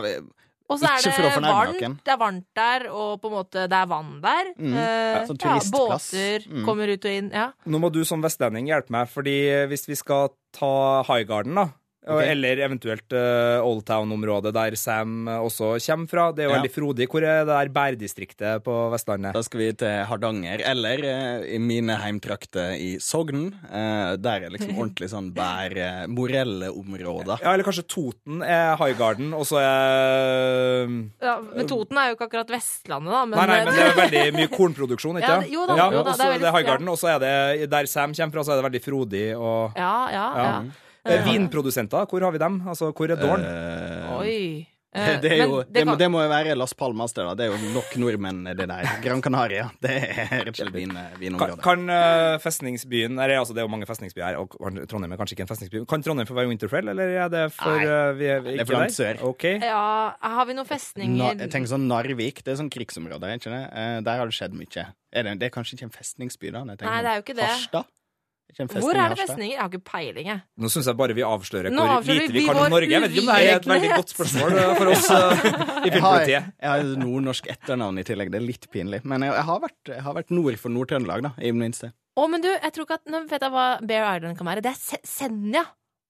Og 0.69 0.79
så 0.81 0.85
er 0.91 0.99
det 0.99 1.41
varmt, 1.47 1.79
det 2.03 2.11
er 2.11 2.17
varmt 2.19 2.45
der, 2.55 2.87
og 2.91 3.21
på 3.21 3.29
en 3.29 3.35
måte 3.37 3.67
det 3.71 3.77
er 3.77 3.85
vann 3.87 4.21
der. 4.21 4.49
Mm. 4.59 4.73
Eh, 4.73 5.13
Ja, 5.15 5.21
sånn 5.29 5.37
turistplass. 5.39 6.11
båter 6.11 6.47
Mm. 6.51 6.65
kommer 6.65 6.87
ut 6.91 7.05
og 7.05 7.11
inn. 7.11 7.29
Ja. 7.31 7.51
Nå 7.65 7.79
må 7.79 7.89
du 7.91 8.03
som 8.03 8.21
vestlending 8.21 8.67
hjelpe 8.67 8.89
meg, 8.91 9.07
fordi 9.07 9.37
hvis 9.71 9.87
vi 9.87 9.95
skal 9.95 10.29
ta 10.51 11.03
Highgarden, 11.07 11.55
da, 11.55 11.69
og- 12.07 12.17
Ok. 12.21 12.23
eller 12.31 12.57
eventuelt 12.65 13.13
uh, 13.13 13.59
Oldtown-området 13.67 14.53
der 14.53 14.75
Sam 14.75 15.27
også 15.27 15.75
kommer 15.85 16.07
fra, 16.09 16.31
det 16.31 16.43
er 16.45 16.47
jo 16.49 16.53
Ja. 16.55 16.61
veldig 16.61 16.71
frodig. 16.73 17.07
Hvor 17.11 17.21
er 17.23 17.43
det 17.45 17.47
der 17.53 17.69
bærdistriktet 17.75 18.63
på 18.63 18.75
Vestlandet? 18.91 19.33
Da 19.33 19.41
skal 19.43 19.59
vi 19.59 19.71
til 19.73 20.05
Hardanger, 20.07 20.61
eller 20.65 20.97
uh, 21.03 21.45
i 21.45 21.57
mine 21.59 21.97
heimtrakter 21.99 22.73
i 22.79 22.97
Sogn. 22.99 23.53
Uh, 23.69 24.15
der 24.17 24.47
er 24.47 24.49
liksom 24.49 24.77
ordentlig 24.81 25.09
sånn 25.11 25.31
bær... 25.35 25.75
Eh, 25.77 26.07
morelle 26.07 26.69
områder. 26.71 27.37
Ja, 27.43 27.51
eller 27.53 27.63
kanskje 27.67 27.83
Toten 27.87 28.41
er 28.41 28.75
Highgarden, 28.79 29.33
og 29.35 29.43
så 29.45 29.59
er 29.61 30.87
Ja, 31.21 31.35
men 31.41 31.67
Toten 31.69 31.97
er 31.99 32.09
jo 32.11 32.15
ikke 32.17 32.27
akkurat 32.29 32.49
Vestlandet, 32.51 33.11
da. 33.11 33.25
Men, 33.25 33.37
Nei, 33.37 33.45
nei, 33.47 33.59
men 33.65 33.75
det 33.75 33.83
er 33.83 33.99
veldig 34.03 34.23
mye 34.37 34.49
kornproduksjon, 34.53 35.19
ikke 35.21 35.35
Ja, 35.35 35.51
jo 35.51 35.65
da, 35.69 35.75
ja, 35.77 35.87
jo 35.91 36.01
da, 36.03 36.11
Også 36.11 36.17
det 36.17 36.25
er 36.27 36.33
veldig- 36.33 36.47
er 36.47 36.57
Highgarden, 36.57 36.89
og 36.93 36.97
så 37.01 37.11
er 37.15 37.19
det 37.23 37.69
der 37.75 37.85
Sam 37.91 38.13
kommer 38.17 38.37
fra, 38.37 38.43
så 38.47 38.53
er 38.55 38.61
det 38.61 38.67
veldig 38.71 38.83
frodig 38.87 39.25
og 39.37 39.77
Ja, 39.77 39.93
ja, 40.13 40.25
ja. 40.37 40.51
Eh, 41.09 41.25
Vinprodusenter, 41.31 42.07
hvor 42.09 42.21
har 42.27 42.31
vi 42.35 42.41
dem? 42.43 42.61
Altså, 42.67 42.91
hvor 42.93 43.09
er 43.13 43.15
Dorn? 43.21 43.43
Eh, 43.45 44.17
Oi. 44.17 44.67
Eh, 44.97 45.19
det, 45.21 45.29
er 45.35 45.41
jo, 45.43 45.57
det, 45.67 45.83
kan- 45.85 45.97
det 45.99 46.07
må 46.09 46.21
jo 46.23 46.29
være 46.31 46.53
Las 46.57 46.71
Palmas, 46.73 47.11
det 47.13 47.21
da. 47.27 47.33
Det 47.37 47.45
er 47.45 47.51
jo 47.51 47.71
nok 47.75 47.91
nordmenn, 48.01 48.39
det 48.57 48.65
der. 48.71 48.87
Gran 49.03 49.19
Canaria. 49.21 49.67
Det 49.83 49.91
er 49.93 50.31
rett 50.47 50.47
og 50.49 50.57
slett 50.57 50.73
vin, 50.73 50.93
Kan, 50.95 51.17
vinområdet. 51.19 51.59
kan 51.61 51.83
eh, 51.91 52.37
festningsbyen 52.41 53.19
er, 53.21 53.35
altså 53.37 53.53
Det 53.53 53.61
er 53.61 53.67
jo 53.67 53.73
mange 53.75 53.85
festningsbyer 53.85 54.25
her, 54.25 54.39
og 54.41 54.55
Trondheim 54.89 55.13
er 55.13 55.19
kanskje 55.19 55.35
ikke 55.37 55.45
en 55.45 55.51
festningsby. 55.51 55.83
Kan 55.91 56.01
Trondheim 56.07 56.25
få 56.25 56.33
være 56.39 56.49
Winterfell, 56.49 56.87
eller 56.95 57.13
er 57.27 57.29
det 57.29 57.43
for 57.53 57.75
Nei, 57.77 57.85
eh, 57.85 58.13
vi 58.17 58.31
er, 58.31 58.41
vi 58.47 58.55
det 58.55 58.63
er 58.63 58.69
for 58.71 58.79
langt 58.79 58.95
der? 58.95 59.19
sør. 59.19 59.21
Okay. 59.35 59.59
Ja, 59.61 59.83
har 60.23 60.47
vi 60.49 60.55
noen 60.57 60.65
Na, 60.65 60.71
festninger 60.71 61.43
jeg 61.45 61.51
tenker 61.53 61.73
sånn 61.75 61.85
Narvik, 61.91 62.41
det 62.47 62.55
er 62.55 62.61
sånn 62.63 62.71
krigsområde, 62.73 63.35
ikke 63.37 63.53
det? 63.53 63.61
Eh, 63.83 63.99
der 64.07 64.23
har 64.23 64.31
det 64.31 64.39
skjedd 64.39 64.57
mye. 64.57 64.87
Er 65.13 65.29
det, 65.29 65.37
det 65.43 65.51
er 65.51 65.53
kanskje 65.59 65.77
ikke 65.77 65.91
en 65.91 65.93
festningsby, 65.99 66.55
da? 66.55 66.63
Nei, 66.65 66.79
det 66.79 66.87
er 66.89 67.19
jo 67.21 67.27
ikke 67.27 67.37
det. 67.37 67.51
Harstad? 67.53 67.91
Hvor 68.55 68.95
er 68.95 69.11
det 69.11 69.17
festninger? 69.19 69.53
Jeg 69.53 69.59
har 69.59 69.69
ikke 69.69 69.85
peiling, 69.85 70.27
jeg. 70.31 70.41
Nå 70.57 70.69
syns 70.71 70.87
jeg 70.89 70.97
bare 70.97 71.13
vi 71.17 71.23
avslører 71.27 71.73
Nå 71.73 71.83
hvor 71.83 71.99
avslører 71.99 72.23
lite 72.23 72.33
vi 72.33 72.39
vi 72.39 72.45
kan 72.47 72.57
om 72.61 72.71
Norge. 72.73 72.89
Jeg 72.89 73.03
vet 73.03 73.13
ikke 73.13 73.23
om 73.25 73.29
det 73.29 73.37
er 73.43 73.59
et 73.59 73.67
veldig 73.69 73.89
godt 73.91 74.13
spørsmål 74.15 74.57
eh, 74.57 74.71
for 74.79 74.91
oss 74.93 75.09
eh, 75.11 75.17
i 75.19 75.19
har, 75.19 75.93
filmpolitiet. 75.93 76.49
jeg 76.63 76.71
har 76.71 76.83
et 76.85 77.01
nordnorsk 77.03 77.49
etternavn 77.53 78.01
i 78.01 78.05
tillegg. 78.07 78.31
Det 78.33 78.39
er 78.39 78.45
litt 78.47 78.67
pinlig. 78.73 79.01
Men 79.03 79.27
jeg, 79.27 79.35
jeg, 79.35 79.47
har, 79.51 79.63
vært, 79.67 79.81
jeg 79.93 80.05
har 80.07 80.17
vært 80.17 80.33
nord 80.33 80.59
for 80.63 80.73
Nord-Trøndelag, 80.73 81.25
da, 81.27 81.33
i 81.37 81.51
det 81.51 81.59
minste. 81.59 81.91
Å, 82.17 82.27
men 82.31 82.45
du, 82.45 82.49
jeg 82.49 82.73
tror 82.73 82.87
ikke 82.87 82.97
at 82.97 83.11
Nå 83.13 83.23
vet 83.29 83.43
jeg 83.45 83.53
hva 83.53 83.65
Bear 83.85 84.07
Island 84.15 84.39
kan 84.39 84.49
være. 84.49 84.63
Det 84.65 84.73
er 84.73 85.03
Senja. 85.05 85.65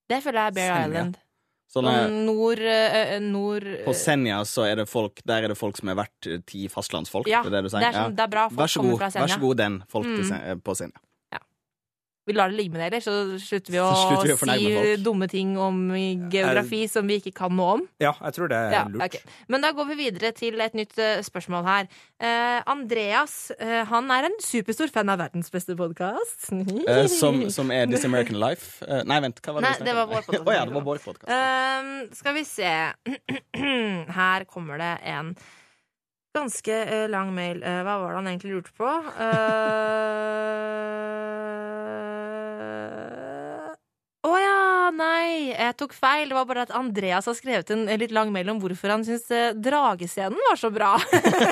Det 0.08 0.22
føler 0.24 0.40
jeg 0.40 0.54
er 0.54 0.56
Bear 0.60 0.70
Senja. 0.72 0.86
Island. 0.86 1.18
Sånne, 1.68 1.90
eh, 2.06 2.14
nord, 2.24 2.62
øh. 2.64 3.10
nord 3.26 3.66
på 3.84 3.92
Senja 3.92 4.38
så 4.48 4.64
er 4.64 4.78
det 4.80 4.86
folk 4.88 5.20
Der 5.28 5.44
er 5.44 5.52
det 5.52 5.58
folk 5.60 5.76
som 5.76 5.90
har 5.92 5.98
vært 5.98 6.30
ti 6.48 6.62
fastlandsfolk. 6.72 7.28
Ja, 7.28 7.42
det 7.44 7.52
er 7.52 7.58
det 7.58 7.66
du 7.66 7.74
sier? 7.74 7.84
det 7.84 7.90
er, 7.90 7.98
sånn, 7.98 8.16
det 8.16 8.24
er 8.24 8.32
bra 8.32 8.46
folk 8.48 8.62
Vær 8.62 8.72
så 8.72 8.80
kommer 8.80 8.96
god, 8.96 9.04
Senja. 9.12 9.26
vær 9.26 9.34
så 9.34 9.42
god 9.42 9.60
den, 9.60 9.78
folk 9.92 10.08
Mm. 10.08 10.62
På 10.64 10.78
Senja. 10.78 11.02
Vi 12.28 12.34
lar 12.36 12.50
det 12.52 12.58
ligge 12.58 12.74
med 12.74 12.82
det, 12.82 12.86
eller? 12.90 13.00
så 13.00 13.38
slutter 13.40 13.72
vi 13.72 13.78
å, 13.80 13.88
slutter 13.96 14.26
vi 14.28 14.34
å 14.76 14.82
si 14.92 14.96
dumme 15.00 15.24
ting 15.32 15.54
om 15.56 15.78
geografi 16.28 16.82
som 16.92 17.08
vi 17.08 17.16
ikke 17.22 17.32
kan 17.38 17.54
noe 17.56 17.78
om. 17.78 17.84
Ja, 18.02 18.12
jeg 18.26 18.36
tror 18.36 18.50
det 18.52 18.58
er 18.66 18.74
Ja, 18.74 18.82
lurt. 18.92 19.04
Okay. 19.06 19.36
Men 19.48 19.64
da 19.64 19.70
går 19.76 19.88
vi 19.88 19.96
videre 20.02 20.32
til 20.36 20.60
et 20.60 20.76
nytt 20.76 20.92
eh, 21.00 21.22
spørsmål 21.24 21.64
her. 21.64 21.88
Uh, 22.20 22.58
Andreas 22.68 23.36
uh, 23.56 23.80
han 23.88 24.12
er 24.12 24.28
en 24.28 24.36
superstor 24.44 24.92
fan 24.92 25.08
av 25.08 25.22
verdens 25.22 25.48
beste 25.54 25.76
podkast. 25.78 26.50
uh, 26.52 27.06
som, 27.08 27.46
som 27.54 27.72
er 27.72 27.88
This 27.88 28.04
American 28.04 28.36
Life. 28.42 28.84
Nei, 29.08 29.20
vent, 29.24 29.40
hva 29.40 29.56
var 29.56 29.64
det 29.64 29.70
Nei, 29.70 29.78
vi 29.80 29.86
det 29.88 29.96
var 29.96 30.10
vår 30.12 30.26
podcast. 30.26 30.44
oh, 30.44 30.52
ja, 30.52 30.66
det 30.68 30.76
var 30.76 30.84
vår 30.90 31.00
podkast. 31.06 31.32
Ehm, 31.32 31.94
skal 32.18 32.36
vi 32.36 32.44
se 32.44 32.74
Her 34.20 34.44
kommer 34.50 34.84
det 34.84 34.92
en 35.08 35.32
ganske 36.36 37.08
lang 37.08 37.32
mail. 37.34 37.64
Hva 37.64 37.96
var 38.02 38.12
det 38.12 38.20
han 38.20 38.28
egentlig 38.34 38.58
lurte 38.58 38.76
på? 38.76 38.92
Eh, 39.24 40.78
Å 44.28 44.34
ja, 44.34 44.87
nei, 44.98 45.50
jeg 45.54 45.74
tok 45.78 45.92
feil. 45.96 46.28
Det 46.30 46.36
var 46.36 46.46
bare 46.48 46.64
at 46.66 46.72
Andreas 46.76 47.26
har 47.30 47.36
skrevet 47.38 47.70
en 47.74 47.84
litt 48.00 48.12
lang 48.14 48.32
mail 48.34 48.50
om 48.52 48.58
hvorfor 48.62 48.92
han 48.92 49.04
syns 49.06 49.24
eh, 49.34 49.52
dragescenen 49.54 50.36
var 50.48 50.58
så 50.60 50.70
bra. 50.74 50.90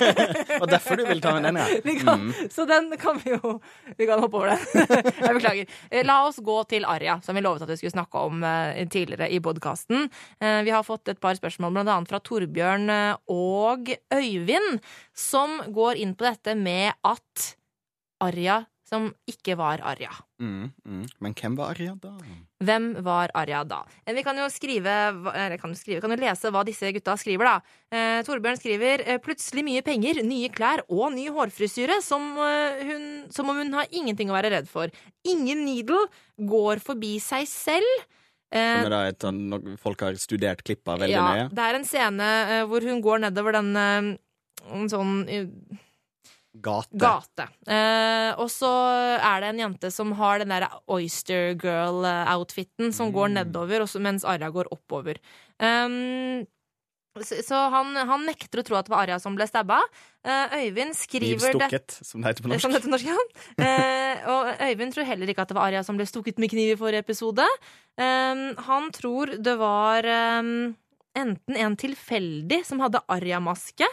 Og 0.60 0.66
derfor 0.70 0.98
du 1.00 1.04
vil 1.08 1.22
ta 1.24 1.32
med 1.36 1.46
den, 1.48 1.60
ja. 1.62 1.66
Vi 1.86 1.96
kan, 2.00 2.26
Mm. 2.26 2.48
Så 2.50 2.64
den 2.66 2.86
kan 2.98 3.18
vi 3.20 3.34
jo 3.34 3.50
Vi 3.98 4.06
kan 4.08 4.22
hoppe 4.22 4.38
over 4.38 4.54
den. 4.54 4.86
Jeg 5.26 5.34
beklager. 5.36 5.74
Eh, 5.90 6.02
La 6.08 6.18
oss 6.26 6.38
gå 6.42 6.56
til 6.70 6.86
Arja, 6.88 7.18
som 7.22 7.36
vi 7.36 7.42
lovet 7.44 7.62
at 7.66 7.70
vi 7.70 7.76
skulle 7.80 7.94
snakke 7.94 8.22
om 8.28 8.42
eh, 8.46 8.82
tidligere 8.90 9.28
i 9.30 9.40
podkasten. 9.44 10.08
Vi 10.40 10.72
har 10.72 10.84
fått 10.86 11.08
et 11.12 11.20
par 11.22 11.36
spørsmål, 11.38 11.74
blant 11.76 11.90
annet 11.92 12.10
fra 12.10 12.20
Torbjørn 12.24 12.88
og 13.32 13.90
Øyvind, 14.14 14.80
som 15.16 15.60
går 15.76 16.00
inn 16.02 16.14
på 16.18 16.26
dette 16.26 16.56
med 16.58 16.94
at 17.06 17.46
Arja 18.24 18.62
som 18.86 19.08
ikke 19.26 19.56
var 19.58 19.80
Arja. 19.82 20.12
Mm, 20.38 20.68
mm. 20.86 21.04
Men 21.24 21.34
hvem 21.34 21.56
var 21.58 21.72
Arja 21.74 21.94
da? 21.98 22.12
Hvem 22.62 22.84
var 23.02 23.32
Arja 23.34 23.64
da? 23.66 23.80
Eh, 24.06 24.14
Vi 24.14 24.22
kan 24.22 24.38
jo 24.38 24.46
skrive, 24.52 24.92
eller 25.32 25.56
kan 25.58 25.72
jo 25.74 25.78
skrive, 25.78 26.00
kan 26.04 26.12
jo 26.14 26.18
lese 26.22 26.52
hva 26.54 26.62
disse 26.68 26.92
gutta 26.94 27.16
skriver, 27.18 27.48
da. 27.50 27.56
Eh, 27.90 28.20
Torbjørn 28.26 28.60
skriver 28.60 29.02
eh, 29.06 29.18
plutselig 29.22 29.64
mye 29.66 29.82
penger, 29.86 30.22
nye 30.22 30.50
klær 30.54 30.84
og 30.86 31.10
ny 31.16 31.26
hårfrisyre, 31.34 31.98
som, 32.06 32.28
eh, 32.46 32.84
hun, 32.86 33.08
som 33.34 33.50
om 33.50 33.58
hun 33.58 33.74
har 33.74 33.90
ingenting 33.90 34.30
å 34.30 34.36
være 34.38 34.52
redd 34.54 34.70
for. 34.70 34.92
Ingen 35.26 35.64
needle 35.66 36.04
går 36.38 36.78
forbi 36.84 37.16
seg 37.22 37.48
selv. 37.50 38.06
Eh, 38.54 38.76
Som 38.84 38.86
er 38.86 38.94
da 38.94 39.00
et, 39.10 39.18
sånn, 39.18 39.74
folk 39.82 40.06
har 40.06 40.14
studert 40.22 40.62
klippa 40.62 40.94
veldig 41.00 41.10
ja, 41.18 41.26
nøye? 41.26 41.48
det 41.50 41.64
er 41.66 41.80
en 41.80 41.88
scene 41.88 42.28
eh, 42.46 42.62
hvor 42.70 42.86
hun 42.86 43.02
går 43.02 43.24
nedover 43.26 43.58
den 43.58 43.72
eh, 43.82 44.12
en 44.76 44.86
sånn 44.90 45.16
eh, 45.26 45.48
Gate. 46.62 46.96
gate. 46.98 47.48
Eh, 47.68 48.32
og 48.40 48.50
så 48.52 48.70
er 49.16 49.42
det 49.42 49.52
en 49.52 49.62
jente 49.66 49.90
som 49.94 50.12
har 50.18 50.42
den 50.42 50.54
der 50.54 50.68
Oyster 50.86 51.54
Girl-outfiten, 51.60 52.92
som 52.96 53.12
går 53.14 53.34
nedover, 53.34 53.86
mens 54.02 54.26
Arja 54.26 54.50
går 54.54 54.70
oppover. 54.74 55.20
Um, 55.60 56.46
så 57.24 57.58
han, 57.72 57.94
han 57.96 58.24
nekter 58.28 58.60
å 58.60 58.64
tro 58.66 58.76
at 58.76 58.88
det 58.88 58.92
var 58.92 59.06
Arja 59.06 59.18
som 59.22 59.36
ble 59.38 59.46
stabba. 59.48 59.78
Eh, 60.26 60.56
Øyvind 60.66 60.96
skriver 60.98 61.40
det 61.40 61.52
Knivstukket, 61.54 61.98
som 62.08 62.20
det 62.20 62.32
heter 62.32 62.44
på 62.44 62.50
norsk. 62.52 62.66
det 62.66 62.76
heter 62.76 62.88
på 62.88 62.92
norsk, 62.92 63.08
ja. 63.08 63.18
uh, 63.62 64.26
og 64.34 64.64
Øyvind 64.68 64.96
tror 64.96 65.08
heller 65.08 65.32
ikke 65.32 65.46
at 65.46 65.52
det 65.52 65.58
var 65.58 65.70
Arja 65.70 65.84
som 65.86 66.00
ble 66.00 66.08
stukket 66.08 66.40
med 66.42 66.52
kniv 66.52 66.74
i 66.74 66.80
forrige 66.80 67.04
episode. 67.06 67.46
Um, 67.96 68.48
han 68.68 68.90
tror 68.96 69.36
det 69.40 69.56
var 69.60 70.08
um, 70.42 70.74
enten 71.16 71.60
en 71.62 71.78
tilfeldig 71.80 72.60
som 72.68 72.82
hadde 72.84 73.00
Arja-maske, 73.12 73.88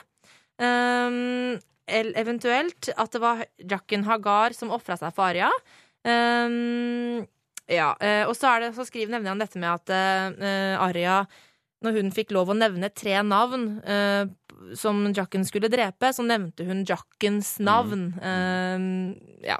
um, 0.60 1.56
eventuelt 1.88 2.92
at 2.96 3.16
det 3.16 3.22
var 3.24 3.46
Jacken 3.60 4.06
Hagar 4.08 4.56
som 4.56 4.72
ofra 4.76 4.98
seg 5.00 5.16
for 5.16 5.30
Aria. 5.30 5.50
Um, 6.04 7.24
ja, 7.72 7.94
eh, 8.04 8.24
og 8.28 8.36
så, 8.36 8.52
er 8.52 8.66
det, 8.66 8.74
så 8.76 8.86
skriver, 8.88 9.14
nevner 9.16 9.34
han 9.34 9.44
dette 9.44 9.60
med 9.60 9.72
at 9.72 9.92
uh, 9.94 10.84
Aria, 10.84 11.22
når 11.84 12.00
hun 12.00 12.12
fikk 12.16 12.34
lov 12.36 12.52
å 12.52 12.58
nevne 12.58 12.92
tre 12.92 13.18
navn 13.24 13.68
uh, 13.88 14.28
som 14.76 15.14
Jacken 15.16 15.46
skulle 15.46 15.72
drepe, 15.72 16.12
så 16.14 16.26
nevnte 16.26 16.66
hun 16.68 16.84
Jackens 16.88 17.58
navn. 17.64 18.12
Eh, 18.24 19.50
ja. 19.50 19.60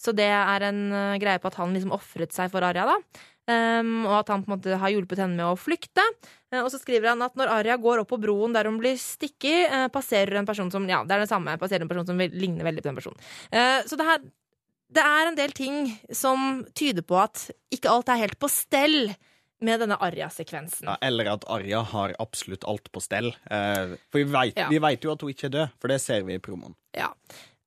Så 0.00 0.12
det 0.16 0.28
er 0.28 0.66
en 0.68 0.82
eh, 0.92 1.20
greie 1.22 1.40
på 1.40 1.48
at 1.48 1.58
han 1.60 1.72
liksom 1.74 1.94
ofret 1.96 2.34
seg 2.36 2.52
for 2.52 2.66
Aria, 2.66 2.86
da. 2.90 2.98
Um, 3.44 4.06
og 4.06 4.14
at 4.22 4.30
han 4.32 4.40
på 4.44 4.48
en 4.48 4.54
måte 4.56 4.76
har 4.80 4.88
hjulpet 4.94 5.20
henne 5.20 5.36
med 5.36 5.44
å 5.44 5.58
flykte. 5.60 6.00
Uh, 6.48 6.62
og 6.62 6.70
så 6.72 6.78
skriver 6.80 7.10
han 7.12 7.24
at 7.26 7.34
når 7.36 7.50
Aria 7.58 7.76
går 7.76 8.00
opp 8.00 8.08
på 8.14 8.20
broen 8.22 8.54
der 8.56 8.64
hun 8.70 8.78
blir 8.80 8.96
stikket, 9.00 9.68
uh, 9.68 9.88
passerer 9.92 10.38
en 10.40 10.48
person 10.48 10.70
som 10.72 10.86
Ja, 10.88 11.02
det 11.04 11.12
er 11.18 11.24
det 11.26 11.28
samme. 11.32 11.58
Passerer 11.60 11.84
en 11.84 11.90
person 11.92 12.06
som 12.08 12.16
vil- 12.16 12.32
ligner 12.32 12.64
veldig 12.64 12.80
på 12.80 12.88
den 12.88 12.96
personen. 13.02 13.20
Uh, 13.52 13.84
så 13.84 14.00
det 14.00 14.08
her 14.08 14.24
det 14.94 15.02
er 15.02 15.26
en 15.28 15.36
del 15.38 15.52
ting 15.56 15.98
som 16.14 16.64
tyder 16.76 17.02
på 17.02 17.16
at 17.18 17.48
ikke 17.74 17.90
alt 17.90 18.08
er 18.12 18.20
helt 18.20 18.38
på 18.38 18.50
stell 18.52 19.14
med 19.64 19.80
denne 19.80 19.96
Arja-sekvensen. 20.02 20.86
Ja, 20.86 20.96
eller 21.02 21.30
at 21.32 21.44
Arja 21.50 21.80
har 21.94 22.14
absolutt 22.22 22.66
alt 22.68 22.90
på 22.92 23.02
stell. 23.02 23.30
Eh, 23.50 23.96
for 24.12 24.20
vi 24.20 24.24
vet, 24.24 24.56
Ja. 24.56 24.68
jo 24.70 25.12
at 25.12 25.20
hun 25.24 25.30
ikke 25.32 25.46
er 25.48 25.54
død, 25.56 25.70
for 25.80 25.88
det 25.88 26.00
ser 26.00 26.22
vi 26.22 26.34
i 26.34 26.38
promoen. 26.38 26.74
Ja. 26.94 27.08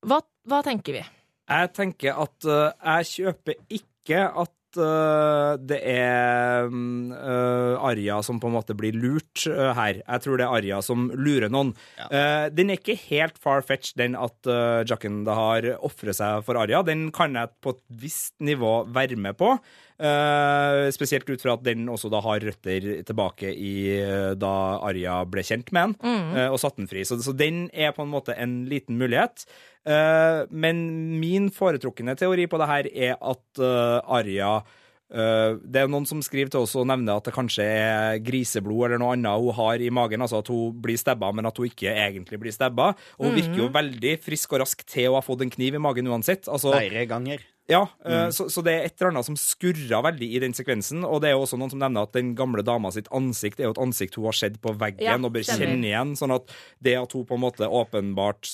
Hva, 0.05 0.21
hva 0.47 0.61
tenker 0.63 0.93
vi? 0.93 1.03
Jeg 1.49 1.73
tenker 1.73 2.21
at 2.21 2.45
eh, 2.45 2.71
jeg 2.85 3.05
kjøper 3.13 3.55
ikke 3.69 4.21
at 4.43 4.51
eh, 4.81 5.51
det 5.69 5.79
er 5.91 6.67
eh, 6.67 7.87
Arja 7.89 8.19
som 8.25 8.41
på 8.41 8.49
en 8.49 8.55
måte 8.57 8.75
blir 8.77 8.95
lurt 8.97 9.45
uh, 9.49 9.73
her. 9.77 10.01
Jeg 10.03 10.23
tror 10.23 10.39
det 10.39 10.45
er 10.47 10.55
Arja 10.59 10.81
som 10.85 11.07
lurer 11.13 11.51
noen. 11.53 11.73
Eh, 12.07 12.47
den 12.53 12.71
er 12.71 12.79
ikke 12.79 12.97
helt 13.07 13.39
far-fetched, 13.41 13.97
den 13.99 14.17
at 14.19 14.49
uh, 14.49 14.85
Jacken 14.87 15.23
da 15.27 15.37
har 15.37 15.69
ofret 15.85 16.19
seg 16.19 16.45
for 16.47 16.59
Arja. 16.61 16.83
Den 16.87 17.09
kan 17.15 17.37
jeg 17.37 17.53
på 17.63 17.75
et 17.75 17.83
visst 18.05 18.35
nivå 18.43 18.79
være 18.93 19.19
med 19.19 19.37
på. 19.39 19.55
Eh, 19.97 20.87
spesielt 20.93 21.25
ut 21.25 21.41
fra 21.41 21.55
at 21.57 21.63
den 21.65 21.87
også 21.89 22.11
da 22.13 22.19
har 22.21 22.43
røtter 22.45 22.83
tilbake 23.07 23.49
i 23.49 23.71
eh, 23.97 24.35
da 24.37 24.51
Arja 24.85 25.23
ble 25.25 25.41
kjent 25.41 25.71
med 25.73 25.95
den, 25.97 26.11
eh, 26.37 26.49
og 26.53 26.59
satte 26.61 26.77
den 26.83 26.89
fri. 26.91 27.01
Så, 27.07 27.17
så 27.25 27.33
den 27.33 27.63
er 27.73 27.95
på 27.97 28.05
en 28.05 28.11
måte 28.13 28.35
en 28.37 28.59
liten 28.69 28.99
mulighet. 29.01 29.47
Eh, 29.89 30.43
men 30.53 30.83
min 31.17 31.49
foretrukne 31.49 32.13
teori 32.19 32.45
på 32.51 32.59
det 32.61 32.69
her 32.69 32.91
er 32.93 33.17
at 33.17 33.63
Arja 34.19 34.51
eh, 35.09 35.57
det 35.65 35.81
er 35.81 35.89
noen 35.89 36.05
som 36.05 36.21
skriver 36.21 36.53
til 36.53 36.61
oss 36.67 36.77
og 36.77 36.85
nevner 36.91 37.17
at 37.17 37.25
det 37.31 37.33
kanskje 37.33 37.65
er 37.65 38.21
griseblod 38.21 38.91
eller 38.91 39.01
noe 39.01 39.17
annet 39.17 39.41
hun 39.47 39.57
har 39.63 39.81
i 39.81 39.89
magen. 39.89 40.21
Altså 40.21 40.43
at 40.45 40.53
hun 40.53 40.77
blir 40.83 41.01
stabba, 41.01 41.33
men 41.33 41.49
at 41.49 41.57
hun 41.57 41.71
ikke 41.73 41.89
egentlig 41.89 42.37
blir 42.45 42.53
stabba. 42.53 42.91
Og 43.17 43.31
hun 43.31 43.37
virker 43.41 43.63
jo 43.65 43.73
veldig 43.73 44.17
frisk 44.29 44.53
og 44.53 44.61
rask 44.67 44.85
til 44.85 45.09
å 45.09 45.17
ha 45.17 45.25
fått 45.25 45.41
en 45.47 45.57
kniv 45.57 45.81
i 45.81 45.85
magen 45.89 46.13
uansett. 46.13 46.45
Altså, 46.45 46.77
Flere 46.77 47.09
ganger. 47.09 47.41
Ja, 47.67 47.81
mm. 48.05 48.31
så, 48.31 48.45
så 48.49 48.61
det 48.63 48.73
er 48.73 48.85
et 48.87 48.95
eller 49.01 49.11
annet 49.11 49.27
som 49.27 49.35
skurrer 49.35 50.03
veldig 50.05 50.27
i 50.37 50.39
den 50.39 50.53
sekvensen. 50.55 51.03
Og 51.03 51.19
det 51.21 51.29
er 51.29 51.35
jo 51.35 51.43
også 51.43 51.59
noen 51.59 51.73
som 51.73 51.81
nevner 51.83 52.07
at 52.07 52.13
den 52.15 52.33
gamle 52.37 52.63
dama 52.63 52.91
sitt 52.95 53.09
ansikt 53.11 53.59
er 53.59 53.67
jo 53.67 53.75
et 53.75 53.81
ansikt 53.83 54.15
hun 54.15 54.29
har 54.29 54.37
sett 54.39 54.59
på 54.63 54.71
veggen 54.79 55.03
Ja, 55.03 55.17
og 55.19 55.33
bør 55.35 55.43
kjenne 55.43 55.83
igjen. 55.83 56.15
Sånn 56.15 56.31
at 56.35 56.47
det 56.79 56.95
at 57.01 57.11
hun 57.17 57.25
på 57.27 57.35
en 57.35 57.43
måte 57.43 57.67
åpenbart 57.67 58.47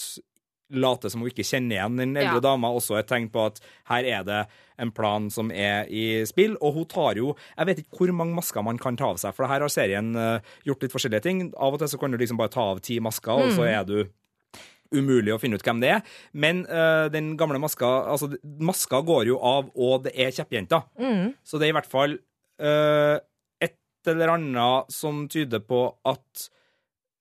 later 0.73 1.11
som 1.13 1.21
hun 1.21 1.29
ikke 1.29 1.45
kjenner 1.45 1.75
igjen 1.77 1.99
den 1.99 2.15
eldre 2.17 2.39
Ja. 2.39 2.45
dama, 2.47 2.71
også 2.73 2.95
er 2.95 3.03
et 3.03 3.09
tegn 3.11 3.29
på 3.29 3.45
at 3.45 3.59
her 3.91 4.03
er 4.09 4.23
det 4.25 4.39
en 4.81 4.89
plan 4.95 5.29
som 5.29 5.51
er 5.51 5.85
i 5.93 6.23
spill. 6.25 6.55
Og 6.61 6.73
hun 6.73 6.85
tar 6.89 7.13
jo 7.19 7.35
Jeg 7.57 7.65
vet 7.69 7.83
ikke 7.83 7.97
hvor 7.99 8.13
mange 8.17 8.33
masker 8.33 8.63
man 8.65 8.79
kan 8.81 8.97
ta 8.97 9.11
av 9.13 9.17
seg, 9.21 9.35
for 9.35 9.45
her 9.45 9.61
har 9.61 9.69
serien 9.69 10.15
eh, 10.17 10.39
gjort 10.65 10.81
litt 10.81 10.91
forskjellige 10.95 11.21
ting. 11.21 11.53
Av 11.53 11.73
og 11.75 11.79
til 11.83 11.87
så 11.93 11.99
kan 12.01 12.09
du 12.11 12.17
liksom 12.17 12.37
bare 12.41 12.49
ta 12.49 12.71
av 12.73 12.81
ti 12.81 12.97
masker, 12.99 13.31
og 13.31 13.51
Mm. 13.51 13.55
så 13.59 13.69
er 13.69 13.83
du 13.85 14.09
umulig 14.93 15.33
å 15.33 15.39
finne 15.41 15.59
ut 15.59 15.65
hvem 15.65 15.81
det 15.83 15.91
er. 15.97 16.15
Men 16.33 16.63
uh, 16.69 17.09
den 17.13 17.33
gamle 17.39 17.61
maska 17.61 17.89
Altså, 18.13 18.31
maska 18.61 19.01
går 19.05 19.27
jo 19.31 19.37
av, 19.43 19.69
og 19.75 20.07
det 20.07 20.15
er 20.15 20.33
kjeppjenta. 20.35 20.83
Mm. 20.99 21.33
Så 21.43 21.59
det 21.59 21.67
er 21.67 21.73
i 21.73 21.77
hvert 21.77 21.91
fall 21.91 22.17
uh, 22.63 23.17
et 23.63 24.11
eller 24.13 24.35
annet 24.37 24.93
som 24.93 25.25
tyder 25.31 25.63
på 25.65 25.87
at 26.07 26.49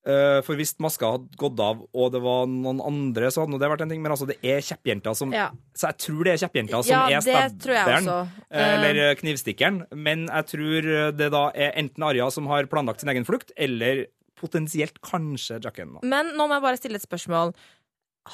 Uh, 0.02 0.40
For 0.42 0.58
hvis 0.58 0.72
maska 0.82 1.12
hadde 1.14 1.36
gått 1.38 1.60
av, 1.62 1.84
og 1.94 2.08
det 2.10 2.18
var 2.24 2.48
noen 2.50 2.80
andre, 2.82 3.28
så 3.30 3.44
hadde 3.44 3.60
det 3.62 3.68
vært 3.70 3.84
en 3.84 3.92
ting. 3.92 4.00
Men 4.02 4.10
altså, 4.10 4.26
det 4.26 4.40
er 4.42 4.58
kjeppjenta 4.58 5.12
som 5.14 5.30
Ja. 5.30 5.44
Så 5.78 5.92
jeg 5.92 5.98
tror 6.02 6.26
det 6.26 6.32
er 6.32 6.40
kjeppjenta 6.42 6.80
som 6.82 6.90
Ja, 6.90 7.20
er 7.20 7.22
stabberen. 7.22 8.32
Eller 8.50 9.14
knivstikkeren. 9.20 9.84
Men 9.94 10.26
jeg 10.26 10.48
tror 10.50 10.88
det 11.14 11.28
da 11.30 11.44
er 11.54 11.78
enten 11.78 12.02
Arja 12.08 12.26
som 12.34 12.50
har 12.50 12.66
planlagt 12.66 13.04
sin 13.04 13.12
egen 13.14 13.28
flukt, 13.28 13.54
eller 13.54 14.08
potensielt 14.42 15.00
kanskje 15.04 15.60
Jack 15.62 15.80
da. 15.80 16.02
Men 16.02 16.34
nå 16.36 16.46
må 16.46 16.58
jeg 16.58 16.66
bare 16.66 16.80
stille 16.80 17.00
et 17.00 17.06
spørsmål. 17.06 17.54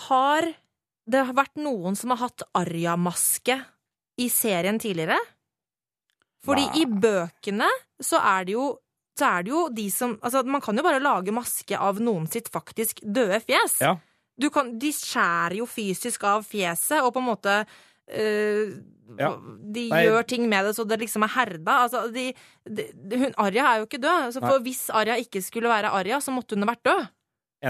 Har 0.08 0.48
det 1.08 1.24
vært 1.36 1.60
noen 1.60 1.96
som 1.96 2.12
har 2.12 2.26
hatt 2.26 2.44
Arja-maske 2.58 3.56
i 4.20 4.28
serien 4.32 4.80
tidligere? 4.80 5.18
Fordi 6.44 6.66
Nei. 6.68 6.82
i 6.82 6.84
bøkene 6.88 7.68
så 8.00 8.20
er 8.22 8.48
det 8.48 8.58
jo 8.58 8.68
så 9.18 9.32
er 9.34 9.46
det 9.46 9.50
jo 9.50 9.64
de 9.74 9.88
som 9.90 10.12
Altså, 10.22 10.44
man 10.46 10.62
kan 10.62 10.78
jo 10.78 10.84
bare 10.86 11.02
lage 11.02 11.34
maske 11.34 11.74
av 11.74 11.98
noen 11.98 12.28
sitt 12.30 12.50
faktisk 12.54 13.02
døde 13.02 13.40
fjes. 13.42 13.80
Ja. 13.82 13.96
Du 14.38 14.46
kan, 14.54 14.76
de 14.78 14.92
skjærer 14.94 15.56
jo 15.58 15.66
fysisk 15.66 16.22
av 16.28 16.44
fjeset, 16.46 17.00
og 17.02 17.10
på 17.16 17.22
en 17.22 17.26
måte 17.26 17.54
Ja. 19.18 19.30
De 19.74 19.86
Nei. 19.90 20.02
gjør 20.04 20.26
ting 20.28 20.44
med 20.50 20.66
det 20.68 20.74
så 20.76 20.84
det 20.88 20.98
liksom 21.00 21.24
er 21.24 21.32
herda. 21.32 21.76
Altså, 21.86 22.04
de, 22.12 22.26
de, 22.68 22.84
hun, 23.16 23.32
Arja 23.40 23.64
er 23.72 23.78
jo 23.82 23.86
ikke 23.88 24.00
død. 24.02 24.32
Så 24.36 24.42
for 24.44 24.60
hvis 24.64 24.82
Arja 24.94 25.16
ikke 25.22 25.40
skulle 25.44 25.70
være 25.72 25.90
Arja, 25.96 26.20
så 26.24 26.34
måtte 26.34 26.54
hun 26.58 26.66
ha 26.66 26.72
vært 26.74 26.84
død. 26.90 27.06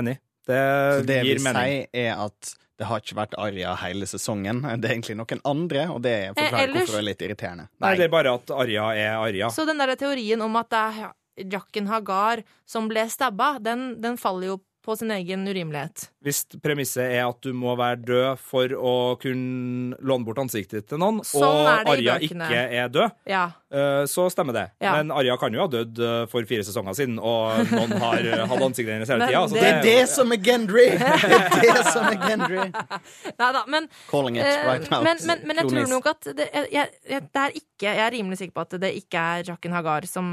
Enig. 0.00 0.16
Det, 0.48 0.56
Så 0.58 1.04
det 1.06 1.18
gir 1.22 1.34
vil 1.38 1.44
mening. 1.44 1.84
si 1.92 2.00
er 2.02 2.18
at 2.24 2.54
det 2.78 2.86
har 2.86 3.00
ikke 3.02 3.16
vært 3.18 3.34
Arja 3.42 3.74
hele 3.82 4.06
sesongen. 4.08 4.62
Det 4.80 4.88
er 4.90 4.94
egentlig 4.96 5.16
noen 5.18 5.40
andre, 5.44 5.86
og 5.92 6.02
det 6.04 6.16
forklarer 6.34 6.68
ellers- 6.68 6.86
hvorfor 6.86 6.98
det 6.98 7.02
er 7.02 7.08
litt 7.08 7.24
irriterende. 7.26 7.68
Nei, 7.82 7.94
det 7.98 8.04
er 8.06 8.12
bare 8.14 8.34
at 8.38 8.50
Arja 8.54 8.84
er 8.96 9.16
Arja. 9.18 9.50
Så 9.54 9.66
den 9.66 9.78
der 9.82 9.94
teorien 9.98 10.42
om 10.42 10.56
at 10.60 10.70
det 10.70 10.78
er 10.78 11.12
Jacken 11.54 11.86
Hagar 11.90 12.42
som 12.66 12.88
ble 12.90 13.04
stabba, 13.10 13.58
den, 13.62 14.00
den 14.02 14.16
faller 14.18 14.46
jo 14.54 14.60
på 14.84 14.94
sin 14.96 15.10
egen 15.12 15.42
urimelighet. 15.48 16.06
Hvis 16.24 16.44
premisset 16.64 17.12
er 17.12 17.26
at 17.28 17.38
du 17.44 17.52
må 17.56 17.74
være 17.78 17.98
død 18.08 18.38
for 18.40 18.72
å 18.74 18.92
kunne 19.20 19.96
låne 20.00 20.24
bort 20.26 20.38
ansiktet 20.42 20.86
til 20.88 21.00
noen, 21.02 21.18
Sånn 21.26 21.44
og 21.44 21.88
Arja 21.92 22.16
ikke 22.24 22.48
er 22.48 22.88
død, 22.92 23.10
Ja. 23.28 23.42
eh, 23.70 24.04
så 24.08 24.26
stemmer 24.32 24.56
det. 24.56 24.64
Ja. 24.80 24.96
Men 24.96 25.12
Arja 25.14 25.36
kan 25.40 25.52
jo 25.54 25.60
ha 25.60 25.68
dødd 25.72 25.98
eh, 26.00 26.26
for 26.32 26.46
fire 26.48 26.64
sesonger 26.64 26.96
siden, 26.96 27.18
og 27.20 27.68
noen 27.72 27.92
har 28.00 28.18
eh, 28.24 28.44
hatt 28.48 28.64
ansiktet 28.64 28.94
hennes 28.96 29.12
hele 29.12 29.28
tida. 29.28 29.44
Det, 29.46 29.60
Det 29.60 29.68
er 29.68 29.82
det, 29.82 30.08
som 30.14 30.32
er 30.32 30.42
Gendry! 30.42 30.86
Det 30.98 31.08
er 31.08 31.78
det 31.78 31.86
som 31.92 32.06
er 32.08 32.18
Gendry. 32.24 32.64
Nei 33.42 33.50
da, 33.58 33.64
men, 33.66 33.88
Calling 34.10 34.36
it 34.40 34.46
right 34.64 34.88
now. 34.90 35.02
men, 35.02 35.18
men, 35.26 35.44
men 35.48 35.62
jeg 35.62 35.68
tror 35.74 35.90
nok 35.92 36.06
at 36.14 36.30
det, 36.38 36.48
jeg, 36.54 36.88
jeg, 37.08 37.26
det 37.28 37.42
er 37.44 37.58
ikke 37.60 37.88
Jeg 37.88 37.98
er 38.02 38.10
rimelig 38.10 38.38
sikker 38.40 38.54
på 38.56 38.62
at 38.64 38.72
det 38.82 38.88
ikke 38.98 39.20
er 39.36 39.44
Jacken 39.52 39.74
Hagar 39.76 40.06
som 40.10 40.30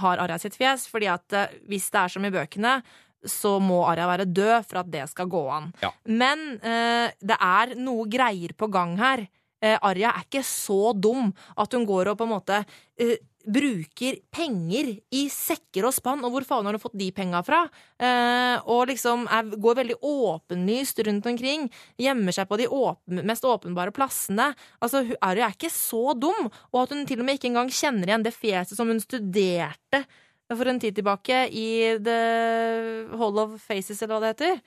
har 0.00 0.22
Arja 0.22 0.38
sitt 0.40 0.54
fjes, 0.56 0.86
fordi 0.88 1.10
at 1.12 1.34
hvis 1.68 1.90
det 1.92 2.00
er 2.00 2.08
som 2.14 2.24
i 2.24 2.30
bøkene, 2.32 2.78
så 3.30 3.56
må 3.62 3.82
Arja 3.88 4.08
være 4.10 4.28
død 4.28 4.66
for 4.68 4.82
at 4.82 4.90
det 4.92 5.06
skal 5.12 5.30
gå 5.30 5.42
an. 5.52 5.70
Ja. 5.82 5.92
Men 6.08 6.46
eh, 6.60 7.14
det 7.20 7.38
er 7.38 7.76
noe 7.80 8.08
greier 8.10 8.56
på 8.56 8.70
gang 8.72 8.96
her. 9.00 9.26
Eh, 9.64 9.78
Arja 9.80 10.12
er 10.12 10.26
ikke 10.26 10.44
så 10.46 10.92
dum 10.92 11.32
at 11.56 11.72
hun 11.72 11.86
går 11.88 12.12
og 12.12 12.20
på 12.20 12.26
en 12.26 12.34
måte 12.34 12.60
eh, 13.00 13.16
bruker 13.46 14.18
penger 14.34 14.88
i 15.14 15.22
sekker 15.30 15.86
og 15.86 15.94
spann, 15.94 16.24
og 16.26 16.34
hvor 16.34 16.46
faen 16.48 16.66
har 16.66 16.74
hun 16.74 16.82
fått 16.82 16.98
de 16.98 17.08
penga 17.14 17.40
fra? 17.46 17.62
Eh, 17.94 18.56
og 18.66 18.90
liksom 18.90 19.24
er, 19.30 19.52
går 19.62 19.78
veldig 19.80 19.98
åpenlyst 20.02 21.00
rundt 21.06 21.30
omkring, 21.30 21.68
gjemmer 22.02 22.34
seg 22.34 22.50
på 22.50 22.58
de 22.60 22.66
åpen, 22.66 23.22
mest 23.28 23.46
åpenbare 23.46 23.94
plassene. 23.94 24.50
Altså, 24.82 25.04
Arja 25.24 25.48
er 25.48 25.56
ikke 25.56 25.72
så 25.72 26.10
dum, 26.18 26.50
og 26.72 26.82
at 26.82 26.94
hun 26.94 27.06
til 27.08 27.22
og 27.22 27.28
med 27.28 27.38
ikke 27.38 27.52
engang 27.52 27.70
kjenner 27.72 28.10
igjen 28.10 28.26
det 28.26 28.34
fjeset 28.36 28.76
som 28.78 28.90
hun 28.90 29.02
studerte 29.02 30.04
for 30.54 30.68
en 30.70 30.78
tid 30.80 30.94
tilbake 30.94 31.38
i 31.50 31.68
The 31.98 32.18
Hall 33.18 33.38
of 33.42 33.56
Faces, 33.62 34.02
eller 34.02 34.14
hva 34.14 34.20
det 34.22 34.34
heter. 34.34 34.60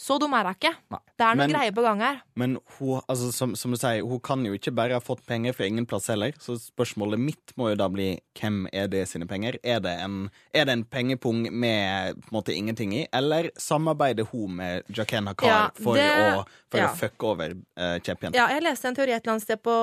Så 0.00 0.16
dum 0.16 0.32
er 0.32 0.46
hun 0.48 0.54
ikke. 0.56 0.70
Det 0.88 1.24
er 1.26 1.34
noe 1.36 1.44
Men- 1.44 1.52
greier 1.52 1.74
på 1.76 1.82
gang 1.84 2.00
her. 2.00 2.20
Men 2.40 2.54
hun, 2.78 3.02
altså, 3.06 3.26
som, 3.36 3.50
som 3.54 3.70
du 3.74 3.76
sier, 3.76 4.00
hun 4.00 4.20
kan 4.24 4.40
jo 4.46 4.54
ikke 4.56 4.72
bare 4.72 4.96
ha 4.96 5.00
fått 5.04 5.20
penger 5.28 5.52
fra 5.52 5.66
ingen 5.68 5.84
plass 5.84 6.06
heller. 6.08 6.32
Så 6.40 6.54
spørsmålet 6.56 7.20
mitt 7.20 7.52
må 7.60 7.68
jo 7.68 7.76
da 7.76 7.88
bli 7.92 8.06
hvem 8.40 8.62
er 8.72 8.88
det 8.88 9.02
sine 9.10 9.28
penger? 9.28 9.58
Er 9.62 9.82
det 9.84 9.92
en, 10.00 10.30
er 10.56 10.64
det 10.64 10.72
en 10.78 10.84
pengepung 10.88 11.42
med 11.52 12.16
på 12.22 12.30
en 12.32 12.38
måte 12.38 12.54
ingenting 12.56 12.94
i, 12.96 13.02
eller 13.12 13.50
samarbeider 13.60 14.24
hun 14.32 14.56
med 14.62 14.88
Jaqen 14.96 15.28
Hakar 15.28 15.50
Ja, 15.52 15.58
for, 15.76 16.00
det- 16.00 16.08
å, 16.38 16.46
for 16.72 16.80
ja. 16.80 16.86
å 16.88 16.96
fucke 16.96 17.28
over 17.34 17.52
uh, 17.52 17.98
champion? 18.00 18.32
Ja, 18.32 18.46
jeg 18.54 18.64
leste 18.64 18.88
en 18.88 18.96
teori 18.96 19.12
et 19.12 19.20
eller 19.20 19.34
annet 19.36 19.44
sted 19.44 19.60
på, 19.60 19.74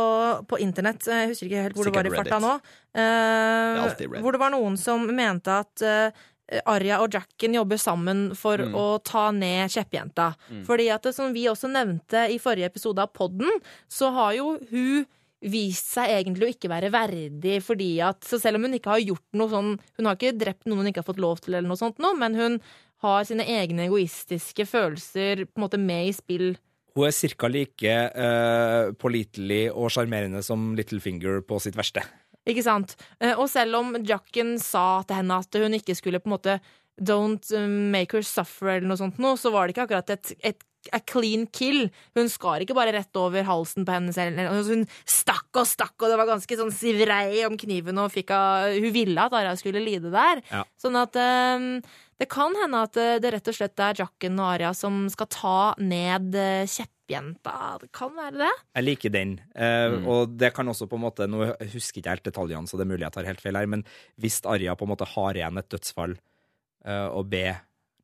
på 0.49 0.59
internett, 0.65 1.05
jeg 1.05 1.29
husker 1.29 1.51
ikke 1.51 1.67
helt 1.67 1.77
hvor 1.77 1.91
det 1.91 1.93
var 1.99 2.09
i 2.09 2.15
farta 2.17 2.41
nå, 2.41 2.55
uh, 2.57 3.85
det 4.01 4.09
hvor 4.25 4.33
det 4.33 4.41
var 4.41 4.55
noen 4.57 4.81
som 4.81 5.05
mente 5.13 5.53
at 5.61 5.85
eh, 5.85 6.25
Arja 6.65 7.01
og 7.03 7.11
Jacken 7.11 7.53
jobber 7.57 7.77
sammen 7.81 8.35
for 8.35 8.57
Mm. 8.57 8.73
å 8.73 9.03
ta 9.03 9.31
ned 9.31 9.69
kjeppjenta. 9.69 10.35
Fordi 10.65 10.89
at, 10.93 11.03
det, 11.03 11.13
som 11.15 11.33
vi 11.33 11.45
også 11.47 11.67
nevnte 11.69 12.29
i 12.31 12.37
forrige 12.39 12.65
episode 12.71 12.99
av 13.03 13.11
podden, 13.13 13.49
så 13.89 14.11
har 14.13 14.33
jo 14.37 14.57
hun 14.71 15.05
vist 15.41 15.91
seg 15.93 16.09
egentlig 16.09 16.47
å 16.47 16.53
ikke 16.55 16.69
være 16.71 16.89
verdig, 16.89 17.61
fordi 17.61 17.99
at 18.01 18.23
Så 18.25 18.39
selv 18.41 18.55
om 18.57 18.63
hun 18.63 18.73
ikke 18.73 18.89
har 18.89 19.03
gjort 19.03 19.27
noe 19.37 19.47
sånn 19.51 19.79
Hun 19.97 20.05
har 20.07 20.15
ikke 20.15 20.33
drept 20.37 20.65
noen 20.65 20.79
hun 20.79 20.87
ikke 20.87 21.03
har 21.03 21.13
fått 21.13 21.21
lov 21.21 21.39
til, 21.39 21.53
eller 21.53 21.67
noe 21.69 21.77
sånt 21.77 21.99
noe, 21.99 22.15
men 22.17 22.33
hun 22.33 22.61
har 23.03 23.23
sine 23.23 23.45
egne 23.45 23.85
egoistiske 23.85 24.65
følelser 24.65 25.45
på 25.45 25.59
en 25.59 25.63
måte 25.67 25.77
med 25.77 26.07
i 26.07 26.11
spill. 26.17 26.55
hun 26.95 27.05
er 27.05 27.11
ca. 27.37 27.47
like 27.47 27.93
uh, 28.17 28.91
pålitelig 28.97 29.69
og 29.71 29.91
sjarmerende 29.93 30.41
som 30.43 30.75
Littlefinger 30.75 31.43
på 31.45 31.59
sitt 31.61 31.75
verste. 31.77 32.01
Ikke 32.47 32.63
sant? 32.63 32.95
Eh, 33.19 33.33
Og 33.35 33.49
selv 33.51 33.75
om 33.81 33.95
Jacken 34.07 34.55
sa 34.61 35.03
til 35.07 35.19
henne 35.19 35.39
at 35.43 35.59
hun 35.59 35.75
ikke 35.77 35.95
skulle 35.97 36.21
på 36.23 36.29
en 36.31 36.37
måte 36.37 36.59
Don't 36.97 37.51
eh, 37.53 37.67
make 37.67 38.15
her 38.17 38.25
suffer 38.25 38.77
eller 38.77 38.87
noe 38.89 38.97
sånt 38.99 39.19
noe, 39.21 39.37
så 39.37 39.51
var 39.53 39.67
det 39.67 39.75
ikke 39.75 39.85
akkurat 39.89 40.15
et, 40.15 40.31
et 40.41 40.63
a 40.95 40.99
clean 41.03 41.45
kill. 41.53 41.87
Hun 42.17 42.31
skar 42.31 42.63
ikke 42.63 42.75
bare 42.77 42.95
rett 42.95 43.19
over 43.19 43.45
halsen 43.47 43.85
på 43.87 43.95
henne 43.95 44.15
selv. 44.15 44.39
Hun 44.67 44.85
stakk 45.07 45.61
og 45.61 45.67
stakk, 45.69 45.95
og 45.99 46.11
det 46.11 46.17
var 46.19 46.29
ganske 46.29 46.59
sånn 46.59 46.73
sivrei 46.75 47.45
om 47.47 47.57
kniven, 47.59 47.99
og 48.01 48.11
fikk 48.13 48.33
av, 48.35 48.73
hun 48.77 48.91
ville 48.95 49.27
at 49.27 49.35
Arya 49.37 49.55
skulle 49.59 49.83
lide 49.83 50.11
der. 50.13 50.43
Ja. 50.51 50.65
Sånn 50.81 50.97
at 50.99 51.15
um, 51.17 51.71
det 52.17 52.29
kan 52.33 52.55
hende 52.57 52.83
at 52.87 52.97
eh, 52.97 53.17
det 53.21 53.29
rett 53.35 53.49
og 53.51 53.55
slett 53.57 53.81
er 53.83 53.99
Jacken 53.99 54.39
og 54.41 54.47
Arya 54.55 54.71
som 54.73 55.03
skal 55.13 55.27
ta 55.29 55.57
ned 55.77 56.33
eh, 56.33 56.65
kjeppjenta. 56.65 57.77
Det 57.83 57.91
kan 57.93 58.15
være 58.17 58.39
det. 58.41 58.49
Jeg 58.79 58.87
liker 58.87 59.13
den. 59.13 59.35
Eh, 59.53 59.97
Og 60.01 60.33
det 60.33 60.49
kan 60.55 60.67
også 60.67 60.89
på 60.89 60.97
en 60.97 61.05
måte 61.05 61.27
Nå 61.29 61.43
husker 61.45 61.99
jeg 61.99 62.03
ikke 62.03 62.15
helt 62.15 62.29
detaljene, 62.31 62.65
så 62.69 62.79
det 62.79 62.87
er 62.87 62.91
mulig 62.95 63.05
jeg 63.05 63.15
tar 63.19 63.29
helt 63.29 63.43
feil 63.43 63.59
her, 63.59 63.69
men 63.69 63.85
hvis 64.17 64.41
Arja 64.49 64.73
på 64.77 64.87
en 64.87 64.93
måte 64.95 65.09
har 65.13 65.37
igjen 65.37 65.61
et 65.61 65.69
dødsfall 65.69 66.17
uh, 66.17 67.09
å 67.13 67.21
be 67.27 67.45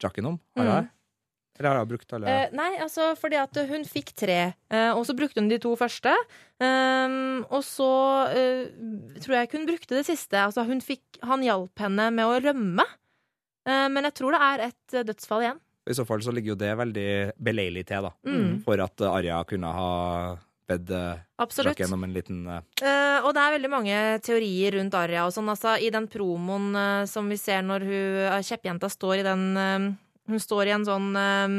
Jacken 0.03 0.29
om, 0.33 0.37
har 0.57 0.67
jeg 0.67 0.83
det? 0.85 0.91
Eller 1.59 1.69
har 1.69 1.83
hun 1.83 1.89
brukt 1.91 2.15
alle 2.15 2.31
Eh, 2.33 2.53
nei, 2.57 2.71
altså 2.81 3.11
fordi 3.19 3.37
at 3.37 3.57
hun 3.69 3.85
fikk 3.85 4.13
tre, 4.17 4.39
eh, 4.73 4.91
og 4.93 5.05
så 5.05 5.15
brukte 5.17 5.41
hun 5.41 5.51
de 5.51 5.59
to 5.61 5.75
første. 5.77 6.13
Ehm, 6.63 7.43
og 7.49 7.61
så 7.67 7.89
eh, 8.33 8.71
tror 9.21 9.37
jeg 9.37 9.49
ikke 9.49 9.59
hun 9.61 9.69
brukte 9.69 9.99
det 9.99 10.07
siste. 10.09 10.39
Altså 10.41 10.65
hun 10.65 10.81
fikk, 10.81 11.21
han 11.21 11.45
hjalp 11.45 11.85
henne 11.85 12.09
med 12.15 12.25
å 12.25 12.39
rømme. 12.41 12.87
Eh, 13.69 13.85
men 13.93 14.09
jeg 14.09 14.17
tror 14.17 14.35
det 14.35 14.41
er 14.47 14.65
et 14.71 14.97
eh, 14.97 15.05
dødsfall 15.07 15.45
igjen. 15.45 15.61
I 15.83 15.95
så 15.97 16.05
fall 16.07 16.23
så 16.23 16.31
ligger 16.31 16.53
jo 16.53 16.61
det 16.61 16.71
veldig 16.79 17.09
beleilig 17.43 17.85
til, 17.89 18.07
da. 18.07 18.13
Mm. 18.25 18.59
For 18.65 18.79
at 18.81 19.03
eh, 19.03 19.15
Arja 19.19 19.43
kunne 19.47 19.71
ha 19.75 19.91
bedt 20.69 20.91
eh, 20.95 21.23
Absolutt. 21.43 21.79
Jacken 21.79 21.93
om 21.93 22.03
en 22.07 22.13
liten 22.15 22.45
uh... 22.47 22.61
Eh, 22.81 23.19
og 23.23 23.33
det 23.35 23.43
er 23.43 23.55
veldig 23.57 23.71
mange 23.71 23.99
teorier 24.23 24.77
rundt 24.77 24.95
Arja 24.97 25.25
og 25.27 25.33
sånn. 25.35 25.51
Altså, 25.51 25.75
I 25.79 25.91
den 25.93 26.07
promoen 26.11 26.71
uh, 26.77 27.03
som 27.09 27.27
vi 27.31 27.37
ser 27.39 27.65
når 27.67 27.87
hun, 27.87 28.21
eh, 28.29 28.39
kjeppjenta 28.47 28.89
står 28.91 29.19
i 29.19 29.25
den 29.27 29.45
eh, 29.59 29.89
Hun 30.29 30.39
står 30.39 30.69
i 30.69 30.75
en 30.75 30.85
sånn 30.87 31.09
eh, 31.19 31.57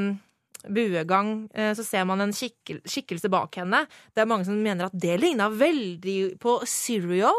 buegang, 0.69 1.49
eh, 1.55 1.73
så 1.77 1.85
ser 1.85 2.07
man 2.09 2.25
en 2.25 2.33
skikkel, 2.33 2.81
skikkelse 2.89 3.31
bak 3.33 3.61
henne. 3.61 3.85
Det 4.15 4.25
er 4.25 4.31
mange 4.31 4.47
som 4.49 4.61
mener 4.61 4.89
at 4.89 4.97
det 4.97 5.19
ligna 5.21 5.51
veldig 5.53 6.19
på 6.43 6.61
Syrio. 6.69 7.33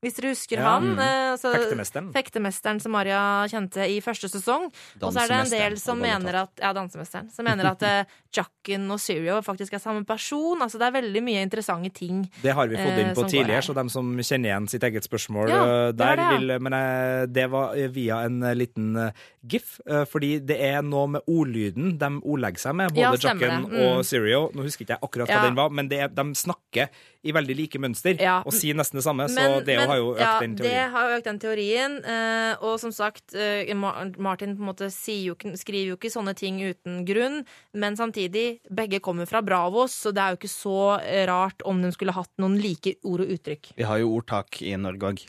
Hvis 0.00 0.14
dere 0.16 0.30
husker 0.32 0.56
Ja. 0.56 0.78
han. 0.78 0.94
Mm. 0.94 1.00
altså, 1.34 1.52
Fektemesteren. 1.52 2.06
Fektemesteren 2.14 2.80
som 2.80 2.92
Maria 2.92 3.44
kjente 3.52 3.84
i 3.84 4.00
første 4.00 4.30
sesong. 4.32 4.70
Og 5.02 5.12
så 5.12 5.20
er 5.24 5.28
det 5.28 5.40
en 5.44 5.50
del 5.52 5.76
som 5.80 5.98
mener 6.00 6.34
at 6.46 6.50
Ja, 6.60 6.72
dansemesteren. 6.72 7.30
Som 7.30 7.44
mener 7.44 7.68
at 7.70 7.82
uh, 7.84 8.04
Jacken 8.32 8.88
og 8.90 9.00
Serio 9.00 9.40
faktisk 9.44 9.74
er 9.74 9.78
samme 9.82 10.04
person. 10.08 10.60
Altså 10.62 10.78
det 10.80 10.86
er 10.88 10.96
veldig 11.02 11.22
mye 11.22 11.42
interessante 11.44 11.90
ting. 11.92 12.24
Det 12.42 12.54
har 12.56 12.68
vi 12.68 12.76
fått 12.80 12.96
inn 12.98 13.10
eh, 13.10 13.14
på 13.14 13.26
uh, 13.26 13.28
tidligere, 13.28 13.62
så 13.62 13.74
dem 13.76 13.88
som 13.92 14.10
kjenner 14.16 14.50
igjen 14.54 14.68
sitt 14.72 14.82
eget 14.88 15.04
spørsmål 15.04 15.50
Ja, 15.52 15.60
eh, 15.60 15.86
det 15.92 15.98
der 16.00 16.16
det, 16.16 16.24
ja. 16.24 16.38
vil 16.38 16.54
Men 16.64 16.72
eh, 16.80 17.26
det 17.26 17.46
var 17.52 17.76
eh, 17.76 17.88
via 17.92 18.22
en 18.24 18.42
eh, 18.42 18.54
liten 18.56 18.96
eh, 18.96 19.12
gif, 19.52 19.80
eh, 19.86 20.04
fordi 20.08 20.38
det 20.40 20.56
er 20.64 20.80
noe 20.82 21.06
med 21.18 21.28
ordlyden 21.28 21.98
de 22.00 22.10
ordlegger 22.22 22.64
seg 22.64 22.74
med, 22.80 22.92
både 22.96 23.00
Ja, 23.04 23.12
Jacken. 23.30 23.68
Mm. 23.68 23.78
og 23.86 24.04
Serio, 24.04 24.46
Nå 24.54 24.64
husker 24.64 24.84
ikke 24.86 24.96
jeg 24.96 25.04
akkurat 25.04 25.28
hva 25.28 25.44
den 25.44 25.56
var, 25.60 25.70
men 25.70 25.92
er, 25.92 26.08
de 26.08 26.24
snakker 26.36 26.88
i 27.22 27.32
veldig 27.32 27.54
like 27.56 27.78
mønster 27.78 28.16
Ja. 28.20 28.42
og 28.46 28.52
sier 28.52 28.74
nesten 28.74 28.96
det 28.96 29.04
samme, 29.04 29.26
så 29.28 29.34
Men- 29.34 29.64
det 29.64 29.76
men- 29.76 29.88
har 29.88 29.96
jo 29.96 30.14
økt 30.14 30.20
ja, 30.20 30.38
den 30.40 30.54
Det 30.56 30.90
har 30.90 31.10
økt 31.18 31.24
den 31.24 31.38
teorien. 31.38 32.04
eh, 32.04 32.56
og 32.62 32.80
som 32.80 32.90
sagt, 32.90 33.34
eh, 33.34 33.72
Martin 33.74 34.56
på 34.56 34.60
en 34.60 34.66
måte 34.74 34.90
sier 34.90 35.24
jo, 35.26 35.34
skriver 35.34 35.88
jo 35.88 35.96
ikke 35.96 36.10
sånne 36.10 36.34
ting 36.34 36.58
uten 36.60 37.04
grunn. 37.06 37.44
Men 37.74 37.94
samtidig, 37.96 38.60
begge 38.72 39.00
kommer 39.00 39.26
fra 39.28 39.42
Bravos, 39.42 39.92
så 39.92 40.12
det 40.14 40.18
er 40.22 40.30
jo 40.30 40.36
ikke 40.36 40.48
så 40.48 41.26
rart 41.28 41.60
om 41.64 41.82
de 41.82 41.90
skulle 41.92 42.12
hatt 42.12 42.30
noen 42.38 42.60
like 42.60 42.96
ord 43.04 43.20
og 43.20 43.28
uttrykk. 43.28 43.72
Vi 43.76 43.82
har 43.84 43.98
jo 43.98 44.08
ordtak 44.20 44.62
i 44.62 44.74
Norge 44.76 45.00
òg. 45.00 45.26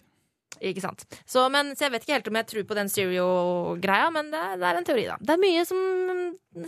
Ikke 0.60 0.82
sant? 0.84 1.06
Så, 1.26 1.46
men, 1.50 1.72
så 1.78 1.86
jeg 1.88 1.94
vet 1.96 2.04
ikke 2.04 2.14
helt 2.18 2.28
om 2.28 2.36
jeg 2.42 2.48
tror 2.52 2.66
på 2.70 2.76
den 2.78 2.90
stereo-greia, 2.92 4.10
men 4.14 4.32
det, 4.34 4.42
det 4.62 4.68
er 4.68 4.78
en 4.82 4.88
teori, 4.88 5.06
da. 5.10 5.16
Det 5.22 5.34
er 5.36 5.42
mye 5.42 5.64
som 5.66 5.80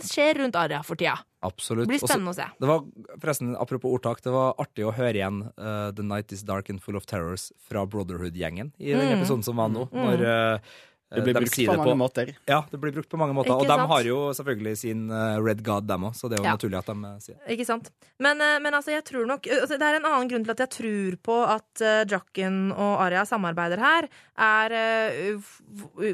skjer 0.08 0.40
rundt 0.40 0.56
Aria 0.56 0.80
for 0.86 0.96
tida. 0.98 1.18
Absolutt. 1.44 1.84
Det 1.84 1.92
blir 1.92 2.00
spennende 2.00 2.32
Også, 2.32 2.40
å 2.40 2.48
se. 2.48 2.58
Det 2.64 2.70
var 2.70 3.18
forresten, 3.20 3.52
Apropos 3.60 3.92
ordtak, 3.98 4.22
det 4.24 4.32
var 4.32 4.54
artig 4.62 4.86
å 4.88 4.94
høre 4.96 5.12
igjen 5.20 5.42
uh, 5.60 5.90
The 5.94 6.06
Night 6.06 6.32
Is 6.32 6.42
Dark 6.48 6.70
and 6.72 6.80
Full 6.82 6.96
of 6.96 7.04
Terrors 7.10 7.50
fra 7.68 7.84
Brotherhood-gjengen 7.86 8.72
i 8.80 8.94
den 8.96 9.04
Mm. 9.04 9.18
episoden 9.20 9.44
som 9.44 9.60
var 9.60 9.68
nå. 9.68 9.84
Når 9.92 10.24
eh, 10.24 10.74
Det 11.14 11.24
blir 11.24 11.34
de 11.34 11.42
brukt 11.44 11.56
på 11.56 11.76
mange 11.76 11.94
mange 11.94 12.02
måter. 12.02 12.32
Ja, 12.50 12.60
det 12.70 12.80
blir 12.82 12.92
brukt 12.92 13.10
på 13.10 13.20
mange 13.20 13.36
måter. 13.36 13.54
Ikke 13.54 13.64
og 13.64 13.70
de 13.70 13.88
har 13.92 14.08
jo 14.08 14.18
selvfølgelig 14.38 14.74
sin 14.80 15.04
eh, 15.10 15.42
Red 15.42 15.62
God, 15.66 15.88
dem 15.88 16.08
òg, 16.08 16.16
så 16.18 16.30
det 16.30 16.38
er 16.38 16.42
jo 16.42 16.48
Ja. 16.48 16.56
naturlig 16.56 16.78
at 16.78 16.86
de 16.86 16.96
eh, 17.10 17.18
sier 17.20 17.36
det. 17.36 17.52
Ikke 17.56 17.66
sant? 17.68 17.90
Men, 18.18 18.40
eh, 18.40 18.58
men 18.60 18.74
altså, 18.74 18.94
jeg 18.94 19.04
tror 19.04 19.26
nok 19.26 19.46
altså, 19.46 19.78
Det 19.78 19.82
er 19.82 20.00
en 20.00 20.08
annen 20.10 20.28
grunn 20.30 20.44
til 20.44 20.54
at 20.54 20.64
jeg 20.64 20.70
tror 20.78 21.16
på 21.24 21.36
at 21.44 21.84
uh, 21.84 22.04
Jacken 22.08 22.72
og 22.72 23.00
Arya 23.04 23.24
samarbeider 23.24 23.80
her, 23.80 24.08
er 24.38 24.74
uh, 25.34 25.54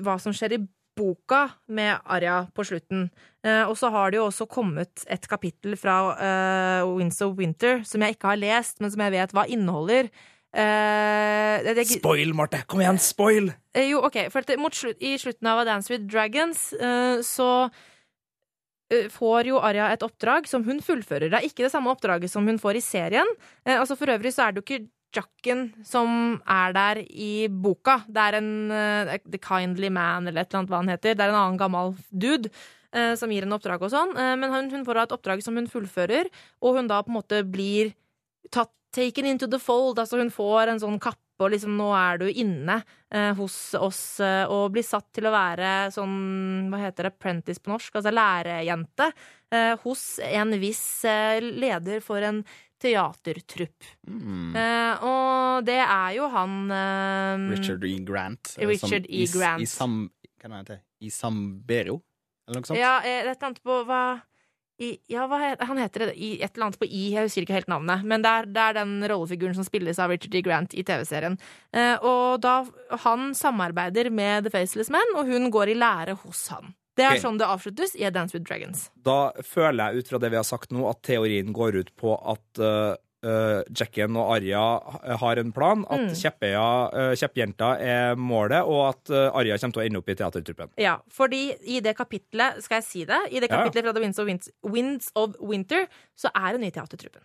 hva 0.05 0.19
som 0.21 0.33
skjer 0.33 0.59
i 0.59 0.63
boka 1.01 1.49
med 1.69 1.99
Arya 2.05 2.47
på 2.55 2.65
slutten. 2.67 3.09
Eh, 3.47 3.63
og 3.65 3.77
så 3.79 3.91
har 3.93 4.11
det 4.11 4.21
jo 4.21 4.27
også 4.29 4.47
kommet 4.51 5.05
et 5.09 5.25
kapittel 5.31 5.77
fra 5.81 5.97
uh, 6.13 6.91
Winds 6.97 7.21
of 7.25 7.39
Winter 7.39 7.81
som 7.89 8.05
jeg 8.05 8.17
ikke 8.17 8.35
har 8.35 8.41
lest, 8.41 8.81
men 8.81 8.93
som 8.93 9.01
jeg 9.07 9.15
vet 9.17 9.33
hva 9.37 9.47
inneholder. 9.49 10.11
Eh, 10.51 11.63
det, 11.63 11.77
det, 11.79 11.87
Spoil, 11.87 12.33
Marte! 12.35 12.65
Kom 12.67 12.83
igjen, 12.83 12.99
spoil! 12.99 13.53
Uh, 13.77 13.85
Jo, 13.87 14.03
ok, 14.09 14.25
for 14.35 14.43
at 14.43 14.59
mot 14.59 14.75
slutt, 14.75 14.99
I 14.99 15.15
slutten 15.21 15.47
av 15.47 15.63
A 15.63 15.67
Dance 15.69 15.93
with 15.93 16.09
Dragons 16.11 16.73
uh, 16.81 17.23
så 17.27 17.71
får 18.91 19.47
jo 19.47 19.61
Arya 19.63 19.93
et 19.95 20.03
oppdrag 20.03 20.49
som 20.51 20.65
hun 20.67 20.81
fullfører. 20.83 21.29
Det 21.31 21.39
er 21.39 21.45
ikke 21.47 21.63
det 21.63 21.71
samme 21.71 21.93
oppdraget 21.93 22.33
som 22.33 22.49
hun 22.51 22.57
får 22.59 22.81
i 22.81 22.83
serien. 22.83 23.29
Altså 23.63 23.95
For 23.95 24.11
øvrig 24.11 24.33
så 24.35 24.49
er 24.49 24.57
det 24.57 24.59
jo 24.59 24.65
ikke 24.67 24.89
Jacken 25.15 25.63
som 25.87 26.41
er 26.43 26.75
der 26.75 26.99
i 27.07 27.47
boka. 27.47 28.01
Det 28.11 28.25
er 28.25 28.39
en 28.41 28.51
The 29.07 29.39
Kindly 29.39 29.93
Man 29.95 30.27
eller 30.27 30.43
et 30.43 30.51
eller 30.51 30.65
annet 30.65 30.75
hva 30.75 30.83
han 30.83 30.91
heter. 30.91 31.15
Det 31.15 31.23
er 31.23 31.31
en 31.31 31.39
annen 31.39 31.61
gammel 31.63 31.95
dude. 32.11 32.51
som 32.91 33.31
gir 33.31 33.47
henne 33.47 33.55
oppdrag 33.55 33.87
og 33.87 33.95
sånn. 33.95 34.19
Men 34.19 34.51
hun, 34.51 34.75
hun 34.75 34.83
får 34.83 34.99
da 34.99 35.07
et 35.07 35.15
oppdrag 35.21 35.47
som 35.47 35.55
hun 35.55 35.71
fullfører, 35.71 36.27
og 36.59 36.81
hun 36.81 36.91
da 36.91 36.99
på 37.07 37.15
en 37.15 37.19
måte 37.21 37.45
blir 37.47 37.95
tatt 38.51 38.75
taken 38.95 39.27
into 39.27 39.49
the 39.51 39.61
fold. 39.63 39.99
Altså 39.99 40.21
hun 40.21 40.33
får 40.35 40.75
en 40.75 40.81
sånn 40.83 40.99
kappe, 41.03 41.21
og 41.41 41.53
liksom 41.55 41.77
nå 41.79 41.89
er 41.97 42.19
du 42.21 42.27
inne 42.29 42.81
eh, 43.09 43.31
hos 43.39 43.75
oss, 43.79 44.03
eh, 44.21 44.45
og 44.51 44.75
blir 44.75 44.85
satt 44.85 45.09
til 45.17 45.29
å 45.29 45.35
være 45.35 45.91
sånn, 45.95 46.69
hva 46.73 46.83
heter 46.83 47.09
det, 47.09 47.15
apprentice 47.15 47.63
på 47.65 47.73
norsk, 47.73 47.97
altså 47.97 48.13
lærejente, 48.13 49.09
eh, 49.55 49.73
hos 49.85 50.05
en 50.27 50.53
viss 50.61 50.85
eh, 51.09 51.41
leder 51.41 52.05
for 52.05 52.21
en 52.29 52.43
teatertrupp. 52.81 53.89
Mm. 54.09 54.53
Eh, 54.57 55.05
og 55.07 55.65
det 55.69 55.81
er 55.85 56.15
jo 56.17 56.29
han 56.33 56.61
eh, 56.73 57.49
Richard 57.55 57.85
E. 57.85 57.97
Grant. 58.05 58.55
Richard 58.61 59.05
som 59.05 59.09
E. 59.09 59.25
I, 59.25 59.27
Grant. 59.33 59.69
sam, 59.69 59.99
hva 60.41 60.49
heter 60.49 60.51
det 60.51 60.57
I 60.57 60.63
heter? 60.65 60.87
Isambero? 61.11 62.01
Eller 62.49 62.61
noe 62.61 62.69
sånt? 62.69 62.81
Ja, 62.81 62.99
eh, 63.05 63.21
et 63.21 63.29
eller 63.29 63.49
annet 63.51 63.63
på 63.65 63.81
hva 63.89 64.03
i, 64.81 64.95
ja, 65.13 65.27
hva 65.29 65.39
het, 65.43 65.63
han 65.69 65.79
heter 65.81 66.07
det, 66.07 66.15
i, 66.17 66.31
et 66.41 66.55
eller 66.55 66.71
annet 66.71 66.81
på 66.81 66.89
I, 66.89 67.03
jeg 67.13 67.29
husker 67.29 67.45
ikke 67.45 67.59
helt 67.59 67.71
navnet. 67.71 68.05
Men 68.09 68.25
det 68.25 68.33
er, 68.33 68.49
det 68.49 68.63
er 68.65 68.79
den 68.81 68.95
rollefiguren 69.13 69.57
som 69.59 69.67
spilles 69.67 70.01
av 70.01 70.13
Richard 70.13 70.33
D. 70.33 70.41
Grant 70.47 70.73
i 70.73 70.85
TV-serien. 70.87 71.37
Eh, 71.77 71.97
og 72.01 72.41
da 72.41 72.63
Han 73.05 73.35
samarbeider 73.37 74.09
med 74.15 74.47
The 74.47 74.55
Faceless 74.55 74.91
Men, 74.93 75.17
og 75.21 75.29
hun 75.29 75.51
går 75.53 75.75
i 75.75 75.77
lære 75.77 76.17
hos 76.23 76.47
han. 76.55 76.73
Det 76.97 77.05
er 77.05 77.15
okay. 77.15 77.23
sånn 77.23 77.39
det 77.41 77.49
avsluttes 77.49 77.95
i 77.97 78.07
A 78.09 78.11
Dance 78.13 78.37
with 78.37 78.47
Dragons. 78.49 78.89
Da 78.97 79.33
føler 79.47 79.93
jeg 79.93 80.01
ut 80.01 80.11
fra 80.11 80.21
det 80.21 80.33
vi 80.33 80.41
har 80.41 80.49
sagt 80.49 80.73
nå, 80.75 80.83
at 80.91 81.01
teorien 81.07 81.53
går 81.57 81.79
ut 81.81 81.93
på 82.01 82.17
at 82.17 82.61
uh, 82.61 82.97
Jacken 83.23 84.17
og 84.17 84.35
Arja 84.37 84.63
har 85.21 85.41
en 85.43 85.53
plan, 85.53 85.85
at 85.91 86.01
Mm. 86.01 86.15
kjeppøya, 86.17 86.67
uh, 86.93 87.15
kjeppjenta 87.15 87.79
er 87.81 88.15
målet, 88.17 88.65
og 88.65 88.95
at 88.95 89.11
uh, 89.11 89.31
Arja 89.37 89.59
kommer 89.59 89.73
til 89.77 89.83
å 89.83 89.87
ende 89.87 89.99
opp 89.99 90.09
i 90.09 90.15
teatertruppen. 90.15 90.71
Ja, 90.79 90.99
fordi 91.09 91.55
i 91.67 91.81
det 91.81 91.97
kapitlet, 91.97 92.63
skal 92.63 92.81
jeg 92.81 92.85
si 92.85 93.05
det, 93.05 93.21
i 93.31 93.41
det 93.41 93.51
Ja. 93.51 93.65
fra 93.69 93.93
The 93.93 94.01
Winds 94.01 94.19
of, 94.19 94.29
Winds 94.65 95.11
of 95.15 95.37
Winter, 95.41 95.87
så 96.17 96.31
er 96.35 96.53
hun 96.57 96.65
i 96.65 96.71
teatertruppen. 96.71 97.23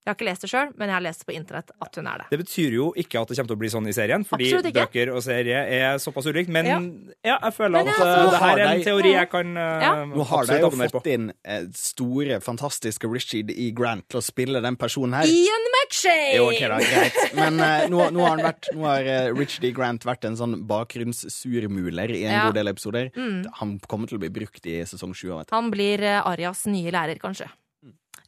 Jeg 0.00 0.08
har 0.08 0.16
ikke 0.16 0.24
lest 0.30 0.40
det 0.46 0.48
sjøl, 0.48 0.70
men 0.80 0.88
jeg 0.88 0.94
har 0.96 1.02
lest 1.04 1.26
på 1.28 1.32
internett 1.36 1.70
at 1.84 1.96
hun 2.00 2.06
er 2.08 2.22
det. 2.22 2.26
Det 2.30 2.38
betyr 2.40 2.72
jo 2.72 2.86
ikke 2.96 3.20
at 3.20 3.28
det 3.28 3.36
kommer 3.36 3.50
til 3.50 3.56
å 3.56 3.60
bli 3.60 3.68
sånn 3.68 3.88
i 3.90 3.92
serien, 3.92 4.22
fordi 4.24 4.46
bøker 4.72 5.10
og 5.12 5.20
serie 5.22 5.58
er 5.76 5.98
såpass 6.00 6.24
ulikt, 6.30 6.48
men 6.48 6.64
ja, 6.70 6.78
Ja. 7.22 7.38
jeg 7.44 7.52
føler 7.58 7.80
at 7.82 7.86
jeg- 7.90 8.00
uh, 8.00 8.30
det 8.30 8.40
her 8.40 8.58
er 8.58 8.70
en 8.70 8.82
teori 8.86 9.12
jeg 9.12 9.28
kan 9.30 9.56
uh, 9.56 9.80
Ja. 9.84 9.92
Nå 10.06 10.24
har 10.26 10.46
de 10.46 10.56
jo 10.58 10.66
abonnere 10.70 10.90
på. 10.90 11.02
fått 11.02 11.10
inn 11.12 11.32
eh, 11.44 11.66
store, 11.76 12.40
fantastiske 12.40 13.04
Richard 13.12 13.50
E. 13.52 13.70
Grant 13.76 14.08
til 14.08 14.18
å 14.20 14.24
spille 14.24 14.62
den 14.64 14.76
personen 14.80 15.14
her. 15.20 15.28
Ian 15.28 15.68
McShane! 15.74 16.34
Jo, 16.36 16.48
ok 16.48 16.60
da, 16.72 16.78
greit. 16.80 17.20
Men 17.36 17.60
uh, 17.60 17.84
nå, 17.92 18.10
nå 18.16 18.20
har, 18.24 18.30
han 18.38 18.44
vært, 18.48 18.72
nå 18.74 18.88
har 18.88 19.04
uh, 19.04 19.36
Richard 19.36 19.64
E. 19.68 19.70
Grant 19.76 20.04
vært 20.08 20.24
en 20.24 20.36
sånn 20.40 20.56
bakgrunnssurmuler 20.66 22.10
i 22.16 22.24
en 22.24 22.32
Ja. 22.32 22.44
god 22.46 22.54
del 22.54 22.68
episoder. 22.68 23.10
Mm. 23.14 23.46
Han 23.60 23.78
kommer 23.86 24.08
til 24.08 24.16
å 24.16 24.20
bli 24.24 24.30
brukt 24.32 24.64
i 24.66 24.80
sesong 24.88 25.12
sju. 25.14 25.30
Han 25.52 25.70
blir 25.70 26.00
uh, 26.02 26.22
Arias 26.26 26.64
nye 26.66 26.90
lærer, 26.90 27.18
kanskje. 27.20 27.48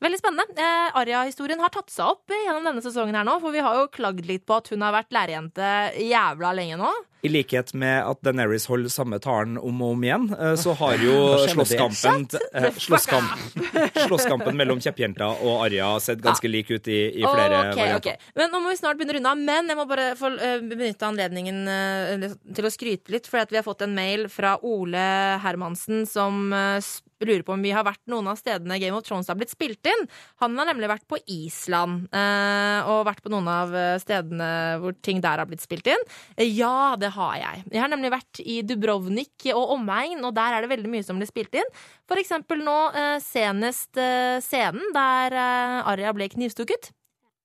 Veldig 0.02 0.18
spennende. 0.18 0.48
Eh, 0.58 0.90
Aria-historien 0.98 1.60
har 1.62 1.70
tatt 1.74 1.92
seg 1.94 2.10
opp 2.16 2.32
gjennom 2.34 2.66
denne 2.66 2.82
sesongen 2.82 3.14
her 3.14 3.26
nå, 3.28 3.38
for 3.42 3.54
vi 3.54 3.62
har 3.62 3.78
jo 3.78 3.88
klagd 3.94 4.26
litt 4.26 4.44
på 4.48 4.58
at 4.58 4.72
hun 4.72 4.82
har 4.82 4.94
vært 4.96 5.14
lærerjente 5.14 5.72
jævla 6.02 6.50
lenge 6.58 6.80
nå. 6.80 6.90
I 7.22 7.30
likhet 7.30 7.68
med 7.78 8.00
at 8.02 8.18
Daenerys 8.26 8.64
holder 8.66 8.90
samme 8.90 9.20
talen 9.22 9.54
om 9.60 9.76
og 9.86 9.92
om 9.94 10.00
igjen, 10.02 10.24
eh, 10.34 10.56
så 10.58 10.72
har 10.80 10.98
jo 10.98 11.12
slåsskampen, 11.52 12.24
eh, 12.50 12.66
slåsskamp, 12.82 13.36
slåsskampen 14.08 14.58
mellom 14.58 14.80
kjeppjenta 14.82 15.28
og 15.38 15.62
Arja 15.68 15.92
sett 16.02 16.18
ganske 16.24 16.50
lik 16.50 16.72
ut 16.74 16.90
i, 16.90 16.98
i 17.14 17.22
flere 17.22 17.60
okay, 17.60 17.78
varianter. 17.78 17.94
Okay. 18.00 18.32
Men 18.34 18.50
Nå 18.50 18.58
må 18.64 18.72
vi 18.74 18.80
snart 18.80 18.98
begynne 18.98 19.14
å 19.14 19.18
runde 19.20 19.30
av. 19.36 19.44
Men 19.52 19.70
jeg 19.70 19.78
må 19.78 19.86
bare 19.86 20.08
få 20.18 20.32
eh, 20.34 20.58
benytte 20.66 21.06
anledningen 21.12 21.62
eh, 21.70 22.26
til 22.58 22.66
å 22.66 22.74
skryte 22.74 23.14
litt. 23.14 23.30
For 23.30 23.46
vi 23.46 23.60
har 23.60 23.66
fått 23.70 23.86
en 23.86 23.94
mail 23.94 24.26
fra 24.32 24.56
Ole 24.66 25.06
Hermansen 25.46 26.02
som 26.10 26.48
eh, 26.50 26.82
s- 26.82 27.04
lurer 27.28 27.44
på 27.46 27.54
om 27.54 27.64
vi 27.64 27.72
har 27.74 27.86
vært 27.86 28.02
noen 28.10 28.30
av 28.32 28.38
stedene 28.40 28.78
Game 28.82 28.96
of 28.96 29.06
Thrones 29.06 29.28
har 29.30 29.38
blitt 29.38 29.52
spilt 29.52 29.86
inn. 29.88 30.06
Han 30.42 30.56
har 30.58 30.68
nemlig 30.70 30.90
vært 30.90 31.06
på 31.10 31.18
Island 31.30 32.08
eh, 32.14 32.90
og 32.90 33.06
vært 33.08 33.22
på 33.24 33.32
noen 33.32 33.50
av 33.50 33.74
eh, 33.76 33.98
stedene 34.02 34.50
hvor 34.82 34.96
ting 35.04 35.22
der 35.24 35.42
har 35.42 35.50
blitt 35.50 35.64
spilt 35.64 35.88
inn. 35.92 36.06
Ja, 36.38 36.94
det 37.00 37.12
har 37.16 37.36
jeg. 37.40 37.66
Jeg 37.70 37.84
har 37.84 37.92
nemlig 37.92 38.12
vært 38.14 38.42
i 38.42 38.60
Dubrovnik 38.66 39.48
og 39.54 39.76
omegn, 39.76 40.24
og 40.26 40.34
der 40.38 40.56
er 40.56 40.64
det 40.64 40.72
veldig 40.72 40.92
mye 40.92 41.06
som 41.06 41.20
blir 41.20 41.30
spilt 41.30 41.54
inn. 41.58 41.72
For 42.10 42.20
eksempel 42.20 42.64
nå 42.64 42.78
eh, 42.90 43.16
senest 43.22 44.02
scenen 44.42 44.92
der 44.94 45.34
Arya 45.38 46.12
ble 46.16 46.28
knivstukket. 46.32 46.92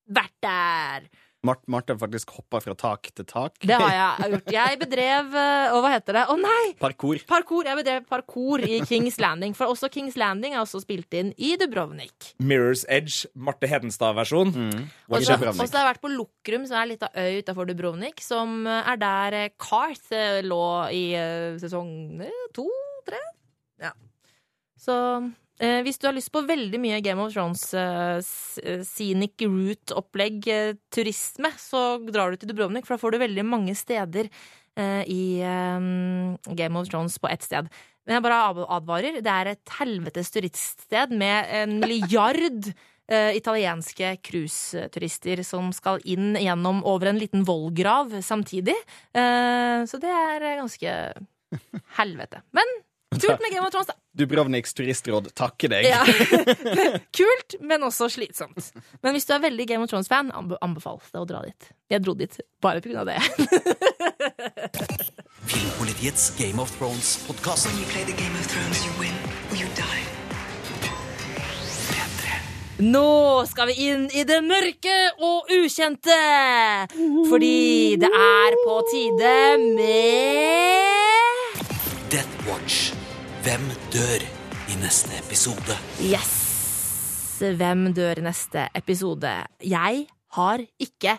Vært 0.08 0.36
der! 0.44 1.08
Mart 1.46 1.86
har 1.86 1.98
faktisk 2.00 2.32
hoppa 2.34 2.58
fra 2.60 2.74
tak 2.74 3.10
til 3.14 3.26
tak. 3.28 3.54
Det 3.62 3.76
har 3.78 3.92
jeg 3.94 4.32
gjort. 4.32 4.48
Jeg 4.56 4.78
bedrev 4.80 5.36
eh, 5.38 5.74
Og 5.76 5.84
hva 5.84 5.92
heter 5.92 6.18
det? 6.18 6.24
Å 6.32 6.36
nei! 6.40 6.72
Parkour. 6.80 7.20
Parkour. 7.30 7.68
Jeg 7.68 7.78
bedrev 7.78 8.08
parkour 8.10 8.64
i 8.66 8.80
Kings 8.88 9.20
Landing. 9.22 9.54
For 9.54 9.70
også 9.70 9.90
Kings 9.94 10.18
Landing 10.18 10.56
er 10.56 10.64
også 10.64 10.82
spilt 10.82 11.14
inn 11.14 11.30
i 11.38 11.52
Dubrovnik. 11.60 12.32
Mirrors 12.42 12.82
Edge, 12.90 13.30
Marte 13.38 13.70
Hedenstad-versjon. 13.70 14.50
Så 14.50 15.14
og 15.14 15.22
så 15.22 15.38
har 15.38 15.52
jeg 15.54 15.90
vært 15.92 16.02
på 16.02 16.10
Lukrum, 16.10 16.66
som 16.66 16.80
er 16.80 16.84
ei 16.88 16.92
lita 16.96 17.12
øy 17.14 17.38
utafor 17.38 17.70
Dubrovnik, 17.70 18.22
som 18.24 18.60
eh, 18.66 18.92
er 18.94 19.02
der 19.04 19.38
Carth 19.62 20.10
eh, 20.10 20.40
lå 20.42 20.62
i 20.90 21.04
sesong 21.62 22.24
to, 22.56 22.66
tre? 23.06 23.22
Ja. 23.78 23.94
Så 24.78 24.96
eh, 25.62 25.80
hvis 25.86 25.98
du 26.00 26.06
har 26.08 26.16
lyst 26.16 26.32
på 26.34 26.42
veldig 26.46 26.78
mye 26.82 27.00
Game 27.04 27.22
of 27.22 27.32
Thrones 27.34 27.62
eh, 27.76 28.18
eh, 28.62 28.82
scenic 28.86 29.44
route-opplegg, 29.44 30.48
eh, 30.52 30.72
turisme, 30.94 31.50
så 31.60 31.98
drar 32.08 32.32
du 32.32 32.40
til 32.40 32.52
Dubrovnik, 32.52 32.86
for 32.86 32.96
da 32.96 33.02
får 33.02 33.14
du 33.14 33.22
veldig 33.22 33.44
mange 33.46 33.74
steder 33.78 34.30
eh, 34.78 35.02
i 35.06 35.22
eh, 35.44 35.88
Game 36.58 36.80
of 36.80 36.90
Thrones 36.90 37.18
på 37.22 37.30
ett 37.30 37.46
sted. 37.46 37.70
Men 38.08 38.18
jeg 38.18 38.24
bare 38.24 38.68
advarer. 38.78 39.18
Det 39.20 39.34
er 39.34 39.52
et 39.52 39.74
helvetes 39.78 40.32
turiststed 40.32 41.12
med 41.12 41.50
en 41.52 41.74
milliard 41.82 42.72
italienske 43.08 44.10
cruiseturister 44.20 45.40
som 45.44 45.70
skal 45.72 46.00
inn 46.04 46.34
gjennom 46.36 46.82
over 46.88 47.08
en 47.08 47.20
liten 47.20 47.44
vollgrav 47.48 48.12
samtidig. 48.20 48.74
Så 49.12 50.00
det 50.00 50.10
er 50.12 50.44
ganske 50.58 50.92
helvete. 51.96 52.42
Men 52.52 52.74
kult 53.16 53.40
med 53.40 53.50
Game 53.52 53.66
of 53.66 53.70
Thrones, 53.72 53.86
da. 53.88 53.94
Dubrovniks 54.18 54.74
turistråd 54.74 55.30
takker 55.38 55.68
deg. 55.72 55.84
Ja. 55.86 56.02
Kult, 57.18 57.54
men 57.60 57.82
også 57.86 58.08
slitsomt. 58.10 58.72
Men 59.04 59.12
hvis 59.14 59.26
du 59.28 59.32
er 59.36 59.40
veldig 59.46 59.66
Game 59.70 59.82
of 59.86 59.90
Thrones-fan, 59.92 60.32
anbe 60.34 60.54
anbefales 60.64 61.10
det 61.14 61.20
å 61.22 61.28
dra 61.28 61.40
dit. 61.46 61.62
Jeg 61.88 62.02
dro 62.04 62.12
dit 62.18 62.34
bare 62.64 62.80
pga. 62.84 63.04
det. 63.08 63.18
Filmpolitiets 65.48 66.32
Game 66.36 66.60
of 66.60 66.68
Thrones-podkast. 66.76 67.68
Nå 72.78 73.46
skal 73.50 73.66
vi 73.72 73.74
inn 73.88 74.04
i 74.14 74.22
det 74.26 74.38
mørke 74.46 74.92
og 75.18 75.48
ukjente! 75.50 76.18
Fordi 77.30 77.96
det 77.98 78.10
er 78.12 78.54
på 78.62 78.76
tide 78.92 79.34
med 79.64 80.78
Death 82.12 82.46
Watch. 82.46 82.97
Hvem 83.48 83.62
dør 83.88 84.20
i 84.68 84.74
neste 84.76 85.14
episode? 85.22 85.72
Yes! 86.04 86.32
Hvem 87.40 87.86
dør 87.96 88.18
i 88.20 88.24
neste 88.26 88.66
episode? 88.76 89.30
Jeg 89.64 90.02
har 90.36 90.64
ikke 90.84 91.14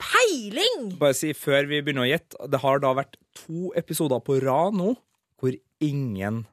peiling! 0.00 0.86
Bare 0.96 1.12
si 1.18 1.34
før 1.36 1.68
vi 1.68 1.82
begynner 1.84 2.06
å 2.06 2.08
gjette, 2.08 2.40
det 2.48 2.62
har 2.62 2.80
da 2.80 2.94
vært 2.96 3.18
to 3.36 3.68
episoder 3.76 4.22
på 4.24 4.38
rad 4.40 4.78
nå 4.80 4.94
hvor 5.36 5.58
ingen 5.84 6.46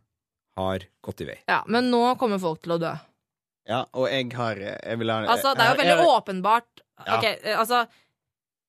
har 0.59 0.83
gått 0.99 1.23
i 1.23 1.29
vei. 1.31 1.39
Ja, 1.47 1.61
Men 1.63 1.87
nå 1.93 2.03
kommer 2.19 2.41
folk 2.43 2.59
til 2.67 2.75
å 2.75 2.81
dø. 2.83 2.91
Ja, 3.71 3.85
og 3.95 4.09
jeg 4.11 4.33
har 4.35 4.59
jeg 4.59 4.99
vil 4.99 5.15
ha, 5.15 5.21
Altså, 5.31 5.55
Det 5.55 5.63
er 5.63 5.69
jo 5.71 5.77
jeg- 5.77 5.87
veldig 5.87 6.03
jeg- 6.03 6.11
åpenbart. 6.19 6.83
Ja. 7.07 7.15
Ok, 7.15 7.23
eh, 7.23 7.55
altså 7.55 7.87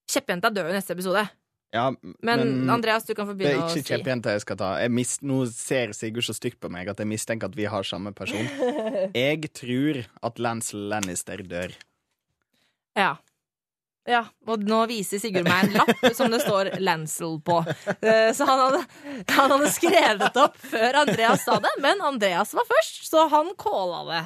Kjeppjenta 0.06 0.54
dør 0.54 0.70
jo 0.70 0.70
i 0.70 0.78
neste 0.78 0.94
episode. 0.94 1.26
Ja, 1.72 1.86
Men, 2.20 2.68
Andreas, 2.70 3.06
du 3.08 3.14
kan 3.16 3.26
få 3.30 3.32
det 3.38 3.48
er 3.48 3.56
å 3.56 3.64
ikke 3.64 3.80
si. 3.80 4.28
jeg 4.28 4.40
skal 4.44 4.58
ta. 4.60 4.74
Jeg 4.82 4.92
mist, 4.92 5.22
nå 5.24 5.38
ser 5.48 5.94
Sigurd 5.96 6.26
så 6.26 6.34
stygt 6.36 6.60
på 6.60 6.68
meg 6.68 6.90
at 6.92 7.00
jeg 7.00 7.08
mistenker 7.08 7.48
at 7.48 7.56
vi 7.56 7.64
har 7.64 7.86
samme 7.88 8.12
person. 8.12 8.44
Jeg 9.16 9.48
tror 9.56 10.02
at 10.22 10.38
Lance 10.38 10.76
Lannister 10.76 11.40
dør. 11.48 11.72
Ja. 12.98 13.14
Ja, 14.04 14.24
og 14.50 14.64
nå 14.66 14.82
viser 14.90 15.20
Sigurd 15.22 15.46
meg 15.48 15.68
en 15.70 15.76
lapp 15.78 16.04
som 16.18 16.28
det 16.32 16.42
står 16.42 16.74
Lancel 16.82 17.38
på. 17.40 17.60
Eh, 18.02 18.32
Så 18.36 18.44
han 18.48 18.58
hadde, 18.66 18.80
han 19.32 19.54
hadde 19.54 19.72
skrevet 19.72 20.40
opp 20.44 20.58
før 20.58 21.00
Andreas 21.06 21.44
sa 21.46 21.56
det, 21.62 21.72
men 21.80 22.02
Andreas 22.04 22.52
var 22.58 22.66
først, 22.68 23.04
så 23.08 23.28
han 23.32 23.54
calla 23.60 24.02
det. 24.10 24.22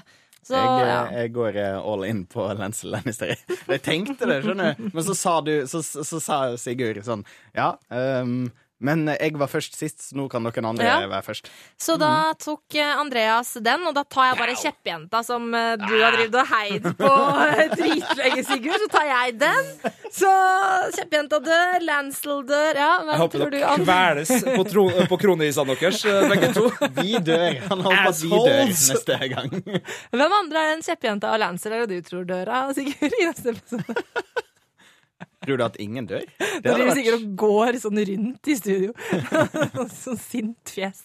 Så, 0.47 0.55
jeg, 0.55 0.83
ja. 0.87 0.99
jeg 1.11 1.33
går 1.35 1.57
eh, 1.59 1.77
all 1.91 2.05
in 2.07 2.21
på 2.31 2.45
Lancel 2.55 2.93
Lannister. 2.95 3.33
Jeg 3.67 3.83
tenkte 3.83 4.29
det, 4.31 4.37
skjønner 4.45 4.77
du. 4.79 4.85
Men 4.93 5.07
så 5.09 5.17
sa, 5.19 5.41
du, 5.43 5.51
så, 5.67 5.81
så, 5.83 6.05
så 6.07 6.21
sa 6.23 6.37
Sigurd 6.61 7.03
sånn 7.07 7.25
Ja, 7.57 7.73
ehm, 7.91 8.53
men 8.79 9.07
jeg 9.09 9.33
var 9.41 9.49
først 9.49 9.75
sist, 9.79 10.03
så 10.11 10.17
nå 10.19 10.27
kan 10.29 10.45
dere 10.45 10.65
andre 10.69 10.85
Ja. 10.85 10.97
være 11.09 11.23
først. 11.25 11.47
så 11.81 11.97
da 11.99 12.33
tok 12.37 12.75
eh, 12.77 12.99
Andreas 13.01 13.55
den, 13.65 13.87
og 13.89 13.95
da 13.97 14.03
tar 14.05 14.31
jeg 14.33 14.39
bare 14.39 14.57
kjeppjenta 14.61 15.23
som 15.25 15.47
eh, 15.55 15.77
du 15.81 15.95
har 16.03 16.13
drevet 16.13 16.35
og 16.35 16.47
heid 16.51 16.89
på 16.99 17.13
eh, 17.47 17.71
dritlenge, 17.79 18.45
Sigurd. 18.45 18.81
Så 18.85 18.89
tar 18.93 19.07
jeg 19.09 19.39
den. 19.41 19.71
Så 20.13 20.33
kjeppjenta 20.99 21.41
dør, 21.41 21.79
Lancel 21.89 22.43
dør. 22.47 22.77
Ja, 22.77 22.91
Jeg 23.01 23.07
hvem 23.09 23.23
håper 23.25 23.39
tror 23.39 23.51
du 23.51 23.57
dere 23.59 23.77
kveles 23.81 24.35
på, 24.45 24.67
tro, 24.69 24.85
på 25.15 25.19
kronisene 25.25 25.77
deres, 25.81 26.03
begge 26.31 26.53
to. 26.57 26.67
Vi 27.01 27.17
dør! 27.25 27.59
Han 27.71 27.81
håper 27.87 28.11
at 28.13 28.21
vi 28.23 28.31
dør 28.31 28.63
neste 28.69 29.19
gang. 29.33 29.51
Hvem 30.13 30.37
andre 30.43 30.67
er 30.67 30.75
en 30.77 30.85
kjeppjente 30.85 31.29
av 31.33 31.41
Lancel 31.41 31.73
er 31.73 31.87
det 31.87 32.03
du 32.05 32.11
tror 32.11 32.29
dør 32.29 32.53
av, 32.61 32.75
Sigurd? 32.77 33.09
I 33.21 33.31
neste 33.31 33.57
episode? 33.57 33.97
Tror 35.47 35.61
du 35.61 35.65
at 35.67 35.77
ingen 35.83 36.07
dør? 36.11 36.25
Det 36.57 36.63
Da 36.65 36.75
driver 36.75 36.91
vært- 36.91 36.99
sikkert 36.99 37.17
og 37.21 37.33
går 37.43 37.79
sånn 37.83 38.01
rundt 38.11 38.49
i 38.51 38.55
studio. 38.59 38.93
sånn 40.03 40.21
sint 40.21 40.73
fjes. 40.77 41.05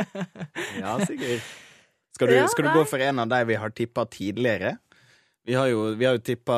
Ja, 0.80 0.96
sikkert. 1.04 1.42
Skal 2.16 2.30
du, 2.32 2.36
skal 2.48 2.64
du 2.64 2.72
gå 2.78 2.82
for 2.88 3.02
en 3.04 3.18
av 3.20 3.28
de 3.28 3.42
vi 3.50 3.56
har 3.60 3.72
tippa 3.76 4.06
tidligere? 4.08 4.76
Vi 5.46 5.54
har 5.54 5.68
jo, 5.68 5.82
vi 5.94 6.06
har 6.08 6.16
jo 6.16 6.22
tippa 6.26 6.56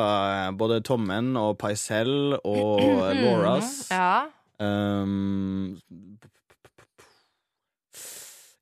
både 0.57 0.79
Tommen 0.87 1.33
og 1.37 1.57
Paisel 1.61 2.37
og 2.39 2.79
Lauras. 3.23 3.73
Ja. 3.91 4.29
Um, 4.59 5.77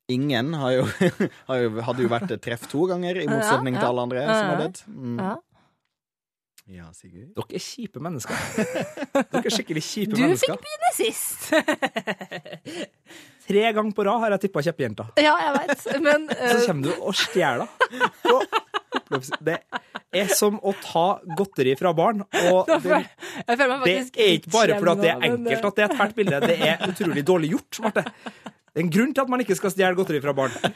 ingen 0.08 0.54
har 0.54 0.72
jo, 0.72 0.84
har 1.48 1.62
jo, 1.62 1.70
hadde 1.84 2.04
jo 2.04 2.10
vært 2.12 2.34
treff 2.44 2.66
to 2.70 2.86
ganger, 2.90 3.18
i 3.22 3.28
motsetning 3.28 3.76
til 3.78 3.88
alle 3.90 4.04
andre 4.08 4.24
som 4.28 4.50
har 4.52 4.62
dødd. 4.64 4.82
Mm. 4.88 5.18
ja. 5.22 5.34
Ja, 6.68 6.90
Sigurd. 6.92 7.30
Dere 7.32 7.56
er 7.56 7.62
kjipe 7.64 7.96
mennesker. 8.04 8.36
Dere 9.14 9.40
er 9.40 9.48
skikkelig 9.54 9.80
kjipe 9.86 10.12
Du 10.12 10.18
mennesker. 10.20 10.52
fikk 10.52 10.60
begynne 10.66 10.90
sist. 10.98 11.48
Tre 13.48 13.62
ganger 13.72 13.94
på 13.96 14.04
rad 14.04 14.20
har 14.26 14.34
jeg 14.36 14.42
tippa 14.42 14.60
kjeppjenta. 14.66 15.06
ja, 15.16 15.32
jeg 15.46 15.52
veit. 15.56 15.80
Men 16.04 16.28
Så 16.28 16.58
eh, 16.58 16.66
kommer 16.66 16.84
du 16.84 16.92
og 17.08 17.16
stjeler. 17.16 17.64
Det 19.48 19.56
er 20.20 20.28
som 20.36 20.60
å 20.60 20.74
ta 20.82 21.06
godteri 21.38 21.72
fra 21.80 21.94
barn. 21.96 22.20
Og 22.52 22.68
det, 22.84 23.00
jeg 23.00 23.56
føler 23.62 23.72
meg 23.72 23.80
det 23.88 23.96
er 24.26 24.36
ikke 24.36 24.52
bare 24.52 24.76
fordi 24.76 24.92
at 24.92 25.00
det 25.06 25.12
er 25.14 25.24
enkelt 25.30 25.64
at 25.70 25.74
det 25.80 25.84
er 25.86 25.88
et 25.88 25.96
fælt 26.02 26.12
bilde. 26.20 26.36
Det 26.44 26.58
er 26.68 26.76
utrolig 26.92 27.24
dårlig 27.32 27.48
gjort, 27.54 27.80
Marte. 27.86 28.04
Det 28.68 28.76
er 28.82 28.84
en 28.84 28.92
grunn 28.92 29.14
til 29.16 29.24
at 29.24 29.30
man 29.32 29.40
ikke 29.42 29.56
skal 29.58 29.72
stjele 29.72 29.96
godteri 29.96 30.20
fra 30.22 30.34
barn. 30.36 30.52
eh. 30.60 30.68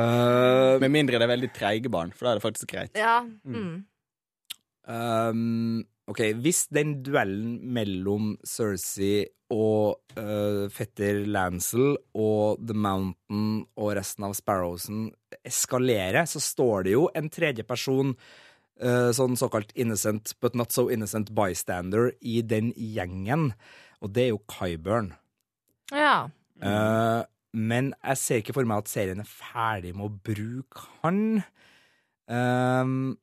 Uh, 0.00 0.80
Med 0.80 0.88
mindre 0.96 1.20
det 1.20 1.28
er 1.28 1.34
veldig 1.36 1.52
treige 1.60 1.92
barn, 1.92 2.16
for 2.16 2.24
da 2.24 2.32
er 2.32 2.36
det 2.40 2.46
faktisk 2.48 2.72
greit. 2.72 2.96
Ja. 2.96 3.20
Mm. 3.44 3.84
Um, 4.88 5.84
OK, 6.08 6.22
hvis 6.40 6.64
den 6.72 7.02
duellen 7.04 7.58
mellom 7.76 8.32
Cersei 8.46 9.26
og 9.52 10.00
uh, 10.16 10.64
fetter 10.72 11.20
Lancel 11.28 11.98
og 12.16 12.62
The 12.64 12.76
Mountain 12.76 13.66
og 13.76 13.92
resten 13.98 14.24
av 14.24 14.36
Sparrowsen 14.38 15.10
eskalerer, 15.44 16.24
så 16.24 16.40
står 16.40 16.88
det 16.88 16.96
jo 16.96 17.06
en 17.16 17.28
tredje 17.32 17.66
person, 17.68 18.14
uh, 18.80 19.10
sånn 19.12 19.36
såkalt 19.40 19.74
innocent 19.76 20.32
but 20.40 20.56
not 20.56 20.72
so 20.72 20.88
innocent 20.92 21.34
bystander, 21.36 22.14
i 22.24 22.40
den 22.40 22.72
gjengen, 22.72 23.50
og 24.00 24.16
det 24.16 24.28
er 24.28 24.32
jo 24.32 24.44
Kyburn. 24.56 25.12
ja. 25.92 26.28
Uh, 26.58 27.22
men 27.54 27.92
jeg 28.02 28.18
ser 28.20 28.40
ikke 28.42 28.54
for 28.56 28.68
meg 28.68 28.82
at 28.82 28.90
serien 28.90 29.20
er 29.22 29.28
ferdig 29.28 29.94
med 29.96 30.08
å 30.08 30.16
bruke 30.26 30.82
han. 31.04 31.20
Um, 32.28 33.16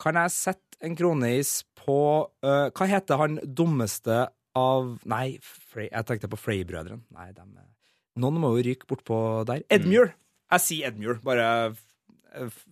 kan 0.00 0.18
jeg 0.18 0.34
sette 0.34 0.80
en 0.86 0.96
kroneis 0.96 1.60
på 1.76 1.96
uh, 2.26 2.68
Hva 2.72 2.88
heter 2.88 3.20
han 3.20 3.40
dummeste 3.44 4.22
av 4.56 4.94
Nei, 5.08 5.38
Frey, 5.44 5.90
jeg 5.90 6.06
tenkte 6.08 6.30
på 6.32 6.38
Frey-brødrene. 6.40 7.04
Nei, 7.14 7.28
dem 7.36 7.52
Noen 8.20 8.40
må 8.42 8.50
jo 8.56 8.64
ryke 8.66 8.88
bortpå 8.90 9.16
der. 9.48 9.62
Edmure! 9.72 10.16
Jeg 10.50 10.64
sier 10.64 10.90
Edmure, 10.90 11.20
bare 11.22 11.46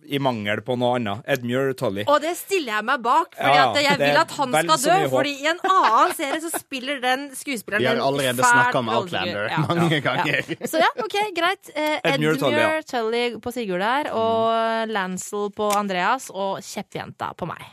i 0.07 0.19
mangel 0.23 0.61
på 0.63 0.75
noe 0.79 0.95
annet. 0.97 1.19
Edmure 1.27 1.73
Tully. 1.75 2.05
Og 2.07 2.21
det 2.23 2.31
stiller 2.39 2.77
jeg 2.77 2.85
meg 2.87 3.01
bak, 3.03 3.33
fordi 3.35 3.55
Ja, 3.57 3.65
jeg 3.83 3.97
vil 3.99 4.19
at 4.21 4.31
han 4.37 4.53
skal 4.55 4.77
dø. 4.85 4.97
Fordi 5.11 5.33
i 5.43 5.47
en 5.51 5.59
annen 5.67 6.13
serie 6.15 6.39
så 6.45 6.51
spiller 6.59 7.01
den 7.03 7.25
skuespilleren 7.35 7.83
Vi 7.83 7.89
har 7.91 7.99
allerede 8.05 8.39
snakka 8.43 8.77
om. 8.79 8.89
Outlander 8.95 9.49
Ja. 9.51 9.57
mange 9.67 9.99
ganger. 10.05 10.41
Så 10.63 10.79
ja, 10.79 10.87
OK, 11.03 11.17
greit. 11.35 11.69
Eh, 11.75 11.99
Edmure 12.03 12.37
Tully, 12.37 12.55
Edmure 12.55 12.79
ja. 12.79 12.81
Tully 12.87 13.25
på 13.43 13.51
Sigurd 13.51 13.83
der, 13.83 14.11
og 14.15 14.87
Lancel 14.93 15.49
på 15.51 15.71
Andreas, 15.75 16.29
og 16.31 16.61
Kjeppjenta 16.63 17.33
på 17.35 17.45
meg. 17.49 17.65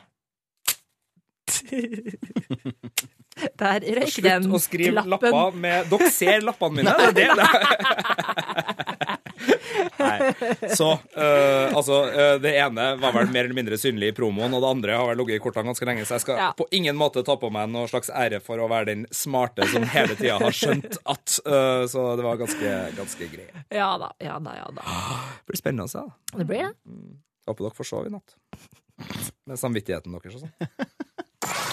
Der 3.60 3.82
røyk 3.84 4.16
den 4.24 4.46
Slutt 4.46 4.54
å 4.56 4.58
skrive 4.64 5.02
lappen. 5.04 5.28
lapper 5.28 5.56
med 5.60 5.90
Dere 5.92 6.06
ser 6.10 6.40
lappene 6.40 6.78
mine, 6.80 6.94
det 7.16 7.26
er 7.28 7.36
det. 7.36 7.48
Nei. 9.98 10.30
Så 10.76 10.88
uh, 10.92 11.72
altså 11.76 11.98
uh, 12.12 12.36
Det 12.42 12.52
ene 12.60 12.86
var 13.00 13.14
vel 13.16 13.30
mer 13.32 13.46
eller 13.46 13.56
mindre 13.56 13.78
synlig 13.80 14.10
i 14.12 14.16
promoen, 14.16 14.54
og 14.56 14.62
det 14.64 14.70
andre 14.70 14.96
har 15.00 15.08
vel 15.10 15.20
ligget 15.22 15.40
i 15.40 15.42
kortene 15.44 15.70
ganske 15.70 15.88
lenge, 15.88 16.04
så 16.08 16.16
jeg 16.18 16.24
skal 16.26 16.40
Ja. 16.40 16.48
på 16.58 16.66
ingen 16.76 16.96
måte 17.00 17.22
ta 17.26 17.36
på 17.40 17.50
meg 17.54 17.70
noe 17.72 17.88
slags 17.90 18.10
ære 18.12 18.40
for 18.44 18.60
å 18.60 18.68
være 18.70 18.90
den 18.92 19.06
smarte 19.14 19.66
som 19.72 19.86
hele 19.94 20.16
tida 20.18 20.38
har 20.42 20.54
skjønt 20.56 20.98
at 21.04 21.38
uh, 21.46 21.84
Så 21.90 22.06
det 22.18 22.24
var 22.26 22.40
ganske, 22.40 22.74
ganske 22.98 23.30
greit. 23.32 23.56
Ja 23.72 23.92
da, 24.00 24.12
ja 24.22 24.38
da, 24.42 24.56
ja 24.58 24.68
da. 24.76 24.82
Det 25.42 25.52
blir 25.52 25.62
spennende 25.62 25.88
å 25.88 25.92
se. 25.92 26.02
da. 26.04 26.40
Det 26.42 26.48
blir 26.50 26.66
det. 26.68 26.74
Håper 27.46 27.68
dere 27.68 27.78
får 27.78 27.90
sove 27.92 28.10
i 28.10 28.14
natt. 28.16 28.36
Med 29.46 29.60
samvittigheten 29.60 30.14
deres 30.16 30.38
og 30.38 30.46
sånn. 30.46 31.66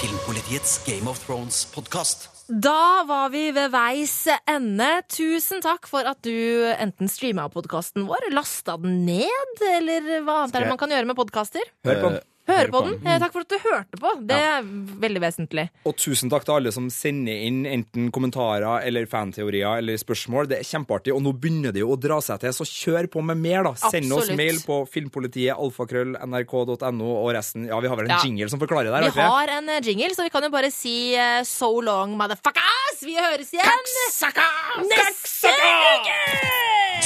Filmpolitiets 0.00 0.78
Game 0.86 1.08
of 1.10 1.18
Thrones-podkast. 1.26 2.28
Da 2.46 3.02
var 3.08 3.32
vi 3.32 3.48
ved 3.50 3.72
veis 3.74 4.14
ende. 4.46 4.86
Tusen 5.10 5.62
takk 5.64 5.88
for 5.90 6.06
at 6.06 6.20
du 6.22 6.30
enten 6.76 7.10
streama 7.10 7.48
podkasten 7.50 8.06
vår, 8.06 8.28
lasta 8.34 8.76
den 8.78 9.00
ned, 9.08 9.62
eller 9.66 10.22
hva 10.22 10.44
annet 10.44 10.54
er 10.54 10.66
det 10.66 10.70
man 10.70 10.78
kan 10.78 10.94
gjøre 10.94 11.10
med 11.10 11.18
podkaster? 11.18 11.66
Hør 11.86 12.02
på 12.04 12.12
den. 12.14 12.24
Høre 12.46 12.68
på 12.70 12.80
den. 12.86 12.94
Eh, 13.06 13.18
Takk 13.18 13.32
for 13.34 13.42
at 13.42 13.48
du 13.50 13.56
hørte 13.58 13.98
på. 13.98 14.10
Det 14.26 14.36
er 14.38 14.62
veldig 15.02 15.20
vesentlig. 15.24 15.64
Og 15.84 15.96
tusen 15.98 16.30
takk 16.30 16.44
til 16.46 16.54
alle 16.54 16.70
som 16.72 16.86
sender 16.94 17.40
inn 17.46 17.64
enten 17.66 18.10
kommentarer 18.14 18.84
eller 18.86 19.06
fanteorier 19.10 19.80
eller 19.80 19.98
spørsmål. 19.98 20.46
Det 20.52 20.60
er 20.60 20.68
kjempeartig, 20.68 21.12
og 21.16 21.22
nå 21.24 21.32
begynner 21.34 21.74
det 21.74 21.82
jo 21.82 21.90
å 21.94 21.98
dra 21.98 22.20
seg 22.22 22.38
til, 22.44 22.54
så 22.54 22.62
kjør 22.68 23.08
på 23.10 23.24
med 23.26 23.40
mer, 23.42 23.64
da. 23.66 23.74
Send 23.90 24.12
oss 24.14 24.30
mail 24.38 24.60
på 24.62 24.78
filmpolitiet, 24.92 25.56
alfakrøll, 25.58 26.14
nrk.no 26.22 27.10
og 27.24 27.32
resten. 27.34 27.66
Ja, 27.66 27.80
vi 27.82 27.88
har 27.90 27.96
vel 27.98 28.06
en 28.06 28.14
Ja. 28.16 28.20
jingle 28.22 28.48
som 28.48 28.60
forklarer 28.62 28.90
det 28.90 28.94
her, 28.94 29.02
Vi 29.02 29.10
har 29.10 29.14
vi 29.16 29.20
ikke? 29.20 29.34
har 29.34 29.48
en 29.58 29.68
eh, 29.68 29.80
jingle, 29.82 30.14
så 30.14 30.22
vi 30.22 30.30
kan 30.30 30.42
jo 30.46 30.50
bare 30.54 30.70
si 30.70 31.14
eh, 31.16 31.42
so 31.42 31.80
long, 31.80 32.16
motherfuckers! 32.16 33.02
Vi 33.02 33.14
høres 33.18 33.50
igjen 33.52 33.90
neste 34.06 34.30
uke! 34.30 36.16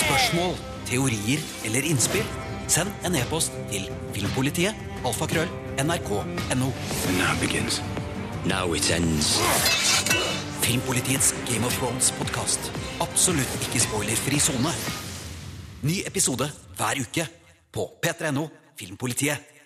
Spørsmål, 0.04 0.54
teorier 0.88 1.40
eller 1.64 1.82
innspill? 1.90 2.24
Send 2.70 2.92
en 3.02 3.16
e-post 3.18 3.50
til 3.72 3.88
filmpolitiet, 4.14 4.76
alfakrøll, 5.02 5.48
nrk.no. 5.82 6.68
Now 7.18 7.32
it 7.34 7.40
begins. 7.42 7.80
Now 8.46 8.74
it 8.74 8.86
ends. 8.94 9.40
Filmpolitiets 10.62 11.34
Game 11.48 11.66
of 11.66 11.74
Thrones-podkast. 11.80 12.70
Absolutt 13.02 13.66
ikke 13.66 13.82
spoilerfri 13.82 14.38
sone. 14.38 14.70
Ny 15.82 15.96
episode 16.06 16.46
hver 16.76 17.02
uke 17.02 17.26
på 17.74 17.88
p3.no 18.06 18.46
Filmpolitiet. 18.78 19.59